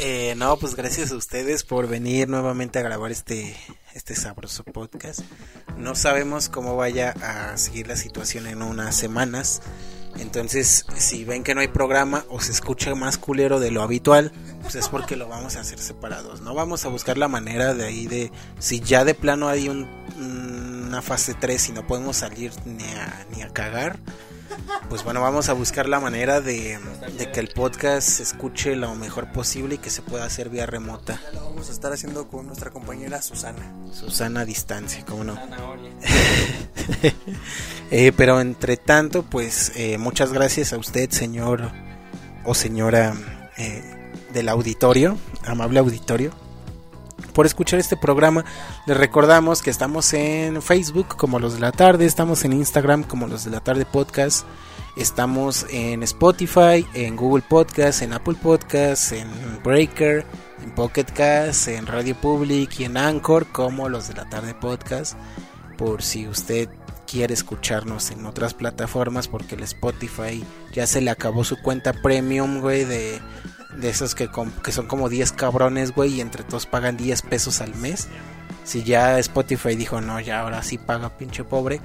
Eh, 0.00 0.34
no, 0.36 0.56
pues 0.56 0.74
gracias 0.74 1.12
a 1.12 1.16
ustedes 1.16 1.62
por 1.62 1.86
venir 1.86 2.28
nuevamente 2.28 2.80
a 2.80 2.82
grabar 2.82 3.12
este, 3.12 3.56
este 3.94 4.16
sabroso 4.16 4.64
podcast. 4.64 5.20
No 5.76 5.94
sabemos 5.94 6.48
cómo 6.48 6.74
vaya 6.74 7.10
a 7.22 7.56
seguir 7.58 7.86
la 7.86 7.94
situación 7.94 8.48
en 8.48 8.60
unas 8.60 8.96
semanas. 8.96 9.62
Entonces, 10.18 10.84
si 10.96 11.24
ven 11.24 11.44
que 11.44 11.54
no 11.54 11.60
hay 11.60 11.68
programa 11.68 12.24
o 12.28 12.40
se 12.40 12.50
escucha 12.50 12.92
más 12.96 13.18
culero 13.18 13.60
de 13.60 13.70
lo 13.70 13.82
habitual, 13.82 14.32
pues 14.62 14.74
es 14.74 14.88
porque 14.88 15.14
lo 15.14 15.28
vamos 15.28 15.54
a 15.54 15.60
hacer 15.60 15.78
separados. 15.78 16.40
No 16.40 16.54
vamos 16.56 16.84
a 16.84 16.88
buscar 16.88 17.18
la 17.18 17.28
manera 17.28 17.72
de 17.72 17.84
ahí 17.84 18.08
de, 18.08 18.32
si 18.58 18.80
ya 18.80 19.04
de 19.04 19.14
plano 19.14 19.48
hay 19.48 19.68
un, 19.68 19.88
una 20.18 21.02
fase 21.02 21.34
3 21.34 21.68
y 21.68 21.72
no 21.72 21.86
podemos 21.86 22.16
salir 22.16 22.50
ni 22.64 22.82
a, 22.82 23.26
ni 23.30 23.42
a 23.42 23.50
cagar, 23.50 24.00
pues 24.88 25.04
bueno, 25.04 25.20
vamos 25.20 25.48
a 25.48 25.52
buscar 25.52 25.88
la 25.88 26.00
manera 26.00 26.40
de, 26.40 26.78
de 27.16 27.30
que 27.30 27.40
el 27.40 27.48
podcast 27.48 28.08
se 28.08 28.22
escuche 28.22 28.76
lo 28.76 28.94
mejor 28.94 29.32
posible 29.32 29.76
y 29.76 29.78
que 29.78 29.90
se 29.90 30.02
pueda 30.02 30.24
hacer 30.24 30.48
vía 30.48 30.66
remota. 30.66 31.20
Ya 31.24 31.40
lo 31.40 31.44
vamos 31.44 31.68
a 31.68 31.72
estar 31.72 31.92
haciendo 31.92 32.28
con 32.28 32.46
nuestra 32.46 32.70
compañera 32.70 33.22
Susana. 33.22 33.74
Susana 33.92 34.40
a 34.40 34.44
distancia, 34.44 35.04
¿cómo 35.06 35.24
no? 35.24 35.38
Eh, 37.94 38.10
pero 38.16 38.40
entre 38.40 38.78
tanto, 38.78 39.22
pues 39.22 39.70
eh, 39.76 39.98
muchas 39.98 40.32
gracias 40.32 40.72
a 40.72 40.78
usted, 40.78 41.10
señor 41.10 41.70
o 42.44 42.54
señora 42.54 43.14
eh, 43.58 43.82
del 44.32 44.48
auditorio, 44.48 45.18
amable 45.44 45.78
auditorio, 45.78 46.32
por 47.32 47.46
escuchar 47.46 47.80
este 47.80 47.96
programa. 47.96 48.44
Les 48.86 48.96
recordamos 48.96 49.62
que 49.62 49.70
estamos 49.70 50.12
en 50.14 50.62
Facebook 50.62 51.16
como 51.16 51.38
los 51.38 51.54
de 51.54 51.60
la 51.60 51.72
tarde, 51.72 52.04
estamos 52.04 52.44
en 52.44 52.52
Instagram 52.52 53.04
como 53.04 53.26
los 53.26 53.44
de 53.44 53.50
la 53.50 53.60
tarde 53.60 53.86
podcast, 53.86 54.46
estamos 54.96 55.66
en 55.70 56.02
Spotify, 56.02 56.86
en 56.94 57.16
Google 57.16 57.44
Podcast, 57.48 58.02
en 58.02 58.12
Apple 58.12 58.36
Podcast, 58.40 59.12
en 59.12 59.28
Breaker, 59.64 60.26
en 60.62 60.74
Pocket 60.74 61.04
Cast, 61.04 61.68
en 61.68 61.86
Radio 61.86 62.14
Public 62.14 62.80
y 62.80 62.84
en 62.84 62.96
Anchor 62.96 63.46
como 63.46 63.88
los 63.88 64.08
de 64.08 64.14
la 64.14 64.28
tarde 64.28 64.54
podcast. 64.54 65.16
Por 65.78 66.02
si 66.02 66.28
usted 66.28 66.68
quiere 67.06 67.34
escucharnos 67.34 68.10
en 68.10 68.24
otras 68.24 68.54
plataformas 68.54 69.28
porque 69.28 69.54
el 69.54 69.62
Spotify 69.64 70.42
ya 70.72 70.86
se 70.86 71.00
le 71.00 71.10
acabó 71.10 71.44
su 71.44 71.60
cuenta 71.60 71.92
premium, 71.92 72.60
güey, 72.60 72.84
de, 72.84 73.20
de 73.76 73.88
esos 73.88 74.14
que, 74.14 74.28
que 74.62 74.72
son 74.72 74.86
como 74.86 75.08
10 75.08 75.32
cabrones, 75.32 75.94
güey, 75.94 76.14
y 76.14 76.20
entre 76.20 76.44
todos 76.44 76.66
pagan 76.66 76.96
10 76.96 77.22
pesos 77.22 77.60
al 77.60 77.74
mes. 77.76 78.08
Si 78.64 78.82
ya 78.82 79.18
Spotify 79.18 79.74
dijo, 79.74 80.00
no, 80.00 80.20
ya 80.20 80.40
ahora 80.40 80.62
sí 80.62 80.78
paga 80.78 81.16
pinche 81.16 81.44
pobre. 81.44 81.80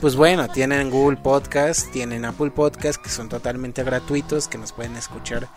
Pues 0.00 0.16
bueno, 0.16 0.48
tienen 0.48 0.90
Google 0.90 1.18
Podcast, 1.18 1.90
tienen 1.92 2.24
Apple 2.24 2.50
Podcast, 2.50 3.00
que 3.00 3.10
son 3.10 3.28
totalmente 3.28 3.84
gratuitos, 3.84 4.48
que 4.48 4.58
nos 4.58 4.72
pueden 4.72 4.96
escuchar. 4.96 5.48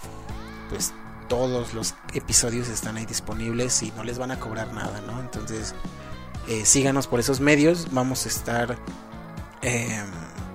Pues 0.70 0.94
todos 1.28 1.74
los 1.74 1.95
episodios 2.14 2.68
están 2.70 2.98
ahí 2.98 3.06
disponibles 3.06 3.82
y 3.82 3.91
no 3.95 4.03
les 4.03 4.18
van 4.20 4.32
a 4.32 4.40
cobrar 4.40 4.72
nada, 4.74 5.02
¿no? 5.02 5.20
Entonces, 5.20 5.74
eh, 6.48 6.66
síganos 6.66 7.07
por 7.07 7.20
esos 7.20 7.40
medios. 7.40 7.88
Vamos 7.91 8.26
a 8.26 8.30
estar 8.30 8.78
eh, 9.62 10.03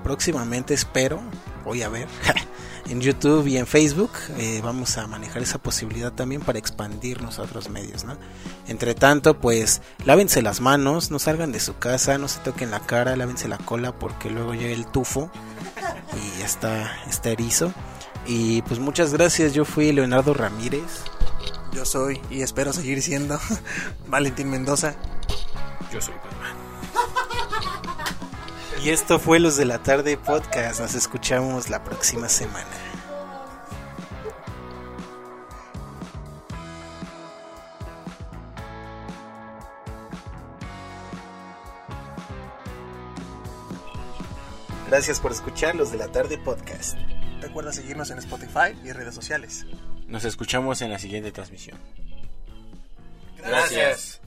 próximamente, 0.05 0.75
espero, 0.75 1.21
voy 1.65 1.83
a 1.83 1.89
ver, 1.89 2.07
en 2.91 3.01
YouTube 3.01 3.47
y 3.47 3.57
en 3.57 3.67
Facebook. 3.67 4.11
eh, 4.37 4.61
vamos 4.63 4.99
a 4.99 5.07
manejar 5.07 5.43
esa 5.43 5.59
posibilidad 5.59 6.13
también 6.13 6.43
para 6.43 6.59
expandirnos 6.59 7.39
a 7.39 7.43
otros 7.43 7.71
medios, 7.71 8.05
¿no? 8.05 8.17
Entre 8.67 8.95
tanto, 8.95 9.39
pues 9.39 9.81
lávense 10.05 10.43
las 10.43 10.61
manos, 10.61 11.11
no 11.11 11.19
salgan 11.19 11.53
de 11.53 11.61
su 11.61 11.79
casa, 11.79 12.19
no 12.19 12.29
se 12.29 12.41
toquen 12.41 12.71
la 12.71 12.81
cara, 12.81 13.17
lávense 13.17 13.49
la 13.49 13.59
cola 13.59 13.97
porque 13.99 14.29
luego 14.29 14.55
llega 14.55 14.75
el 14.75 14.87
tufo 14.87 15.31
y 16.17 16.41
ya 16.41 16.47
está, 16.47 17.05
está 17.09 17.31
erizo. 17.31 17.73
Y 18.27 18.63
pues 18.63 18.81
muchas 18.81 19.13
gracias, 19.13 19.55
yo 19.55 19.65
fui 19.65 19.93
Leonardo 19.93 20.35
Ramírez. 20.35 21.05
Yo 21.73 21.85
soy 21.85 22.21
y 22.31 22.43
espero 22.43 22.73
seguir 22.73 23.01
siendo 23.03 23.39
Valentín 24.09 24.51
Mendoza. 24.51 24.95
Yo 25.93 26.01
soy 26.01 26.15
Batman. 26.15 26.57
Y 28.83 28.89
esto 28.89 29.19
fue 29.19 29.41
Los 29.41 29.59
de 29.59 29.67
la 29.67 29.83
Tarde 29.83 30.17
Podcast. 30.17 30.81
Nos 30.81 30.95
escuchamos 30.95 31.69
la 31.69 31.85
próxima 31.85 32.31
semana. 32.31 32.67
Gracias 44.89 45.21
por 45.21 45.33
escuchar 45.33 45.75
Los 45.75 45.93
de 45.93 45.99
la 45.99 46.09
Tarde 46.09 46.39
Podcast. 46.39 46.97
Recuerda 47.43 47.73
seguirnos 47.73 48.11
en 48.11 48.19
Spotify 48.19 48.75
y 48.83 48.93
redes 48.93 49.15
sociales. 49.15 49.67
Nos 50.07 50.25
escuchamos 50.25 50.81
en 50.81 50.91
la 50.91 50.99
siguiente 50.99 51.31
transmisión. 51.33 51.79
Gracias. 53.37 54.20